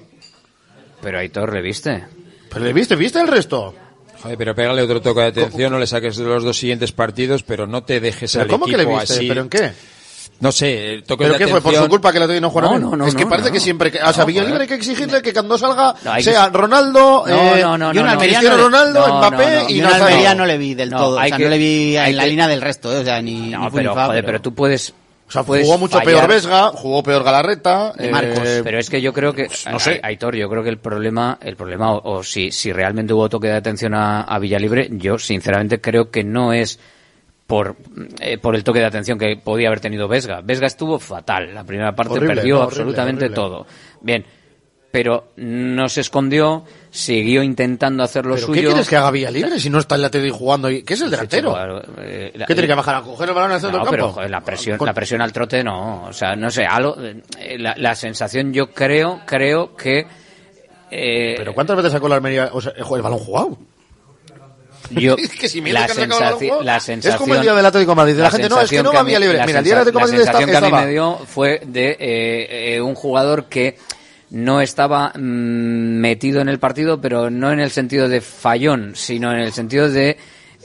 Pero 1.02 1.20
Aitor, 1.20 1.54
¿le 1.54 1.62
viste? 1.62 2.04
Pero 2.50 2.66
le 2.66 2.74
viste, 2.74 2.96
¿viste 2.96 3.20
el 3.20 3.28
resto? 3.28 3.74
Joder, 4.22 4.38
pero 4.38 4.56
pégale 4.56 4.82
otro 4.84 5.02
toque 5.02 5.22
de 5.22 5.28
atención, 5.28 5.72
no 5.72 5.80
le 5.80 5.88
saques 5.88 6.16
de 6.18 6.24
los 6.26 6.44
dos 6.44 6.58
siguientes 6.58 6.92
partidos, 6.92 7.44
pero 7.44 7.68
no 7.68 7.84
te 7.84 8.00
dejes 8.00 8.32
¿Pero 8.34 8.44
al 8.44 8.50
cómo 8.50 8.66
que 8.66 8.78
le 8.78 8.86
viste? 8.86 9.14
así. 9.14 9.28
¿Pero 9.28 9.42
en 9.42 9.50
qué? 9.50 9.72
No 10.40 10.52
sé, 10.52 10.94
el 10.94 11.04
toque 11.04 11.26
¿Pero 11.26 11.34
de 11.34 11.38
qué 11.40 11.44
fue? 11.46 11.62
¿Por 11.62 11.70
atención- 11.70 11.84
su 11.84 11.90
culpa 11.90 12.12
que 12.12 12.20
la 12.20 12.26
no 12.40 12.50
jugara 12.50 12.72
No, 12.72 12.80
no, 12.80 12.96
no, 12.98 13.06
es 13.08 13.14
que 13.14 13.26
no, 13.26 13.30
parece 13.30 13.50
no. 13.50 13.54
que 13.54 13.60
siempre... 13.60 13.92
Que, 13.92 14.00
o 14.02 14.12
sea, 14.12 14.24
No, 14.24 14.26
Villalibre 14.26 14.62
hay 14.64 14.68
que 14.68 14.74
exigirle 14.74 15.22
que 15.22 15.34
cuando 15.34 15.56
salga 15.58 15.94
sea 16.20 16.50
Ronaldo, 16.50 17.26
No, 17.28 17.56
eh, 17.56 17.62
no, 17.62 17.78
no, 17.78 17.94
Yo 17.94 18.00
en 18.02 18.06
no, 18.08 18.12
no. 18.14 18.20
Almería 18.20 18.40
Cristiano 18.40 18.50
no 18.50 18.58
le- 18.58 18.64
Ronaldo, 18.64 19.08
no, 19.08 19.18
Mbappé 19.20 19.46
no, 19.56 19.62
no. 19.64 19.70
y 19.70 19.76
Yo. 19.78 19.88
Almería 19.88 20.34
no 20.36 20.46
le 20.48 20.58
vi 20.58 20.74
del 20.74 20.90
No, 20.90 20.98
todo. 20.98 21.18
o 21.18 21.22
sea, 21.24 21.38
que- 21.38 21.44
no 21.44 21.50
le 21.50 21.58
vi 21.60 21.96
en 21.98 22.18
la 22.18 22.24
que- 22.24 22.30
línea 22.30 22.48
del 22.48 22.62
resto, 22.62 22.92
eh, 22.92 22.98
o 23.02 23.04
sea, 23.04 23.22
ni, 23.22 23.50
No, 23.52 23.66
ni 23.66 23.70
pero, 23.72 23.94
fa, 23.94 24.06
joder, 24.08 24.26
pero 24.26 24.42
tú 24.42 24.54
puedes... 24.56 24.94
O 25.32 25.44
sea, 25.44 25.44
jugó 25.44 25.78
mucho 25.78 25.98
fallar. 25.98 26.14
peor 26.16 26.28
Vesga, 26.30 26.68
jugó 26.70 27.02
peor 27.04 27.24
Galarreta. 27.24 27.94
De 27.94 28.12
Marcos. 28.12 28.40
eh, 28.46 28.62
Pero 28.64 28.80
es 28.80 28.90
que 28.90 29.02
yo 29.02 29.14
creo 29.14 29.34
que, 29.34 29.48
no 29.72 29.80
sé. 29.80 30.00
Aitor, 30.04 30.36
yo 30.36 30.50
creo 30.50 30.62
que 30.62 30.70
el 30.70 30.78
problema, 30.78 31.38
el 31.42 31.56
problema, 31.56 31.94
o, 31.94 32.18
o 32.18 32.24
si, 32.24 32.52
si 32.52 32.74
realmente 32.74 33.14
hubo 33.14 33.30
toque 33.30 33.48
de 33.48 33.56
atención 33.56 33.94
a, 33.94 34.22
a 34.24 34.40
Villalibre, 34.40 34.90
yo 34.92 35.18
sinceramente 35.18 35.80
creo 35.80 36.12
que 36.12 36.24
no 36.26 36.52
es 36.52 36.80
por, 37.48 37.76
eh, 38.20 38.38
por 38.38 38.56
el 38.56 38.64
toque 38.64 38.80
de 38.80 38.86
atención 38.86 39.18
que 39.18 39.38
podía 39.38 39.68
haber 39.70 39.80
tenido 39.80 40.08
Vesga. 40.08 40.42
Vesga 40.42 40.68
estuvo 40.68 41.00
fatal. 41.00 41.54
La 41.54 41.64
primera 41.64 41.96
parte 41.96 42.14
Horrible, 42.14 42.36
perdió 42.36 42.56
no, 42.56 42.62
horrible, 42.66 42.82
absolutamente 42.82 43.26
horrible. 43.26 43.36
todo. 43.36 43.68
Bien. 44.02 44.26
Pero 44.92 45.30
no 45.38 45.88
se 45.88 46.02
escondió, 46.02 46.66
siguió 46.94 47.42
intentando 47.42 48.04
hacer 48.04 48.26
lo 48.26 48.36
¿Pero 48.36 48.48
suyo. 48.48 48.62
qué 48.62 48.68
quieres 48.68 48.90
que 48.90 48.98
haga 48.98 49.12
Villalibre 49.12 49.60
si 49.60 49.70
no 49.70 49.80
está 49.80 49.96
el 49.96 50.02
lateral 50.02 50.30
jugando? 50.32 50.68
ahí? 50.68 50.84
¿Qué 50.84 50.94
es 50.96 51.02
el 51.02 51.10
delantero? 51.10 51.54
Claro, 51.54 51.82
eh, 52.00 52.34
la- 52.36 52.46
¿Qué 52.46 52.54
tiene 52.54 52.68
que 52.68 52.76
bajar 52.76 52.96
a 52.96 53.02
coger 53.02 53.30
el 53.30 53.36
balón 53.36 53.52
al 53.54 53.62
centro 53.62 53.80
no, 53.80 53.86
del 53.86 53.92
pero 53.92 54.04
campo? 54.08 54.16
joder, 54.16 54.30
la 54.30 54.42
presión, 54.42 54.78
la 54.86 54.94
presión 54.94 55.22
al 55.22 55.32
trote 55.32 55.64
no, 55.64 56.04
o 56.08 56.14
sea, 56.14 56.36
no 56.36 56.52
sé, 56.52 56.66
algo, 56.66 56.98
eh, 57.02 57.58
la, 57.58 57.74
la 57.78 57.96
sensación 57.96 58.52
yo 58.54 58.72
creo, 58.72 59.22
creo 59.26 59.76
que 59.76 60.06
eh, 60.92 61.36
¿Pero 61.38 61.54
cuántas 61.54 61.78
veces 61.78 61.94
sacó 61.94 62.10
la 62.10 62.16
Almería 62.16 62.50
o 62.52 62.60
sea, 62.60 62.74
el 62.78 63.02
balón 63.02 63.20
jugado? 63.20 63.58
yo 64.90 65.16
Es 65.18 65.30
que 65.30 65.48
si 65.48 65.62
mira 65.62 65.80
la, 65.82 65.88
sensaci- 65.88 66.40
jugado, 66.40 66.64
la 66.64 66.76
es 66.78 66.84
sensación 66.84 67.18
como 67.20 67.36
el 67.36 67.42
día 67.42 67.54
del 67.54 67.66
Atlético 67.66 67.92
de 67.92 67.96
Madrid. 67.96 68.16
La 68.18 68.30
gente, 68.32 68.50
no, 68.50 68.60
es 68.60 68.70
que 68.70 68.84
no 68.84 68.92
va 68.92 69.00
a 69.00 69.04
mí- 69.04 69.08
Villalibre. 69.08 69.38
la 69.38 69.46
Mira, 69.46 69.60
el 69.60 69.64
día 69.66 69.74
del 69.76 69.82
Atlético 69.84 70.00
de 70.00 70.06
la 70.06 70.12
Madrid 70.12 70.20
está- 70.28 70.38
sensación 70.40 70.70
que 70.72 70.76
a 70.76 70.80
mí 70.82 70.86
me 70.86 70.92
dio 70.92 71.18
fue 71.26 71.62
de 71.66 71.92
eh, 71.98 72.76
eh, 72.76 72.82
un 72.82 72.96
jugador 72.96 73.46
que 73.46 73.78
no 74.32 74.62
estaba 74.62 75.10
mm, 75.10 75.20
metido 76.00 76.42
en 76.42 76.50
el 76.50 76.60
partido, 76.60 77.00
pero 77.00 77.30
no 77.30 77.52
en 77.52 77.60
el 77.60 77.70
sentido 77.70 78.10
de 78.10 78.22
fallón, 78.22 78.94
sino 78.96 79.32
en 79.32 79.40
el 79.40 79.52
sentido 79.54 79.90
de 79.90 80.18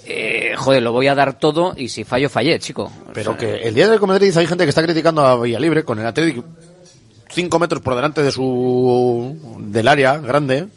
eh, 0.06 0.54
joder, 0.56 0.82
lo 0.82 0.92
voy 0.92 1.08
a 1.08 1.14
dar 1.14 1.38
todo 1.38 1.74
y 1.76 1.88
si 1.88 2.04
fallo, 2.04 2.28
fallé, 2.28 2.58
chico. 2.58 2.90
Pero 3.12 3.36
que 3.36 3.56
el 3.56 3.74
día 3.74 3.88
del 3.88 4.00
Madrid 4.00 4.36
hay 4.36 4.46
gente 4.46 4.64
que 4.64 4.70
está 4.70 4.82
criticando 4.82 5.26
a 5.26 5.40
Villalibre 5.40 5.84
con 5.84 5.98
el 5.98 6.06
Atlético 6.06 6.44
cinco 7.28 7.58
metros 7.58 7.82
por 7.82 7.94
delante 7.94 8.22
de 8.22 8.32
su 8.32 9.58
del 9.60 9.88
área 9.88 10.16
grande. 10.18 10.68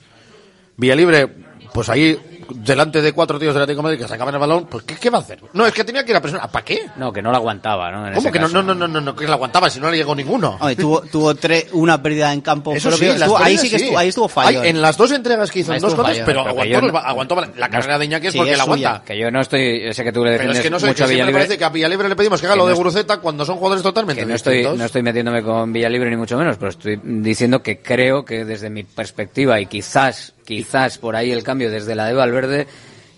Villalibre, 0.78 1.28
pues 1.74 1.90
ahí 1.90 2.20
delante 2.56 3.02
de 3.02 3.14
cuatro 3.14 3.38
tíos 3.40 3.54
del 3.54 3.64
Atlético 3.64 3.82
de 3.82 3.84
Madrid 3.84 4.00
que 4.00 4.08
sacaban 4.08 4.34
el 4.34 4.40
balón, 4.40 4.66
pues 4.68 4.84
¿qué, 4.84 4.96
qué 4.96 5.10
va 5.10 5.20
a 5.20 5.22
hacer? 5.22 5.40
No, 5.54 5.66
es 5.66 5.74
que 5.74 5.84
tenía 5.84 6.04
que 6.04 6.12
ir 6.12 6.18
a 6.18 6.22
presionar. 6.22 6.50
¿Para 6.52 6.66
qué? 6.66 6.82
No, 6.98 7.12
que 7.14 7.22
no 7.22 7.32
lo 7.32 7.38
aguantaba, 7.38 7.92
¿no? 7.92 8.08
En 8.08 8.14
¿Cómo 8.14 8.28
ese 8.28 8.32
que 8.32 8.40
no, 8.40 8.48
caso. 8.48 8.62
no, 8.64 8.74
no, 8.74 8.76
no, 8.76 8.88
no, 8.88 9.02
no, 9.02 9.16
que 9.16 9.28
la 9.28 9.34
aguantaba 9.36 9.70
si 9.70 9.80
no 9.80 9.90
le 9.92 9.98
llegó 9.98 10.16
ninguno? 10.16 10.58
Hombre, 10.60 10.76
tuvo, 10.76 11.02
tuvo 11.02 11.36
tres, 11.36 11.68
una 11.74 12.02
pérdida 12.02 12.32
en 12.34 12.42
campo. 12.42 12.74
Eso 12.74 12.90
pero 12.90 12.98
sí, 12.98 13.06
estuvo- 13.06 13.38
ahí 13.38 13.58
sí 13.58 13.70
que 13.70 13.78
sí. 13.80 13.84
estuvo, 13.86 13.98
ahí 14.00 14.08
estuvo 14.10 14.28
fallo. 14.28 14.62
Hay- 14.62 14.70
en 14.70 14.82
las 14.82 14.98
dos 14.98 15.12
entregas 15.12 15.52
que 15.52 15.60
hizo 15.60 15.74
en 15.74 15.82
dos 15.82 15.94
cosas, 15.96 16.14
fallo, 16.14 16.24
pero 16.26 16.44
pero 16.44 16.50
aguantó, 16.50 16.82
no- 16.92 16.98
aguantó 17.00 17.36
la, 17.36 17.50
la 17.58 17.70
carrera 17.70 17.98
de 18.00 18.06
Iñaki 18.06 18.28
es 18.28 18.34
sí, 18.34 18.38
porque 18.38 18.52
es 18.54 18.58
la 18.58 18.64
suya. 18.66 18.88
aguanta. 18.90 19.06
Que 19.06 19.18
yo 19.20 19.32
no 19.32 19.42
estoy, 19.42 19.94
sé 19.94 20.04
que 20.04 20.12
tú 20.12 20.24
le 20.24 20.32
Pero 20.32 20.50
defiendes 20.54 20.58
es 20.58 20.64
que 20.64 20.70
no 20.70 20.80
soy, 20.80 20.90
mucho 20.90 20.98
que 20.98 21.04
a 21.04 21.08
Villalibre. 21.08 21.34
parece 21.42 21.58
que 21.58 21.66
a 21.66 21.70
Villalibre 21.70 22.10
le 22.10 22.16
pedimos 22.16 22.40
que 22.42 22.48
haga 22.48 22.56
lo 22.56 22.68
de 22.68 22.74
Guruceta 22.74 23.18
cuando 23.18 23.46
son 23.46 23.58
jugadores 23.58 23.84
totalmente 23.84 24.26
no 24.26 24.34
estoy, 24.36 24.54
distintos. 24.58 24.80
no 24.80 24.86
estoy 24.86 25.04
metiéndome 25.04 25.44
con 25.44 25.72
Villalibre 25.74 26.10
ni 26.10 26.16
mucho 26.18 26.38
menos, 26.38 26.58
pero 26.58 26.70
estoy 26.70 27.00
diciendo 27.04 27.62
que 27.62 27.80
creo 27.82 28.24
que 28.26 28.46
desde 28.46 28.70
mi 28.70 28.84
perspectiva 28.84 29.60
y 29.60 29.66
quizás, 29.68 30.34
quizás 30.50 30.98
por 30.98 31.16
ahí 31.16 31.32
el 31.32 31.44
cambio 31.44 31.70
desde 31.70 31.94
la 31.94 32.06
de 32.08 32.14
Valverde, 32.16 32.68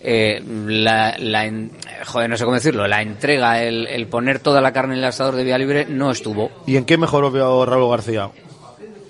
eh, 0.02 0.42
la, 0.66 1.16
la 1.18 1.46
en- 1.46 1.70
joder, 2.04 2.28
no 2.28 2.36
sé 2.36 2.44
cómo 2.44 2.56
decirlo, 2.56 2.86
la 2.86 3.00
entrega, 3.00 3.62
el, 3.62 3.86
el 3.86 4.06
poner 4.06 4.38
toda 4.38 4.60
la 4.60 4.70
carne 4.70 4.92
en 4.92 4.98
el 4.98 5.06
asador 5.06 5.34
de 5.36 5.44
Villalibre 5.44 5.86
no 5.88 6.10
estuvo. 6.10 6.50
¿Y 6.66 6.76
en 6.76 6.84
qué 6.84 6.98
mejoró 6.98 7.30
Raúl 7.64 7.90
García? 7.90 8.28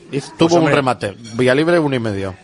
Pues, 0.09 0.33
Tuvo 0.39 0.57
un 0.61 0.71
remate. 0.71 1.15
Villalibre 1.35 1.81
uno 1.81 1.97
y 1.97 1.99
medio. 1.99 2.35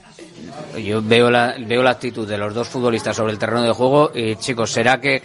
Yo 0.83 1.01
veo 1.01 1.31
la, 1.31 1.55
veo 1.65 1.83
la 1.85 1.91
actitud 1.91 2.27
de 2.29 2.39
los 2.39 2.53
dos 2.55 2.67
futbolistas 2.67 3.15
sobre 3.15 3.33
el 3.33 3.39
terreno 3.39 3.63
de 3.63 3.71
juego 3.71 4.11
y 4.13 4.35
chicos, 4.35 4.73
¿será 4.73 5.01
que 5.01 5.23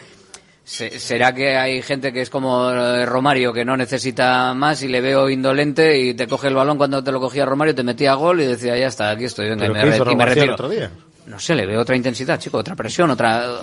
será 0.66 1.34
que 1.34 1.58
hay 1.58 1.82
gente 1.82 2.14
que 2.14 2.22
es 2.22 2.30
como 2.30 2.70
eh, 2.72 3.06
Romario 3.06 3.52
que 3.52 3.66
no 3.66 3.76
necesita 3.76 4.54
más 4.54 4.82
y 4.84 4.88
le 4.88 5.02
veo 5.02 5.30
indolente 5.30 6.00
y 6.00 6.14
te 6.14 6.28
coge 6.28 6.48
el 6.48 6.56
balón 6.56 6.78
cuando 6.78 7.04
te 7.04 7.12
lo 7.12 7.20
cogía 7.20 7.46
Romario, 7.46 7.76
te 7.76 7.84
metía 7.84 8.14
gol 8.14 8.42
y 8.42 8.46
decía, 8.46 8.78
ya 8.78 8.88
está, 8.88 9.10
aquí 9.12 9.26
estoy, 9.26 9.50
venga, 9.50 9.66
y 9.66 9.70
¿Pero 9.70 9.74
me, 9.74 9.80
qué 9.82 9.86
re- 9.90 9.96
hizo 9.98 10.12
y 10.12 10.16
me 10.16 10.26
García 10.26 10.44
el 10.44 10.50
retiro. 10.50 10.54
otro 10.54 10.70
día? 10.70 10.92
No 11.28 11.40
sé, 11.40 11.56
le 11.56 11.66
veo 11.66 11.82
otra 11.82 11.96
intensidad, 11.96 12.40
chico, 12.40 12.58
otra 12.58 12.76
presión, 12.76 13.10
otra 13.10 13.60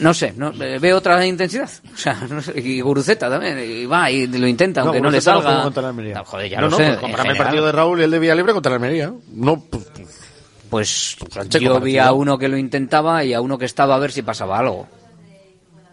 no 0.00 0.14
sé, 0.14 0.32
no, 0.36 0.50
eh, 0.62 0.78
veo 0.78 0.96
otra 0.96 1.24
intensidad. 1.26 1.68
O 1.94 1.96
sea, 1.96 2.14
no 2.30 2.40
sé, 2.40 2.58
y 2.58 2.80
Guruceta 2.80 3.28
también, 3.28 3.58
y 3.58 3.84
va 3.84 4.10
y 4.10 4.26
lo 4.26 4.46
intenta, 4.46 4.80
aunque 4.80 5.00
no, 5.02 5.10
le 5.10 5.20
salga. 5.20 5.50
jugó 5.52 5.62
contra 5.64 5.82
la 5.82 5.88
Almería. 5.90 6.14
No, 6.14 6.24
joder, 6.24 6.48
ya 6.48 6.56
no, 6.60 6.64
lo 6.68 6.70
no, 6.70 6.76
sé. 6.78 6.96
pues 6.98 7.24
el 7.26 7.36
partido 7.36 7.66
de 7.66 7.72
Raúl 7.72 8.00
y 8.00 8.04
el 8.04 8.10
de 8.10 8.18
Villalibre 8.18 8.54
contra 8.54 8.70
la 8.70 8.76
Almería. 8.76 9.12
No, 9.34 9.62
pues, 9.68 9.86
Pues 10.70 11.16
yo 11.60 11.78
vi 11.80 11.98
a 11.98 12.12
uno 12.12 12.38
que 12.38 12.48
lo 12.48 12.56
intentaba 12.56 13.22
y 13.24 13.34
a 13.34 13.40
uno 13.42 13.58
que 13.58 13.66
estaba 13.66 13.96
a 13.96 13.98
ver 13.98 14.12
si 14.12 14.22
pasaba 14.22 14.58
algo. 14.58 14.88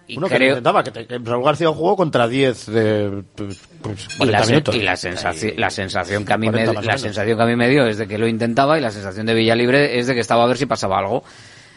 Y 0.10 0.18
uno 0.18 0.28
que 0.30 0.36
creo 0.36 0.50
intentaba, 0.50 0.84
que, 0.84 0.92
te- 0.92 1.06
que 1.06 1.18
Raúl 1.20 1.44
García 1.44 1.68
jugó 1.70 1.96
contra 1.98 2.28
10 2.28 2.66
de 2.68 3.24
pues, 3.36 3.60
pues, 3.82 4.08
y 4.22 4.26
la, 4.26 4.40
40 4.40 4.46
minutos. 4.48 4.76
y 4.76 4.82
la 4.82 4.96
sensación, 4.96 5.54
la 5.58 5.70
sensación 5.70 6.24
que 6.26 6.34
a 6.34 6.38
mí 6.38 6.48
40 6.48 6.72
me, 6.72 6.76
la 6.76 6.82
menos. 6.82 7.02
sensación 7.02 7.38
que 7.38 7.44
a 7.44 7.46
mí 7.46 7.56
me 7.58 7.68
dio 7.70 7.86
es 7.86 7.98
de 7.98 8.08
que 8.08 8.18
lo 8.18 8.28
intentaba 8.28 8.78
y 8.78 8.82
la 8.82 8.92
sensación 8.92 9.26
de 9.26 9.34
Villalibre 9.34 10.00
es 10.00 10.08
de 10.08 10.14
que 10.14 10.22
estaba 10.22 10.44
a 10.44 10.48
ver 10.48 10.58
si 10.58 10.66
pasaba 10.66 11.00
algo. 11.00 11.24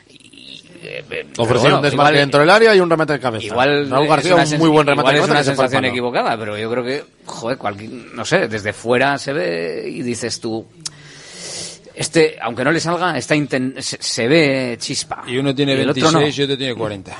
Y, 0.09 0.63
eh, 0.83 1.05
eh, 1.11 1.27
bueno, 1.37 1.77
un 1.77 1.83
desmarque 1.83 1.93
igual- 1.95 2.15
dentro 2.15 2.41
del 2.41 2.51
área 2.51 2.75
y 2.77 2.81
un 2.81 2.89
remate 2.89 3.15
de 3.15 3.21
cabeza. 3.21 3.47
Igual 3.47 3.91
Raúl 3.91 4.05
es 4.05 4.11
García 4.11 4.35
una 4.37 4.45
un 4.45 4.59
muy 4.59 4.69
buen 4.71 4.87
remate 4.87 5.09
igual 5.09 5.15
de 5.15 5.21
es 5.21 5.27
cabeza 5.27 5.33
una 5.33 5.41
que 5.41 5.45
fue 5.57 5.65
al 5.65 5.71
sensación 5.71 5.85
equivocada, 5.87 6.39
pero 6.39 6.57
yo 6.57 6.71
creo 6.71 6.85
que, 6.85 7.05
joder, 7.27 7.59
cualquier, 7.59 7.91
no 7.91 8.25
sé, 8.25 8.47
desde 8.47 8.73
fuera 8.73 9.19
se 9.19 9.33
ve 9.33 9.85
y 9.89 10.03
dices 10.03 10.41
tú, 10.41 10.65
este, 11.95 12.37
aunque 12.41 12.65
no 12.65 12.71
le 12.73 12.81
salga, 12.81 13.17
está 13.19 13.35
inten- 13.35 13.81
se, 13.81 13.99
se 14.01 14.29
ve 14.29 14.77
chispa. 14.79 15.25
Y 15.27 15.37
uno 15.37 15.55
tiene 15.55 15.73
el 15.73 15.79
26 15.79 16.07
otro 16.15 16.21
no. 16.21 16.27
y 16.29 16.43
otro 16.43 16.57
tiene 16.57 16.75
40. 16.75 17.17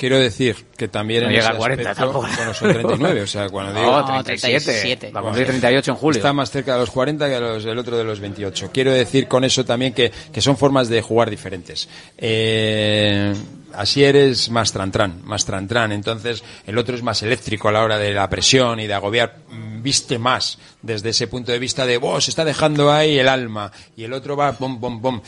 Quiero 0.00 0.18
decir 0.18 0.56
que 0.78 0.88
también 0.88 1.24
No 1.24 1.26
en 1.28 1.34
llega 1.34 1.48
ese 1.48 1.52
a 1.52 1.58
40 1.58 1.90
aspecto, 1.90 2.04
tampoco. 2.04 2.34
bueno, 2.34 2.54
son 2.54 2.72
39, 2.72 3.20
o 3.20 3.26
sea, 3.26 3.50
cuando 3.50 3.74
digo... 3.78 4.00
No, 4.00 4.24
37. 4.24 5.10
Va 5.10 5.20
a 5.20 5.22
cumplir 5.22 5.46
38 5.46 5.90
en 5.90 5.96
julio. 5.98 6.16
Está 6.16 6.32
más 6.32 6.50
cerca 6.50 6.72
de 6.72 6.78
los 6.80 6.90
40 6.90 7.28
que 7.28 7.38
los, 7.38 7.64
el 7.66 7.78
otro 7.78 7.98
de 7.98 8.04
los 8.04 8.18
28. 8.18 8.70
Quiero 8.72 8.92
decir 8.92 9.28
con 9.28 9.44
eso 9.44 9.62
también 9.66 9.92
que, 9.92 10.10
que 10.32 10.40
son 10.40 10.56
formas 10.56 10.88
de 10.88 11.02
jugar 11.02 11.28
diferentes. 11.28 11.86
Eh, 12.16 13.34
así 13.74 14.04
eres 14.04 14.50
más 14.50 14.72
trantran, 14.72 15.20
más 15.24 15.44
trantran. 15.44 15.92
Entonces, 15.92 16.42
el 16.66 16.78
otro 16.78 16.94
es 16.96 17.02
más 17.02 17.22
eléctrico 17.22 17.68
a 17.68 17.72
la 17.72 17.82
hora 17.82 17.98
de 17.98 18.12
la 18.12 18.28
presión 18.28 18.80
y 18.80 18.86
de 18.86 18.94
agobiar, 18.94 19.36
mm, 19.50 19.82
viste 19.82 20.18
más 20.18 20.58
desde 20.82 21.10
ese 21.10 21.26
punto 21.26 21.52
de 21.52 21.58
vista 21.58 21.84
de, 21.86 21.98
vos 21.98 22.24
se 22.24 22.30
está 22.30 22.44
dejando 22.44 22.90
ahí 22.92 23.18
el 23.18 23.28
alma. 23.28 23.70
Y 23.96 24.04
el 24.04 24.12
otro 24.12 24.36
va, 24.36 24.52
bom, 24.52 24.80
bom, 24.80 25.00
bom. 25.00 25.20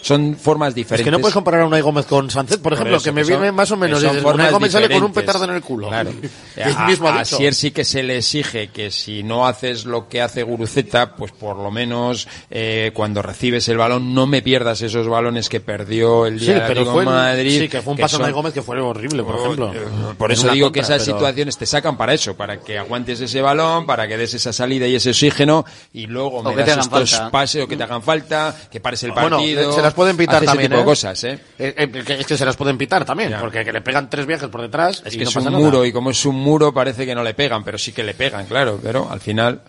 Son 0.00 0.36
formas 0.36 0.70
Es 0.70 0.74
diferentes. 0.74 1.04
que 1.04 1.10
no 1.10 1.18
puedes 1.20 1.34
comparar 1.34 1.60
a 1.62 1.66
Unai 1.66 1.80
Gómez 1.82 2.06
con 2.06 2.30
Sánchez, 2.30 2.56
por 2.58 2.62
Por 2.64 2.72
ejemplo, 2.74 2.96
eso, 2.96 3.04
que 3.04 3.12
me 3.12 3.20
que 3.22 3.26
son- 3.28 3.36
viene 3.40 3.52
más 3.52 3.70
o 3.70 3.76
menos. 3.76 4.00
son 4.00 4.08
dices, 4.10 4.22
Unai 4.24 4.32
formas 4.32 4.52
Gómez 4.52 4.72
sale 4.72 4.88
con 4.90 5.02
un 5.04 5.12
petardo 5.12 5.44
en 5.44 5.50
el 5.50 5.62
culo. 5.62 5.88
Claro. 5.88 6.10
A- 6.76 6.86
mismo 6.86 7.08
a. 7.08 7.20
Asier 7.20 7.54
sí 7.54 7.70
que 7.70 7.84
se 7.84 8.02
le 8.02 8.18
exige 8.18 8.68
que 8.68 8.90
si 8.90 9.22
no 9.22 9.46
haces 9.46 9.84
lo 9.84 10.08
que 10.08 10.20
hace 10.22 10.42
Guruceta, 10.42 11.16
pues 11.16 11.32
por 11.32 11.56
lo 11.56 11.70
menos 11.70 12.26
eh, 12.50 12.90
cuando 12.94 13.22
recibes 13.22 13.68
el 13.68 13.76
balón 13.78 14.14
no 14.14 14.26
me 14.26 14.42
pierdas 14.42 14.80
esos 14.82 15.06
balones 15.08 15.48
que 15.48 15.60
perdió 15.60 16.26
el 16.26 16.38
Sí, 16.40 16.46
día 16.46 16.60
de 16.60 16.60
pero 16.68 16.86
fue, 16.86 17.04
Madrid. 17.04 17.60
sí, 17.62 17.68
que 17.68 17.82
fue 17.84 17.92
un 17.92 17.98
paso 17.98 18.16
de 18.16 18.18
son- 18.18 18.22
Unai 18.22 18.32
Gómez 18.32 18.52
que 18.52 18.62
fue 18.62 18.80
horrible, 18.80 19.22
por 19.22 19.36
ejemplo. 19.36 19.72
por 20.18 20.30
En 20.32 20.38
eso 20.38 20.48
digo 20.50 20.66
contra, 20.66 20.72
que 20.72 20.84
esas 20.84 21.02
pero- 21.04 21.18
situaciones 21.18 21.56
te 21.58 21.66
sacan 21.66 21.96
para 21.96 22.14
eso, 22.14 22.34
para 22.36 22.58
que 22.60 22.78
aguantes 22.78 23.20
ese 23.20 23.40
balón, 23.40 23.86
para 23.86 24.08
que 24.08 24.16
des 24.16 24.34
esa 24.34 24.52
salida 24.52 24.86
y 24.88 24.96
ese 24.96 25.10
oxígeno 25.10 25.64
y 25.92 26.06
luego 26.06 26.42
me 26.42 26.50
que 26.50 26.56
te 26.56 26.60
das 26.62 26.70
hagan 26.70 26.80
estos 27.02 27.10
falta. 27.12 27.30
pases 27.30 27.62
o 27.64 27.68
que 27.68 27.76
te 27.76 27.82
hagan 27.84 28.02
falta, 28.02 28.56
que 28.70 28.80
pares 28.80 29.02
el 29.04 29.12
Bueno, 29.12 29.36
partido. 29.36 29.70
eh, 29.70 29.72
se 29.74 29.82
las 29.82 29.94
pueden 29.94 30.16
pitar 30.16 30.44
también, 30.44 30.70
tipo 30.70 30.76
de 30.78 30.82
¿eh? 30.82 30.84
cosas, 30.86 31.24
¿eh? 31.24 31.38
Eh, 31.58 31.74
eh, 31.76 32.02
que- 32.04 32.14
es 32.20 32.26
que 32.26 32.36
se 32.36 32.44
las 32.44 32.56
pueden 32.56 32.76
pitar 32.78 33.04
también, 33.04 33.34
porque 33.40 33.64
que 33.64 33.72
le 33.72 33.80
pegan 33.82 34.10
tres 34.10 34.26
viajes 34.26 34.48
por 34.48 34.62
detrás 34.62 35.02
Es 35.04 35.14
y 35.14 35.18
que 35.18 35.24
no 35.24 35.28
es 35.30 35.34
pasa 35.34 35.48
un 35.48 35.52
nada. 35.54 35.64
muro 35.64 35.84
y 35.84 35.92
como 35.92 36.10
es 36.10 36.24
un 36.26 36.36
muro 36.36 36.72
parece 36.74 37.04
que 37.06 37.14
no 37.14 37.22
le 37.22 37.34
pegan, 37.34 37.62
pero 37.62 37.78
sí 37.78 37.92
que 37.92 38.02
le 38.02 38.14
pegan, 38.14 38.46
claro, 38.46 38.80
pero 38.82 39.08
al 39.10 39.20
final, 39.20 39.60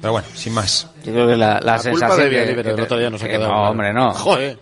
pero 0.00 0.12
bueno, 0.12 0.26
sin 0.34 0.52
más. 0.54 0.88
Yo 1.04 1.12
creo 1.12 1.26
que 1.28 1.36
la, 1.36 1.60
la, 1.60 1.76
La 1.76 1.78
culpa 1.78 1.82
sensación 2.08 2.18
de 2.30 2.30
que- 2.54 2.62
que- 2.62 2.70
el 2.70 2.80
otro 2.80 2.98
día 2.98 3.10
no 3.10 3.18
se 3.18 3.26
que 3.26 3.32
quedó 3.32 3.48
no, 3.48 3.70
hombre, 3.70 3.92
no. 3.92 4.12
Joder. 4.14 4.58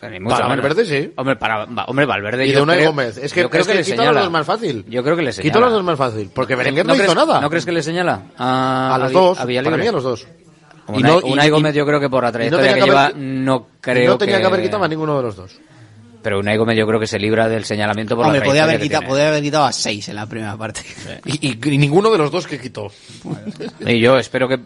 Para. 0.00 0.46
Valverde 0.48 0.84
sí. 0.86 1.12
Hombre, 1.16 1.36
para, 1.36 1.66
va- 1.66 1.84
hombre, 1.84 2.06
Valverde 2.06 2.46
Y 2.46 2.52
de 2.52 2.60
Unai 2.62 2.78
creo- 2.78 2.90
Gómez. 2.90 3.18
Es 3.18 3.32
que, 3.34 3.42
yo 3.42 3.50
creo 3.50 3.60
es 3.62 3.68
que 3.68 3.74
le 3.74 3.82
quito 3.82 3.96
señala. 3.96 4.12
los 4.12 4.22
dos 4.22 4.32
más 4.32 4.46
fácil. 4.46 4.84
Yo 4.88 5.02
creo 5.04 5.14
que 5.16 5.22
le 5.22 5.32
señala. 5.32 5.50
Quito 5.52 5.60
los 5.60 5.72
dos 5.72 5.84
más 5.84 5.98
fácil. 5.98 6.30
Porque 6.34 6.54
Berenguer 6.54 6.86
no, 6.86 6.94
hizo 6.94 7.02
crees- 7.04 7.14
nada. 7.16 7.40
¿No 7.40 7.50
crees 7.50 7.64
que 7.66 7.72
le 7.72 7.82
señala? 7.82 8.22
A, 8.38 8.94
A 8.94 8.98
los 8.98 9.12
dos. 9.12 9.38
A. 9.38 9.42
Para 9.42 9.76
mí 9.76 9.86
a 9.86 9.92
los 9.92 10.02
dos. 10.02 10.26
Y 10.96 11.02
no- 11.02 11.20
y- 11.24 11.32
Unai 11.32 11.48
y- 11.48 11.50
Gómez 11.50 11.74
yo 11.74 11.84
creo 11.86 12.00
que 12.00 12.08
por 12.08 12.22
la 12.24 12.30
no 12.30 12.32
trayectoria 12.32 12.64
tenía 12.64 12.74
que, 12.74 12.80
que 12.80 12.86
lleva 12.86 13.04
haber- 13.06 13.16
no 13.18 13.66
creo 13.80 14.10
no 14.12 14.18
tenía 14.18 14.36
que, 14.36 14.40
que 14.40 14.46
haber 14.46 14.62
quitado 14.62 14.84
a 14.84 14.88
ninguno 14.88 15.16
de 15.18 15.22
los 15.22 15.36
dos. 15.36 15.60
Pero 16.22 16.38
Unai 16.40 16.56
Gómez 16.56 16.76
yo 16.76 16.86
creo 16.86 16.98
que 17.00 17.06
se 17.06 17.18
libra 17.18 17.48
del 17.48 17.64
señalamiento 17.64 18.16
por 18.16 18.24
Hombre, 18.26 18.40
la 18.40 18.46
podía 18.46 18.64
haber, 18.64 18.76
que 18.78 18.82
quitado, 18.84 19.00
tiene. 19.00 19.10
podía 19.12 19.28
haber 19.28 19.42
quitado 19.42 19.64
a 19.64 19.72
seis 19.72 20.08
en 20.08 20.16
la 20.16 20.26
primera 20.26 20.56
parte. 20.56 20.80
Y, 21.26 21.48
y- 21.48 21.58
y 21.74 21.78
ninguno 21.78 22.10
de 22.10 22.18
los 22.18 22.30
dos 22.30 22.46
que 22.46 22.58
quitó. 22.58 22.90
Y 23.86 24.00
yo 24.00 24.18
espero 24.18 24.48
que, 24.48 24.58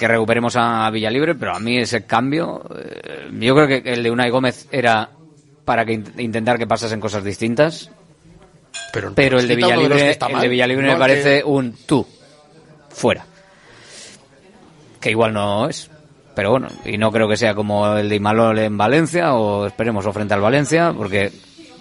que 0.00 0.08
recuperemos 0.08 0.56
a 0.56 0.88
Villalibre, 0.90 1.34
pero 1.34 1.54
a 1.54 1.60
mí 1.60 1.76
ese 1.76 2.06
cambio, 2.06 2.64
eh, 2.74 3.28
yo 3.38 3.54
creo 3.54 3.66
que 3.68 3.92
el 3.92 4.02
de 4.02 4.10
Unai 4.10 4.30
Gómez 4.30 4.66
era 4.72 5.10
para 5.66 5.84
que 5.84 5.92
int- 5.92 6.18
intentar 6.18 6.56
que 6.56 6.66
pasasen 6.66 7.00
cosas 7.00 7.22
distintas, 7.22 7.90
Pero, 8.94 9.12
pero 9.14 9.38
el 9.38 9.46
de 9.46 9.56
Villalibre, 9.56 10.08
está 10.10 10.28
el 10.28 10.40
de 10.40 10.48
Villalibre 10.48 10.86
No 10.86 10.94
me 10.94 10.98
parece 10.98 11.38
que- 11.40 11.44
un 11.44 11.74
tú, 11.84 12.06
fuera. 12.88 13.26
Que 15.02 15.10
igual 15.10 15.34
no 15.34 15.68
es. 15.68 15.90
Pero 16.34 16.52
bueno, 16.52 16.68
y 16.86 16.96
no 16.96 17.12
creo 17.12 17.28
que 17.28 17.36
sea 17.36 17.54
como 17.54 17.94
el 17.98 18.08
de 18.08 18.16
Imalol 18.16 18.58
en 18.58 18.78
Valencia, 18.78 19.34
o 19.34 19.66
esperemos, 19.66 20.06
o 20.06 20.12
frente 20.14 20.32
al 20.32 20.40
Valencia, 20.40 20.94
porque 20.96 21.30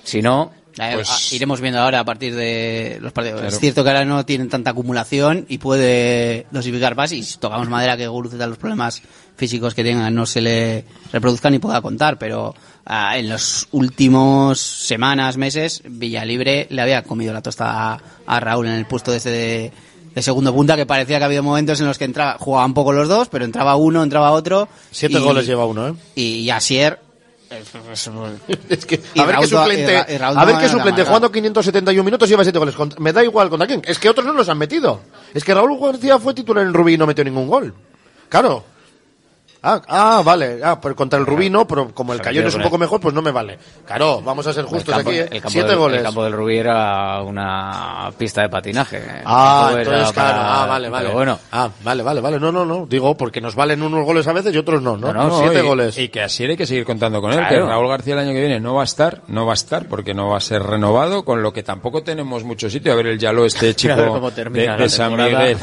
si 0.03 0.21
no, 0.21 0.51
pues... 0.95 1.09
ah, 1.09 1.17
iremos 1.35 1.61
viendo 1.61 1.79
ahora 1.79 1.99
a 1.99 2.05
partir 2.05 2.35
de 2.35 2.97
los 3.01 3.11
partidos. 3.13 3.39
Claro. 3.41 3.53
Es 3.55 3.59
cierto 3.59 3.83
que 3.83 3.89
ahora 3.89 4.05
no 4.05 4.25
tienen 4.25 4.49
tanta 4.49 4.71
acumulación 4.71 5.45
y 5.49 5.57
puede 5.57 6.45
dosificar 6.51 6.95
más 6.95 7.11
y 7.11 7.23
si 7.23 7.37
tocamos 7.37 7.69
madera 7.69 7.97
que 7.97 8.07
Guruceta 8.07 8.47
los 8.47 8.57
problemas 8.57 9.01
físicos 9.37 9.73
que 9.73 9.83
tengan 9.83 10.13
no 10.13 10.25
se 10.25 10.41
le 10.41 10.85
reproduzcan 11.13 11.53
y 11.53 11.59
pueda 11.59 11.81
contar, 11.81 12.17
pero 12.17 12.53
ah, 12.85 13.17
en 13.17 13.29
los 13.29 13.67
últimos 13.71 14.59
semanas, 14.59 15.37
meses, 15.37 15.81
Villalibre 15.85 16.67
le 16.69 16.81
había 16.81 17.03
comido 17.03 17.33
la 17.33 17.41
tosta 17.41 17.93
a, 17.93 17.99
a 18.25 18.39
Raúl 18.39 18.67
en 18.67 18.73
el 18.73 18.85
puesto 18.85 19.11
de 19.11 19.17
ese 19.17 19.29
de, 19.29 19.71
de 20.13 20.21
segundo 20.21 20.53
punta 20.53 20.75
que 20.75 20.85
parecía 20.85 21.19
que 21.19 21.23
había 21.25 21.41
momentos 21.41 21.79
en 21.79 21.87
los 21.87 21.97
que 21.97 22.05
entraba, 22.05 22.37
jugaban 22.39 22.73
poco 22.73 22.91
los 22.91 23.07
dos, 23.07 23.29
pero 23.29 23.45
entraba 23.45 23.75
uno, 23.77 24.03
entraba 24.03 24.31
otro. 24.31 24.67
Siete 24.91 25.19
y- 25.19 25.21
goles 25.21 25.45
lleva 25.45 25.65
uno, 25.65 25.87
¿eh? 25.89 25.93
Y, 26.15 26.21
y 26.39 26.49
Asier 26.49 26.99
Es 28.69 28.85
que, 28.85 29.01
a 29.17 29.25
ver 29.25 29.37
qué 29.39 29.47
suplente, 29.47 29.97
a 29.97 30.45
ver 30.45 30.57
qué 30.57 30.69
suplente 30.69 31.03
jugando 31.03 31.31
571 31.31 32.03
minutos 32.03 32.29
lleva 32.29 32.43
7 32.43 32.59
goles. 32.59 32.75
Me 32.99 33.11
da 33.11 33.23
igual 33.23 33.49
contra 33.49 33.67
quién. 33.67 33.81
Es 33.85 33.97
que 33.97 34.09
otros 34.09 34.25
no 34.25 34.33
los 34.33 34.47
han 34.49 34.57
metido. 34.57 35.01
Es 35.33 35.43
que 35.43 35.53
Raúl 35.53 35.79
García 35.79 36.19
fue 36.19 36.33
titular 36.33 36.65
en 36.65 36.73
Rubí 36.73 36.93
y 36.93 36.97
no 36.97 37.07
metió 37.07 37.23
ningún 37.23 37.47
gol. 37.47 37.73
Claro. 38.29 38.63
Ah, 39.61 39.81
ah, 39.89 40.21
vale. 40.23 40.59
Ah, 40.63 40.79
pero 40.81 40.95
contra 40.95 41.19
el 41.19 41.25
Rubí 41.25 41.49
no, 41.49 41.67
pero 41.67 41.93
como 41.93 42.13
el 42.13 42.21
Cayón 42.21 42.47
es 42.47 42.55
un 42.55 42.61
poco 42.61 42.77
mejor, 42.77 43.01
pues 43.01 43.13
no 43.13 43.21
me 43.21 43.31
vale. 43.31 43.59
Claro, 43.85 44.21
vamos 44.21 44.47
a 44.47 44.53
ser 44.53 44.63
justos 44.65 44.95
campo, 44.95 45.09
aquí, 45.09 45.19
¿eh? 45.19 45.23
el 45.23 45.41
campo 45.41 45.49
Siete 45.49 45.69
del, 45.69 45.77
goles. 45.77 45.97
El 45.97 46.03
campo 46.05 46.23
del 46.23 46.33
Rubí 46.33 46.57
era 46.57 47.21
una 47.23 48.09
pista 48.17 48.41
de 48.41 48.49
patinaje. 48.49 49.01
Ah, 49.25 49.71
entonces, 49.77 50.11
claro, 50.13 50.13
para- 50.13 50.63
ah, 50.63 50.65
vale, 50.65 50.89
vale. 50.89 51.05
Pero 51.05 51.15
bueno, 51.17 51.39
Ah, 51.51 51.69
vale, 51.83 52.03
vale, 52.03 52.21
vale. 52.21 52.39
No, 52.39 52.51
no, 52.51 52.63
no. 52.65 52.85
Digo, 52.85 53.15
porque 53.17 53.41
nos 53.41 53.55
valen 53.55 53.81
unos 53.83 54.05
goles 54.05 54.25
a 54.27 54.33
veces 54.33 54.53
y 54.55 54.57
otros 54.57 54.81
no, 54.81 54.95
¿no? 54.95 55.11
No, 55.11 55.27
no, 55.27 55.39
Siete 55.39 55.59
y, 55.59 55.67
goles. 55.67 55.97
Y 55.97 56.09
que 56.09 56.21
así 56.21 56.45
hay 56.45 56.55
que 56.55 56.65
seguir 56.65 56.85
contando 56.85 57.19
con 57.21 57.31
él, 57.31 57.39
Claro. 57.39 57.65
que 57.65 57.69
Raúl 57.69 57.89
García 57.89 58.13
el 58.13 58.19
año 58.21 58.31
que 58.31 58.39
viene 58.39 58.59
no 58.59 58.75
va 58.75 58.81
a 58.81 58.85
estar, 58.85 59.21
no 59.27 59.45
va 59.45 59.53
a 59.53 59.55
estar 59.55 59.87
porque 59.87 60.13
no 60.13 60.29
va 60.29 60.37
a 60.37 60.41
ser 60.41 60.63
renovado, 60.63 61.25
con 61.25 61.43
lo 61.43 61.51
que 61.51 61.63
tampoco 61.63 62.01
tenemos 62.01 62.43
mucho 62.43 62.69
sitio. 62.69 62.93
A 62.93 62.95
ver 62.95 63.07
el 63.07 63.19
Yalo 63.19 63.45
este 63.45 63.73
chico 63.75 64.31
de, 64.31 64.49
de 64.77 64.89
San. 64.89 65.15
Miguel, 65.17 65.57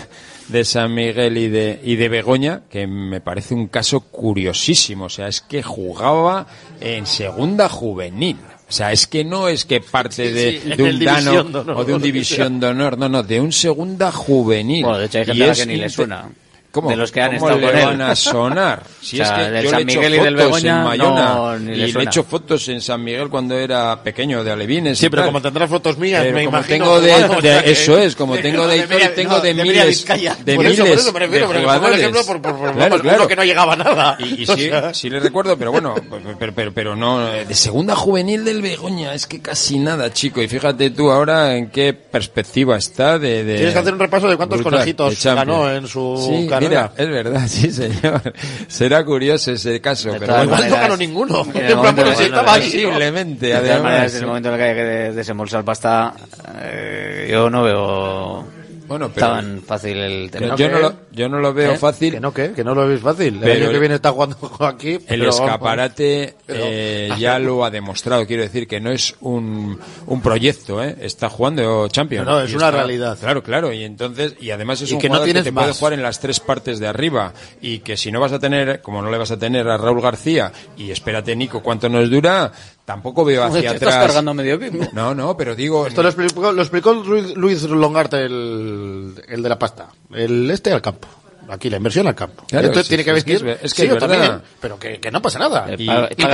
de 0.48 0.64
San 0.64 0.94
Miguel 0.94 1.36
y 1.38 1.48
de, 1.48 1.80
y 1.82 1.96
de 1.96 2.08
Begoña, 2.08 2.62
que 2.70 2.86
me 2.86 3.20
parece 3.20 3.54
un 3.54 3.68
caso 3.68 4.00
curiosísimo. 4.00 5.06
O 5.06 5.08
sea, 5.08 5.28
es 5.28 5.40
que 5.40 5.62
jugaba 5.62 6.46
en 6.80 7.06
segunda 7.06 7.68
juvenil. 7.68 8.36
O 8.68 8.72
sea, 8.72 8.90
es 8.90 9.06
que 9.06 9.24
no 9.24 9.48
es 9.48 9.64
que 9.64 9.80
parte 9.80 10.32
de, 10.32 10.60
sí, 10.60 10.68
de 10.70 10.82
un 10.82 11.04
Dano 11.04 11.44
División 11.44 11.52
de 11.52 11.58
Honor, 11.58 11.76
o 11.76 11.84
de 11.84 11.94
un 11.94 12.02
división 12.02 12.60
de 12.60 12.66
honor, 12.66 12.98
no, 12.98 13.08
no, 13.08 13.22
de 13.22 13.40
un 13.40 13.52
segunda 13.52 14.10
juvenil. 14.10 14.82
bueno, 14.82 14.98
de 14.98 15.06
hecho 15.06 15.18
hay 15.18 15.24
Y 15.24 15.26
gente 15.26 15.44
a 15.44 15.46
la 15.46 15.54
que 15.54 15.66
ni 15.66 15.76
le 15.76 15.88
suena. 15.88 16.28
¿Cómo? 16.76 16.90
De 16.90 16.96
los 16.96 17.10
que 17.10 17.20
han 17.22 17.38
¿Cómo 17.38 17.48
estado 17.48 17.58
le 17.60 17.66
con 17.72 17.76
él. 17.80 17.86
van 17.86 18.00
a 18.02 18.14
sonar? 18.14 18.82
Si 19.06 19.20
O 19.20 19.24
sea, 19.24 19.36
es 19.40 19.46
que 19.46 19.50
del 19.52 19.64
yo 19.64 19.70
San 19.70 19.78
le 19.78 19.92
he 19.92 19.96
hecho 19.96 20.00
y 20.00 20.10
del 20.10 20.36
fotos 20.36 20.44
Begoña, 20.46 20.78
en 20.78 20.84
Bayona 20.84 21.24
no, 21.34 21.58
ni 21.60 21.66
le 21.66 21.72
y 21.72 21.76
le 21.76 21.84
he 21.86 21.92
suena. 21.92 22.10
hecho 22.10 22.24
fotos 22.24 22.68
en 22.68 22.80
San 22.80 23.04
Miguel 23.04 23.28
cuando 23.28 23.56
era 23.56 24.02
pequeño 24.02 24.42
de 24.42 24.50
Alevines. 24.50 24.98
Sí, 24.98 25.06
y 25.06 25.08
pero 25.10 25.22
tal. 25.22 25.28
como 25.30 25.42
tendrás 25.42 25.70
fotos 25.70 25.96
mías, 25.96 26.22
Pero 26.24 26.34
me 26.36 26.44
como 26.44 26.58
imagino 26.58 26.84
tengo 26.84 27.00
de, 27.00 27.06
de- 27.06 27.24
o 27.24 27.40
sea 27.40 27.62
que- 27.62 27.70
eso 27.70 27.98
es, 27.98 28.16
como 28.16 28.36
tengo 28.38 28.66
de 28.66 28.76
de 28.78 28.84
Hitor 28.84 28.92
y 28.92 29.02
Mira- 29.04 29.14
tengo 29.14 29.40
de 29.40 29.54
de 29.54 29.62
miles 29.62 30.04
de 30.44 30.54
Por 30.56 30.66
eso, 30.66 30.82
miles 30.82 30.88
por 30.90 30.98
eso 30.98 31.12
me 31.12 31.20
refiero, 31.20 31.46
de 31.48 31.54
pero 31.54 31.58
el 31.60 31.64
jugadores. 31.66 31.98
ejemplo 32.00 32.24
por- 32.26 32.42
por- 32.42 32.56
por- 32.58 32.72
Claro, 32.74 32.90
por 32.90 33.00
claro. 33.02 33.18
uno 33.20 33.28
que 33.28 33.36
no 33.36 33.44
llegaba 33.44 33.72
a 33.74 33.76
nada. 33.76 34.16
Y, 34.18 34.42
y 34.42 34.44
O 34.50 34.56
sí, 34.56 34.68
sea. 34.68 34.92
sí 34.92 35.08
le 35.08 35.20
recuerdo, 35.20 35.56
pero 35.56 35.70
bueno, 35.72 35.94
pero, 36.38 36.52
pero, 36.52 36.72
pero 36.74 36.96
no, 36.96 37.32
eh, 37.32 37.44
de 37.46 37.54
segunda 37.54 37.94
juvenil 37.94 38.44
del 38.44 38.60
Begoña, 38.60 39.14
es 39.14 39.26
que 39.28 39.40
casi 39.40 39.78
nada, 39.78 40.12
chico. 40.12 40.42
Y 40.42 40.48
fíjate 40.48 40.90
tú 40.90 41.10
ahora 41.12 41.54
en 41.56 41.70
qué 41.70 41.92
perspectiva 41.92 42.76
está 42.76 43.18
de... 43.20 43.44
de 43.44 43.54
Tienes 43.56 43.72
que 43.72 43.78
hacer 43.78 43.92
un 43.94 44.00
repaso 44.00 44.28
de 44.28 44.36
cuántos 44.36 44.58
brutal, 44.58 44.80
conejitos 44.80 45.10
de 45.10 45.16
Champions. 45.16 45.48
ganó 45.48 45.70
en 45.72 45.86
su 45.86 46.16
sí, 46.28 46.46
carrera. 46.48 46.65
Mira, 46.68 46.92
es 46.96 47.08
verdad, 47.08 47.42
sí, 47.48 47.70
señor. 47.70 48.20
Será 48.68 49.04
curioso 49.04 49.52
ese 49.52 49.80
caso. 49.80 50.12
De 50.12 50.18
pero 50.20 50.32
bueno. 50.34 50.44
Igual 50.54 50.70
no 50.70 50.76
ganó 50.76 50.96
ninguno. 50.96 51.42
en 51.42 51.56
el 51.56 51.56
En 51.56 51.66
plan, 51.66 51.76
momento 51.78 51.96
pero 52.02 52.10
de- 52.10 52.16
si 52.16 52.22
estaba 52.24 52.54
ahí, 52.54 52.60
¿no? 52.60 52.66
Posiblemente, 52.90 53.54
además. 53.54 54.14
en 54.14 54.20
el 54.20 54.26
momento 54.26 54.48
en 54.48 54.54
el 54.54 54.60
que 54.60 54.64
hay 54.66 54.74
que 54.74 54.82
de- 54.84 55.12
desembolsar 55.12 55.64
pasta, 55.64 56.14
eh, 56.62 57.28
yo 57.30 57.50
no 57.50 57.62
veo 57.62 58.46
Bueno, 58.86 59.10
pero- 59.14 59.26
tan 59.26 59.62
fácil 59.62 59.96
el 59.98 60.30
tema. 60.30 60.48
Yo, 60.48 60.56
yo 60.56 60.68
no 60.70 60.78
lo, 60.78 60.94
yo 61.12 61.28
no 61.28 61.38
lo 61.40 61.52
veo 61.54 61.72
¿Eh? 61.72 61.78
fácil. 61.78 62.14
Que 62.14 62.20
no, 62.20 62.32
¿qué? 62.32 62.52
Que 62.52 62.64
no 62.64 62.74
lo 62.74 62.86
veis 62.86 63.00
fácil. 63.00 63.34
El 63.34 63.40
Pero 63.40 63.52
año 63.54 63.68
que 63.68 63.74
el- 63.74 63.80
viene 63.80 63.94
está 63.96 64.12
jugando 64.12 64.36
aquí. 64.60 64.92
El 64.92 65.00
pero 65.06 65.28
escaparate 65.30 66.34
pero- 66.46 66.60
eh, 66.64 67.10
ya 67.18 67.38
lo 67.38 67.64
ha 67.64 67.70
demostrado. 67.70 68.26
Quiero 68.26 68.42
decir 68.42 68.66
que 68.68 68.80
no 68.80 68.90
es 68.90 69.14
un, 69.20 69.78
un 70.06 70.20
proyecto, 70.22 70.82
¿eh? 70.82 70.96
Está 71.00 71.28
jugando 71.28 71.88
Champions. 71.88 72.26
No, 72.26 72.32
no, 72.32 72.40
es 72.42 72.52
Y 72.52 72.56
una 72.56 72.66
está- 72.66 72.76
realidad. 72.78 73.18
Claro, 73.18 73.42
claro. 73.42 73.72
Y 73.72 73.84
entonces, 73.84 74.34
y 74.40 74.50
además 74.50 74.80
es 74.82 74.90
Y 74.90 74.94
un 74.94 75.00
que 75.00 75.08
no 75.08 75.14
jugador 75.14 75.26
que 75.26 75.32
tienes 75.32 75.44
te 75.44 75.52
puede 75.52 75.66
más. 75.68 75.78
jugar 75.78 75.92
en 75.94 76.02
las 76.02 76.20
tres 76.20 76.40
partes 76.40 76.78
de 76.78 76.86
arriba. 76.86 77.32
Y 77.60 77.80
que 77.80 77.96
si 77.96 78.12
no 78.12 78.20
vas 78.20 78.32
a 78.32 78.38
tener, 78.38 78.80
como 78.82 79.02
no 79.02 79.10
le 79.10 79.18
vas 79.18 79.30
a 79.30 79.38
tener 79.38 79.68
a 79.68 79.76
Raúl 79.76 80.00
García, 80.00 80.52
y 80.76 80.90
espérate, 80.90 81.34
Nico, 81.36 81.62
cuánto 81.62 81.88
nos 81.88 82.08
dura, 82.10 82.52
tampoco 82.86 83.22
veo 83.26 83.44
hacia 83.44 83.60
te 83.60 83.66
estás 83.76 83.88
atrás. 83.94 84.06
cargando 84.06 84.32
medio 84.32 84.54
equipo. 84.54 84.88
No, 84.94 85.14
no, 85.14 85.36
pero 85.36 85.54
digo. 85.54 85.86
Esto 85.86 86.02
lo 86.02 86.08
explicó, 86.08 86.52
lo 86.52 86.62
explicó 86.62 86.94
Luis, 86.94 87.34
Luis 87.36 87.62
Longarte, 87.64 88.24
el, 88.24 89.14
el 89.28 89.42
de 89.42 89.48
la 89.50 89.58
pasta. 89.58 89.88
El 90.14 90.50
este 90.50 90.72
al 90.72 90.80
campo. 90.80 91.08
Aquí, 91.48 91.68
la 91.70 91.76
inversión 91.76 92.06
al 92.08 92.14
campo. 92.14 92.44
Claro, 92.48 92.68
Entonces 92.68 92.86
sí, 92.88 92.96
tiene 92.96 93.04
que 93.04 93.10
sí, 93.12 93.18
es 93.18 93.24
que 93.24 93.32
venir. 93.34 93.48
es 93.50 93.60
ve- 93.60 93.66
es 93.66 93.74
que 93.74 93.82
sí, 93.82 93.88
es 93.92 93.98
también, 93.98 94.40
pero 94.60 94.78
que, 94.78 94.98
que 94.98 95.10
no 95.10 95.20
pasa 95.22 95.38
nada. 95.38 95.66
Eh, 95.70 95.76
Y- 95.78 95.84
y 95.84 95.86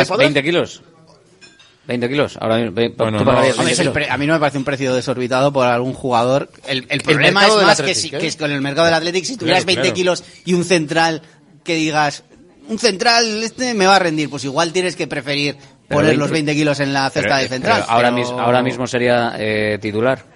poder- 0.07 0.19
20 0.19 0.43
kilos. 0.43 0.83
20 1.87 2.09
kilos. 2.09 2.39
Ahora 2.41 2.57
mismo, 2.59 2.73
ve- 2.73 2.95
Bueno, 2.97 3.19
tú 3.19 3.25
no, 3.25 3.31
pagarías 3.31 3.59
Hombre, 3.59 3.67
20 3.67 3.73
es 3.73 3.79
el 3.81 3.83
kilos. 3.93 3.95
pre- 3.95 4.11
a 4.11 4.17
mí 4.17 4.27
no 4.27 4.35
me 4.35 4.39
parece 4.41 4.59
un 4.59 4.65
precio 4.65 4.95
desorbitado 4.95 5.53
por 5.53 5.67
algún 5.67 5.95
jugador. 5.95 6.49
El, 6.67 6.87
el 6.89 7.01
problema 7.03 7.47
es 7.47 7.55
más 7.57 7.83
que, 7.83 7.95
si, 7.95 8.09
¿eh? 8.09 8.19
que 8.19 8.27
es 8.29 8.37
con 8.37 8.51
el 8.53 8.61
mercado 8.61 8.85
del 8.87 8.95
Athletic, 8.95 9.25
si 9.25 9.37
tuvieras 9.37 9.65
Claro, 9.65 9.67
20 9.83 9.83
claro. 9.83 9.95
kilos 9.97 10.25
y 10.45 10.55
un 10.55 10.65
central 10.65 11.23
que 11.65 11.75
digas, 11.75 12.23
un 12.69 12.79
central 12.79 13.43
este 13.43 13.75
me 13.75 13.87
va 13.87 13.97
a 13.97 13.99
rendir, 13.99 14.31
pues 14.31 14.45
igual 14.45 14.73
tienes 14.73 14.95
que 14.97 15.07
preferir 15.09 15.57
poner 15.89 16.07
20 16.11 16.17
los 16.17 16.31
20 16.31 16.55
kilos 16.55 16.81
en 16.81 16.93
la 16.93 17.11
cesta 17.11 17.29
Pero- 17.29 17.43
de 17.43 17.49
central. 17.49 17.81
pero 17.83 17.93
ahora, 17.93 18.09
pero- 18.09 18.17
mis- 18.21 18.31
ahora 18.31 18.63
mismo 18.63 18.87
sería 18.87 19.35
eh, 19.39 19.79
titular 19.81 20.32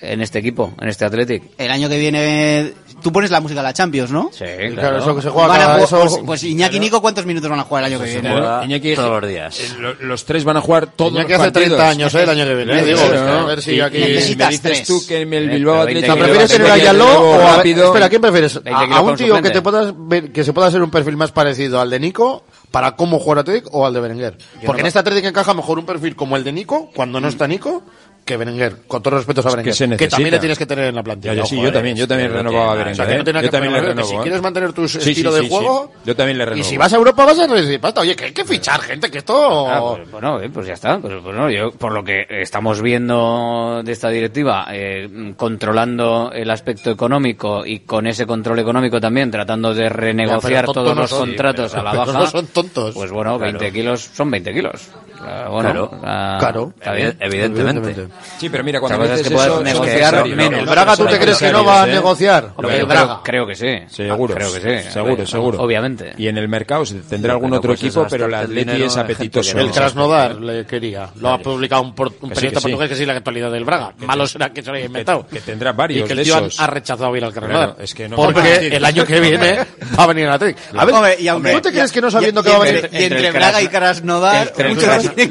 en 0.00 0.20
este 0.20 0.38
equipo, 0.38 0.72
en 0.80 0.88
este 0.88 1.04
Athletic. 1.04 1.42
El 1.58 1.70
año 1.70 1.88
que 1.88 1.98
viene 1.98 2.72
tú 3.02 3.12
pones 3.12 3.30
la 3.30 3.40
música 3.40 3.60
de 3.60 3.68
la 3.68 3.72
Champions, 3.72 4.10
¿no? 4.10 4.30
Sí, 4.32 4.44
claro, 4.74 4.98
eso 4.98 5.14
que 5.14 5.22
se 5.22 5.30
juega. 5.30 5.48
Van 5.48 5.60
a 5.60 5.86
jugar, 5.86 6.08
pues, 6.08 6.20
pues, 6.24 6.44
Iñaki 6.44 6.76
y 6.76 6.80
Nico, 6.80 7.00
¿cuántos 7.00 7.26
minutos 7.26 7.48
van 7.48 7.60
a 7.60 7.64
jugar 7.64 7.84
el 7.84 7.92
año 7.92 7.98
pues 7.98 8.14
que 8.14 8.20
viene? 8.20 8.64
Iñaki, 8.64 8.94
todos 8.94 9.20
los 9.20 9.30
días. 9.30 9.60
Eh, 9.60 9.94
los 10.00 10.24
tres 10.24 10.44
van 10.44 10.56
a 10.56 10.60
jugar 10.60 10.88
todos 10.88 11.12
Iñaki 11.12 11.32
los 11.32 11.38
partidos. 11.38 11.66
hace 11.66 11.76
30 11.76 11.88
años, 11.88 12.14
¿eh? 12.14 12.22
El 12.22 12.30
año 12.30 12.44
que 12.44 12.54
viene. 12.54 12.84
Digo. 12.84 13.00
A 13.00 13.44
ver 13.44 13.62
si 13.62 13.80
aquí... 13.80 13.98
Necesitas 13.98 14.60
tres. 14.60 14.86
tú 14.86 15.04
que 15.06 15.22
en 15.22 15.32
el 15.32 15.48
Bilbao 15.50 15.84
¿Prefieres 15.84 16.50
tener 16.50 16.70
a 16.70 16.78
Yaló 16.78 17.06
o 17.06 17.40
a... 17.40 17.62
Espera, 17.62 18.08
¿quién 18.08 18.20
prefieres? 18.20 18.60
¿A, 18.66 19.00
un 19.00 19.16
tío 19.16 19.40
que, 19.40 19.50
te 19.50 19.62
puedas 19.62 19.92
ver, 19.96 20.32
que 20.32 20.44
se 20.44 20.52
pueda 20.52 20.68
hacer 20.68 20.82
un 20.82 20.90
perfil 20.90 21.16
más 21.16 21.32
parecido 21.32 21.80
al 21.80 21.90
de 21.90 22.00
Nico 22.00 22.44
para 22.70 22.96
cómo 22.96 23.18
jugar 23.18 23.38
Atlético 23.38 23.70
o 23.72 23.86
al 23.86 23.94
de 23.94 24.00
Berenguer. 24.00 24.38
Porque 24.64 24.82
en 24.82 24.86
esta 24.86 25.00
Atlético 25.00 25.28
encaja 25.28 25.54
mejor 25.54 25.78
un 25.78 25.86
perfil 25.86 26.16
como 26.16 26.36
el 26.36 26.44
de 26.44 26.52
Nico, 26.52 26.90
cuando 26.94 27.20
no 27.20 27.28
está 27.28 27.46
Nico, 27.46 27.82
que 28.28 28.36
Berenguer, 28.36 28.76
con 28.86 29.02
todos 29.02 29.14
los 29.14 29.20
respetos 29.22 29.46
a 29.46 29.56
Berenguer, 29.56 29.96
que, 29.96 30.06
también 30.06 30.32
le 30.32 30.38
tienes 30.38 30.58
que 30.58 30.66
tener 30.66 30.84
en 30.84 30.94
la 30.94 31.02
plantilla. 31.02 31.32
Yo, 31.32 31.44
eh, 31.44 31.72
también, 31.72 31.96
yo 31.96 32.06
también 32.06 32.30
renovaba 32.30 32.72
a 32.72 32.74
Berenguer. 32.74 33.24
Si 34.04 34.14
¿eh? 34.14 34.18
quieres 34.22 34.42
mantener 34.42 34.74
tu 34.74 34.84
estilo 34.84 35.32
de 35.32 35.48
juego, 35.48 35.92
yo 36.04 36.14
también 36.14 36.36
le 36.36 36.44
renovo. 36.44 36.60
Y 36.60 36.64
si 36.64 36.76
vas 36.76 36.92
a 36.92 36.96
Europa 36.96 37.24
vas 37.24 37.38
a 37.38 37.46
decir, 37.46 37.80
pasta, 37.80 38.02
oye, 38.02 38.14
que 38.14 38.26
hay 38.26 38.32
que 38.32 38.44
fichar 38.44 38.80
gente, 38.80 39.10
que 39.10 39.18
esto... 39.18 39.66
Ah, 39.66 39.94
pues, 39.96 40.10
bueno, 40.10 40.42
eh, 40.42 40.50
pues 40.52 40.66
ya 40.66 40.74
está. 40.74 40.98
Pues, 40.98 41.14
pues, 41.22 41.34
no, 41.34 41.50
yo, 41.50 41.72
por 41.72 41.92
lo 41.92 42.04
que 42.04 42.26
estamos 42.28 42.82
viendo 42.82 43.80
de 43.82 43.92
esta 43.92 44.10
directiva, 44.10 44.68
controlando 45.38 46.30
el 46.30 46.50
aspecto 46.50 46.90
económico 46.90 47.64
y 47.64 47.80
con 47.80 48.06
ese 48.06 48.26
control 48.26 48.58
económico 48.58 49.00
también 49.00 49.30
tratando 49.30 49.72
de 49.72 49.88
renegociar 49.88 50.66
todos 50.66 50.94
los 50.94 51.14
contratos 51.14 51.74
a 51.74 51.82
la 51.82 51.92
baja. 51.94 52.12
No 52.12 52.26
son 52.26 52.46
tontos. 52.48 52.94
Pues 52.94 53.10
bueno, 53.10 53.38
claro. 53.38 53.58
kilos 53.72 54.10
son 54.12 54.30
20 54.30 54.52
kilos. 54.52 54.90
Bueno, 55.50 55.90
claro. 56.00 56.74
Evidentemente. 57.20 58.08
Sí, 58.38 58.48
pero 58.48 58.64
mira, 58.64 58.80
cuando 58.80 59.02
dices 59.02 59.20
es 59.20 59.28
que 59.28 59.64
negociar 59.64 60.26
es 60.26 60.36
menos. 60.36 60.60
¿El 60.60 60.66
Braga 60.66 60.96
tú 60.96 61.06
te 61.06 61.18
crees 61.18 61.38
que 61.38 61.52
no 61.52 61.64
va 61.64 61.82
a 61.82 61.86
negociar? 61.86 62.52
Hombre, 62.56 62.80
el 62.80 62.86
Braga. 62.86 63.20
Creo, 63.24 63.44
creo, 63.44 63.46
que 63.46 63.54
sí. 63.54 63.94
Seguro. 63.94 64.34
Creo 64.34 64.52
que 64.52 64.60
sí. 64.60 64.90
Seguro, 64.90 65.16
ver, 65.16 65.26
seguro. 65.26 65.62
Obviamente. 65.62 66.14
Y 66.16 66.28
en 66.28 66.38
el 66.38 66.48
mercado 66.48 66.84
tendrá 67.08 67.32
algún 67.32 67.52
otro 67.52 67.70
pues 67.70 67.82
equipo, 67.82 68.06
pero 68.08 68.26
el 68.26 68.34
Atleti 68.34 68.82
es 68.82 68.96
apetitoso. 68.96 69.58
El 69.58 69.70
Krasnodar 69.70 70.36
le 70.36 70.66
quería. 70.66 71.10
Lo 71.16 71.30
ha 71.30 71.38
publicado 71.38 71.82
un, 71.82 71.88
un 71.88 71.94
periodista 72.30 72.60
portugués 72.60 72.88
que 72.88 72.96
sí 72.96 73.06
la 73.06 73.14
actualidad 73.14 73.50
del 73.50 73.64
Braga. 73.64 73.92
Malo 73.98 74.26
será 74.26 74.50
que 74.52 74.62
se 74.62 74.70
lo 74.70 74.76
haya 74.76 74.86
inventado. 74.86 75.26
Que 75.26 75.40
tendrá 75.40 75.72
varios 75.72 76.04
Y 76.04 76.14
que 76.14 76.20
el 76.20 76.24
tío 76.24 76.48
ha 76.58 76.66
rechazado 76.66 77.16
ir 77.16 77.24
al 77.24 77.32
Krasnodar. 77.32 77.76
Porque 78.14 78.68
el 78.68 78.84
año 78.84 79.04
que 79.04 79.20
viene 79.20 79.58
va 79.98 80.04
a 80.04 80.06
venir 80.06 80.24
el 80.24 80.30
Atleti. 80.30 80.60
A 80.76 80.84
ver, 80.84 81.52
¿tú 81.54 81.60
te 81.60 81.72
crees 81.72 81.92
que 81.92 82.00
no 82.00 82.10
sabiendo 82.10 82.42
que 82.42 82.50
va 82.50 82.56
a 82.56 82.60
venir? 82.60 82.88
Y 82.92 83.04
entre 83.04 83.30
Braga 83.32 83.62
y 83.62 83.68
Krasnodar, 83.68 84.52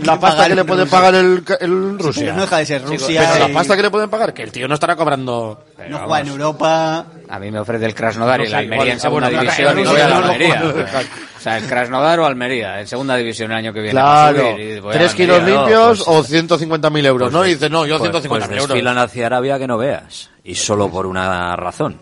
la 0.04 0.20
pasta 0.20 0.48
que 0.48 0.56
le 0.56 0.66
puede 0.66 0.86
pagar 0.86 1.16
el 1.16 2.00
Rusia. 2.00 2.34
No 2.34 2.42
deja 2.42 2.58
de 2.58 2.66
ser 2.66 2.77
que 2.84 2.88
Rusia. 2.88 3.30
Pero 3.34 3.48
la 3.48 3.54
pasta 3.54 3.76
que 3.76 3.82
le 3.82 3.90
pueden 3.92 4.10
pagar, 4.10 4.34
que 4.34 4.44
el 4.44 4.52
tío 4.52 4.68
no 4.68 4.74
estará 4.74 4.96
cobrando. 4.96 5.64
Pero 5.76 5.90
no 5.90 6.00
juega 6.00 6.20
en. 6.22 6.28
Europa. 6.28 7.06
A 7.30 7.40
mí 7.40 7.52
me 7.52 7.60
ofrece 7.60 7.86
el 7.86 7.94
Krasnodar 7.94 8.42
y 8.42 8.46
el 8.46 8.54
Almería 8.54 8.92
en 8.94 8.98
ah, 8.98 9.02
segunda 9.02 9.30
división 9.30 9.80
y 9.80 9.84
no 9.84 9.92
voy 9.92 10.02
a 10.02 10.08
la 10.08 10.18
Almería. 10.18 10.64
O 11.38 11.40
sea, 11.40 11.58
el 11.60 11.68
Krasnodar 11.68 12.20
o 12.20 12.26
Almería, 12.26 12.80
en 12.82 12.88
segunda 12.88 13.16
división 13.16 13.52
el 13.52 13.58
año 13.58 13.72
que 13.72 13.80
viene. 13.80 13.92
Claro, 13.92 14.56
3 14.92 15.14
kilos 15.14 15.44
limpios 15.44 16.04
pues 16.04 16.08
o 16.08 16.24
150.000 16.24 17.06
euros, 17.06 17.28
pues 17.28 17.34
¿no? 17.34 17.46
Y 17.46 17.50
dice, 17.54 17.70
no, 17.70 17.86
yo 17.86 18.00
150.000 18.00 18.28
pues 18.28 18.44
euros. 18.50 18.68
desfilan 18.68 18.98
hacia 18.98 19.28
Arabia 19.28 19.60
que 19.60 19.68
no 19.68 19.78
veas. 19.78 20.32
Y 20.44 20.56
solo 20.56 20.90
por 20.90 21.06
una 21.06 21.56
razón. 21.56 21.98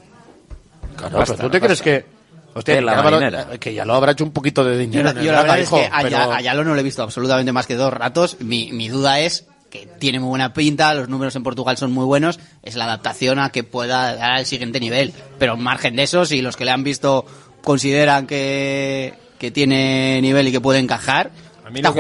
Claro, 0.95 1.17
pero 1.19 1.35
¿tú 1.35 1.49
te 1.49 1.59
crees 1.59 1.81
que.? 1.81 2.05
Hostia, 2.53 2.75
ya 2.75 2.81
lo- 2.81 3.51
eh, 3.51 3.59
que 3.59 3.73
ya 3.73 3.83
lo 3.83 3.95
habrá 3.95 4.13
hecho 4.13 4.23
un 4.23 4.31
poquito 4.31 4.63
de 4.63 4.77
dinero. 4.77 5.11
yo 5.21 5.31
la 5.33 5.41
Rata, 5.41 5.41
verdad 5.41 5.59
es 5.59 5.67
hijo, 5.67 5.75
que 5.75 5.85
a, 5.91 6.01
pero- 6.01 6.09
Ya- 6.31 6.41
Yalo 6.41 6.63
no 6.63 6.73
le 6.73 6.79
he 6.79 6.83
visto 6.83 7.03
absolutamente 7.03 7.51
más 7.51 7.67
que 7.67 7.75
dos 7.75 7.91
ratos. 7.91 8.37
Mi, 8.39 8.71
mi 8.71 8.87
duda 8.87 9.19
es 9.19 9.45
que 9.75 9.87
tiene 9.99 10.19
muy 10.19 10.29
buena 10.29 10.53
pinta, 10.53 10.93
los 10.93 11.09
números 11.09 11.35
en 11.35 11.43
Portugal 11.43 11.77
son 11.77 11.91
muy 11.91 12.05
buenos, 12.05 12.39
es 12.63 12.75
la 12.75 12.85
adaptación 12.85 13.39
a 13.39 13.49
que 13.49 13.63
pueda 13.63 14.15
dar 14.15 14.31
al 14.31 14.45
siguiente 14.45 14.79
nivel. 14.79 15.13
Pero 15.37 15.55
en 15.55 15.63
margen 15.63 15.95
de 15.95 16.03
eso, 16.03 16.25
si 16.25 16.41
los 16.41 16.55
que 16.55 16.65
le 16.65 16.71
han 16.71 16.83
visto 16.83 17.25
consideran 17.63 18.27
que, 18.27 19.13
que 19.39 19.51
tiene 19.51 20.21
nivel 20.21 20.47
y 20.47 20.51
que 20.51 20.61
puede 20.61 20.79
encajar, 20.79 21.31
a 21.65 21.71
mí 21.71 21.81
lo 21.81 21.95
que, 21.95 21.99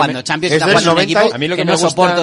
me 1.65 1.73
gusta... 1.75 2.15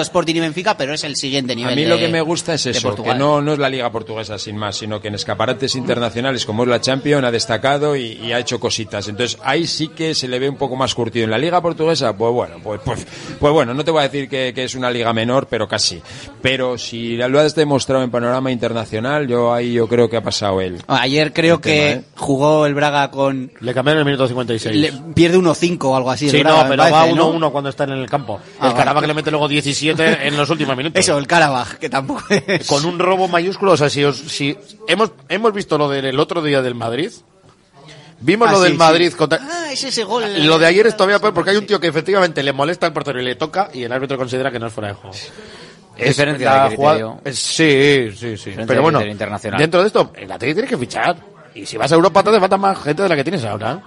es 0.93 1.03
el 1.03 1.17
siguiente 1.17 1.53
nivel. 1.53 1.73
A 1.73 1.75
mí 1.75 1.85
lo 1.85 1.97
que 1.97 2.07
me 2.07 2.21
gusta 2.21 2.53
es 2.53 2.67
eso, 2.67 2.95
que 2.95 3.13
no, 3.15 3.41
no 3.41 3.51
es 3.51 3.59
la 3.59 3.67
Liga 3.69 3.91
Portuguesa 3.91 4.39
sin 4.39 4.55
más, 4.55 4.77
sino 4.77 5.01
que 5.01 5.09
en 5.09 5.15
escaparates 5.15 5.75
internacionales 5.75 6.45
como 6.45 6.63
es 6.63 6.69
la 6.69 6.79
Champions 6.79 7.25
ha 7.25 7.31
destacado 7.31 7.97
y, 7.97 8.31
ha 8.31 8.39
hecho 8.39 8.61
cositas. 8.61 9.09
Entonces 9.09 9.37
ahí 9.43 9.67
sí 9.67 9.89
que 9.89 10.15
se 10.15 10.29
le 10.29 10.39
ve 10.39 10.47
un 10.47 10.55
poco 10.55 10.77
más 10.77 10.95
curtido. 10.95 11.25
En 11.25 11.31
la 11.31 11.37
Liga 11.37 11.61
Portuguesa, 11.61 12.15
pues 12.15 12.31
bueno, 12.31 12.55
pues, 12.63 12.79
pues, 12.85 13.05
pues 13.39 13.51
bueno, 13.51 13.73
no 13.73 13.83
te 13.83 13.91
voy 13.91 13.99
a 13.99 14.03
decir 14.03 14.29
que, 14.29 14.53
que, 14.55 14.63
es 14.63 14.75
una 14.75 14.89
liga 14.89 15.11
menor, 15.11 15.47
pero 15.49 15.67
casi. 15.67 16.01
Pero 16.41 16.77
si 16.77 17.17
lo 17.17 17.39
has 17.41 17.55
demostrado 17.55 18.05
en 18.05 18.11
panorama 18.11 18.51
internacional, 18.53 19.27
yo 19.27 19.53
ahí 19.53 19.73
yo 19.73 19.89
creo 19.89 20.09
que 20.09 20.15
ha 20.15 20.23
pasado 20.23 20.61
él. 20.61 20.81
Ah, 20.87 21.01
ayer 21.01 21.33
creo 21.33 21.59
que 21.59 21.91
¿eh? 21.91 22.01
jugó 22.15 22.65
el 22.65 22.73
Braga 22.73 23.11
con. 23.11 23.51
Le 23.59 23.73
cambiaron 23.73 23.99
el 23.99 24.05
minuto 24.05 24.29
56. 24.29 24.75
Le 24.77 24.93
pierde 25.13 25.37
1-5 25.37 25.83
o 25.83 25.97
algo 25.97 26.09
así. 26.09 26.29
Sí, 26.29 26.41
no, 26.41 26.65
pero 26.69 26.83
va 26.83 27.05
uno 27.33 27.51
cuando 27.51 27.69
están 27.69 27.91
en 27.91 27.99
el 27.99 28.09
campo. 28.09 28.39
Ah, 28.59 28.69
el 28.69 28.73
Carabaj 28.73 29.05
le 29.05 29.13
mete 29.13 29.31
luego 29.31 29.47
17 29.47 30.27
en 30.27 30.37
los 30.37 30.49
últimos 30.49 30.77
minutos. 30.77 30.99
Eso, 30.99 31.17
el 31.17 31.27
Carabaj, 31.27 31.75
que 31.77 31.89
tampoco 31.89 32.23
es. 32.29 32.67
Con 32.67 32.85
un 32.85 32.99
robo 32.99 33.27
mayúsculo, 33.27 33.73
o 33.73 33.77
sea, 33.77 33.89
si, 33.89 34.03
os, 34.03 34.17
si 34.17 34.57
hemos, 34.87 35.11
hemos 35.29 35.53
visto 35.53 35.77
lo 35.77 35.89
del 35.89 36.19
otro 36.19 36.41
día 36.41 36.61
del 36.61 36.75
Madrid, 36.75 37.11
Vimos 38.23 38.47
ah, 38.47 38.51
lo 38.53 38.61
del 38.61 38.75
Madrid 38.75 39.09
sí. 39.09 39.17
contra... 39.17 39.39
Ah, 39.41 39.71
es 39.71 39.83
ese 39.83 40.05
gol. 40.05 40.23
Lo 40.45 40.57
de 40.57 40.65
ayer 40.65 40.87
es 40.87 40.95
todavía 40.95 41.19
peor 41.19 41.33
porque 41.33 41.49
hay 41.49 41.57
un 41.57 41.65
tío 41.65 41.79
que 41.79 41.87
efectivamente 41.87 42.41
le 42.41 42.53
molesta 42.53 42.85
al 42.87 42.93
portero 42.93 43.19
y 43.19 43.25
le 43.25 43.35
toca 43.35 43.69
y 43.73 43.83
el 43.83 43.91
árbitro 43.91 44.17
considera 44.17 44.49
que 44.49 44.59
no 44.59 44.67
es 44.67 44.73
fuera 44.73 44.89
de 44.89 44.93
juego. 44.93 45.15
Es 45.97 46.07
diferencia 46.07 46.63
de 46.63 46.75
criterio. 46.75 47.21
Sí, 47.31 48.09
sí, 48.15 48.37
sí. 48.37 48.53
Pero 48.65 48.81
bueno, 48.81 48.99
dentro 48.99 49.81
de 49.81 49.87
esto, 49.87 50.11
el 50.15 50.31
Atlético 50.31 50.55
tienes 50.55 50.69
que 50.69 50.77
fichar. 50.77 51.17
Y 51.53 51.65
si 51.65 51.77
vas 51.77 51.91
a 51.91 51.95
Europa 51.95 52.23
te 52.23 52.39
falta 52.39 52.57
más 52.57 52.81
gente 52.81 53.03
de 53.03 53.09
la 53.09 53.15
que 53.15 53.23
tienes 53.23 53.43
ahora. 53.43 53.81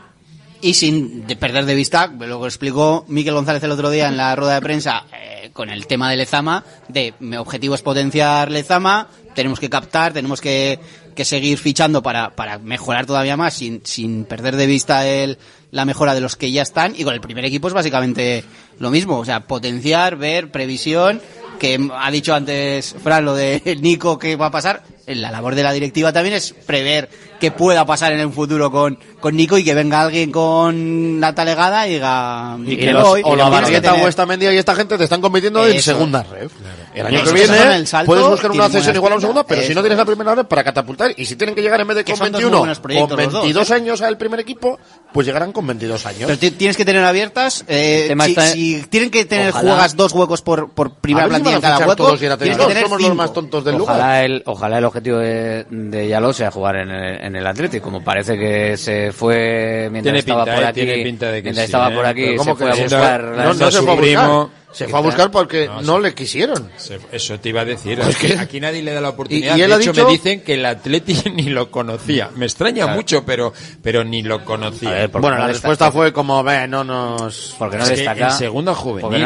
Y 0.66 0.74
sin 0.74 1.22
perder 1.38 1.64
de 1.64 1.76
vista, 1.76 2.08
lo 2.08 2.40
que 2.40 2.48
explicó 2.48 3.04
Miquel 3.06 3.34
González 3.34 3.62
el 3.62 3.70
otro 3.70 3.88
día 3.88 4.08
en 4.08 4.16
la 4.16 4.34
rueda 4.34 4.54
de 4.54 4.60
prensa 4.60 5.04
eh, 5.16 5.50
con 5.52 5.70
el 5.70 5.86
tema 5.86 6.10
de 6.10 6.16
Lezama, 6.16 6.64
de 6.88 7.14
mi 7.20 7.36
objetivo 7.36 7.76
es 7.76 7.82
potenciar 7.82 8.50
Lezama, 8.50 9.06
tenemos 9.36 9.60
que 9.60 9.70
captar, 9.70 10.12
tenemos 10.12 10.40
que, 10.40 10.80
seguir 11.18 11.58
fichando 11.58 12.02
para, 12.02 12.32
mejorar 12.64 13.06
todavía 13.06 13.36
más 13.36 13.54
sin, 13.54 13.80
sin 13.84 14.24
perder 14.24 14.56
de 14.56 14.66
vista 14.66 15.06
el, 15.06 15.38
la 15.70 15.84
mejora 15.84 16.16
de 16.16 16.20
los 16.20 16.34
que 16.34 16.50
ya 16.50 16.62
están. 16.62 16.94
Y 16.98 17.04
con 17.04 17.14
el 17.14 17.20
primer 17.20 17.44
equipo 17.44 17.68
es 17.68 17.74
básicamente 17.74 18.42
lo 18.80 18.90
mismo, 18.90 19.18
o 19.20 19.24
sea, 19.24 19.46
potenciar, 19.46 20.16
ver, 20.16 20.50
previsión, 20.50 21.20
que 21.60 21.78
ha 21.94 22.10
dicho 22.10 22.34
antes 22.34 22.96
Fran 23.04 23.24
lo 23.24 23.36
de 23.36 23.78
Nico 23.80 24.18
que 24.18 24.34
va 24.34 24.46
a 24.46 24.50
pasar, 24.50 24.82
la 25.06 25.30
labor 25.30 25.54
de 25.54 25.62
la 25.62 25.72
directiva 25.72 26.12
también 26.12 26.34
es 26.34 26.52
prever 26.52 27.08
que 27.38 27.50
pueda 27.50 27.84
pasar 27.84 28.12
en 28.12 28.20
el 28.20 28.32
futuro 28.32 28.70
con, 28.70 28.98
con 29.20 29.36
Nico 29.36 29.58
y 29.58 29.64
que 29.64 29.74
venga 29.74 30.02
alguien 30.02 30.30
con 30.30 31.20
la 31.20 31.34
talegada 31.34 31.86
y 31.86 31.94
diga 31.94 32.56
y 32.64 32.76
que 32.76 32.92
los, 32.92 33.04
voy, 33.04 33.22
o 33.24 33.36
la 33.36 33.48
Barrieta 33.48 33.94
o 33.94 34.08
esta 34.08 34.26
Mendia 34.26 34.52
y 34.52 34.58
esta 34.58 34.74
gente 34.74 34.96
te 34.98 35.04
están 35.04 35.20
compitiendo 35.20 35.64
eso. 35.64 35.74
en 35.74 35.82
segunda 35.82 36.22
red. 36.22 36.50
El 36.94 37.06
año 37.06 37.24
que 37.24 37.32
viene 37.32 37.84
puedes 38.06 38.26
buscar 38.26 38.50
una 38.50 38.68
cesión 38.68 38.96
igual 38.96 39.12
a 39.12 39.16
un 39.16 39.20
segundo, 39.20 39.46
pero 39.46 39.62
si 39.62 39.74
no 39.74 39.80
tienes 39.82 39.98
la 39.98 40.04
primera 40.04 40.34
red 40.34 40.46
para 40.46 40.64
catapultar 40.64 41.12
y 41.16 41.26
si 41.26 41.36
tienen 41.36 41.54
que 41.54 41.62
llegar 41.62 41.80
en 41.80 41.88
vez 41.88 41.96
de 41.96 42.04
con 42.04 42.18
21 42.18 42.58
con 42.58 43.16
22 43.16 43.54
dos, 43.54 43.70
¿eh? 43.70 43.74
años 43.74 44.00
al 44.00 44.16
primer 44.16 44.40
equipo, 44.40 44.78
pues 45.12 45.26
llegarán 45.26 45.52
con 45.52 45.66
22 45.66 46.06
años. 46.06 46.22
Pero 46.26 46.54
tienes 46.54 46.76
que 46.76 46.84
tener 46.84 47.04
abiertas 47.04 47.64
eh, 47.68 48.14
si, 48.52 48.82
tienen 48.88 49.10
que 49.10 49.24
tener 49.24 49.52
juegas 49.52 49.96
dos 49.96 50.12
huecos 50.12 50.42
por 50.42 50.70
por 50.70 50.94
primera 50.94 51.28
plantilla 51.28 51.56
si 51.56 51.62
cada 51.62 51.86
hueco. 51.86 52.16
Somos 52.16 53.02
los 53.02 53.14
más 53.14 53.32
tontos 53.32 53.64
del 53.64 53.80
ojalá 53.80 53.98
lugar. 53.98 54.24
El, 54.24 54.42
ojalá 54.46 54.78
el 54.78 54.84
objetivo 54.84 55.18
de, 55.18 55.66
de 55.68 56.08
Yalo 56.08 56.32
sea 56.32 56.50
jugar 56.50 56.76
en 56.76 56.90
el 56.90 57.25
en 57.26 57.36
el 57.36 57.46
Atlético, 57.46 57.84
como 57.84 58.02
parece 58.02 58.38
que 58.38 58.76
se 58.76 59.12
fue 59.12 59.88
mientras 59.90 60.12
tiene 60.12 60.18
estaba 60.20 60.44
pinta, 60.44 60.56
por 60.56 60.64
eh, 60.64 60.66
aquí, 60.66 60.80
tiene 60.80 61.32
de 61.32 61.42
que 61.42 61.50
estaba 61.50 61.90
por 61.90 62.04
eh. 62.04 62.08
aquí, 62.08 62.36
fue 62.36 62.70
a 62.70 62.74
buscar 62.74 63.22
no, 63.22 63.54
no, 63.54 63.70
se. 63.70 64.50
Se 64.76 64.88
fue 64.88 64.98
a 64.98 65.02
buscar 65.02 65.30
porque 65.30 65.70
no, 65.84 65.98
le 65.98 66.14
quisieron. 66.14 66.70
Eso 67.10 67.40
te 67.40 67.48
iba 67.48 67.62
a 67.62 67.64
decir. 67.64 67.98
Pues 67.98 68.38
aquí 68.38 68.60
nadie 68.60 68.82
le 68.82 68.92
da 68.92 69.00
la 69.00 69.08
oportunidad. 69.08 69.56
¿Y, 69.56 69.62
él 69.62 69.70
de 69.70 69.74
ha 69.74 69.78
hecho, 69.78 69.92
dicho... 69.92 70.04
me 70.04 70.12
dicen 70.12 70.42
que 70.42 70.52
el 70.52 70.66
Atleti 70.66 71.16
ni 71.34 71.44
lo 71.44 71.70
conocía. 71.70 72.28
Me 72.34 72.44
extraña 72.44 72.86
mucho, 72.88 73.24
pero, 73.24 73.54
pero 73.82 74.04
ni 74.04 74.22
lo 74.22 74.44
conocía. 74.44 75.06
Bueno, 75.06 75.38
la 75.38 75.46
respuesta 75.46 75.90
fue 75.90 76.12
como, 76.12 76.44
ve, 76.44 76.68
no 76.68 76.84
nos... 76.84 77.54
Porque 77.58 77.78
no 77.78 77.84
es. 77.84 78.00
En 78.00 78.30
segunda 78.32 78.74
juvenil. 78.74 79.24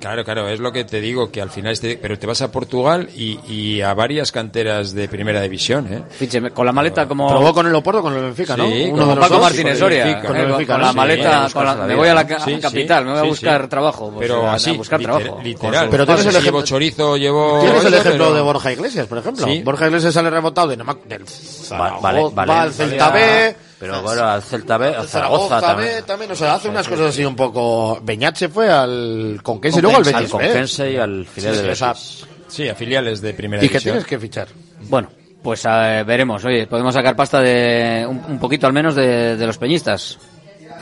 Claro, 0.00 0.24
claro, 0.24 0.48
es 0.48 0.58
lo 0.58 0.72
que 0.72 0.84
te 0.84 1.02
digo, 1.02 1.30
que 1.30 1.42
al 1.42 1.50
final... 1.50 1.72
Este... 1.72 1.98
pero 2.00 2.18
te 2.18 2.26
vas 2.26 2.40
a 2.40 2.50
Portugal 2.50 3.10
y, 3.14 3.40
y, 3.46 3.82
a 3.82 3.92
varias 3.92 4.32
canteras 4.32 4.94
de 4.94 5.06
primera 5.06 5.42
división, 5.42 6.06
¿eh? 6.18 6.50
Con 6.54 6.64
la 6.64 6.72
maleta 6.72 7.06
como... 7.06 7.28
Probó 7.28 7.52
con 7.52 7.66
el 7.66 7.74
Oporto, 7.74 8.00
con 8.00 8.14
el 8.14 8.22
Benfica, 8.22 8.56
¿no? 8.56 8.70
Sí, 8.70 8.90
con, 8.90 9.18
Paco 9.18 9.38
Martínez 9.38 9.78
Soria. 9.78 10.04
El 10.04 10.46
Benfica, 10.46 10.72
con, 10.72 10.82
la 10.82 10.92
maleta, 10.94 11.46
me 11.86 11.94
voy 11.94 12.08
a 12.08 12.14
la 12.14 12.26
capital, 12.26 13.04
me 13.04 13.10
voy 13.10 13.20
a 13.20 13.24
buscar 13.24 13.68
trabajo 13.68 14.10
así, 14.48 14.72
buscar 14.76 14.98
liter- 15.00 15.16
trabajo. 15.18 15.40
literal. 15.42 15.88
Pero 15.90 16.02
No 16.02 16.06
tienes 16.06 16.22
sé 16.24 16.28
el 16.30 16.36
ejemplo- 16.36 16.62
chorizo, 16.64 17.16
llevo... 17.16 17.60
Tienes 17.60 17.84
el 17.84 17.94
ejemplo 17.94 18.24
pero- 18.26 18.34
de 18.34 18.40
Borja 18.40 18.72
Iglesias, 18.72 19.06
por 19.06 19.18
ejemplo. 19.18 19.46
Sí. 19.46 19.62
Borja 19.62 19.86
Iglesias 19.86 20.14
sale 20.14 20.30
remontado 20.30 20.68
de, 20.68 20.76
no 20.76 20.84
me- 20.84 20.94
del 21.06 21.22
Va- 21.24 21.26
Zaragoza, 21.28 22.00
vale, 22.00 22.22
vale. 22.32 22.52
va 22.52 22.62
al 22.62 22.72
Celta 22.72 23.10
B, 23.10 23.56
Pero 23.78 24.02
bueno, 24.02 24.24
al 24.24 24.42
Celta 24.42 24.78
B, 24.78 24.86
al 24.94 25.08
Zaragoza, 25.08 25.48
Zaragoza 25.60 25.74
B 25.74 25.84
también. 25.86 26.04
también, 26.04 26.30
o 26.32 26.36
sea, 26.36 26.54
hace 26.54 26.68
unas 26.68 26.86
cosas 26.88 27.06
así 27.06 27.24
un 27.24 27.36
poco... 27.36 27.98
Beñat 28.02 28.36
se 28.36 28.48
fue 28.48 28.70
al 28.70 29.40
Conquense 29.42 29.78
y 29.78 29.82
luego 29.82 29.96
al 29.98 30.06
Al 30.06 30.12
Betis 30.12 30.26
B. 30.26 30.30
Conquense 30.30 30.90
y 30.92 30.96
al 30.96 31.26
Fidel 31.26 31.54
Sí, 31.54 31.60
de 31.60 31.64
sí, 31.66 31.70
o 31.70 31.74
sea, 31.76 31.88
Betis. 31.92 32.26
Sí, 32.48 32.68
a 32.68 32.74
filiales 32.74 33.20
de 33.20 33.32
primera 33.34 33.62
Y 33.64 33.68
que 33.68 33.74
división. 33.74 33.92
tienes 33.94 34.06
que 34.08 34.18
fichar. 34.18 34.48
Bueno, 34.88 35.08
pues 35.42 35.62
eh, 35.68 36.02
veremos. 36.06 36.44
Oye, 36.44 36.66
podemos 36.66 36.92
sacar 36.92 37.14
pasta 37.16 37.40
de 37.40 38.04
un, 38.08 38.20
un 38.28 38.38
poquito 38.40 38.66
al 38.66 38.72
menos 38.72 38.94
de, 38.96 39.36
de 39.36 39.46
los 39.46 39.56
peñistas. 39.56 40.18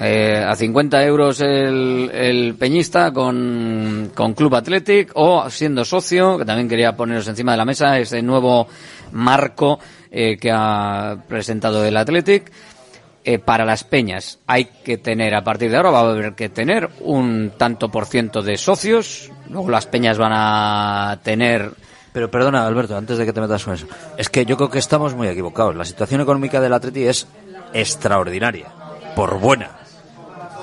Eh, 0.01 0.45
a 0.47 0.55
50 0.55 1.05
euros 1.05 1.41
el, 1.41 2.55
peñista 2.57 3.13
con, 3.13 4.13
con 4.15 4.33
Club 4.35 4.55
Athletic 4.55 5.11
o 5.15 5.51
siendo 5.51 5.85
socio, 5.85 6.39
que 6.39 6.45
también 6.45 6.69
quería 6.69 6.97
poneros 6.97 7.27
encima 7.27 7.53
de 7.53 7.59
la 7.59 7.65
mesa 7.65 7.99
ese 7.99 8.23
nuevo 8.23 8.69
marco 9.13 9.81
eh, 10.13 10.37
que 10.37 10.53
ha 10.53 11.17
presentado 11.27 11.85
el 11.85 11.97
Athletic. 11.97 12.53
Eh, 13.25 13.41
para 13.41 13.65
las 13.65 13.85
peñas 13.85 14.39
hay 14.47 14.67
que 14.67 14.97
tener, 14.97 15.35
a 15.35 15.43
partir 15.43 15.71
de 15.71 15.77
ahora 15.77 15.91
va 15.91 15.99
a 16.01 16.11
haber 16.11 16.35
que 16.35 16.49
tener 16.49 16.89
un 17.01 17.53
tanto 17.59 17.91
por 17.91 18.07
ciento 18.07 18.41
de 18.41 18.57
socios, 18.57 19.31
luego 19.51 19.69
las 19.69 19.87
peñas 19.87 20.17
van 20.17 20.33
a 20.33 21.19
tener 21.23 21.73
Pero 22.13 22.31
perdona, 22.31 22.67
Alberto, 22.67 22.97
antes 22.97 23.19
de 23.19 23.27
que 23.27 23.33
te 23.33 23.41
metas 23.41 23.65
con 23.65 23.75
eso. 23.75 23.87
Es 24.17 24.31
que 24.31 24.47
yo 24.47 24.57
creo 24.57 24.71
que 24.71 24.79
estamos 24.79 25.15
muy 25.15 25.29
equivocados. 25.29 25.77
La 25.77 25.85
situación 25.85 26.21
económica 26.21 26.61
del 26.61 26.73
Atleti 26.73 27.05
es 27.05 27.27
extraordinaria, 27.75 28.69
por 29.15 29.39
buena. 29.41 29.78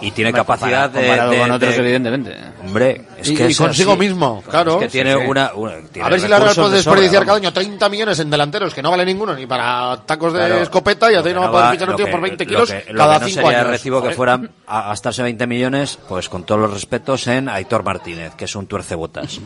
Y 0.06 0.12
tiene 0.12 0.30
Hombre, 0.30 0.42
capacidad 0.42 0.92
comparado- 0.92 0.92
de, 0.94 1.08
comparado 1.08 1.32
de- 1.32 1.40
con 1.40 1.52
otros, 1.52 1.72
de- 1.72 1.78
evidentemente. 1.82 2.36
Hombre, 2.64 3.02
es 3.18 3.30
Y- 3.30 3.36
que 3.36 3.48
y 3.48 3.52
es 3.52 3.58
consigo 3.58 3.92
así. 3.94 4.00
mismo, 4.00 4.44
claro. 4.48 4.74
Es 4.76 4.80
que 4.80 4.88
tiene 4.90 5.14
Sí, 5.14 5.20
sí. 5.22 5.28
una, 5.28 5.52
una- 5.56 5.74
tiene 5.92 6.08
A 6.08 6.12
ver 6.12 6.22
si 6.22 6.28
la 6.28 6.40
Real 6.40 6.56
puede 6.56 6.70
de 6.70 6.76
desperdiciar 6.76 7.26
cada 7.26 7.38
año 7.38 7.52
30 7.54 7.90
millones 7.90 8.20
en 8.20 8.30
delanteros, 8.30 8.74
que 8.74 8.82
no 8.84 8.92
vale 8.92 9.04
ninguno 9.06 9.34
ni 9.34 9.46
para 9.48 9.98
tacos 10.06 10.34
de 10.34 10.40
Claro, 10.40 10.56
escopeta, 10.62 11.12
y 11.12 11.16
lo 11.16 11.22
así 11.22 11.34
no 11.34 11.42
va 11.42 11.48
a 11.48 11.52
poder 11.52 11.72
fichar 11.72 11.88
un 11.90 11.92
lo 11.94 11.98
tío 11.98 12.12
por 12.12 12.22
20 12.22 12.44
lo 12.46 12.50
kilos 12.50 12.72
que- 12.72 12.94
lo 12.94 12.98
cada 13.00 13.14
que 13.16 13.20
no 13.20 13.28
5 13.30 13.42
sería 13.42 13.58
años. 13.60 13.70
recibo 13.72 14.04
que 14.04 14.12
fueran 14.12 14.52
a 14.68 14.82
gastarse 14.90 15.24
20 15.24 15.48
millones, 15.48 15.98
pues 16.08 16.30
con 16.30 16.44
todos 16.44 16.62
los 16.62 16.72
respetos 16.74 17.26
en 17.28 17.50
Aitor 17.50 17.84
Martínez, 17.84 18.36
que 18.36 18.46
es 18.46 18.56
un 18.56 18.68
tuercebotas. 18.68 19.40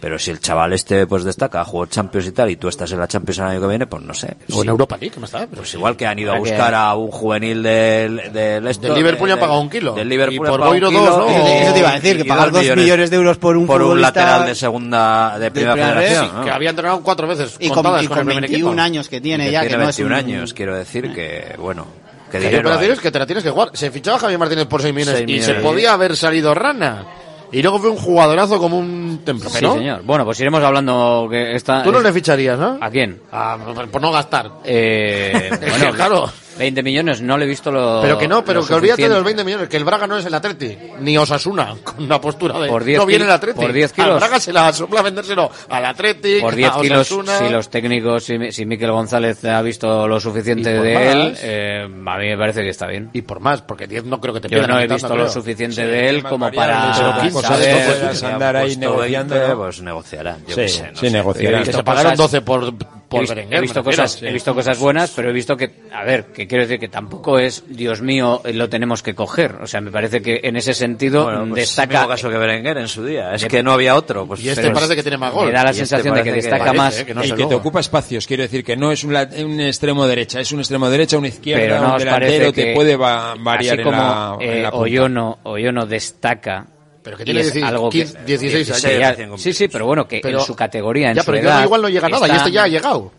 Pero 0.00 0.16
si 0.16 0.30
el 0.30 0.38
chaval 0.38 0.72
este 0.74 1.08
pues 1.08 1.24
destaca, 1.24 1.64
jugó 1.64 1.86
Champions 1.86 2.28
y 2.28 2.30
tal, 2.32 2.48
y 2.50 2.56
tú 2.56 2.68
estás 2.68 2.92
en 2.92 3.00
la 3.00 3.08
Champions 3.08 3.38
el 3.38 3.44
año 3.46 3.60
que 3.60 3.66
viene, 3.66 3.86
pues 3.88 4.00
no 4.04 4.14
sé. 4.14 4.36
O 4.52 4.58
en 4.58 4.62
Sí. 4.62 4.68
Europa 4.68 4.96
League, 4.96 5.12
¿cómo 5.12 5.26
está? 5.26 5.46
Pues 5.48 5.74
igual 5.74 5.96
que 5.96 6.06
han 6.06 6.16
ido 6.20 6.32
a 6.32 6.38
buscar 6.38 6.72
a 6.72 6.94
un 6.94 7.10
juvenil 7.10 7.62
del, 7.64 8.32
del, 8.32 8.66
esto, 8.68 8.86
Del 8.86 8.94
Liverpool 8.94 9.26
ya 9.28 9.34
han 9.34 9.40
pagado 9.40 9.60
un 9.60 9.68
kilo. 9.68 9.94
Del 9.94 10.08
Liverpool 10.08 10.46
Y 10.46 10.50
por 10.50 10.60
Boiro 10.60 10.90
dos, 10.92 11.18
¿no? 11.18 11.26
y- 11.28 11.34
Eso 11.34 11.72
te- 11.72 11.78
iba 11.80 11.90
a 11.90 11.94
decir, 11.94 12.16
que 12.16 12.22
y 12.22 12.28
pagar 12.28 12.52
dos 12.52 12.62
millones 12.76 13.10
de 13.10 13.16
euros 13.16 13.38
por 13.38 13.56
un 13.56 13.66
por 13.66 13.82
un 13.82 14.00
lateral 14.00 14.46
de 14.46 14.54
segunda, 14.54 15.36
de 15.36 15.50
primera 15.50 15.72
primera 15.72 15.94
red, 15.94 16.02
federación. 16.06 16.30
sí, 16.30 16.36
¿no? 16.36 16.44
Que 16.44 16.50
había 16.52 16.70
entrenado 16.70 17.00
cuatro 17.02 17.26
veces 17.26 17.56
Y 17.58 17.66
con, 17.66 17.74
contadas 17.76 18.02
y 18.04 18.06
con 18.06 18.18
con 18.18 18.18
el 18.20 18.24
primer 18.26 18.42
21 18.42 18.70
equipo. 18.70 18.82
años 18.84 19.08
que 19.08 19.20
tiene 19.20 19.46
que 19.46 19.50
ya, 19.52 19.60
tiene 19.62 19.72
que 19.74 19.82
no 19.82 19.88
es 19.88 19.96
21 19.98 20.14
un... 20.14 20.18
años, 20.24 20.54
quiero 20.54 20.76
decir 20.76 21.12
que, 21.12 21.56
bueno, 21.58 21.86
que 22.30 22.30
Que 22.30 22.36
hay 22.38 22.42
dinero 22.44 22.68
hay. 22.68 22.74
operaciones 22.74 23.00
que 23.00 23.10
te 23.10 23.18
la 23.18 23.26
tienes 23.26 23.42
que 23.42 23.50
jugar. 23.50 23.70
Se 23.72 23.90
fichaba 23.90 24.18
Javier 24.20 24.38
Martínez 24.38 24.66
por 24.66 24.80
6 24.80 24.94
millones 24.94 25.16
Seis 25.18 25.28
y 25.28 25.42
se 25.42 25.48
millones. 25.54 25.62
podía 25.64 25.92
haber 25.94 26.16
salido 26.16 26.54
rana. 26.54 27.04
Y 27.52 27.62
luego 27.62 27.78
fue 27.78 27.90
un 27.90 27.96
jugadorazo 27.96 28.58
como 28.58 28.78
un 28.78 29.20
templo. 29.24 29.48
Sí, 29.48 29.58
señor. 29.58 30.02
Bueno, 30.02 30.24
pues 30.24 30.38
iremos 30.40 30.62
hablando 30.62 31.28
que 31.30 31.54
esta... 31.54 31.82
Tú 31.82 31.92
no 31.92 32.00
le 32.00 32.12
ficharías, 32.12 32.58
¿no? 32.58 32.78
¿A 32.80 32.90
quién? 32.90 33.20
Ah, 33.32 33.56
por 33.90 34.02
no 34.02 34.12
gastar. 34.12 34.50
Eh, 34.64 35.50
bueno, 35.78 35.92
claro. 35.94 36.30
20 36.58 36.82
millones, 36.82 37.22
no 37.22 37.38
le 37.38 37.44
he 37.44 37.48
visto 37.48 37.70
lo 37.70 38.00
Pero 38.02 38.18
que 38.18 38.28
no, 38.28 38.44
pero 38.44 38.66
que 38.66 38.74
olvídate 38.74 39.02
de 39.02 39.08
los 39.08 39.24
20 39.24 39.44
millones, 39.44 39.68
que 39.68 39.76
el 39.76 39.84
Braga 39.84 40.06
no 40.06 40.18
es 40.18 40.26
el 40.26 40.34
Atleti, 40.34 40.76
ni 41.00 41.16
Osasuna, 41.16 41.74
con 41.84 42.04
una 42.04 42.20
postura 42.20 42.58
de 42.58 42.68
Por 42.68 42.84
10 42.84 42.98
no 42.98 43.06
viene 43.06 43.24
el 43.24 43.30
Atleti. 43.30 43.58
por 43.60 43.72
10 43.72 43.90
Al 43.90 43.94
kilos. 44.04 44.20
Braga 44.20 44.40
se 44.40 44.52
la 44.52 44.72
sopla 44.72 45.02
vendérselo 45.02 45.50
al 45.68 45.84
Atleti, 45.86 46.40
Por 46.40 46.54
10 46.54 46.70
a 46.70 46.80
kilos, 46.80 47.00
Osasuna. 47.12 47.38
si 47.38 47.48
los 47.48 47.68
técnicos, 47.70 48.24
si, 48.24 48.52
si 48.52 48.66
Miquel 48.66 48.90
González 48.90 49.44
ha 49.44 49.62
visto 49.62 50.06
lo 50.08 50.20
suficiente 50.20 50.70
de 50.72 50.94
más. 50.94 51.02
él, 51.04 51.36
eh, 51.42 51.82
a 51.84 52.18
mí 52.18 52.26
me 52.26 52.36
parece 52.36 52.62
que 52.62 52.70
está 52.70 52.86
bien. 52.86 53.10
Y 53.12 53.22
por 53.22 53.40
más, 53.40 53.62
porque 53.62 53.86
10 53.86 54.04
no 54.04 54.20
creo 54.20 54.34
que 54.34 54.40
te 54.40 54.48
Yo 54.48 54.66
no 54.66 54.78
he 54.80 54.86
visto 54.86 55.08
lo 55.08 55.14
creo. 55.14 55.28
suficiente 55.28 55.76
Sí, 55.76 55.82
de 55.82 56.08
él 56.08 56.22
como 56.24 56.50
para 56.50 56.92
pero 56.94 57.20
15 57.22 57.40
saber- 57.42 57.58
de 57.64 57.78
esto 57.78 57.92
puedas 58.00 58.22
andar 58.24 58.56
ahí 58.56 58.76
negociando. 58.76 59.34
20, 59.36 59.56
pues 59.56 59.80
negociarán. 59.82 60.36
Yo 60.46 60.54
Sí, 60.54 60.60
no 60.60 60.68
sí, 60.68 61.06
sé. 61.06 61.10
negociarán. 61.10 61.62
Que 61.64 61.72
se 61.72 61.82
pagaron 61.82 62.12
cosas- 62.12 62.30
12 62.32 62.40
por, 62.42 62.74
por 63.08 63.18
he 63.18 63.22
visto, 63.22 63.34
Berenguer, 63.34 63.58
he 63.58 63.60
visto 63.62 63.80
me 63.82 63.84
refiero. 63.86 64.02
cosas, 64.04 64.22
he 64.22 64.32
visto 64.32 64.54
cosas 64.54 64.78
buenas, 64.78 65.12
pero 65.16 65.30
he 65.30 65.32
visto 65.32 65.56
que, 65.56 65.70
a 65.92 66.04
ver, 66.04 66.26
que 66.26 66.46
quiero 66.46 66.64
decir 66.64 66.78
que 66.78 66.88
tampoco 66.88 67.38
es, 67.38 67.64
Dios 67.66 68.02
mío, 68.02 68.42
lo 68.52 68.68
tenemos 68.68 69.02
que 69.02 69.14
coger. 69.14 69.56
O 69.62 69.66
sea, 69.66 69.80
me 69.80 69.90
parece 69.90 70.20
que 70.20 70.40
en 70.44 70.56
ese 70.56 70.74
sentido 70.74 71.24
Bueno, 71.24 71.46
pues 71.48 71.62
destaca. 71.62 71.92
mismo 72.00 72.08
caso 72.08 72.30
que 72.30 72.36
Berenguer 72.38 72.76
en 72.78 72.88
su 72.88 73.04
día. 73.04 73.32
Es 73.34 73.44
que 73.46 73.62
no 73.62 73.72
había 73.72 73.94
otro. 73.96 74.26
Pues, 74.26 74.40
Y 74.44 74.50
este 74.50 74.62
pero- 74.62 74.74
parece 74.74 74.94
que 74.96 75.02
tiene 75.02 75.16
más 75.18 75.32
gol. 75.32 75.46
Me 75.46 75.52
da 75.52 75.64
la 75.64 75.70
Y 75.70 75.72
este 75.72 75.86
sensación 75.86 76.14
de 76.14 76.22
que 76.22 76.32
destaca 76.32 76.58
Parece, 76.66 76.76
más. 76.76 76.98
eh, 77.00 77.06
que 77.06 77.14
no 77.14 77.22
sé 77.24 77.34
que 77.34 77.46
te 77.46 77.54
ocupa 77.54 77.80
espacios, 77.80 78.26
quiero 78.26 78.42
decir 78.42 78.62
que 78.62 78.76
no 78.76 78.92
es 78.92 79.02
un, 79.04 79.12
la- 79.14 79.28
un 79.44 79.60
extremo 79.60 80.06
derecha, 80.06 80.40
es 80.40 80.52
un 80.52 80.58
extremo 80.60 80.88
derecha, 80.90 81.16
una 81.18 81.28
izquierda, 81.28 81.62
pero 81.62 81.80
no 81.80 81.88
un 81.88 81.92
os 81.94 82.04
delantero, 82.04 82.52
que 82.52 82.72
puede 82.74 82.96
va- 82.96 83.34
variar 83.38 83.74
así 83.74 83.80
en 83.80 83.84
como 83.84 83.96
la, 83.96 84.36
en 84.40 84.50
eh, 84.50 84.62
la 84.62 84.70
punta. 84.70 84.82
Oyono, 84.84 85.38
Oyono 85.44 85.86
destaca 85.86 86.66
Pero 87.08 87.16
que 87.16 87.22
y 87.22 87.24
tiene 87.26 87.40
es 87.40 87.46
16, 87.52 87.64
algo 87.72 87.90
que 87.90 87.98
15, 87.98 88.24
16 88.24 88.70
años. 88.70 88.80
Sí, 88.80 88.98
ya- 88.98 89.36
sí, 89.38 89.52
sí, 89.52 89.68
pero 89.68 89.86
bueno, 89.86 90.06
que 90.06 90.20
Pero- 90.22 90.38
en 90.40 90.44
su 90.44 90.54
categoría, 90.54 91.10
en 91.10 91.16
Ya, 91.16 91.22
su 91.22 91.26
pero 91.30 91.42
yo 91.42 91.48
edad, 91.48 91.64
igual 91.64 91.82
no 91.82 91.88
llega 91.88 92.08
nada, 92.08 92.26
y 92.26 92.30
está- 92.30 92.36
este 92.36 92.50
ya 92.52 92.62
ha 92.64 92.68
llegado. 92.68 93.12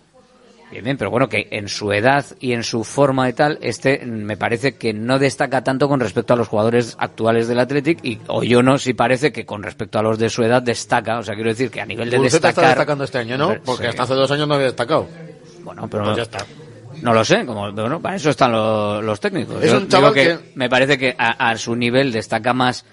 Bien, 0.72 0.84
bien, 0.84 0.98
pero 0.98 1.10
bueno, 1.10 1.28
que 1.28 1.48
en 1.50 1.68
su 1.68 1.92
edad 1.92 2.24
y 2.40 2.54
en 2.54 2.64
su 2.64 2.84
forma 2.84 3.28
y 3.28 3.34
tal, 3.34 3.58
este 3.64 4.06
me 4.06 4.38
parece 4.38 4.76
que 4.76 4.94
no 4.94 5.18
destaca 5.18 5.64
tanto 5.64 5.88
con 5.88 6.00
respecto 6.00 6.36
a 6.36 6.38
los 6.38 6.48
jugadores 6.48 6.96
actuales 7.00 7.48
del 7.48 7.58
Athletic 7.60 8.06
y 8.06 8.20
Oyono 8.28 8.78
sí 8.78 8.94
parece 8.94 9.32
que 9.32 9.48
con 9.48 9.64
respecto 9.64 9.98
a 9.98 10.04
los 10.04 10.20
de 10.20 10.30
su 10.30 10.44
edad 10.44 10.62
destaca, 10.62 11.18
o 11.18 11.24
sea, 11.24 11.34
quiero 11.34 11.50
decir 11.50 11.72
que 11.72 11.82
a 11.82 11.88
nivel 11.88 12.12
de 12.12 12.18
Guruceta 12.18 12.50
está 12.50 12.62
destacar... 12.62 12.70
destacando 12.78 13.04
este 13.04 13.18
año, 13.18 13.36
¿no? 13.36 13.56
Porque 13.66 13.86
sí. 13.86 13.90
hasta 13.90 14.04
hace 14.04 14.14
dos 14.14 14.30
años 14.30 14.48
no 14.48 14.54
había 14.54 14.68
destacado. 14.68 15.08
Bueno, 15.64 15.88
pero 15.90 16.04
Pues 16.04 16.18
ya 16.18 16.24
está. 16.24 16.46
No 17.02 17.14
lo 17.14 17.26
sé, 17.26 17.46
como 17.48 17.72
bueno, 17.72 18.00
para 18.00 18.18
eso 18.18 18.30
están 18.30 18.52
los, 18.52 19.04
los 19.04 19.20
técnicos. 19.20 19.64
Es 19.64 19.72
Yo 19.72 19.78
un 19.78 19.88
chaval 19.88 20.14
digo 20.14 20.38
que- 20.38 20.52
me 20.54 20.70
parece 20.70 21.00
que 21.00 21.16
a, 21.18 21.50
a 21.50 21.58
su 21.58 21.76
nivel 21.76 22.12
destaca 22.12 22.54
más 22.54 22.86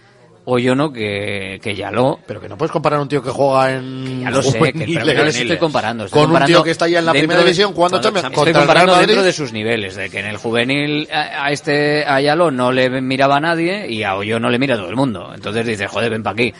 Oyono 0.49 0.93
que, 0.93 1.59
que 1.61 1.75
Yaló. 1.75 2.21
Pero 2.25 2.41
que 2.41 2.49
no 2.49 2.57
puedes 2.57 2.71
comparar 2.71 3.01
a 3.01 3.03
un 3.03 3.09
tío 3.09 3.21
que 3.23 3.31
juega 3.31 3.75
en 3.75 4.23
Ya 4.23 4.31
lo 4.31 4.43
sé, 4.43 4.59
que, 4.59 4.87
pero 5.05 5.25
no 5.25 5.29
estoy 5.29 5.57
comparando. 5.59 6.05
estoy 6.05 6.23
con 6.23 6.35
un 6.35 6.45
tío 6.45 6.63
que 6.63 6.71
está 6.71 6.87
ya 6.89 7.01
en 7.01 7.07
la 7.07 7.13
primera 7.13 7.41
división 7.41 7.71
Estoy 7.71 8.01
Champions 8.01 8.33
Real 8.33 8.53
comparando 8.55 8.93
Madrid. 8.93 9.07
dentro 9.09 9.25
de 9.25 9.33
sus 9.33 9.53
niveles, 9.53 9.97
de 9.97 10.09
que 10.09 10.21
en 10.21 10.27
el 10.27 10.37
juvenil 10.37 11.09
a, 11.13 11.47
a 11.47 11.51
este 11.51 12.05
a 12.07 12.21
Yaló 12.21 12.51
no 12.53 12.71
le 12.71 13.01
miraba 13.01 13.37
a 13.37 13.41
nadie 13.41 13.91
y 13.91 14.05
a 14.05 14.15
Oyo 14.15 14.39
no 14.39 14.49
le 14.49 14.59
mira 14.61 14.77
todo 14.77 14.89
el 14.89 14.97
mundo. 14.97 15.33
Entonces 15.35 15.67
dices, 15.67 15.91
joder, 15.91 16.11
ven 16.11 16.23
para 16.23 16.35
aquí. 16.35 16.55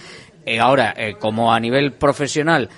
Eh, 0.45 0.59
ahora, 0.59 0.93
eh, 0.97 1.15
como 1.19 1.53
a 1.53 1.61
nivel 1.61 1.93
profesional, 1.93 2.69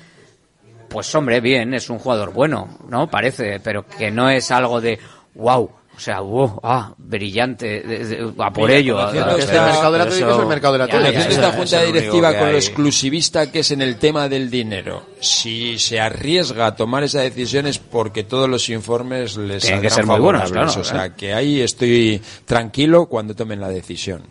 pues 0.88 1.14
hombre, 1.14 1.40
bien, 1.40 1.72
es 1.72 1.88
un 1.90 1.98
jugador 1.98 2.32
bueno, 2.32 2.78
¿no? 2.88 3.08
Parece, 3.08 3.60
pero 3.60 3.86
que 3.86 4.10
no 4.10 4.28
es 4.28 4.50
algo 4.50 4.80
de 4.80 4.98
wow. 5.34 5.70
O 5.98 6.00
sea, 6.00 6.20
wow, 6.20 6.60
ah, 6.62 6.94
brillante, 6.96 7.82
de- 7.82 8.04
de- 8.04 8.32
a 8.38 8.52
por 8.52 8.68
Mira, 8.68 8.78
ello. 8.78 9.00
a- 9.00 9.10
mercado 9.12 9.90
de 9.92 9.98
la 9.98 10.04
Atlético 10.04 10.30
es 10.30 10.38
el 10.38 10.46
mercado 10.46 10.72
de 10.74 10.78
la 10.78 10.86
ya, 11.10 11.28
esta 11.28 11.50
junta 11.50 11.82
directiva 11.82 12.38
con 12.38 12.52
lo 12.52 12.56
exclusivista 12.56 13.50
que 13.50 13.58
es 13.58 13.70
en 13.72 13.82
el 13.82 13.96
tema 13.96 14.28
del 14.28 14.48
dinero, 14.48 15.02
si 15.18 15.76
se 15.80 15.98
arriesga 15.98 16.66
a 16.66 16.76
tomar 16.76 17.02
esa 17.02 17.20
decisión 17.22 17.66
es 17.66 17.78
porque 17.80 18.22
todos 18.22 18.48
los 18.48 18.68
informes 18.68 19.36
les 19.36 19.64
Tienen 19.64 19.82
que 19.82 19.90
saldrán 19.90 20.06
ser 20.06 20.06
muy 20.06 20.20
buenos, 20.24 20.42
favorables. 20.44 20.72
claro, 20.76 20.80
o 20.80 20.84
sea, 20.84 21.16
que 21.16 21.34
ahí 21.34 21.60
estoy 21.62 22.22
tranquilo 22.44 23.06
cuando 23.06 23.34
tomen 23.34 23.60
la 23.60 23.68
decisión. 23.68 24.22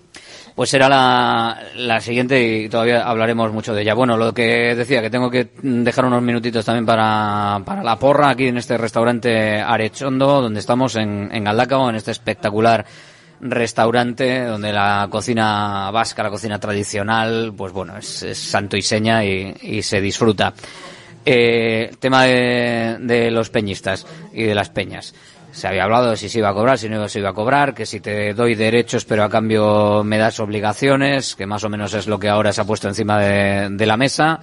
Pues 0.57 0.71
será 0.71 0.89
la, 0.89 1.61
la 1.75 2.01
siguiente 2.01 2.63
y 2.63 2.67
todavía 2.67 3.03
hablaremos 3.07 3.53
mucho 3.53 3.75
de 3.75 3.83
ella. 3.83 3.93
Bueno, 3.93 4.17
lo 4.17 4.33
que 4.33 4.73
decía, 4.73 5.03
que 5.03 5.11
tengo 5.11 5.29
que 5.29 5.49
dejar 5.61 6.05
unos 6.05 6.23
minutitos 6.23 6.65
también 6.65 6.83
para, 6.83 7.61
para 7.63 7.83
la 7.83 7.99
porra 7.99 8.31
aquí 8.31 8.47
en 8.47 8.57
este 8.57 8.75
restaurante 8.75 9.61
Arechondo, 9.61 10.41
donde 10.41 10.59
estamos 10.59 10.95
en, 10.95 11.29
en 11.31 11.43
Galdacao, 11.43 11.91
en 11.91 11.97
este 11.97 12.09
espectacular 12.09 12.83
restaurante 13.39 14.45
donde 14.45 14.73
la 14.73 15.07
cocina 15.11 15.91
vasca, 15.91 16.23
la 16.23 16.31
cocina 16.31 16.59
tradicional, 16.59 17.53
pues 17.55 17.71
bueno, 17.71 17.95
es, 17.95 18.23
es 18.23 18.39
santo 18.39 18.75
y 18.77 18.81
seña 18.81 19.23
y, 19.23 19.55
y 19.61 19.83
se 19.83 20.01
disfruta. 20.01 20.55
Eh, 21.23 21.91
tema 21.99 22.23
de, 22.23 22.97
de 23.01 23.29
los 23.29 23.51
peñistas 23.51 24.07
y 24.33 24.41
de 24.41 24.55
las 24.55 24.71
peñas. 24.71 25.13
Se 25.57 25.67
había 25.67 25.85
hablado 25.85 26.11
de 26.11 26.17
si 26.17 26.29
se 26.29 26.37
iba 26.37 26.49
a 26.49 26.53
cobrar, 26.53 26.77
si 26.77 26.87
no 26.87 27.09
se 27.09 27.17
iba 27.17 27.29
a 27.29 27.33
cobrar, 27.33 27.73
que 27.73 27.87
si 27.87 27.99
te 27.99 28.35
doy 28.35 28.53
derechos 28.53 29.05
pero 29.05 29.23
a 29.23 29.29
cambio 29.29 30.03
me 30.03 30.19
das 30.19 30.39
obligaciones, 30.39 31.35
que 31.35 31.47
más 31.47 31.63
o 31.63 31.69
menos 31.69 31.95
es 31.95 32.05
lo 32.05 32.19
que 32.19 32.29
ahora 32.29 32.53
se 32.53 32.61
ha 32.61 32.65
puesto 32.65 32.87
encima 32.87 33.19
de, 33.19 33.85
la 33.87 33.97
mesa. 33.97 34.39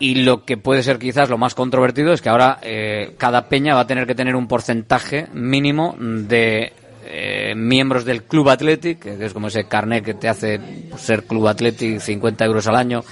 Y 0.00 0.24
lo 0.24 0.44
que 0.44 0.56
puede 0.56 0.82
ser 0.82 0.98
quizás 0.98 1.30
lo 1.30 1.38
más 1.38 1.54
controvertido 1.54 2.12
es 2.12 2.20
que 2.20 2.28
ahora 2.28 2.58
eh, 2.62 3.14
cada 3.16 3.48
peña 3.48 3.76
va 3.76 3.82
a 3.82 3.86
tener 3.86 4.08
que 4.08 4.16
tener 4.16 4.34
un 4.34 4.48
porcentaje 4.48 5.28
mínimo 5.34 5.94
de 6.00 6.72
eh, 7.06 7.54
miembros 7.54 8.04
del 8.04 8.24
Club 8.24 8.48
Athletic, 8.48 8.98
que 8.98 9.24
es 9.24 9.32
como 9.32 9.46
ese 9.46 9.68
carnet 9.68 10.04
que 10.04 10.14
te 10.14 10.28
hace 10.28 10.58
pues, 10.90 11.00
ser 11.00 11.26
Club 11.26 11.46
Athletic 11.46 12.00
50 12.00 12.44
euros 12.44 12.66
al 12.66 12.74
año 12.74 13.04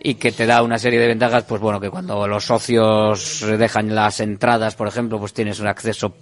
y 0.00 0.14
que 0.14 0.32
te 0.32 0.46
da 0.46 0.62
una 0.62 0.78
serie 0.78 1.00
de 1.00 1.08
ventajas, 1.08 1.44
pues 1.44 1.60
bueno, 1.60 1.80
que 1.80 1.90
cuando 1.90 2.26
los 2.28 2.44
socios 2.44 3.44
dejan 3.58 3.94
las 3.94 4.20
entradas, 4.20 4.74
por 4.74 4.88
ejemplo, 4.88 5.18
pues 5.18 5.32
tienes 5.32 5.60
un 5.60 5.66
acceso 5.66 6.14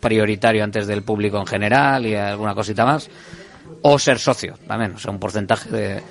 prioritario 0.00 0.64
antes 0.64 0.86
del 0.86 1.02
público 1.02 1.38
en 1.38 1.46
general 1.46 2.06
y 2.06 2.14
alguna 2.14 2.54
cosita 2.54 2.84
más. 2.84 3.08
O 3.82 3.98
ser 3.98 4.18
socio, 4.18 4.58
también, 4.66 4.94
o 4.94 4.98
sea, 4.98 5.10
un 5.10 5.18
porcentaje 5.18 5.70
de, 5.70 6.02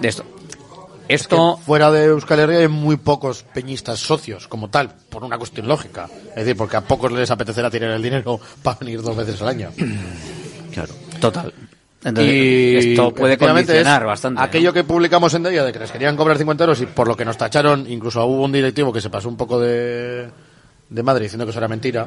de 0.00 0.08
esto. 0.08 0.24
Esto, 1.08 1.56
Fuera 1.56 1.90
de 1.90 2.04
Euskal 2.04 2.38
Herria 2.38 2.60
hay 2.60 2.68
muy 2.68 2.96
pocos 2.96 3.42
peñistas 3.42 3.98
socios, 3.98 4.46
como 4.46 4.70
tal, 4.70 4.94
por 5.08 5.24
una 5.24 5.38
cuestión 5.38 5.66
lógica. 5.66 6.08
Es 6.28 6.36
decir, 6.36 6.56
porque 6.56 6.76
a 6.76 6.82
pocos 6.82 7.10
les 7.10 7.28
apetecerá 7.30 7.68
tirar 7.68 7.90
el 7.90 8.02
dinero 8.02 8.38
para 8.62 8.78
venir 8.78 9.02
dos 9.02 9.16
veces 9.16 9.42
al 9.42 9.48
año. 9.48 9.70
Claro. 10.72 10.94
total. 11.20 11.52
Entonces, 12.02 12.32
y 12.34 12.76
esto 12.92 13.12
puede 13.14 13.36
condicionar 13.36 14.02
es 14.02 14.06
bastante, 14.06 14.38
¿no? 14.38 14.44
Aquello 14.44 14.72
que 14.72 14.84
publicamos 14.84 15.34
en 15.34 15.42
Deia 15.42 15.64
de 15.64 15.72
que 15.72 15.78
les 15.80 15.90
querían 15.90 16.16
cobrar 16.16 16.38
50 16.38 16.64
euros 16.64 16.80
y 16.80 16.86
por 16.86 17.06
lo 17.06 17.16
que 17.16 17.24
nos 17.26 17.36
tacharon, 17.36 17.86
incluso 17.90 18.24
hubo 18.24 18.42
un 18.44 18.52
directivo 18.52 18.92
que 18.92 19.00
se 19.02 19.10
pasó 19.10 19.28
un 19.28 19.36
poco 19.36 19.60
de, 19.60 20.28
de 20.88 21.02
madre 21.02 21.24
diciendo 21.24 21.44
que 21.44 21.50
eso 21.50 21.58
era 21.58 21.68
mentira, 21.68 22.06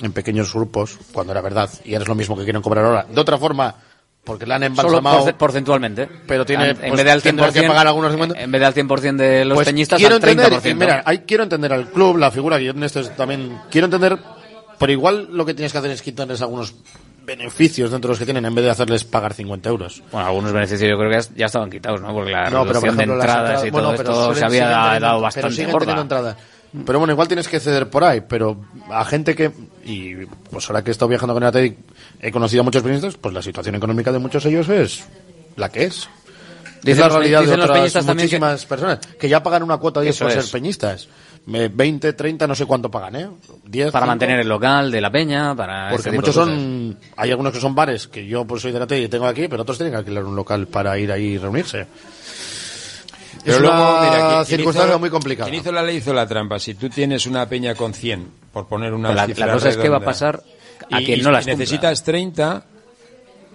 en 0.00 0.12
pequeños 0.12 0.52
grupos, 0.54 0.98
cuando 1.12 1.32
era 1.32 1.42
verdad, 1.42 1.68
y 1.84 1.92
ahora 1.92 2.02
es 2.04 2.08
lo 2.08 2.14
mismo 2.14 2.36
que 2.36 2.44
quieren 2.44 2.62
cobrar 2.62 2.84
ahora. 2.86 3.06
De 3.08 3.20
otra 3.20 3.36
forma, 3.36 3.74
porque 4.24 4.46
la 4.46 4.54
han 4.56 4.62
embalsamado. 4.62 5.18
porce- 5.26 5.34
porcentualmente. 5.34 6.08
Pero 6.26 6.46
tiene, 6.46 6.70
en, 6.70 6.76
pues, 6.76 6.92
vez 6.92 7.04
de 7.04 7.10
al 7.10 7.20
100%, 7.20 7.22
tendrá 7.22 7.52
que 7.52 7.62
pagar 7.64 7.86
algunos 7.86 8.12
50. 8.12 8.40
en 8.40 8.50
vez 8.50 8.60
de 8.60 8.66
al 8.66 8.74
100% 8.74 9.16
de 9.16 9.44
los 9.44 9.56
Pues 9.56 9.68
peñistas, 9.68 9.98
quiero 9.98 10.14
al 10.16 10.22
entender, 10.22 10.52
30%. 10.54 10.70
y 10.70 10.74
mira, 10.74 11.02
hay, 11.04 11.18
quiero 11.18 11.42
entender 11.42 11.72
al 11.74 11.90
club, 11.90 12.16
la 12.16 12.30
figura 12.30 12.56
que 12.58 12.64
yo 12.64 12.70
en 12.70 12.82
esto 12.82 13.00
es 13.00 13.14
también 13.14 13.58
quiero 13.70 13.84
entender, 13.84 14.18
pero 14.78 14.90
igual 14.90 15.28
lo 15.32 15.44
que 15.44 15.52
tienes 15.54 15.70
que 15.70 15.78
hacer 15.78 15.90
es 15.90 16.00
quitarles 16.02 16.40
algunos 16.40 16.74
beneficios 17.24 17.90
dentro 17.90 18.08
de 18.08 18.12
los 18.12 18.18
que 18.18 18.24
tienen 18.24 18.44
en 18.44 18.54
vez 18.54 18.64
de 18.64 18.70
hacerles 18.70 19.04
pagar 19.04 19.34
50 19.34 19.68
euros. 19.68 20.02
Bueno, 20.10 20.26
algunos 20.26 20.52
beneficios 20.52 20.90
yo 20.90 20.98
creo 20.98 21.10
que 21.10 21.20
ya, 21.36 21.46
estaban 21.46 21.70
quitados, 21.70 22.00
¿no? 22.00 22.12
Porque 22.12 22.32
la 22.32 22.50
No, 22.50 22.64
pero 22.66 22.80
por 22.80 22.88
ejemplo, 22.88 22.96
de 23.06 23.20
entradas 23.20 23.38
entradas- 23.62 23.66
y 23.66 23.70
bueno, 23.70 23.88
todo 23.88 23.96
pero 23.96 24.10
esto 24.10 24.24
suelen- 24.24 24.38
se 24.38 24.44
había 24.44 24.68
dado 24.68 24.92
pero 25.00 25.20
bastante 25.20 25.50
siguen 25.52 25.70
gorda. 25.72 25.86
teniendo 25.86 26.02
entrada. 26.02 26.36
Pero 26.86 26.98
bueno, 26.98 27.12
igual 27.12 27.28
tienes 27.28 27.48
que 27.48 27.60
ceder 27.60 27.90
por 27.90 28.02
ahí, 28.02 28.22
pero 28.26 28.56
a 28.90 29.04
gente 29.04 29.34
que, 29.34 29.52
y 29.84 30.24
pues 30.50 30.68
ahora 30.70 30.82
que 30.82 30.90
he 30.90 30.92
estado 30.92 31.08
viajando 31.10 31.34
con 31.34 31.42
el 31.42 31.48
Athletic, 31.50 31.76
he 32.20 32.32
conocido 32.32 32.62
a 32.62 32.64
muchos 32.64 32.82
peñistas, 32.82 33.16
pues 33.16 33.34
la 33.34 33.42
situación 33.42 33.74
económica 33.74 34.10
de 34.10 34.18
muchos 34.18 34.42
de 34.44 34.50
ellos 34.50 34.68
es 34.70 35.04
la 35.56 35.68
que 35.68 35.84
es. 35.84 35.96
es 35.96 36.08
Dicen 36.82 37.00
la 37.02 37.06
los- 37.08 37.16
realidad 37.16 37.40
de 37.42 37.56
los 37.58 37.68
otras 37.68 37.92
también 37.92 38.16
que- 38.16 38.22
muchísimas 38.24 38.64
personas 38.66 38.98
que 39.20 39.28
ya 39.28 39.42
pagan 39.42 39.62
una 39.62 39.76
cuota 39.76 40.00
10 40.00 40.16
Eso 40.16 40.24
por 40.24 40.32
es. 40.36 40.44
ser 40.44 40.50
peñistas. 40.52 41.08
Me- 41.44 41.66
20, 41.68 42.12
30, 42.12 42.46
no 42.46 42.54
sé 42.54 42.66
cuánto 42.66 42.88
pagan, 42.90 43.16
¿eh? 43.16 43.28
10, 43.64 43.90
Para 43.90 44.04
5. 44.04 44.10
mantener 44.12 44.40
el 44.40 44.48
local 44.48 44.90
de 44.92 45.00
la 45.00 45.10
peña, 45.10 45.56
para 45.56 45.88
Porque 45.90 46.08
este 46.10 46.16
muchos 46.16 46.34
son, 46.34 46.96
hay 47.16 47.30
algunos 47.32 47.52
que 47.52 47.60
son 47.60 47.74
bares, 47.74 48.06
que 48.06 48.24
yo 48.26 48.44
pues 48.44 48.62
soy 48.62 48.70
de 48.70 48.78
la 48.78 48.86
tele 48.86 49.02
y 49.02 49.08
tengo 49.08 49.26
aquí, 49.26 49.48
pero 49.48 49.62
otros 49.62 49.76
tienen 49.76 49.92
que 49.92 49.98
alquilar 49.98 50.24
un 50.24 50.36
local 50.36 50.68
para 50.68 50.96
ir 50.98 51.10
ahí 51.10 51.24
y 51.32 51.38
reunirse. 51.38 51.86
Pero 53.44 53.56
es 53.56 53.60
luego, 53.60 53.76
una 53.76 54.00
mira, 54.02 54.12
quien- 54.12 54.28
quien 54.28 54.44
circunstancia 54.58 54.90
hizo- 54.92 54.98
muy 55.00 55.10
complicada. 55.10 55.50
Quien 55.50 55.60
hizo 55.60 55.72
la 55.72 55.82
ley 55.82 55.96
hizo 55.96 56.12
la 56.14 56.26
trampa. 56.28 56.58
Si 56.60 56.74
tú 56.74 56.88
tienes 56.88 57.26
una 57.26 57.48
peña 57.48 57.74
con 57.74 57.92
100, 57.92 58.28
por 58.52 58.68
poner 58.68 58.92
una 58.94 59.12
la- 59.12 59.26
cifra 59.26 59.46
la 59.46 59.52
cosa 59.54 59.68
es 59.70 59.76
que 59.76 59.88
va 59.88 59.96
a 59.96 59.98
redonda, 59.98 60.06
pasar 60.06 60.42
a 60.92 61.00
y- 61.00 61.04
quien 61.06 61.18
y 61.18 61.22
no 61.22 61.30
las 61.32 61.44
si 61.44 61.50
cumpla. 61.50 61.58
necesitas 61.64 62.04
30, 62.04 62.64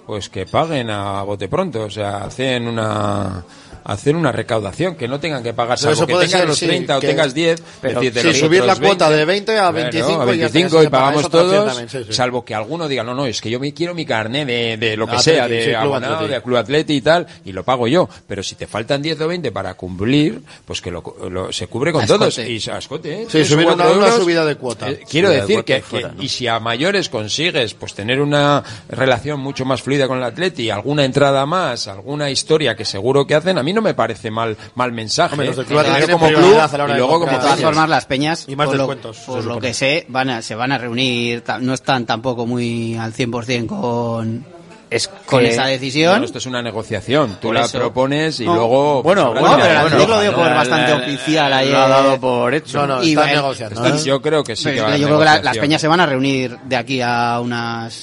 pues 0.07 0.29
que 0.29 0.45
paguen 0.45 0.89
a 0.89 1.21
bote 1.23 1.47
pronto. 1.49 1.81
O 1.83 1.89
sea, 1.91 2.19
hacen 2.19 2.67
una 2.67 3.43
hacen 3.89 4.17
una 4.17 4.33
recaudación, 4.33 4.95
que 4.95 5.07
no 5.07 5.17
tengan 5.17 5.41
que 5.41 5.53
pagar, 5.53 5.77
salvo 5.79 5.93
eso 5.93 6.05
que 6.07 6.11
tengas 6.13 6.29
ser, 6.31 6.45
los 6.49 6.57
sí, 6.57 6.67
30 6.67 6.97
o 6.97 6.99
que- 6.99 7.07
tengas 7.07 7.33
10, 7.33 7.63
pero 7.81 8.01
decirte, 8.01 8.19
sí, 8.19 8.27
los 8.27 8.37
subir 8.39 8.65
la 8.65 8.75
cuota 8.75 9.09
de 9.09 9.23
20 9.23 9.57
a 9.57 9.71
25 9.71 10.09
a 10.23 10.25
y 10.35 10.39
ya 10.39 10.47
25 10.49 10.81
se 10.81 10.87
y 10.87 10.89
paga 10.89 11.05
pagamos 11.05 11.29
todos, 11.31 11.65
también, 11.67 11.87
sí, 11.87 11.99
sí. 12.05 12.11
salvo 12.13 12.43
que 12.43 12.53
alguno 12.53 12.89
diga, 12.89 13.03
no, 13.05 13.13
no, 13.15 13.25
es 13.25 13.39
que 13.39 13.49
yo 13.49 13.61
me 13.61 13.73
quiero 13.73 13.93
mi 13.95 14.05
carné 14.05 14.45
de, 14.45 14.75
de 14.75 14.97
lo 14.97 15.07
que 15.07 15.15
Atleti, 15.15 15.31
sea, 15.37 15.47
de 15.47 15.61
sí, 15.61 15.69
Club 15.69 15.79
abonado, 15.79 16.15
Atleti. 16.15 16.33
de 16.33 16.41
Club 16.41 16.57
Atleti 16.57 16.93
y 16.95 17.01
tal, 17.01 17.27
y 17.45 17.53
lo 17.53 17.63
pago 17.63 17.87
yo. 17.87 18.09
Pero 18.27 18.43
si 18.43 18.55
te 18.55 18.67
faltan 18.67 19.01
10 19.01 19.21
o 19.21 19.27
20 19.29 19.53
para 19.53 19.73
cumplir, 19.75 20.41
pues 20.65 20.81
que 20.81 20.91
lo, 20.91 21.01
lo- 21.29 21.53
se 21.53 21.67
cubre 21.67 21.93
con 21.93 22.03
A 22.03 22.07
todos. 22.07 22.37
Y 22.39 22.59
se- 22.59 22.71
a 22.73 22.79
escote, 22.79 23.21
¿eh? 23.21 23.27
Sí, 23.29 23.45
subir 23.45 23.67
una- 23.67 23.75
cuatro 23.77 23.93
una 23.99 24.07
euros. 24.07 24.21
subida 24.21 24.43
de 24.43 24.55
cuota. 24.57 24.89
Eh, 24.89 24.99
quiero 25.09 25.29
Subida 25.29 25.29
de 25.29 25.47
decir 25.47 25.55
cuota 25.55 25.65
que, 25.65 25.77
y 25.77 25.81
fuera, 25.81 26.09
que- 26.09 26.15
¿no? 26.17 26.23
y 26.23 26.27
si 26.27 26.47
a 26.47 26.59
mayores 26.59 27.07
consigues 27.07 27.73
pues 27.73 27.93
tener 27.93 28.19
una 28.19 28.61
relación 28.89 29.39
mucho 29.39 29.63
más 29.63 29.81
fluida 29.81 29.96
con 30.05 30.17
el 30.17 30.23
Atleti, 30.25 30.69
alguna 30.69 31.05
entrada 31.05 31.45
más, 31.45 31.87
alguna 31.87 32.29
historia 32.29 32.75
que 32.75 32.83
seguro 32.83 33.25
que 33.25 33.35
hacen, 33.35 33.57
a 33.57 33.63
mí 33.63 33.71
no 33.71 33.81
me 33.81 33.93
parece 33.93 34.29
mal 34.29 34.57
mal 34.75 34.91
mensaje. 34.91 35.33
Hombre, 35.35 35.47
los 35.47 35.57
¿eh? 35.59 35.59
del 35.59 36.03
Club 36.03 36.11
como 36.19 36.27
club 36.27 36.55
la 36.57 36.65
hora 36.83 36.93
y 36.93 36.97
luego 36.97 37.19
como 37.21 37.39
todas 37.39 37.59
formas, 37.61 37.87
las 37.89 38.05
peñas, 38.05 38.45
Y 38.49 38.55
más 38.57 38.67
por, 38.67 38.75
lo, 38.75 38.83
descuentos, 38.83 39.15
se 39.17 39.25
por 39.25 39.43
lo 39.45 39.59
que 39.59 39.73
sé, 39.73 40.05
van 40.09 40.29
a, 40.29 40.41
se 40.41 40.55
van 40.55 40.73
a 40.73 40.77
reunir, 40.77 41.41
no 41.61 41.73
están 41.73 42.05
tampoco 42.05 42.45
muy 42.45 42.95
al 42.97 43.13
100% 43.13 43.65
con, 43.67 44.45
es 44.89 45.07
con 45.25 45.39
Que- 45.41 45.49
esa 45.49 45.65
decisión. 45.65 46.11
Bueno, 46.13 46.25
esto 46.25 46.37
es 46.37 46.45
una 46.45 46.61
negociación. 46.61 47.37
Tú 47.41 47.51
la 47.51 47.65
eso. 47.65 47.77
propones 47.77 48.39
y 48.39 48.45
No. 48.45 48.55
luego. 48.55 49.03
Bueno, 49.03 49.31
pues, 49.31 49.41
bueno, 49.41 49.55
habrá 49.55 49.67
pero. 49.67 49.79
Athletic 49.87 50.09
lo 50.09 50.21
dio 50.21 50.33
por 50.33 50.49
bastante 50.49 50.91
la- 50.91 50.97
oficial 50.97 51.53
ayer. 51.53 51.71
Lo 51.73 51.77
ha 51.79 51.87
dado 51.89 52.19
por 52.21 52.53
hecho. 52.53 52.77
No, 52.79 52.87
no, 52.95 53.03
Y 53.03 53.13
negociando. 53.15 53.85
¿eh? 53.85 53.99
yo 54.05 54.21
creo 54.21 54.43
que 54.45 54.55
sí 54.55 54.63
que 54.71 54.79
va 54.81 54.95
yo 54.95 55.07
creo 55.07 55.19
que 55.19 55.25
la- 55.25 55.41
las 55.41 55.57
peñas 55.57 55.81
se 55.81 55.87
van 55.89 55.99
a 55.99 56.05
reunir 56.05 56.57
de 56.63 56.75
aquí 56.77 57.01
a 57.01 57.39
unas 57.41 57.93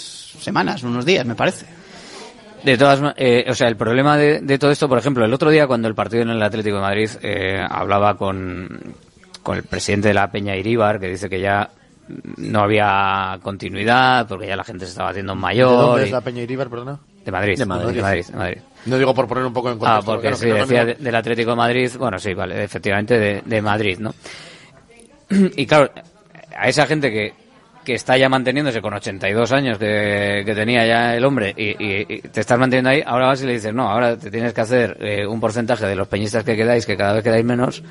semanas, 0.40 0.82
unos 0.82 1.06
días, 1.06 1.24
me 1.24 1.34
parece. 1.34 1.64
De 2.65 2.78
todas 2.78 3.15
eh, 3.16 3.45
o 3.49 3.55
sea, 3.55 3.69
el 3.69 3.77
problema 3.77 4.16
de, 4.16 4.41
de 4.41 4.59
todo 4.59 4.70
esto, 4.70 4.89
por 4.89 4.99
ejemplo, 4.99 5.24
el 5.24 5.32
otro 5.35 5.51
día 5.51 5.66
cuando 5.66 5.86
el 5.89 5.95
partido 5.95 6.23
en 6.23 6.31
el 6.31 6.43
Atlético 6.43 6.77
de 6.77 6.82
Madrid 6.82 7.11
eh, 7.23 7.62
hablaba 7.69 8.16
con, 8.16 8.95
con 9.43 9.57
el 9.59 9.62
presidente 9.65 10.09
de 10.09 10.15
la 10.15 10.31
Peña 10.31 10.57
Iríbar, 10.57 10.99
que 10.99 11.09
dice 11.09 11.28
que 11.28 11.41
ya 11.41 11.70
no 12.36 12.61
había 12.61 13.39
continuidad 13.43 14.27
porque 14.28 14.47
ya 14.47 14.57
la 14.57 14.65
gente 14.65 14.85
se 14.86 14.93
estaba 14.93 15.11
haciendo 15.11 15.35
¿De 15.35 15.41
mayor. 15.41 15.70
dónde 15.77 16.05
es 16.05 16.11
la 16.11 16.20
Peña 16.23 16.43
Iríbar, 16.43 16.69
perdona? 16.69 16.99
de 17.24 17.31
Madrid, 17.32 17.57
De 17.59 17.65
Madrid. 17.65 17.95
de 17.97 18.03
Madrid, 18.03 18.27
de 18.27 18.36
Madrid. 18.36 18.59
No 18.85 18.99
digo 18.99 19.15
por 19.15 19.27
poner 19.27 19.45
un 19.47 19.53
poco 19.55 19.70
en 19.70 19.78
contexto. 19.78 19.99
Ah, 19.99 20.03
porque 20.05 20.23
claro, 20.28 20.36
sí, 20.36 20.45
que 20.45 20.51
no- 20.53 20.57
decía 20.59 20.81
no- 20.81 20.86
de- 20.89 20.95
del 20.97 21.15
Atlético 21.15 21.51
de 21.51 21.57
Madrid, 21.57 21.91
bueno, 21.99 22.19
sí, 22.19 22.35
vale, 22.35 22.65
efectivamente 22.65 23.19
de, 23.19 23.43
de 23.45 23.62
Madrid, 23.62 23.99
¿no? 23.99 24.15
Y 25.57 25.66
claro, 25.66 25.91
a 26.57 26.69
esa 26.69 26.86
gente 26.86 27.11
que, 27.11 27.32
que 27.85 27.94
está 27.94 28.16
ya 28.16 28.28
manteniéndose 28.28 28.81
con 28.81 28.94
82 28.94 29.52
años 29.52 29.78
que, 29.78 30.43
tenía 30.55 30.86
ya 30.86 31.15
el 31.15 31.24
hombre 31.24 31.55
y 31.56 32.20
te 32.20 32.40
estás 32.40 32.59
manteniendo 32.59 32.90
ahí, 32.90 33.02
ahora 33.05 33.27
vas 33.27 33.43
y 33.43 33.47
le 33.47 33.52
dices, 33.55 33.74
no, 33.74 33.89
ahora 33.89 34.16
te 34.16 34.31
tienes 34.31 34.52
que 34.52 34.61
hacer 34.61 34.97
eh, 35.01 35.27
un 35.27 35.40
porcentaje 35.40 35.86
de 35.86 35.94
los 35.94 36.09
peñistas 36.09 36.44
que 36.44 36.56
quedáis, 36.56 36.86
que 36.86 36.97
cada 36.97 37.12
vez 37.12 37.23
quedáis 37.23 37.44
menos, 37.44 37.82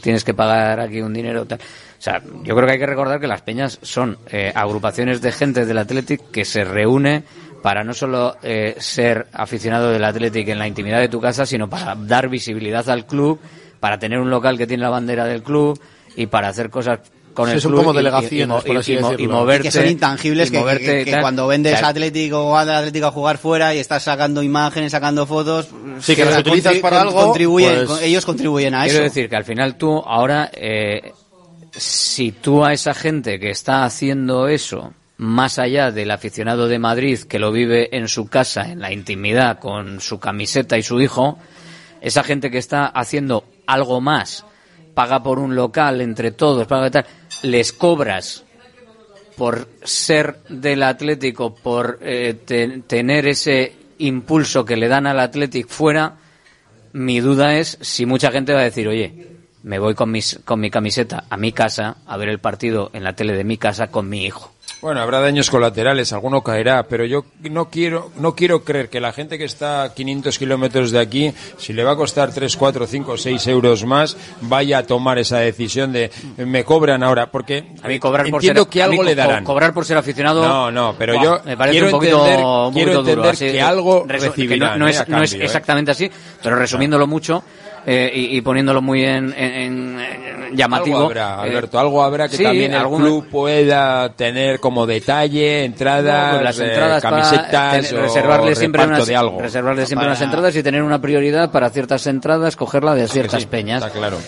tienes 0.00 0.24
que 0.24 0.34
pagar 0.34 0.80
aquí 0.80 1.00
un 1.00 1.12
dinero 1.12 1.44
tal. 1.46 1.58
O 1.58 2.02
sea, 2.02 2.22
yo 2.42 2.54
creo 2.54 2.66
que 2.66 2.72
hay 2.72 2.78
que 2.78 2.86
recordar 2.86 3.20
que 3.20 3.26
las 3.26 3.42
peñas 3.42 3.78
son 3.82 4.18
eh, 4.30 4.52
agrupaciones 4.54 5.20
de 5.20 5.32
gente 5.32 5.66
del 5.66 5.78
Athletic 5.78 6.30
que 6.30 6.44
se 6.44 6.64
reúne 6.64 7.24
para 7.62 7.84
no 7.84 7.92
solo 7.92 8.36
eh, 8.42 8.76
ser 8.78 9.26
aficionado 9.32 9.90
del 9.90 10.04
Athletic 10.04 10.48
en 10.48 10.58
la 10.58 10.66
intimidad 10.66 11.00
de 11.00 11.08
tu 11.08 11.20
casa, 11.20 11.44
sino 11.44 11.68
para 11.68 11.94
dar 11.94 12.28
visibilidad 12.28 12.88
al 12.88 13.06
club, 13.06 13.38
para 13.80 13.98
tener 13.98 14.18
un 14.18 14.30
local 14.30 14.56
que 14.56 14.66
tiene 14.66 14.82
la 14.82 14.90
bandera 14.90 15.26
del 15.26 15.42
club 15.42 15.78
y 16.16 16.26
para 16.26 16.48
hacer 16.48 16.70
cosas 16.70 17.00
con 17.40 17.50
el 17.50 17.60
son 17.60 17.70
club 17.72 17.80
como 17.82 17.92
y- 17.92 17.96
delegaciones, 17.96 18.44
y, 18.44 18.46
mo- 18.46 18.60
por 18.62 18.76
así 18.78 18.92
y 18.92 18.98
mo- 18.98 19.08
y 19.08 19.10
decirlo. 19.12 19.34
moverte 19.36 19.62
que 19.68 19.70
son 19.72 19.86
intangibles 19.88 20.48
y 20.48 20.52
que, 20.52 21.18
cuando 21.20 21.46
vendes 21.46 21.82
Atlético 21.82 22.40
o 22.46 22.56
al 22.56 22.70
Atlético 22.70 23.06
a 23.06 23.10
jugar 23.12 23.38
fuera 23.38 23.74
y 23.74 23.78
estás 23.78 24.02
sacando 24.02 24.42
imágenes, 24.42 24.92
sacando 24.92 25.26
fotos, 25.26 25.68
Sí, 26.00 26.14
que 26.16 26.24
las 26.24 26.38
utilizas 26.38 26.76
para 26.78 26.98
con- 26.98 27.08
algo, 27.08 27.22
contribuyen, 27.24 27.74
pues- 27.74 27.86
con- 27.88 28.02
ellos 28.02 28.24
contribuyen 28.24 28.74
a 28.74 28.82
Quiero 28.84 28.98
eso. 28.98 29.04
decir 29.04 29.28
que 29.28 29.36
al 29.36 29.44
final 29.44 29.76
tú 29.76 29.98
ahora, 30.06 30.50
eh, 30.54 31.12
si 31.72 32.32
tú 32.32 32.64
a 32.64 32.72
esa 32.72 32.94
gente 32.94 33.38
que 33.38 33.50
está 33.50 33.84
haciendo 33.84 34.48
eso, 34.48 34.92
más 35.18 35.58
allá 35.58 35.90
del 35.90 36.10
aficionado 36.10 36.66
de 36.66 36.78
Madrid 36.78 37.18
que 37.28 37.38
lo 37.38 37.52
vive 37.52 37.94
en 37.96 38.08
su 38.08 38.26
casa, 38.28 38.70
en 38.70 38.80
la 38.80 38.92
intimidad, 38.92 39.58
con 39.58 40.00
su 40.00 40.18
camiseta 40.18 40.78
y 40.78 40.82
su 40.82 41.00
hijo, 41.00 41.38
esa 42.00 42.22
gente 42.24 42.50
que 42.50 42.58
está 42.58 42.86
haciendo 42.86 43.44
algo 43.66 44.00
más, 44.00 44.44
paga 44.94 45.22
por 45.22 45.38
un 45.38 45.54
local 45.54 46.00
entre 46.00 46.30
todos, 46.32 46.66
paga 46.66 46.90
tal, 46.90 47.06
les 47.42 47.72
cobras 47.72 48.44
por 49.36 49.66
ser 49.82 50.36
del 50.48 50.82
Atlético, 50.82 51.54
por 51.54 51.98
eh, 52.02 52.34
te- 52.44 52.80
tener 52.86 53.26
ese 53.26 53.72
impulso 53.98 54.64
que 54.64 54.76
le 54.76 54.88
dan 54.88 55.06
al 55.06 55.20
Atlético 55.20 55.68
fuera, 55.70 56.16
mi 56.92 57.20
duda 57.20 57.56
es 57.56 57.78
si 57.80 58.04
mucha 58.06 58.30
gente 58.30 58.52
va 58.52 58.60
a 58.60 58.64
decir, 58.64 58.88
oye, 58.88 59.12
me 59.62 59.78
voy 59.78 59.94
con, 59.94 60.10
mis, 60.10 60.40
con 60.44 60.60
mi 60.60 60.70
camiseta 60.70 61.24
a 61.30 61.36
mi 61.36 61.52
casa 61.52 61.98
a 62.06 62.16
ver 62.16 62.28
el 62.28 62.38
partido 62.38 62.90
en 62.92 63.04
la 63.04 63.14
tele 63.14 63.34
de 63.34 63.44
mi 63.44 63.56
casa 63.58 63.88
con 63.90 64.08
mi 64.08 64.24
hijo. 64.26 64.52
Bueno, 64.82 65.02
habrá 65.02 65.20
daños 65.20 65.50
colaterales, 65.50 66.10
alguno 66.14 66.42
caerá, 66.42 66.84
pero 66.84 67.04
yo 67.04 67.26
no 67.50 67.68
quiero, 67.68 68.10
no 68.16 68.34
quiero 68.34 68.64
creer 68.64 68.88
que 68.88 68.98
la 68.98 69.12
gente 69.12 69.36
que 69.36 69.44
está 69.44 69.82
a 69.82 69.92
500 69.94 70.38
kilómetros 70.38 70.90
de 70.90 70.98
aquí, 71.00 71.34
si 71.58 71.74
le 71.74 71.84
va 71.84 71.92
a 71.92 71.96
costar 71.96 72.32
3, 72.32 72.56
4, 72.56 72.86
5, 72.86 73.16
6 73.18 73.46
euros 73.48 73.84
más, 73.84 74.16
vaya 74.40 74.78
a 74.78 74.82
tomar 74.86 75.18
esa 75.18 75.36
decisión 75.40 75.92
de 75.92 76.10
me 76.38 76.64
cobran 76.64 77.02
ahora, 77.02 77.26
porque 77.30 77.66
A 77.82 77.88
mí 77.88 77.98
cobrar 77.98 78.24
por 78.30 78.36
entiendo 78.40 78.62
ser, 78.62 78.70
que 78.70 78.82
a 78.82 78.86
mí 78.86 78.92
algo 78.92 79.02
le 79.04 79.10
co- 79.14 79.16
darán. 79.18 79.44
cobrar 79.44 79.74
por 79.74 79.84
ser 79.84 79.98
aficionado. 79.98 80.42
No, 80.48 80.70
no, 80.70 80.94
pero 80.98 81.12
buah, 81.12 81.22
yo 81.24 81.40
me 81.44 81.58
parece 81.58 81.72
quiero 81.72 81.86
un 81.88 81.92
poquito, 81.92 82.24
entender- 82.26 82.46
un 82.46 82.72
quiero 82.72 82.92
poquito 82.92 83.02
duro, 83.02 83.10
entender 83.28 83.30
así, 83.32 83.52
que 83.52 83.60
algo 83.60 84.04
recibirán, 84.08 84.48
que 84.72 84.78
no, 84.78 84.78
no 84.78 84.86
eh, 84.86 84.90
es, 84.92 85.00
a 85.00 85.04
no 85.04 85.22
es 85.22 85.30
cambio, 85.30 85.42
eh. 85.42 85.44
exactamente 85.44 85.90
así, 85.90 86.10
pero 86.42 86.56
resumiéndolo 86.56 87.06
mucho 87.06 87.44
eh, 87.86 88.10
y, 88.14 88.36
y 88.36 88.40
poniéndolo 88.42 88.82
muy 88.82 89.04
en, 89.04 89.32
en- 89.32 89.98
en 90.00 90.56
llamativo. 90.56 90.96
Algo 90.96 91.06
habrá, 91.08 91.36
eh, 91.36 91.48
Alberto, 91.50 91.78
algo 91.78 92.02
habrá 92.02 92.28
que 92.28 92.36
sí, 92.36 92.42
también 92.42 92.72
el 92.72 92.78
algún- 92.80 93.02
club 93.02 93.28
pueda 93.28 94.12
tener 94.14 94.58
como 94.60 94.86
detalle, 94.86 95.64
entradas, 95.64 96.26
No, 96.26 96.30
pues 96.38 96.44
las 96.44 96.58
eh, 96.60 96.66
entradas 96.68 97.02
camisetas 97.02 97.88
tener- 97.88 98.02
reservarle 98.02 98.54
siempre 98.56 98.84
unas, 98.84 99.06
de 99.06 99.16
algo. 99.16 99.40
reservarle 99.40 99.86
siempre 99.86 100.04
Para- 100.06 100.12
unas 100.12 100.22
entradas 100.22 100.56
y 100.56 100.62
tener 100.62 100.82
una 100.82 101.00
prioridad 101.00 101.50
para 101.50 101.70
ciertas 101.70 102.06
entradas, 102.06 102.56
cogerla 102.56 102.94
de 102.94 103.08
ciertas 103.08 103.42
sí, 103.42 103.48
peñas. 103.48 103.84
Está 103.84 103.96
claro. 103.96 104.18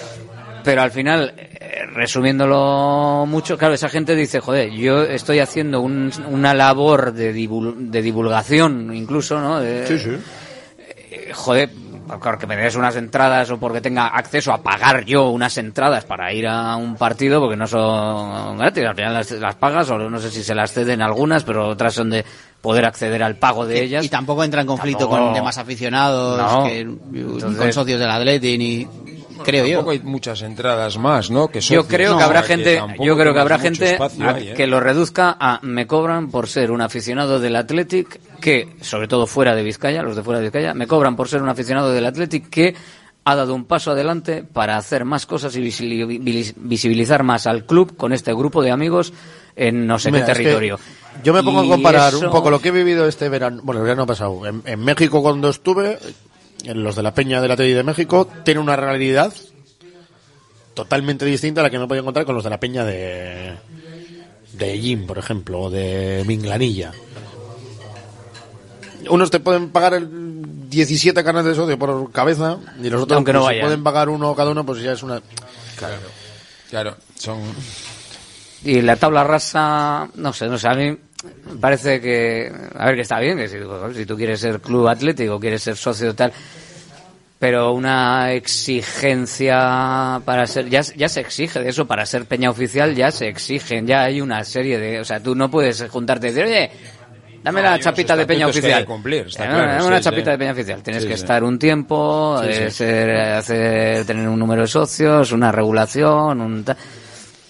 Pero 0.64 0.80
al 0.82 0.92
final, 0.92 1.34
eh, 1.36 1.80
resumiéndolo 1.92 3.24
mucho, 3.26 3.58
claro, 3.58 3.74
esa 3.74 3.88
gente 3.88 4.14
dice, 4.14 4.38
joder, 4.38 4.70
yo 4.70 5.02
estoy 5.02 5.40
haciendo 5.40 5.80
un- 5.80 6.12
una 6.30 6.54
labor 6.54 7.12
de, 7.12 7.34
divul- 7.34 7.74
de 7.90 8.00
divulgación 8.00 8.94
incluso, 8.94 9.40
¿no? 9.40 9.58
De- 9.60 9.86
Sí, 9.88 9.98
sí. 9.98 10.10
joder, 11.32 11.70
porque 12.20 12.46
me 12.46 12.56
des 12.56 12.74
unas 12.76 12.96
entradas 12.96 13.50
o 13.50 13.58
porque 13.58 13.80
tenga 13.80 14.08
acceso 14.08 14.52
a 14.52 14.62
pagar 14.62 15.04
yo 15.04 15.28
unas 15.30 15.56
entradas 15.58 16.04
para 16.04 16.32
ir 16.32 16.46
a 16.48 16.76
un 16.76 16.96
partido, 16.96 17.40
porque 17.40 17.56
no 17.56 17.66
son 17.66 18.58
gratis, 18.58 18.84
al 18.84 18.94
final 18.96 19.14
las, 19.14 19.30
las 19.32 19.54
pagas, 19.56 19.88
o 19.90 19.98
no 19.98 20.18
sé 20.18 20.30
si 20.30 20.42
se 20.42 20.54
las 20.54 20.72
ceden 20.72 21.02
algunas, 21.02 21.44
pero 21.44 21.68
otras 21.68 21.94
son 21.94 22.10
de 22.10 22.24
poder 22.60 22.84
acceder 22.84 23.22
al 23.22 23.36
pago 23.36 23.66
de 23.66 23.82
ellas. 23.82 24.04
Y 24.04 24.08
tampoco 24.08 24.44
entra 24.44 24.60
en 24.60 24.66
conflicto 24.66 25.00
Tampoco- 25.08 25.24
con 25.24 25.34
demás 25.34 25.58
aficionados, 25.58 26.38
No. 26.38 26.64
que- 26.64 26.84
ni 26.84 27.20
Entonces- 27.20 27.58
con 27.58 27.72
socios 27.72 27.98
del 28.00 28.10
Atleti, 28.10 28.58
ni... 28.58 28.88
Creo 29.44 29.66
yo. 29.66 29.76
Tampoco 29.78 29.90
hay 29.92 30.00
muchas 30.00 30.42
entradas 30.42 30.98
más, 30.98 31.30
¿no? 31.30 31.48
Que 31.48 31.60
Yo 31.60 31.86
creo 31.86 32.12
No, 32.12 32.18
que 32.18 32.24
habrá 32.24 32.42
que 32.42 32.48
gente, 32.48 32.76
tampoco 32.76 33.04
yo 33.04 33.16
creo 33.16 33.32
que 33.34 33.40
habrá 33.40 33.58
gente 33.58 33.98
¿eh? 33.98 34.54
que 34.56 34.66
lo 34.66 34.80
reduzca 34.80 35.36
a 35.38 35.58
me 35.62 35.86
cobran 35.86 36.30
por 36.30 36.48
ser 36.48 36.70
un 36.70 36.80
aficionado 36.80 37.40
del 37.40 37.56
Athletic 37.56 38.20
que, 38.40 38.68
sobre 38.80 39.08
todo 39.08 39.26
fuera 39.26 39.54
de 39.54 39.62
Vizcaya, 39.62 40.02
los 40.02 40.16
de 40.16 40.22
fuera 40.22 40.40
de 40.40 40.46
Vizcaya, 40.46 40.74
me 40.74 40.86
cobran 40.86 41.16
por 41.16 41.28
ser 41.28 41.42
un 41.42 41.48
aficionado 41.48 41.92
del 41.92 42.06
Athletic 42.06 42.48
que 42.50 42.74
ha 43.24 43.36
dado 43.36 43.54
un 43.54 43.66
paso 43.66 43.92
adelante 43.92 44.42
para 44.42 44.76
hacer 44.76 45.04
más 45.04 45.26
cosas 45.26 45.54
y 45.54 45.60
visibilizar 46.56 47.22
más 47.22 47.46
al 47.46 47.64
club 47.64 47.96
con 47.96 48.12
este 48.12 48.32
grupo 48.34 48.62
de 48.62 48.70
amigos 48.70 49.12
en 49.54 49.86
no 49.86 49.98
sé 49.98 50.10
Mira, 50.10 50.24
qué 50.26 50.32
es 50.32 50.38
que 50.38 50.44
territorio. 50.44 50.78
Yo 51.22 51.32
me 51.34 51.42
pongo 51.42 51.60
a 51.60 51.66
comparar 51.68 52.14
eso- 52.14 52.24
un 52.26 52.32
poco 52.32 52.50
lo 52.50 52.60
que 52.60 52.68
he 52.68 52.72
vivido 52.72 53.06
este 53.06 53.28
verano, 53.28 53.60
bueno, 53.62 53.80
el 53.80 53.84
verano 53.84 54.06
pasado. 54.06 54.46
En, 54.46 54.62
en 54.64 54.80
México 54.80 55.22
cuando 55.22 55.50
estuve, 55.50 55.98
los 56.64 56.96
de 56.96 57.02
la 57.02 57.14
Peña 57.14 57.40
de 57.40 57.48
la 57.48 57.56
Teddy 57.56 57.72
de 57.72 57.82
México, 57.82 58.28
tiene 58.44 58.60
una 58.60 58.76
realidad 58.76 59.32
totalmente 60.74 61.24
distinta 61.24 61.60
a 61.60 61.64
la 61.64 61.70
que 61.70 61.78
me 61.78 61.86
voy 61.86 61.98
a 61.98 62.00
encontrar 62.00 62.24
con 62.24 62.34
los 62.34 62.44
de 62.44 62.50
la 62.50 62.60
Peña 62.60 62.84
de 62.84 63.56
de 64.52 64.78
Jim, 64.78 65.06
por 65.06 65.18
ejemplo, 65.18 65.62
o 65.62 65.70
de 65.70 66.24
Minglanilla. 66.26 66.92
Unos 69.08 69.30
te 69.30 69.40
pueden 69.40 69.70
pagar 69.70 69.94
el 69.94 70.68
17 70.68 71.24
canales 71.24 71.50
de 71.50 71.54
socio 71.54 71.78
por 71.78 72.12
cabeza 72.12 72.58
y 72.80 72.88
los 72.88 73.02
otros 73.02 73.16
Aunque 73.16 73.32
no 73.32 73.42
pues, 73.42 73.60
pueden 73.60 73.82
pagar 73.82 74.08
uno 74.08 74.34
cada 74.34 74.50
uno, 74.50 74.64
pues 74.64 74.80
ya 74.82 74.92
es 74.92 75.02
una 75.02 75.20
Claro, 75.76 75.96
claro, 76.70 76.96
son... 77.16 77.40
Y 78.64 78.80
la 78.80 78.94
tabla 78.94 79.24
rasa, 79.24 80.08
no 80.14 80.32
sé, 80.32 80.46
no 80.46 80.56
sé, 80.56 80.68
a 80.68 80.74
mí 80.74 80.96
parece 81.60 82.00
que, 82.00 82.52
a 82.76 82.86
ver, 82.86 82.94
que 82.96 83.02
está 83.02 83.18
bien, 83.20 83.36
que 83.38 83.48
si, 83.48 83.56
si 83.94 84.06
tú 84.06 84.16
quieres 84.16 84.40
ser 84.40 84.60
club 84.60 84.88
atlético, 84.88 85.38
quieres 85.40 85.62
ser 85.62 85.76
socio 85.76 86.14
tal, 86.14 86.32
pero 87.38 87.72
una 87.72 88.32
exigencia 88.32 90.20
para 90.24 90.46
ser, 90.46 90.68
ya, 90.68 90.80
ya 90.96 91.08
se 91.08 91.20
exige 91.20 91.60
de 91.60 91.68
eso, 91.70 91.86
para 91.86 92.06
ser 92.06 92.26
peña 92.26 92.50
oficial 92.50 92.94
ya 92.94 93.10
se 93.10 93.28
exigen, 93.28 93.86
ya 93.86 94.04
hay 94.04 94.20
una 94.20 94.44
serie 94.44 94.78
de, 94.78 95.00
o 95.00 95.04
sea, 95.04 95.20
tú 95.20 95.34
no 95.34 95.50
puedes 95.50 95.84
juntarte 95.88 96.28
y 96.28 96.30
decir, 96.32 96.44
oye, 96.44 96.70
dame 97.42 97.60
No, 97.62 97.70
la 97.70 97.78
chapita 97.80 98.16
de 98.16 98.26
peña 98.26 98.46
oficial. 98.46 98.80
que 98.80 98.86
cumplir, 98.86 99.26
está 99.26 99.44
Eh, 99.44 99.48
claro, 99.48 99.72
dame 99.72 99.84
una 99.86 99.98
sí, 99.98 100.04
chapita 100.04 100.24
sí. 100.26 100.30
de 100.30 100.38
peña 100.38 100.52
oficial. 100.52 100.82
Tienes 100.82 101.04
que 101.04 101.14
estar 101.14 101.42
un 101.42 101.58
tiempo, 101.58 102.40
eh, 102.44 102.70
ser, 102.70 103.10
hacer, 103.16 104.04
tener 104.04 104.28
un 104.28 104.38
número 104.38 104.62
de 104.62 104.68
socios, 104.68 105.32
una 105.32 105.50
regulación, 105.50 106.40
un 106.40 106.62
ta- 106.64 106.76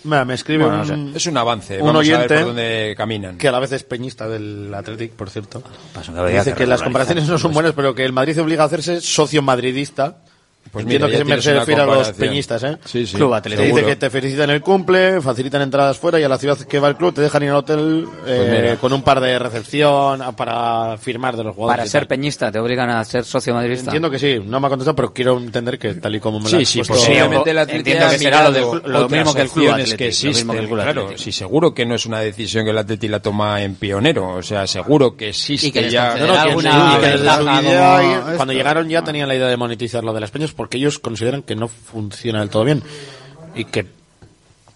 Mira, 0.04 0.24
me 0.24 0.34
escribe 0.34 0.64
Bueno, 0.64 0.82
un, 0.82 1.06
no 1.06 1.12
sé. 1.12 1.16
Es 1.18 1.26
un 1.26 1.36
avance, 1.36 1.80
un 1.80 1.86
vamos 1.86 2.00
a 2.06 2.10
ver 2.10 2.16
oyente 2.16 2.34
por 2.36 2.46
dónde 2.46 2.94
caminan. 2.96 3.38
que 3.38 3.48
a 3.48 3.52
la 3.52 3.60
vez 3.60 3.72
es 3.72 3.84
peñista 3.84 4.28
del 4.28 4.72
Athletic, 4.74 5.12
por 5.12 5.30
cierto. 5.30 5.62
Que 5.62 6.18
habría 6.18 6.38
Dice 6.44 6.54
que 6.54 6.66
las 6.66 6.82
comparaciones 6.82 7.28
no 7.28 7.38
son 7.38 7.50
pues. 7.50 7.54
buenas, 7.54 7.72
pero 7.74 7.94
que 7.94 8.04
el 8.04 8.12
Madrid 8.12 8.40
obliga 8.40 8.62
a 8.64 8.66
hacerse 8.66 9.00
socio 9.00 9.42
madridista. 9.42 10.18
Pues 10.72 10.84
Entiendo 10.84 11.06
mira, 11.06 11.18
que 11.18 11.18
se 11.18 11.24
me 11.24 11.28
tienes 11.36 11.46
una 11.46 11.58
refiere 11.60 11.82
a 11.82 11.86
los 11.86 12.12
peñistas, 12.12 12.62
¿eh? 12.64 12.78
Sí, 12.86 13.06
sí, 13.06 13.16
Club 13.16 13.34
Atlético. 13.34 13.62
Te 13.62 13.68
dice 13.68 13.84
que 13.84 13.96
te 13.96 14.08
felicitan 14.08 14.48
el 14.48 14.62
cumple, 14.62 15.20
facilitan 15.20 15.60
entradas 15.60 15.98
fuera 15.98 16.18
y 16.18 16.22
a 16.24 16.28
la 16.30 16.38
ciudad 16.38 16.56
que 16.58 16.80
va 16.80 16.88
el 16.88 16.96
club 16.96 17.12
te 17.14 17.20
dejan 17.20 17.42
ir 17.42 17.50
al 17.50 17.56
hotel 17.56 18.08
eh, 18.26 18.64
Pues 18.70 18.78
con 18.78 18.92
un 18.94 19.02
par 19.02 19.20
de 19.20 19.38
recepción 19.38 20.22
para 20.34 20.96
firmar 20.96 21.36
de 21.36 21.44
los 21.44 21.54
jugadores. 21.54 21.78
para 21.78 21.88
ser 21.90 22.02
tal. 22.02 22.08
peñista, 22.08 22.50
te 22.50 22.58
obligan 22.58 22.88
a 22.88 23.04
ser 23.04 23.24
socio 23.24 23.52
madridista. 23.52 23.90
Entiendo 23.90 24.10
que 24.10 24.18
sí, 24.18 24.40
no 24.42 24.60
me 24.60 24.66
ha 24.66 24.70
contestado, 24.70 24.96
pero 24.96 25.12
quiero 25.12 25.36
entender 25.36 25.78
que 25.78 25.92
tal 25.94 26.14
y 26.14 26.20
como 26.20 26.38
me 26.38 26.44
lo 26.44 26.48
Sí, 26.50 26.62
has 26.62 26.68
sí, 26.70 26.78
puesto- 26.78 26.94
posiblemente 26.94 27.50
el 27.50 27.58
Atleti 27.58 27.78
Entiendo 27.90 28.08
que 28.10 28.18
será 28.18 28.48
lo 28.48 28.72
cl- 28.72 28.82
lo 28.86 29.08
mismo 29.10 29.34
que 29.34 29.42
el 29.42 29.50
Club 29.50 29.68
Athletic, 29.72 29.96
que 29.98 30.10
lo 30.22 30.28
mismo 30.30 30.52
que 30.54 30.58
el 30.58 30.66
Club 30.68 30.78
claro, 30.80 31.02
Athletic. 31.02 31.18
sí, 31.24 31.32
seguro 31.32 31.74
que 31.74 31.84
no 31.84 31.94
es 31.94 32.06
una 32.06 32.20
decisión 32.20 32.64
que 32.64 32.70
el 32.70 32.78
Atleti 32.78 33.08
la 33.08 33.20
toma 33.20 33.62
en 33.62 33.74
pionero, 33.74 34.28
o 34.36 34.42
sea, 34.42 34.66
seguro 34.66 35.14
que 35.18 35.28
existe 35.28 35.66
Y 35.66 35.70
que 35.72 35.90
ya... 35.90 36.16
No, 36.16 36.26
no, 36.28 36.32
que 36.32 36.38
alguna 36.38 36.98
que 36.98 37.18
como 37.18 38.36
cuando 38.36 38.52
llegaron 38.54 38.88
ya 38.88 39.02
tenían 39.04 39.28
la 39.28 39.34
idea 39.34 39.48
de 39.48 39.56
monetizar 39.56 40.02
lo 40.02 40.12
de 40.12 40.20
las 40.20 40.30
peñas 40.30 40.52
porque 40.62 40.76
ellos 40.76 41.00
consideran 41.00 41.42
que 41.42 41.56
no 41.56 41.66
funciona 41.66 42.38
del 42.38 42.48
todo 42.48 42.62
bien 42.62 42.84
y 43.56 43.64
que 43.64 43.84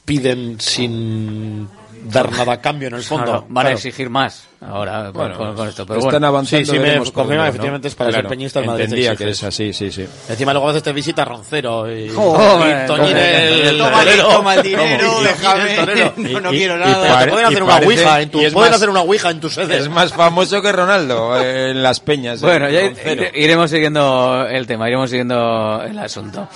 piden 0.05 0.59
sin 0.59 1.69
dar 2.11 2.31
nada 2.33 2.53
a 2.55 2.61
cambio 2.61 2.89
en 2.89 2.95
el 2.95 3.03
fondo. 3.03 3.25
Claro, 3.25 3.47
van 3.49 3.67
a 3.67 3.73
exigir 3.73 4.09
más 4.11 4.45
ahora 4.61 5.05
con- 5.05 5.13
Bueno, 5.13 5.37
con, 5.37 5.55
con 5.55 5.69
esto. 5.69 5.85
Pero 5.87 5.99
están 5.99 6.13
bueno, 6.13 6.27
avanzando. 6.29 6.65
Sí, 6.67 6.71
sí, 6.73 6.79
me 6.79 6.99
confirma 7.13 7.49
efectivamente 7.49 7.89
es 7.89 7.95
para 7.95 8.11
Claro, 8.11 8.29
ser 8.29 8.37
peñista 8.37 8.61
el 8.61 8.67
Madrid 8.67 8.85
Entendía 8.85 9.15
que 9.17 9.29
es 9.31 9.43
así, 9.45 9.73
sí, 9.73 9.93
sí. 9.93 10.07
Encima 10.29 10.53
luego 10.53 10.67
a 10.69 10.71
veces 10.73 10.83
te 10.83 10.93
visita 10.93 11.25
Roncero 11.25 11.91
y, 11.93 12.09
Joder, 12.09 12.85
y 12.85 12.87
Toñín 12.87 13.13
joder, 13.13 13.67
el 13.67 13.79
Toma 13.79 14.03
el- 14.03 14.09
torero. 14.09 14.29
toma 14.29 14.55
el 14.55 14.63
dinero, 14.63 15.09
Vamos, 15.09 15.25
déjame. 15.25 16.13
No, 16.33 16.41
no 16.41 16.51
quiero 16.51 16.77
nada. 16.79 17.25
Te 17.25 17.31
pueden 17.31 17.47
hacer 17.47 17.63
una 17.63 17.77
ouija 17.77 18.21
en 18.23 18.31
tu, 18.31 18.39
pueden 18.39 18.55
más- 18.55 18.73
hacer 18.73 18.91
una 18.91 19.01
ouija 19.03 19.31
en 19.31 19.41
tu 19.41 19.51
sede. 19.51 19.79
Es 19.79 19.89
más 19.89 20.13
famoso 20.13 20.61
que 20.63 20.73
Ronaldo 20.73 21.41
eh, 21.41 21.71
en 21.71 21.83
las 21.83 22.01
peñas. 22.01 22.43
eh, 22.43 22.47
Bueno, 22.47 22.69
ya 22.71 22.83
iremos 23.35 23.71
siguiendo 23.71 24.47
el 24.49 24.67
tema, 24.67 24.89
iremos 24.89 25.11
siguiendo 25.11 25.83
el 25.83 25.99
asunto. 25.99 26.49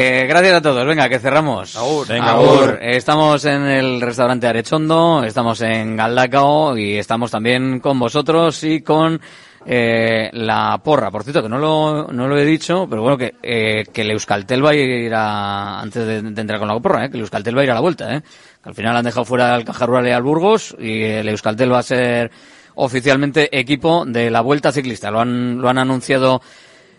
Eh, 0.00 0.26
gracias 0.28 0.54
a 0.54 0.62
todos. 0.62 0.86
Venga, 0.86 1.08
que 1.08 1.18
cerramos. 1.18 1.76
Venga, 2.08 2.30
Agur. 2.30 2.46
agur. 2.46 2.78
Eh, 2.80 2.96
Estamos 2.96 3.44
en 3.44 3.62
el 3.64 4.00
restaurante 4.00 4.46
Arechondo, 4.46 5.24
estamos 5.24 5.60
en 5.62 5.96
Galdacao 5.96 6.78
y 6.78 6.96
estamos 6.98 7.32
también 7.32 7.80
con 7.80 7.98
vosotros 7.98 8.62
y 8.62 8.82
con 8.82 9.20
eh, 9.66 10.30
la 10.34 10.80
porra. 10.84 11.10
Por 11.10 11.24
cierto, 11.24 11.42
que 11.42 11.48
no 11.48 11.58
lo, 11.58 12.06
no 12.12 12.28
lo 12.28 12.38
he 12.38 12.44
dicho, 12.44 12.86
pero 12.88 13.02
bueno, 13.02 13.18
que, 13.18 13.34
eh, 13.42 13.86
que 13.92 14.02
el 14.02 14.12
Euskaltel 14.12 14.64
va 14.64 14.70
a 14.70 14.74
ir 14.76 15.12
a, 15.12 15.80
antes 15.80 16.06
de, 16.06 16.22
de 16.22 16.40
entrar 16.40 16.60
con 16.60 16.68
la 16.68 16.78
porra, 16.78 17.04
eh, 17.04 17.10
que 17.10 17.16
el 17.16 17.22
Euskaltel 17.22 17.56
va 17.56 17.62
a 17.62 17.64
ir 17.64 17.70
a 17.72 17.74
la 17.74 17.80
vuelta. 17.80 18.14
Eh, 18.14 18.20
que 18.62 18.68
al 18.68 18.76
final 18.76 18.96
han 18.96 19.04
dejado 19.04 19.24
fuera 19.24 19.52
al 19.52 19.64
Caja 19.64 19.84
Rural 19.84 20.06
y 20.06 20.10
al 20.12 20.22
Burgos 20.22 20.76
y 20.78 21.02
el 21.02 21.28
Euskaltel 21.28 21.72
va 21.72 21.80
a 21.80 21.82
ser 21.82 22.30
oficialmente 22.76 23.58
equipo 23.58 24.04
de 24.06 24.30
la 24.30 24.42
Vuelta 24.42 24.70
Ciclista. 24.70 25.10
Lo 25.10 25.18
han, 25.20 25.60
lo 25.60 25.68
han 25.68 25.78
anunciado 25.78 26.40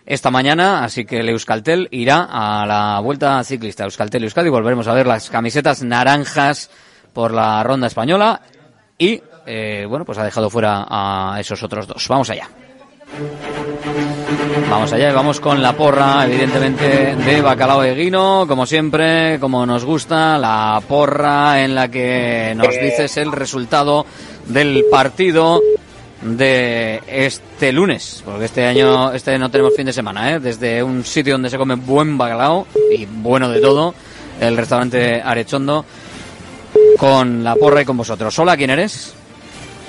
esta 0.10 0.32
mañana, 0.32 0.84
así 0.84 1.06
que 1.06 1.20
el 1.20 1.30
Euskaltel 1.30 1.88
irá 1.92 2.28
a 2.32 2.66
la 2.66 3.00
Vuelta 3.00 3.44
Ciclista. 3.44 3.84
Euskaltel 3.84 4.24
y 4.24 4.26
Euskadi, 4.26 4.50
volveremos 4.50 4.88
a 4.88 4.94
ver 4.96 5.06
las 5.06 5.30
camisetas 5.30 5.84
naranjas 5.84 6.72
por 7.14 7.32
la 7.32 7.62
ronda 7.62 7.86
española 7.86 8.42
y, 8.98 9.22
eh, 9.46 9.86
bueno, 9.88 10.06
pues 10.06 10.18
ha 10.18 10.24
dejado 10.24 10.50
fuera 10.50 10.88
a 10.90 11.40
esos 11.40 11.62
otros 11.62 11.86
dos. 11.86 12.08
Vamos 12.08 12.28
allá. 12.32 12.50
Vamos 14.68 14.92
allá 14.94 15.12
y 15.12 15.14
vamos 15.14 15.40
con 15.40 15.62
la 15.62 15.74
porra, 15.74 16.26
evidentemente, 16.26 17.16
de 17.16 17.42
Bacalao 17.42 17.82
de 17.82 17.94
Guino, 17.94 18.46
como 18.48 18.66
siempre, 18.66 19.40
como 19.40 19.64
nos 19.68 19.86
gusta, 19.86 20.40
la 20.40 20.82
porra 20.88 21.62
en 21.64 21.76
la 21.76 21.88
que 21.88 22.54
nos 22.56 22.70
dices 22.70 23.16
el 23.18 23.32
resultado 23.32 24.08
del 24.48 24.86
partido 24.90 25.62
de 26.22 27.02
este 27.08 27.72
lunes, 27.72 28.22
porque 28.26 28.46
este 28.46 28.66
año 28.66 29.12
este 29.14 29.38
no 29.38 29.50
tenemos 29.50 29.76
fin 29.76 29.86
de 29.86 29.94
semana, 29.94 30.34
¿eh? 30.34 30.40
desde 30.40 30.84
un 30.84 31.06
sitio 31.06 31.34
donde 31.34 31.50
se 31.50 31.58
come 31.58 31.76
buen 31.76 32.18
bacalao 32.18 32.68
y 32.92 33.06
bueno 33.06 33.50
de 33.50 33.62
todo, 33.62 33.94
el 34.40 34.58
restaurante 34.58 35.22
Arechondo, 35.22 35.86
con 36.98 37.44
la 37.44 37.56
porra 37.56 37.82
y 37.82 37.86
con 37.86 37.98
vosotros. 37.98 38.38
Hola, 38.40 38.58
¿quién 38.58 38.70
eres? 38.70 39.14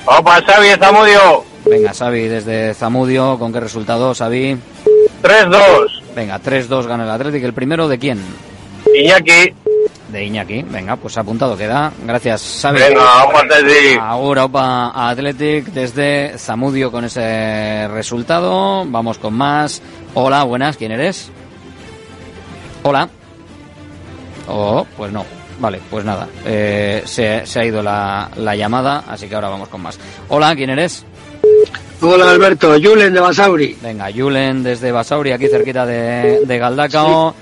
Opa, 0.07 0.41
Xavi, 0.43 0.69
Zamudio. 0.79 1.45
Venga, 1.67 1.93
Xavi, 1.93 2.29
desde 2.29 2.75
Zamudio, 2.75 3.39
¿con 3.39 3.53
qué 3.53 3.61
resultado, 3.61 4.15
Xavi? 4.15 4.57
3-2. 5.23 6.03
Venga, 6.15 6.41
3-2 6.41 6.87
gana 6.87 7.05
el 7.05 7.11
Atlético. 7.11 7.47
¿El 7.47 7.53
primero 7.53 7.89
de 7.89 7.99
quién? 7.99 8.19
Iñaki. 8.95 9.55
De 10.11 10.25
Iñaki. 10.25 10.63
Venga, 10.63 10.97
pues 10.97 11.17
apuntado 11.19 11.57
queda. 11.57 11.93
Gracias, 12.05 12.59
Xavi. 12.63 12.81
Venga, 12.81 13.23
Athletic. 13.23 14.01
Ahora 14.01 14.45
opa 14.45 15.09
Athletic 15.11 15.67
desde 15.67 16.37
Zamudio 16.39 16.91
con 16.91 17.05
ese 17.05 17.87
resultado. 17.89 18.85
Vamos 18.87 19.19
con 19.19 19.35
más. 19.35 19.81
Hola, 20.15 20.43
buenas, 20.45 20.77
¿quién 20.77 20.93
eres? 20.93 21.31
Hola. 22.83 23.09
Oh, 24.49 24.87
pues 24.97 25.13
no. 25.13 25.25
Vale, 25.61 25.81
pues 25.91 26.05
nada. 26.05 26.27
Eh, 26.45 27.03
se, 27.05 27.45
se 27.47 27.61
ha 27.61 27.65
ido 27.65 27.83
la, 27.83 28.31
la 28.37 28.57
llamada, 28.57 29.05
así 29.07 29.29
que 29.29 29.35
ahora 29.35 29.51
vamos 29.51 29.69
con 29.69 29.83
más. 29.83 29.99
Hola, 30.29 30.57
¿quién 30.57 30.71
eres? 30.71 31.05
Hola 32.03 32.31
Alberto, 32.31 32.77
Julen 32.83 33.13
de 33.13 33.21
Basauri. 33.21 33.77
Venga, 33.83 34.09
Julen 34.15 34.63
desde 34.63 34.91
Basauri, 34.91 35.33
aquí 35.33 35.49
cerquita 35.49 35.85
de, 35.85 36.41
de 36.47 36.59
Galdacao. 36.59 37.35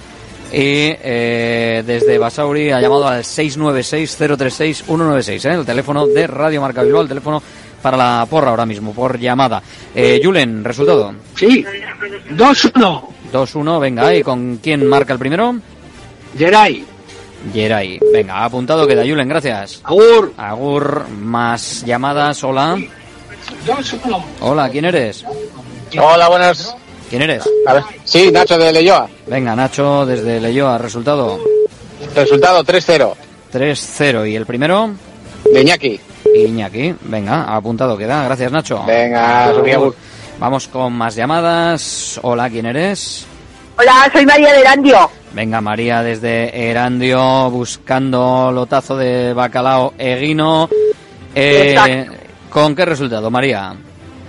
Y 0.53 0.97
eh, 1.03 1.83
desde 1.87 2.17
Basauri 2.17 2.71
ha 2.71 2.81
llamado 2.81 3.07
al 3.07 3.23
696-036-196, 3.23 5.45
¿eh? 5.45 5.53
el 5.55 5.67
teléfono 5.67 6.07
de 6.07 6.27
Radio 6.27 6.63
Marca 6.63 6.83
Bilbao, 6.83 7.03
el 7.03 7.09
teléfono 7.09 7.43
para 7.83 7.97
la 7.97 8.25
porra 8.29 8.51
ahora 8.51 8.65
mismo, 8.65 8.95
por 8.95 9.19
llamada. 9.19 9.61
Eh, 9.95 10.21
Julen, 10.23 10.63
resultado. 10.65 11.15
Sí, 11.37 11.65
2-1. 12.31 13.03
2-1, 13.33 13.81
venga, 13.81 14.15
¿y 14.15 14.23
con 14.23 14.59
quién 14.63 14.87
marca 14.87 15.13
el 15.13 15.19
primero? 15.19 15.57
Geray. 16.37 16.85
Geray. 17.53 18.01
Venga, 18.13 18.45
apuntado 18.45 18.87
queda, 18.87 19.03
Julen, 19.07 19.29
gracias. 19.29 19.81
Agur. 19.85 20.33
Agur, 20.37 21.09
más 21.11 21.85
llamadas, 21.85 22.43
hola. 22.43 22.77
2-1. 23.67 24.25
Hola, 24.41 24.71
¿quién 24.71 24.87
eres? 24.87 25.25
Hola, 26.01 26.29
buenas. 26.29 26.75
¿Quién 27.09 27.23
eres? 27.23 27.43
A 27.67 27.75
ver. 27.75 27.83
Sí, 28.05 28.31
Nacho 28.31 28.59
de 28.59 28.73
Leyoa. 28.73 29.09
Venga, 29.27 29.57
Nacho 29.57 30.05
desde 30.05 30.41
Leyoa. 30.41 30.79
Resultado. 30.79 31.39
Resultado 32.15 32.65
3-0. 32.65 33.15
3-0. 33.53 34.31
¿Y 34.31 34.37
el 34.37 34.47
primero? 34.47 34.91
De 35.51 35.63
Iñaki. 35.63 36.01
Iñaki. 36.35 36.95
Venga, 37.03 37.45
apuntado 37.45 37.97
queda. 37.97 38.25
Gracias, 38.25 38.53
Nacho. 38.53 38.85
Venga. 38.87 39.53
Vamos 40.39 40.69
con 40.69 40.93
más 40.93 41.17
llamadas. 41.17 42.21
Hola, 42.23 42.49
¿quién 42.51 42.67
eres? 42.67 43.27
Hola, 43.79 44.11
soy 44.13 44.27
María 44.27 44.53
de 44.53 44.61
Erandio. 44.61 45.11
Venga, 45.33 45.61
María 45.61 46.03
desde 46.03 46.71
Erandio 46.71 47.51
buscando 47.51 48.51
lotazo 48.53 48.97
de 48.97 49.33
bacalao 49.33 49.95
eguino. 49.99 50.69
Eh. 51.35 52.07
¿Con 52.51 52.75
qué 52.75 52.85
resultado, 52.85 53.31
María? 53.31 53.75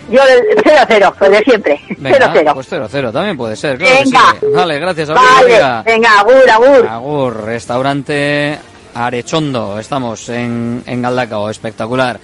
Yo 0.09 0.21
del 0.25 0.63
0-0, 0.63 1.13
pues 1.17 1.31
de 1.31 1.39
siempre. 1.43 1.81
Venga, 1.97 2.33
0-0. 2.33 2.53
pues 2.53 2.71
0-0 2.71 3.11
también 3.13 3.37
puede 3.37 3.55
ser. 3.55 3.77
Claro 3.77 3.95
que 3.97 4.03
Venga. 4.05 4.19
sí. 4.39 4.45
Vale, 4.53 4.79
gracias. 4.79 5.09
Agur, 5.09 5.21
Vale, 5.21 5.83
venga, 5.85 6.19
agur, 6.19 6.49
agur. 6.49 6.87
Agur, 6.87 7.43
restaurante 7.43 8.57
Arechondo. 8.95 9.79
Estamos 9.79 10.27
en, 10.29 10.83
en 10.85 11.01
Galdacao, 11.01 11.49
espectacular. 11.49 12.19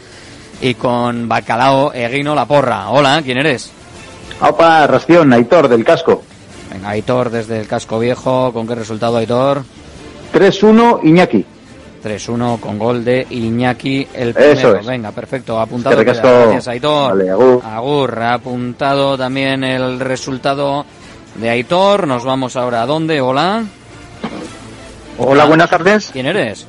Y 0.61 0.73
con 0.75 1.27
bacalao 1.27 1.93
eguino 1.93 2.33
la 2.33 2.45
porra. 2.45 2.89
Hola, 2.89 3.21
¿quién 3.23 3.37
eres? 3.37 3.71
Opa, 4.41 4.87
Ración, 4.87 5.31
Aitor 5.33 5.67
del 5.67 5.83
casco. 5.83 6.23
Venga, 6.71 6.89
Aitor 6.89 7.29
desde 7.29 7.59
el 7.59 7.67
casco 7.67 7.99
viejo. 7.99 8.51
¿Con 8.51 8.67
qué 8.67 8.75
resultado, 8.75 9.17
Aitor? 9.17 9.63
3-1 10.33 11.01
Iñaki. 11.03 11.45
3-1 12.05 12.59
con 12.59 12.77
gol 12.77 13.03
de 13.03 13.25
Iñaki 13.31 14.07
el 14.13 14.33
primero. 14.35 14.75
es. 14.77 14.85
Venga, 14.85 15.11
perfecto. 15.11 15.59
Apuntado. 15.59 15.97
Gracias, 15.97 16.67
Aitor. 16.67 17.17
Vale, 17.17 17.31
agur. 17.31 17.61
Agur. 17.65 18.21
Apuntado 18.21 19.17
también 19.17 19.63
el 19.63 19.99
resultado 19.99 20.85
de 21.33 21.49
Aitor. 21.49 22.05
Nos 22.07 22.23
vamos 22.23 22.55
ahora 22.55 22.83
a 22.83 22.85
dónde. 22.85 23.21
Hola. 23.21 23.63
Hola, 25.17 25.45
buenas 25.45 25.67
tardes. 25.69 26.11
¿Quién 26.13 26.27
eres? 26.27 26.67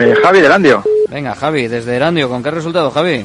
Eh, 0.00 0.14
Javi 0.20 0.40
del 0.40 0.50
Andio. 0.50 0.82
Venga, 1.08 1.36
Javi, 1.36 1.68
desde 1.68 1.94
Erandio. 1.94 2.28
¿Con 2.28 2.42
qué 2.42 2.50
resultado, 2.50 2.90
Javi? 2.90 3.24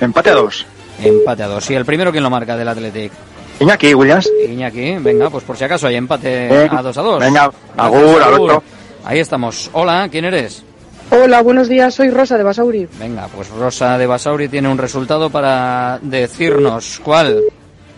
Empate 0.00 0.30
a 0.30 0.34
dos. 0.34 0.64
Empate 1.02 1.42
a 1.42 1.48
dos. 1.48 1.68
¿Y 1.70 1.74
el 1.74 1.84
primero 1.84 2.12
quién 2.12 2.22
lo 2.22 2.30
marca 2.30 2.56
del 2.56 2.68
Athletic? 2.68 3.10
Iñaki, 3.58 3.94
Williams. 3.94 4.30
Iñaki. 4.48 4.96
Venga, 5.00 5.28
pues 5.28 5.42
por 5.42 5.56
si 5.56 5.64
acaso 5.64 5.88
hay 5.88 5.96
empate 5.96 6.46
Venga. 6.48 6.78
a 6.78 6.82
dos 6.82 6.96
a 6.98 7.02
dos. 7.02 7.18
Venga, 7.18 7.50
agur, 7.76 8.22
Alberto. 8.22 8.62
Ahí 9.04 9.18
estamos. 9.18 9.70
Hola, 9.72 10.08
¿quién 10.10 10.24
eres? 10.26 10.62
Hola, 11.10 11.42
buenos 11.42 11.68
días, 11.68 11.94
soy 11.94 12.10
Rosa 12.10 12.36
de 12.36 12.42
Basauri. 12.44 12.88
Venga, 12.98 13.28
pues 13.34 13.48
Rosa 13.50 13.96
de 13.98 14.06
Basauri 14.06 14.48
tiene 14.48 14.68
un 14.68 14.78
resultado 14.78 15.30
para 15.30 15.98
decirnos 16.02 17.00
cuál. 17.04 17.42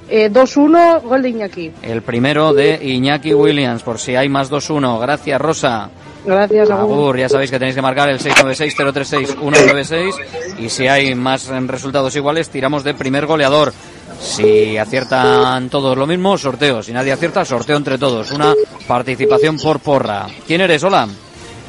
Eh, 0.09 0.31
2-1, 0.31 1.03
gol 1.03 1.23
de 1.23 1.29
Iñaki. 1.31 1.73
El 1.83 2.03
primero 2.03 2.53
de 2.53 2.79
Iñaki 2.85 3.35
Williams, 3.35 3.83
por 3.83 3.99
si 3.99 4.15
hay 4.15 4.29
más 4.29 4.51
2-1. 4.51 5.01
Gracias, 5.01 5.41
Rosa. 5.41 5.91
Gracias, 6.25 6.71
Agur. 6.71 6.93
Agur, 6.93 7.19
ya 7.19 7.29
sabéis 7.29 7.51
que 7.51 7.59
tenéis 7.59 7.75
que 7.75 7.83
marcar 7.83 8.09
el 8.11 8.19
696-036-196 8.19 10.15
y 10.59 10.69
si 10.69 10.87
hay 10.89 11.15
más 11.15 11.47
resultados 11.49 12.15
iguales, 12.17 12.51
tiramos 12.51 12.85
de 12.85 12.95
primer 12.95 13.27
goleador. 13.27 13.73
Si 14.21 14.77
aciertan 14.77 15.69
todos 15.69 15.97
lo 15.97 16.07
mismo, 16.07 16.37
sorteo. 16.39 16.83
Si 16.83 16.93
nadie 16.93 17.13
acierta, 17.13 17.45
sorteo 17.45 17.77
entre 17.77 17.99
todos. 17.99 18.33
Una 18.33 18.55
participación 18.87 19.57
por 19.59 19.81
porra. 19.81 20.27
¿Quién 20.47 20.61
eres? 20.61 20.83
Hola. 20.85 21.09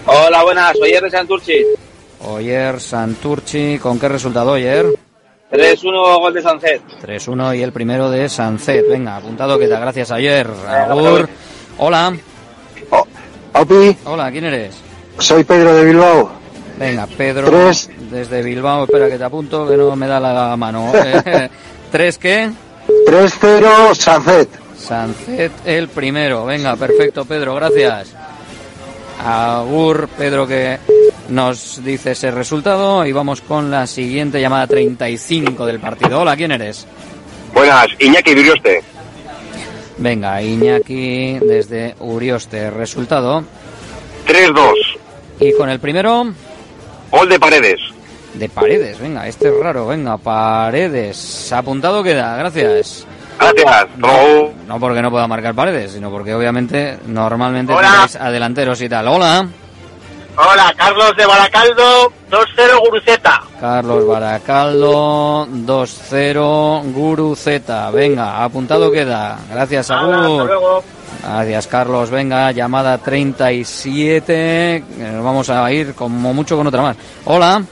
Hola, 0.10 0.42
buenas, 0.44 0.78
soy 0.78 0.92
de 0.92 1.10
Santurchi. 1.12 1.66
Oyer 2.26 2.80
Santurchi, 2.80 3.78
¿con 3.78 4.00
qué 4.00 4.08
resultado, 4.08 4.52
Oyer? 4.54 4.86
3-1 5.52 6.20
gol 6.20 6.34
de 6.34 6.42
Sancet. 6.42 6.82
3-1 7.02 7.58
y 7.58 7.62
el 7.62 7.74
primero 7.74 8.10
de 8.10 8.30
Sancet. 8.30 8.88
Venga, 8.90 9.18
apuntado 9.18 9.60
que 9.60 9.68
da 9.68 9.80
gracias 9.80 10.12
ayer. 10.12 10.48
Agur. 10.68 11.28
Hola. 11.78 12.16
Opi, 13.54 13.98
Hola, 14.06 14.32
¿quién 14.32 14.46
eres? 14.46 14.76
soy 15.20 15.44
Pedro 15.44 15.74
de 15.76 15.84
Bilbao. 15.84 16.32
Venga, 16.78 17.08
Pedro 17.08 17.50
Tres. 17.50 17.90
desde 18.10 18.42
Bilbao. 18.44 18.86
Espera 18.86 19.10
que 19.10 19.18
te 19.18 19.24
apunto, 19.24 19.68
que 19.68 19.76
no 19.76 19.96
me 19.96 20.08
da 20.08 20.20
la 20.20 20.56
mano. 20.56 20.92
¿Tres 21.92 22.18
qué? 22.18 22.50
3-0 23.08 23.94
Sancet. 23.96 24.50
Sancet 24.78 25.52
el 25.66 25.90
primero. 25.90 26.46
Venga, 26.46 26.76
perfecto, 26.78 27.26
Pedro, 27.26 27.56
gracias. 27.56 28.14
Agur, 29.23 30.07
Pedro, 30.18 30.48
que 30.48 30.77
nos 31.30 31.84
dice 31.84 32.11
ese 32.11 32.31
resultado. 32.31 33.06
Y 33.06 33.11
vamos 33.11 33.41
con 33.41 33.69
la 33.72 33.88
siguiente 33.88 34.39
llamada 34.39 34.68
35 34.68 35.65
del 35.65 35.80
partido. 35.80 36.22
Hola, 36.22 36.35
¿quién 36.35 36.52
eres? 36.52 36.85
Buenas, 37.53 37.88
Iñaki 37.99 38.34
Virioste. 38.35 38.84
Venga, 39.98 40.41
Iñaki 40.41 41.39
desde 41.39 41.95
Urioste. 41.99 42.69
Resultado. 42.69 43.44
3-2. 44.27 44.73
Y 45.39 45.53
con 45.53 45.69
el 45.69 45.80
primero 45.80 46.26
Gol 47.11 47.30
de 47.30 47.39
Paredes. 47.39 47.80
de 48.35 48.49
Paredes. 48.49 48.99
Venga, 48.99 49.27
este 49.27 49.48
es 49.48 49.56
raro. 49.56 49.88
Venga, 49.88 50.18
Paredes. 50.18 51.52
Apuntado 51.52 52.03
queda. 52.03 52.38
Gracias. 52.38 53.06
Gracias. 53.39 53.88
Raúl. 53.97 54.51
No 54.68 54.80
porque 54.80 55.01
no 55.01 55.11
pueda 55.11 55.27
marcar 55.27 55.53
Paredes, 55.53 55.91
sino 55.91 56.09
porque 56.09 56.34
obviamente 56.34 56.97
normalmente 57.07 57.73
Hola. 57.73 57.91
tenéis 57.91 58.15
a 58.15 58.30
delanteros 58.31 58.81
y 58.81 58.89
tal. 58.89 59.07
Hola. 59.07 59.47
Hola, 60.39 60.72
Carlos 60.77 61.15
de 61.18 61.26
Baracaldo, 61.26 62.14
2-0 62.30 62.80
Guruceta. 62.80 63.41
Carlos 63.59 64.05
Baracaldo, 64.05 65.47
2-0, 65.47 66.93
Guru 66.93 67.35
Z. 67.35 67.89
Venga, 67.91 68.43
apuntado 68.43 68.91
queda. 68.91 69.39
Gracias, 69.51 69.89
hasta 69.89 69.99
Agur. 70.03 70.45
luego. 70.45 70.84
Gracias, 71.23 71.65
Carlos. 71.68 72.11
Venga, 72.11 72.51
llamada 72.51 72.99
37. 72.99 74.76
Eh, 74.76 74.84
Nos 74.99 75.23
vamos 75.23 75.49
a 75.49 75.72
ir 75.72 75.95
como 75.95 76.34
mucho 76.35 76.55
con 76.55 76.68
otra 76.68 76.84
más. 76.84 76.97
Hola. 77.26 77.64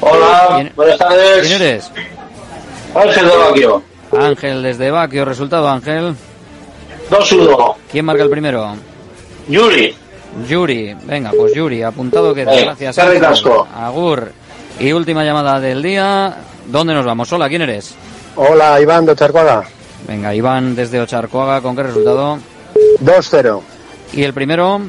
Hola, 0.00 0.48
¿Quién- 0.56 0.72
buenas 0.76 0.98
tardes. 0.98 1.46
¿Quién 1.48 1.62
eres? 1.62 1.90
Ángel 2.94 3.26
de 3.28 3.36
Baquio. 3.36 3.82
Ángel 4.12 4.62
desde 4.62 4.90
Baquio. 4.90 5.24
Resultado, 5.24 5.68
Ángel. 5.68 6.14
2-1. 7.10 7.74
¿Quién 7.90 8.04
marca 8.04 8.22
el 8.22 8.30
primero? 8.30 8.74
Yuri. 9.48 9.94
Yuri. 10.48 10.94
Venga, 11.04 11.30
pues 11.36 11.52
Yuri. 11.54 11.82
Apuntado 11.82 12.34
queda. 12.34 12.54
Eh, 12.54 12.64
Gracias, 12.64 12.98
Ángel. 12.98 13.24
Agur. 13.74 14.32
Y 14.78 14.92
última 14.92 15.24
llamada 15.24 15.58
del 15.60 15.82
día. 15.82 16.36
¿Dónde 16.66 16.94
nos 16.94 17.04
vamos? 17.04 17.32
Hola, 17.32 17.48
¿quién 17.48 17.62
eres? 17.62 17.94
Hola, 18.36 18.80
Iván 18.80 19.06
de 19.06 19.16
Charcuaga. 19.16 19.64
Venga, 20.06 20.34
Iván 20.34 20.74
desde 20.74 21.00
Ocharcoaga. 21.00 21.60
¿Con 21.60 21.76
qué 21.76 21.82
resultado? 21.82 22.38
2-0. 23.04 23.60
¿Y 24.12 24.22
el 24.22 24.32
primero? 24.32 24.80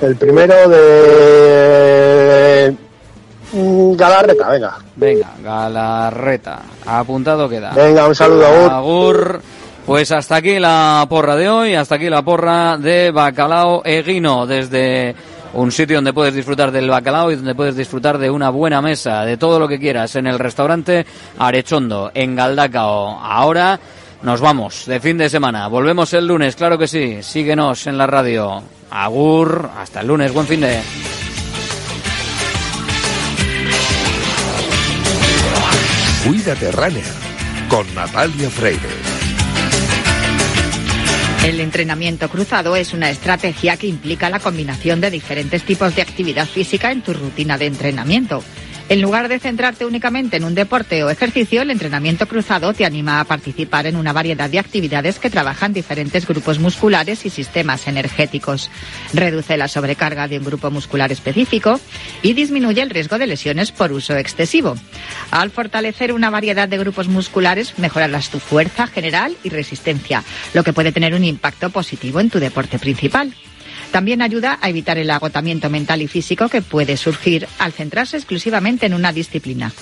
El 0.00 0.16
primero 0.16 0.68
de 0.68 2.25
Galarreta, 3.96 4.48
venga. 4.48 4.78
Venga, 4.96 5.30
Galarreta. 5.42 6.62
Apuntado 6.84 7.48
queda. 7.48 7.72
Venga, 7.74 8.06
un 8.06 8.14
saludo, 8.14 8.46
Agur. 8.46 8.72
Agur. 8.72 9.40
Pues 9.86 10.10
hasta 10.10 10.36
aquí 10.36 10.58
la 10.58 11.06
porra 11.08 11.36
de 11.36 11.48
hoy, 11.48 11.74
hasta 11.74 11.94
aquí 11.94 12.10
la 12.10 12.22
porra 12.22 12.76
de 12.76 13.12
Bacalao 13.12 13.82
Eguino, 13.84 14.44
desde 14.44 15.14
un 15.54 15.70
sitio 15.70 15.98
donde 15.98 16.12
puedes 16.12 16.34
disfrutar 16.34 16.72
del 16.72 16.90
bacalao 16.90 17.30
y 17.30 17.36
donde 17.36 17.54
puedes 17.54 17.76
disfrutar 17.76 18.18
de 18.18 18.28
una 18.28 18.50
buena 18.50 18.82
mesa, 18.82 19.24
de 19.24 19.36
todo 19.36 19.58
lo 19.58 19.68
que 19.68 19.78
quieras, 19.78 20.16
en 20.16 20.26
el 20.26 20.38
restaurante 20.38 21.06
Arechondo, 21.38 22.10
en 22.12 22.34
Galdacao. 22.34 23.18
Ahora 23.22 23.78
nos 24.22 24.40
vamos 24.40 24.86
de 24.86 25.00
fin 25.00 25.16
de 25.18 25.30
semana. 25.30 25.68
Volvemos 25.68 26.12
el 26.14 26.26
lunes, 26.26 26.56
claro 26.56 26.76
que 26.76 26.88
sí. 26.88 27.22
Síguenos 27.22 27.86
en 27.86 27.96
la 27.96 28.06
radio. 28.06 28.62
Agur, 28.90 29.70
hasta 29.78 30.00
el 30.00 30.08
lunes, 30.08 30.32
buen 30.32 30.46
fin 30.46 30.60
de... 30.60 30.80
Cuídate 36.26 36.72
con 37.68 37.94
Natalia 37.94 38.50
Freire. 38.50 38.80
El 41.44 41.60
entrenamiento 41.60 42.28
cruzado 42.28 42.74
es 42.74 42.92
una 42.92 43.10
estrategia 43.10 43.76
que 43.76 43.86
implica 43.86 44.28
la 44.28 44.40
combinación 44.40 45.00
de 45.00 45.12
diferentes 45.12 45.62
tipos 45.62 45.94
de 45.94 46.02
actividad 46.02 46.46
física 46.46 46.90
en 46.90 47.02
tu 47.02 47.12
rutina 47.12 47.56
de 47.58 47.66
entrenamiento. 47.66 48.42
En 48.88 49.02
lugar 49.02 49.26
de 49.26 49.40
centrarte 49.40 49.84
únicamente 49.84 50.36
en 50.36 50.44
un 50.44 50.54
deporte 50.54 51.02
o 51.02 51.10
ejercicio, 51.10 51.62
el 51.62 51.72
entrenamiento 51.72 52.28
cruzado 52.28 52.72
te 52.72 52.84
anima 52.84 53.18
a 53.18 53.24
participar 53.24 53.88
en 53.88 53.96
una 53.96 54.12
variedad 54.12 54.48
de 54.48 54.60
actividades 54.60 55.18
que 55.18 55.28
trabajan 55.28 55.72
diferentes 55.72 56.24
grupos 56.24 56.60
musculares 56.60 57.26
y 57.26 57.30
sistemas 57.30 57.88
energéticos. 57.88 58.70
Reduce 59.12 59.56
la 59.56 59.66
sobrecarga 59.66 60.28
de 60.28 60.38
un 60.38 60.44
grupo 60.44 60.70
muscular 60.70 61.10
específico 61.10 61.80
y 62.22 62.34
disminuye 62.34 62.80
el 62.80 62.90
riesgo 62.90 63.18
de 63.18 63.26
lesiones 63.26 63.72
por 63.72 63.90
uso 63.90 64.16
excesivo. 64.16 64.76
Al 65.32 65.50
fortalecer 65.50 66.12
una 66.12 66.30
variedad 66.30 66.68
de 66.68 66.78
grupos 66.78 67.08
musculares, 67.08 67.76
mejorarás 67.80 68.30
tu 68.30 68.38
fuerza 68.38 68.86
general 68.86 69.36
y 69.42 69.48
resistencia, 69.48 70.22
lo 70.54 70.62
que 70.62 70.72
puede 70.72 70.92
tener 70.92 71.12
un 71.14 71.24
impacto 71.24 71.70
positivo 71.70 72.20
en 72.20 72.30
tu 72.30 72.38
deporte 72.38 72.78
principal. 72.78 73.34
También 73.90 74.22
ayuda 74.22 74.58
a 74.60 74.68
evitar 74.68 74.98
el 74.98 75.10
agotamiento 75.10 75.70
mental 75.70 76.02
y 76.02 76.08
físico 76.08 76.48
que 76.48 76.62
puede 76.62 76.96
surgir 76.96 77.48
al 77.58 77.72
centrarse 77.72 78.16
exclusivamente 78.16 78.86
en 78.86 78.94
una 78.94 79.12
disciplina. 79.12 79.72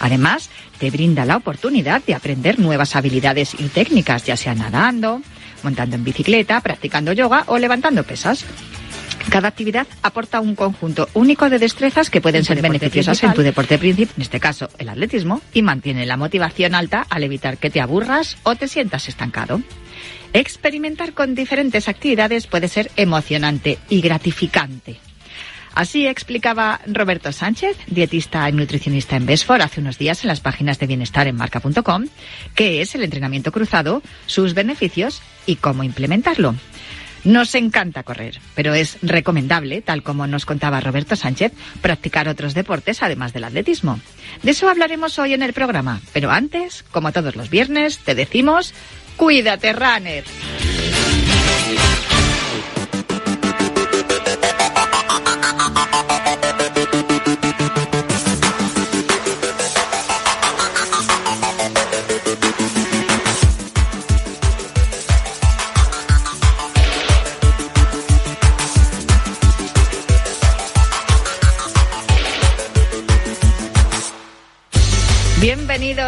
Además, 0.00 0.50
te 0.78 0.90
brinda 0.90 1.24
la 1.24 1.36
oportunidad 1.36 2.02
de 2.04 2.14
aprender 2.14 2.58
nuevas 2.58 2.96
habilidades 2.96 3.54
y 3.58 3.68
técnicas, 3.68 4.24
ya 4.24 4.36
sea 4.36 4.54
nadando, 4.54 5.22
montando 5.62 5.96
en 5.96 6.04
bicicleta, 6.04 6.60
practicando 6.60 7.12
yoga 7.12 7.44
o 7.46 7.58
levantando 7.58 8.04
pesas. 8.04 8.44
Cada 9.30 9.48
actividad 9.48 9.86
aporta 10.02 10.40
un 10.40 10.54
conjunto 10.54 11.08
único 11.14 11.48
de 11.48 11.58
destrezas 11.58 12.10
que 12.10 12.20
pueden 12.20 12.44
ser 12.44 12.60
beneficiosas 12.60 13.18
principal. 13.18 13.30
en 13.30 13.36
tu 13.36 13.42
deporte 13.42 13.78
principal, 13.78 14.14
en 14.16 14.22
este 14.22 14.40
caso 14.40 14.68
el 14.78 14.88
atletismo, 14.88 15.40
y 15.52 15.62
mantiene 15.62 16.06
la 16.06 16.16
motivación 16.16 16.74
alta 16.74 17.06
al 17.08 17.24
evitar 17.24 17.56
que 17.56 17.70
te 17.70 17.80
aburras 17.80 18.36
o 18.42 18.54
te 18.54 18.68
sientas 18.68 19.08
estancado. 19.08 19.60
Experimentar 20.34 21.12
con 21.14 21.36
diferentes 21.36 21.88
actividades 21.88 22.48
puede 22.48 22.66
ser 22.66 22.90
emocionante 22.96 23.78
y 23.88 24.00
gratificante. 24.00 24.96
Así 25.76 26.08
explicaba 26.08 26.80
Roberto 26.86 27.30
Sánchez, 27.30 27.76
dietista 27.86 28.48
y 28.48 28.52
nutricionista 28.52 29.14
en 29.14 29.26
Besfor, 29.26 29.62
hace 29.62 29.80
unos 29.80 29.96
días 29.96 30.24
en 30.24 30.28
las 30.28 30.40
páginas 30.40 30.80
de 30.80 30.88
bienestar 30.88 31.28
en 31.28 31.36
marca.com, 31.36 32.06
qué 32.56 32.80
es 32.80 32.96
el 32.96 33.04
entrenamiento 33.04 33.52
cruzado, 33.52 34.02
sus 34.26 34.54
beneficios 34.54 35.22
y 35.46 35.56
cómo 35.56 35.84
implementarlo. 35.84 36.56
Nos 37.24 37.54
encanta 37.54 38.02
correr, 38.02 38.38
pero 38.54 38.74
es 38.74 38.98
recomendable, 39.00 39.80
tal 39.80 40.02
como 40.02 40.26
nos 40.26 40.44
contaba 40.44 40.80
Roberto 40.80 41.16
Sánchez, 41.16 41.52
practicar 41.80 42.28
otros 42.28 42.52
deportes 42.52 43.02
además 43.02 43.32
del 43.32 43.44
atletismo. 43.44 43.98
De 44.42 44.50
eso 44.50 44.68
hablaremos 44.68 45.18
hoy 45.18 45.32
en 45.32 45.42
el 45.42 45.54
programa, 45.54 46.02
pero 46.12 46.30
antes, 46.30 46.84
como 46.90 47.12
todos 47.12 47.34
los 47.34 47.48
viernes, 47.48 47.98
te 47.98 48.14
decimos, 48.14 48.74
cuídate, 49.16 49.72
runner. 49.72 50.24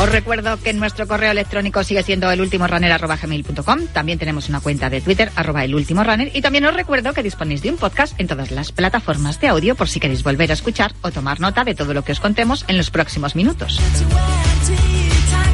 Os 0.00 0.08
recuerdo 0.12 0.60
que 0.60 0.72
nuestro 0.72 1.08
correo 1.08 1.32
electrónico 1.32 1.82
sigue 1.82 2.04
siendo 2.04 2.30
elultimorunner.gmail.com. 2.30 3.86
También 3.92 4.16
tenemos 4.16 4.48
una 4.48 4.60
cuenta 4.60 4.88
de 4.88 5.00
Twitter, 5.00 5.32
arroba 5.34 5.64
elultimorunner. 5.64 6.30
Y 6.34 6.40
también 6.40 6.64
os 6.66 6.74
recuerdo 6.74 7.12
que 7.12 7.24
disponéis 7.24 7.62
de 7.62 7.70
un 7.70 7.78
podcast 7.78 8.18
en 8.20 8.28
todas 8.28 8.52
las 8.52 8.70
plataformas 8.70 9.40
de 9.40 9.48
audio 9.48 9.74
por 9.74 9.88
si 9.88 9.98
queréis 9.98 10.22
volver 10.22 10.52
a 10.52 10.54
escuchar 10.54 10.94
o 11.02 11.10
tomar 11.10 11.40
nota 11.40 11.64
de 11.64 11.74
todo 11.74 11.94
lo 11.94 12.04
que 12.04 12.12
os 12.12 12.20
contemos 12.20 12.64
en 12.68 12.76
los 12.76 12.90
próximos 12.90 13.34
minutos. 13.34 13.80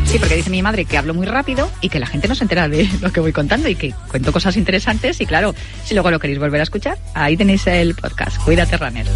Sí, 0.05 0.19
porque 0.19 0.37
dice 0.37 0.51
mi 0.51 0.63
madre 0.63 0.85
que 0.85 0.99
hablo 0.99 1.15
muy 1.15 1.27
rápido 1.27 1.71
y 1.81 1.89
que 1.89 1.99
la 1.99 2.07
gente 2.07 2.29
no 2.29 2.35
se 2.35 2.45
entera 2.45 2.69
de 2.69 2.87
lo 3.01 3.11
que 3.13 3.21
voy 3.21 3.33
contando 3.33 3.69
y 3.69 3.77
que 3.77 3.95
cuento 4.09 4.31
cosas 4.31 4.59
interesantes. 4.59 5.23
Y 5.23 5.27
claro, 5.27 5.55
si 5.85 5.95
luego 5.95 6.11
lo 6.11 6.21
queréis 6.21 6.39
volver 6.39 6.61
a 6.61 6.65
escuchar, 6.65 6.99
ahí 7.15 7.39
tenéis 7.39 7.67
el 7.67 7.95
podcast. 7.95 8.37
Cuídate, 8.45 8.77
runner. 8.77 9.07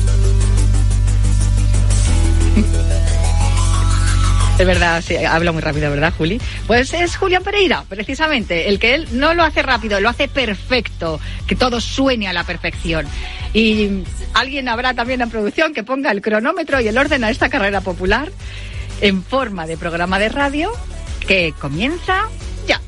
Es 4.59 4.67
verdad, 4.67 5.01
sí, 5.07 5.17
hablo 5.17 5.53
muy 5.53 5.63
rápido, 5.63 5.89
¿verdad, 5.89 6.13
Juli? 6.19 6.41
Pues 6.67 6.93
es 6.93 7.17
Julián 7.17 7.45
Pereira, 7.45 7.85
precisamente, 7.89 8.69
el 8.69 8.81
que 8.81 8.97
él 8.97 9.09
no 9.13 9.33
lo 9.33 9.45
hace 9.45 9.63
rápido, 9.63 10.01
lo 10.01 10.09
hace 10.09 10.27
perfecto, 10.27 11.21
que 11.47 11.55
todo 11.55 11.81
suene 11.81 12.27
a 12.27 12.33
la 12.33 12.43
perfección. 12.43 13.07
Y 13.55 14.03
alguien 14.35 14.69
habrá 14.69 14.95
también 14.95 15.21
en 15.21 15.31
producción 15.31 15.73
que 15.73 15.85
ponga 15.85 16.11
el 16.11 16.21
cronómetro 16.23 16.81
y 16.81 16.89
el 16.89 16.99
orden 16.99 17.23
a 17.23 17.31
esta 17.31 17.49
carrera 17.49 17.83
popular 17.83 18.33
en 19.01 19.23
forma 19.23 19.69
de 19.69 19.77
programa 19.77 20.19
de 20.19 20.29
radio 20.29 20.73
que 21.25 21.55
comienza 21.61 22.25
ya. 22.67 22.81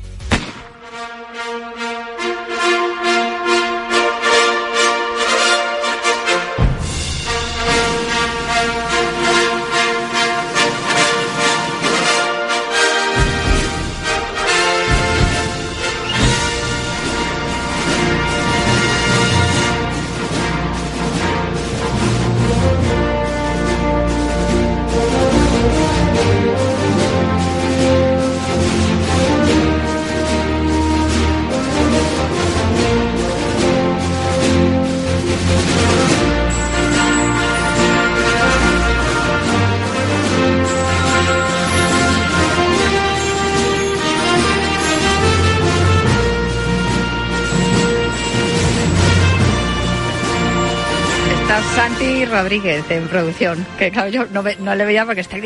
Rodríguez 52.29 52.83
en 52.89 53.07
producción, 53.07 53.65
que 53.77 53.91
claro, 53.91 54.09
yo 54.09 54.25
no, 54.31 54.41
ve- 54.43 54.57
no 54.59 54.73
le 54.75 54.85
veía 54.85 55.05
porque 55.05 55.21
está 55.21 55.37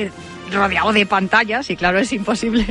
rodeado 0.51 0.93
de 0.93 1.05
pantallas 1.05 1.69
y 1.69 1.75
claro, 1.75 1.99
es 1.99 2.11
imposible. 2.13 2.65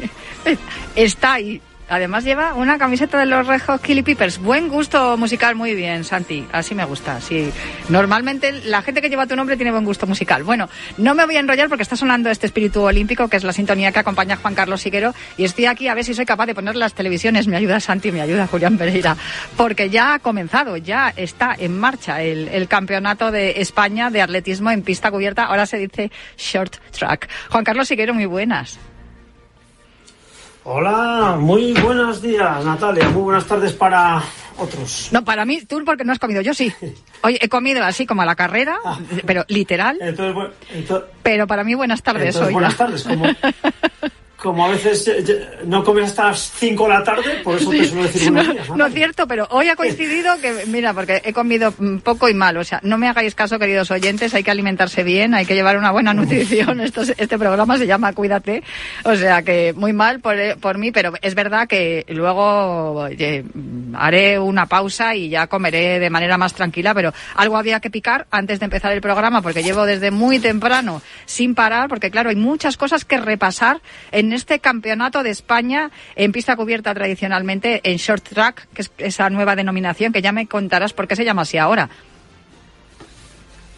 Está 0.97 1.35
ahí. 1.35 1.61
Además 1.89 2.25
lleva 2.25 2.55
una 2.55 2.79
camiseta 2.79 3.19
de 3.19 3.27
los 3.27 3.47
Red 3.47 3.61
Hot 3.67 3.83
Chili. 3.83 4.03
Buen 4.41 4.69
gusto 4.69 5.17
musical, 5.17 5.55
muy 5.55 5.75
bien, 5.75 6.05
Santi. 6.05 6.47
Así 6.53 6.75
me 6.75 6.85
gusta. 6.85 7.21
Sí. 7.21 7.51
Normalmente 7.89 8.53
la 8.53 8.83
gente 8.83 9.03
que 9.03 9.11
lleva 9.11 9.27
tu 9.27 9.37
nombre 9.37 9.57
tiene 9.57 9.71
buen 9.71 9.85
gusto 9.85 10.07
musical. 10.07 10.45
Bueno, 10.45 10.69
no 10.97 11.15
me 11.15 11.27
voy 11.27 11.37
a 11.37 11.41
enrollar 11.41 11.69
porque 11.69 11.83
está 11.83 11.97
sonando 11.97 12.31
este 12.31 12.47
espíritu 12.47 12.83
olímpico, 12.83 13.29
que 13.29 13.37
es 13.37 13.45
la 13.45 13.53
sintonía 13.53 13.93
que 13.93 13.99
acompaña 13.99 14.35
a 14.35 14.37
Juan 14.39 14.55
Carlos 14.55 14.81
Siguero. 14.81 15.15
Y 15.37 15.45
estoy 15.45 15.67
aquí 15.67 15.89
a 15.89 15.95
ver 15.95 16.05
si 16.05 16.15
soy 16.15 16.25
capaz 16.25 16.47
de 16.47 16.55
poner 16.55 16.77
las 16.77 16.95
televisiones. 16.95 17.47
Me 17.47 17.57
ayuda 17.57 17.81
Santi, 17.81 18.13
me 18.13 18.23
ayuda 18.23 18.47
Julián 18.47 18.79
Pereira. 18.79 19.17
Porque 19.57 19.91
ya 19.91 20.15
ha 20.15 20.19
comenzado, 20.21 20.77
ya 20.77 21.13
está 21.17 21.55
en 21.59 21.79
marcha 21.79 22.23
el, 22.23 22.49
el 22.49 22.67
campeonato 22.67 23.31
de 23.31 23.61
España 23.61 24.11
de 24.11 24.23
atletismo 24.23 24.71
en 24.71 24.83
pista 24.83 25.11
cubierta. 25.11 25.45
Ahora 25.45 25.67
se 25.67 25.79
dice 25.79 26.11
short 26.37 26.77
track. 26.93 27.29
Juan 27.51 27.65
Carlos 27.65 27.89
Siguero, 27.89 28.15
muy 28.15 28.27
buenas. 28.27 28.79
Hola, 30.67 31.37
muy 31.39 31.75
buenos 31.75 32.23
días 32.23 32.65
Natalia, 32.65 33.09
muy 33.11 33.23
buenas 33.25 33.45
tardes 33.47 33.75
para 33.75 34.23
otros. 34.57 35.09
No, 35.13 35.23
para 35.23 35.45
mí, 35.45 35.61
tú 35.63 35.83
porque 35.85 36.05
no 36.05 36.13
has 36.13 36.19
comido, 36.19 36.41
yo 36.41 36.55
sí. 36.55 36.73
Oye, 37.23 37.39
he 37.43 37.49
comido 37.51 37.85
así 37.85 38.07
como 38.07 38.23
a 38.23 38.25
la 38.25 38.35
carrera, 38.35 38.79
pero 39.27 39.45
literal. 39.49 39.99
Entonces, 40.01 40.35
bueno, 40.35 41.05
Pero 41.23 41.47
para 41.47 41.65
mí 41.65 41.75
buenas 41.75 42.03
tardes 42.03 42.29
entonces, 42.35 42.47
hoy. 42.49 42.53
buenas 42.55 42.73
ya. 42.73 42.79
tardes, 42.79 43.03
como, 43.03 43.25
como 44.45 44.67
a 44.67 44.69
veces 44.69 45.09
eh, 45.09 45.49
no 45.65 45.83
comes 45.83 46.05
hasta 46.05 46.27
las 46.27 46.53
5 46.59 46.83
de 46.83 46.89
la 46.91 47.03
tarde, 47.03 47.41
por 47.43 47.57
eso 47.57 47.71
te 47.71 47.87
suelo 47.87 48.03
decir 48.03 48.31
no, 48.31 48.43
no 48.77 48.87
es 48.87 48.93
cierto, 48.93 49.27
pero 49.27 49.49
hoy 49.51 49.71
ha 49.71 49.75
coincidido 49.75 50.39
que, 50.39 50.67
mira, 50.67 50.93
porque 50.93 51.23
he 51.25 51.33
comido 51.33 51.73
mm, 51.79 52.01
poco 52.01 52.29
y 52.29 52.35
mal. 52.35 52.55
O 52.59 52.63
sea, 52.63 52.79
no 52.83 52.99
me 52.99 53.09
hagáis 53.09 53.35
caso, 53.35 53.59
queridos 53.59 53.91
oyentes, 53.91 54.35
hay 54.35 54.45
que 54.45 54.51
alimentarse 54.51 55.03
bien, 55.03 55.33
hay 55.33 55.47
que 55.47 55.55
llevar 55.55 55.79
una 55.79 55.93
buena 55.93 56.13
nutrición. 56.13 56.83
Esto, 56.83 57.01
este 57.17 57.39
programa 57.39 57.79
se 57.79 57.87
llama 57.87 58.13
Cuídate. 58.13 58.63
O 59.05 59.17
sea, 59.17 59.41
que 59.41 59.73
muy 59.75 59.95
mal 59.95 60.21
por, 60.21 60.39
eh, 60.39 60.57
por 60.61 60.77
mí, 60.77 60.93
pero 60.93 61.15
es 61.23 61.35
verdad 61.35 61.67
que 61.67 62.05
luego 62.09 63.09
mm, 63.09 63.95
haré 63.97 64.39
una 64.39 64.67
pausa 64.67 65.15
y 65.15 65.31
ya 65.31 65.47
comeré 65.47 66.01
de 66.01 66.11
manera 66.11 66.37
más 66.37 66.53
tranquila, 66.53 66.93
pero 66.93 67.15
algo 67.35 67.57
había 67.57 67.81
que 67.81 67.89
picar 67.89 68.27
antes 68.31 68.61
de 68.61 68.67
empezar 68.67 68.93
el 68.93 69.01
programa, 69.01 69.41
porque 69.41 69.63
llevo 69.63 69.87
desde 69.87 70.11
muy 70.11 70.39
temprano 70.39 71.01
sin 71.25 71.55
parar, 71.55 71.89
porque 71.89 72.11
claro, 72.11 72.29
hay 72.29 72.37
muchas 72.37 72.77
cosas 72.77 73.07
que 73.07 73.17
repasar 73.17 73.81
en 74.13 74.34
este 74.35 74.59
campeonato 74.59 75.23
de 75.23 75.31
España 75.31 75.91
en 76.17 76.33
pista 76.33 76.57
cubierta 76.57 76.95
tradicionalmente 76.95 77.81
en 77.85 77.97
short 77.97 78.29
track, 78.29 78.69
que 78.75 78.83
es 78.83 78.93
esa 78.99 79.31
nueva 79.31 79.57
denominación 79.57 80.13
que 80.13 80.23
ya 80.23 80.33
me 80.33 80.47
contarás 80.47 80.93
por 80.93 81.09
qué 81.09 81.17
se 81.17 81.25
llama 81.25 81.43
así 81.43 81.59
ahora. 81.59 81.89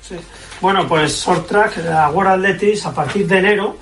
Sí. 0.02 0.16
Bueno, 0.60 0.86
pues 0.88 1.24
Short 1.24 1.46
Track, 1.46 1.84
la 1.84 2.08
World 2.10 2.32
Athletics, 2.32 2.86
a 2.86 2.94
partir 2.94 3.26
de 3.26 3.38
enero, 3.38 3.76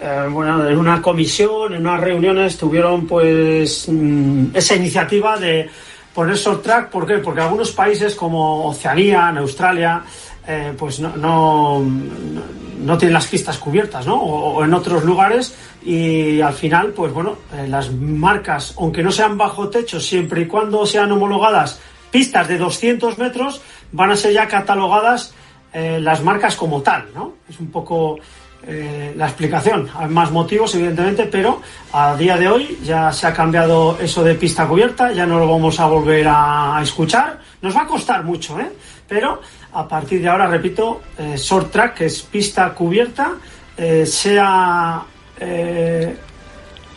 eh, 0.00 0.26
bueno, 0.30 0.68
en 0.68 0.78
una 0.78 1.02
comisión, 1.02 1.74
en 1.74 1.80
unas 1.80 2.00
reuniones, 2.00 2.56
tuvieron 2.56 3.06
pues 3.06 3.88
mm, 3.88 4.54
esa 4.54 4.76
iniciativa 4.76 5.36
de, 5.36 5.68
poner 6.12 6.36
short 6.36 6.62
track. 6.62 6.90
¿Por 6.90 7.06
qué? 7.06 7.18
Porque 7.18 7.40
algunos 7.40 7.72
países 7.72 8.14
como 8.14 8.66
Oceanía, 8.66 9.28
en 9.30 9.38
Australia, 9.38 10.02
eh, 10.46 10.74
pues 10.76 10.98
no, 10.98 11.16
no, 11.16 11.80
no 11.80 12.98
tienen 12.98 13.14
las 13.14 13.28
pistas 13.28 13.58
cubiertas, 13.58 14.06
¿no? 14.06 14.16
O, 14.16 14.64
en 14.64 14.74
otros 14.74 15.04
lugares 15.04 15.54
y 15.84 16.40
al 16.40 16.54
final, 16.54 16.88
pues 16.88 17.12
bueno, 17.12 17.36
eh, 17.54 17.68
las 17.68 17.92
marcas, 17.92 18.74
aunque 18.76 19.04
no 19.04 19.12
sean 19.12 19.38
bajo 19.38 19.68
techo, 19.68 20.00
siempre 20.00 20.42
y 20.42 20.46
cuando 20.46 20.84
sean 20.84 21.12
homologadas 21.12 21.80
pistas 22.10 22.48
de 22.48 22.58
200 22.58 23.18
metros, 23.18 23.62
van 23.92 24.10
a 24.10 24.16
ser 24.16 24.32
ya 24.32 24.48
catalogadas 24.48 25.32
eh, 25.72 26.00
las 26.00 26.22
marcas 26.22 26.56
como 26.56 26.82
tal, 26.82 27.06
¿no? 27.14 27.34
Es 27.48 27.60
un 27.60 27.70
poco 27.70 28.18
la 28.64 29.26
explicación. 29.26 29.88
Hay 29.92 30.06
más 30.06 30.30
motivos, 30.30 30.72
evidentemente, 30.76 31.24
pero 31.24 31.60
a 31.92 32.14
día 32.14 32.36
de 32.36 32.46
hoy 32.46 32.78
ya 32.84 33.10
se 33.10 33.26
ha 33.26 33.32
cambiado 33.32 33.98
eso 34.00 34.22
de 34.22 34.36
pista 34.36 34.68
cubierta, 34.68 35.10
ya 35.10 35.26
no 35.26 35.40
lo 35.40 35.48
vamos 35.48 35.80
a 35.80 35.86
volver 35.86 36.28
a 36.28 36.78
escuchar. 36.80 37.40
Nos 37.60 37.76
va 37.76 37.80
a 37.82 37.86
costar 37.88 38.22
mucho, 38.22 38.60
¿eh? 38.60 38.70
Pero 39.08 39.40
a 39.74 39.88
partir 39.88 40.20
de 40.20 40.28
ahora, 40.28 40.46
repito, 40.46 41.02
eh, 41.18 41.36
short 41.36 41.70
track, 41.70 41.94
que 41.94 42.06
es 42.06 42.22
pista 42.22 42.72
cubierta, 42.74 43.34
eh, 43.76 44.06
sea. 44.06 45.02
eh, 45.38 46.16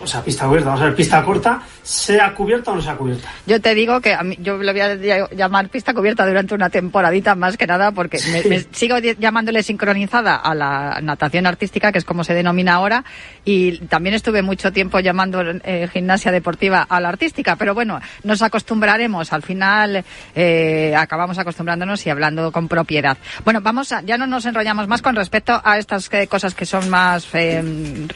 o 0.02 0.08
sea, 0.08 0.22
pista 0.22 0.46
cubierta, 0.46 0.70
vamos 0.70 0.82
a 0.82 0.86
ver, 0.86 0.96
pista 0.96 1.24
corta, 1.24 1.62
sea 1.84 2.34
cubierta 2.34 2.72
o 2.72 2.76
no 2.76 2.82
sea 2.82 2.96
cubierta. 2.96 3.30
Yo 3.46 3.62
te 3.62 3.74
digo 3.76 4.02
que 4.02 4.14
a 4.14 4.24
mí, 4.24 4.38
yo 4.40 4.58
le 4.58 4.72
voy 4.72 4.82
a 4.82 4.96
ll- 4.96 5.36
llamar 5.36 5.70
pista 5.70 5.94
cubierta 5.94 6.26
durante 6.28 6.54
una 6.54 6.70
temporadita 6.70 7.36
más 7.36 7.58
que 7.58 7.68
nada 7.68 7.92
porque 7.92 8.20
me, 8.32 8.44
me 8.44 8.60
sigo 8.72 8.98
llamándole 9.00 9.64
sincronizada 9.64 10.36
a 10.36 10.54
la 10.56 11.00
natación 11.02 11.46
artística, 11.46 11.92
que 11.92 11.98
es 12.00 12.06
como 12.06 12.24
se 12.24 12.34
denomina 12.34 12.74
ahora, 12.76 13.04
y 13.44 13.78
también 13.88 14.16
estuve 14.16 14.42
mucho 14.42 14.72
tiempo 14.72 15.00
llamando 15.00 15.42
eh, 15.64 15.88
gimnasia 15.92 16.32
deportiva 16.32 16.82
a 16.88 17.00
la 17.00 17.10
artística, 17.10 17.56
pero 17.56 17.74
bueno, 17.74 18.00
nos 18.24 18.42
acostumbraremos, 18.42 19.32
al 19.34 19.44
final 19.44 20.04
eh, 20.36 20.94
acabamos 20.98 21.38
acostumbrándonos 21.40 22.06
y 22.06 22.10
hablando 22.10 22.52
con 22.52 22.68
propiedad. 22.68 23.18
Bueno, 23.44 23.62
vamos 23.62 23.92
a, 23.92 24.02
ya 24.02 24.18
no 24.18 24.28
nos 24.28 24.46
enrollamos 24.46 24.88
más 24.88 25.02
con 25.02 25.16
respecto 25.16 25.62
a 25.64 25.78
estas 25.78 26.12
eh, 26.14 26.28
cosas 26.28 26.56
que 26.56 26.66
son 26.66 26.90
más 26.90 27.28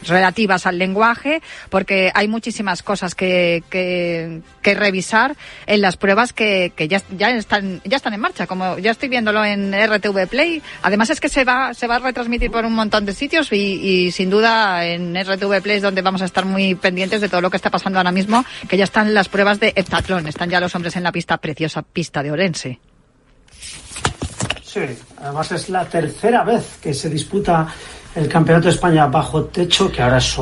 relativas 0.07 0.65
al 0.65 0.77
lenguaje, 0.77 1.41
porque 1.69 2.11
hay 2.13 2.27
muchísimas 2.27 2.83
cosas 2.83 3.15
que, 3.15 3.63
que, 3.69 4.41
revisar 4.75 5.35
en 5.65 5.81
las 5.81 5.97
pruebas 5.97 6.31
que, 6.31 6.71
que 6.75 6.87
ya, 6.87 7.01
ya 7.17 7.31
están 7.31 7.81
ya 7.83 7.97
están 7.97 8.13
en 8.13 8.19
marcha, 8.19 8.45
como 8.45 8.77
ya 8.77 8.91
estoy 8.91 9.09
viéndolo 9.09 9.43
en 9.43 9.73
RTV 9.73 10.27
Play. 10.27 10.61
Además 10.83 11.09
es 11.09 11.19
que 11.19 11.27
se 11.27 11.43
va 11.43 11.73
se 11.73 11.87
va 11.87 11.95
a 11.95 11.99
retransmitir 11.99 12.51
por 12.51 12.65
un 12.65 12.73
montón 12.73 13.05
de 13.05 13.13
sitios 13.13 13.51
y, 13.51 13.55
y 13.55 14.11
sin 14.11 14.29
duda 14.29 14.85
en 14.85 15.15
RTV 15.15 15.61
Play 15.61 15.77
es 15.77 15.81
donde 15.81 16.01
vamos 16.01 16.21
a 16.21 16.25
estar 16.25 16.45
muy 16.45 16.75
pendientes 16.75 17.21
de 17.21 17.29
todo 17.29 17.41
lo 17.41 17.49
que 17.49 17.57
está 17.57 17.69
pasando 17.69 17.99
ahora 17.99 18.11
mismo, 18.11 18.45
que 18.67 18.77
ya 18.77 18.83
están 18.83 19.13
las 19.13 19.27
pruebas 19.27 19.59
de 19.59 19.73
heptatlón, 19.75 20.27
están 20.27 20.49
ya 20.49 20.59
los 20.59 20.75
hombres 20.75 20.95
en 20.95 21.03
la 21.03 21.11
pista 21.11 21.37
preciosa 21.37 21.81
pista 21.81 22.21
de 22.21 22.31
Orense. 22.31 22.79
Sí, 24.63 24.81
además 25.17 25.51
es 25.51 25.69
la 25.69 25.85
tercera 25.85 26.43
vez 26.43 26.77
que 26.81 26.93
se 26.93 27.09
disputa 27.09 27.67
el 28.15 28.27
Campeonato 28.27 28.65
de 28.65 28.73
España 28.75 29.07
bajo 29.07 29.45
techo, 29.45 29.91
que 29.91 30.01
ahora 30.01 30.17
es 30.17 30.37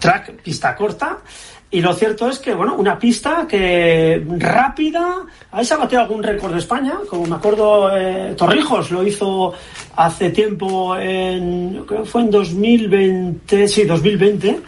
track, 0.00 0.42
pista 0.42 0.74
corta. 0.74 1.18
Y 1.72 1.80
lo 1.80 1.94
cierto 1.94 2.28
es 2.28 2.40
que, 2.40 2.52
bueno, 2.52 2.74
una 2.74 2.98
pista 2.98 3.46
que 3.48 4.26
rápida, 4.38 5.18
ahí 5.52 5.64
se 5.64 5.74
ha 5.74 5.76
batido 5.76 6.02
algún 6.02 6.20
récord 6.20 6.52
de 6.52 6.58
España, 6.58 6.94
como 7.08 7.26
me 7.26 7.36
acuerdo, 7.36 7.96
eh, 7.96 8.34
Torrijos 8.36 8.90
lo 8.90 9.06
hizo 9.06 9.52
hace 9.94 10.30
tiempo, 10.30 10.96
en, 10.96 11.84
creo 11.86 12.02
que 12.02 12.08
fue 12.08 12.22
en 12.22 12.30
2020, 12.32 13.68
sí, 13.68 13.84
2020, 13.84 14.60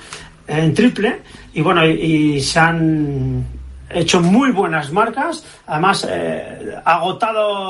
en 0.47 0.75
triple, 0.75 1.23
y 1.53 1.61
bueno, 1.61 1.85
y, 1.85 2.41
se 2.41 2.61
han 2.61 3.47
hecho 3.91 4.21
muy 4.21 4.53
buenas 4.53 4.93
marcas, 4.93 5.45
además 5.67 6.07
eh, 6.09 6.77
agotado 6.85 7.61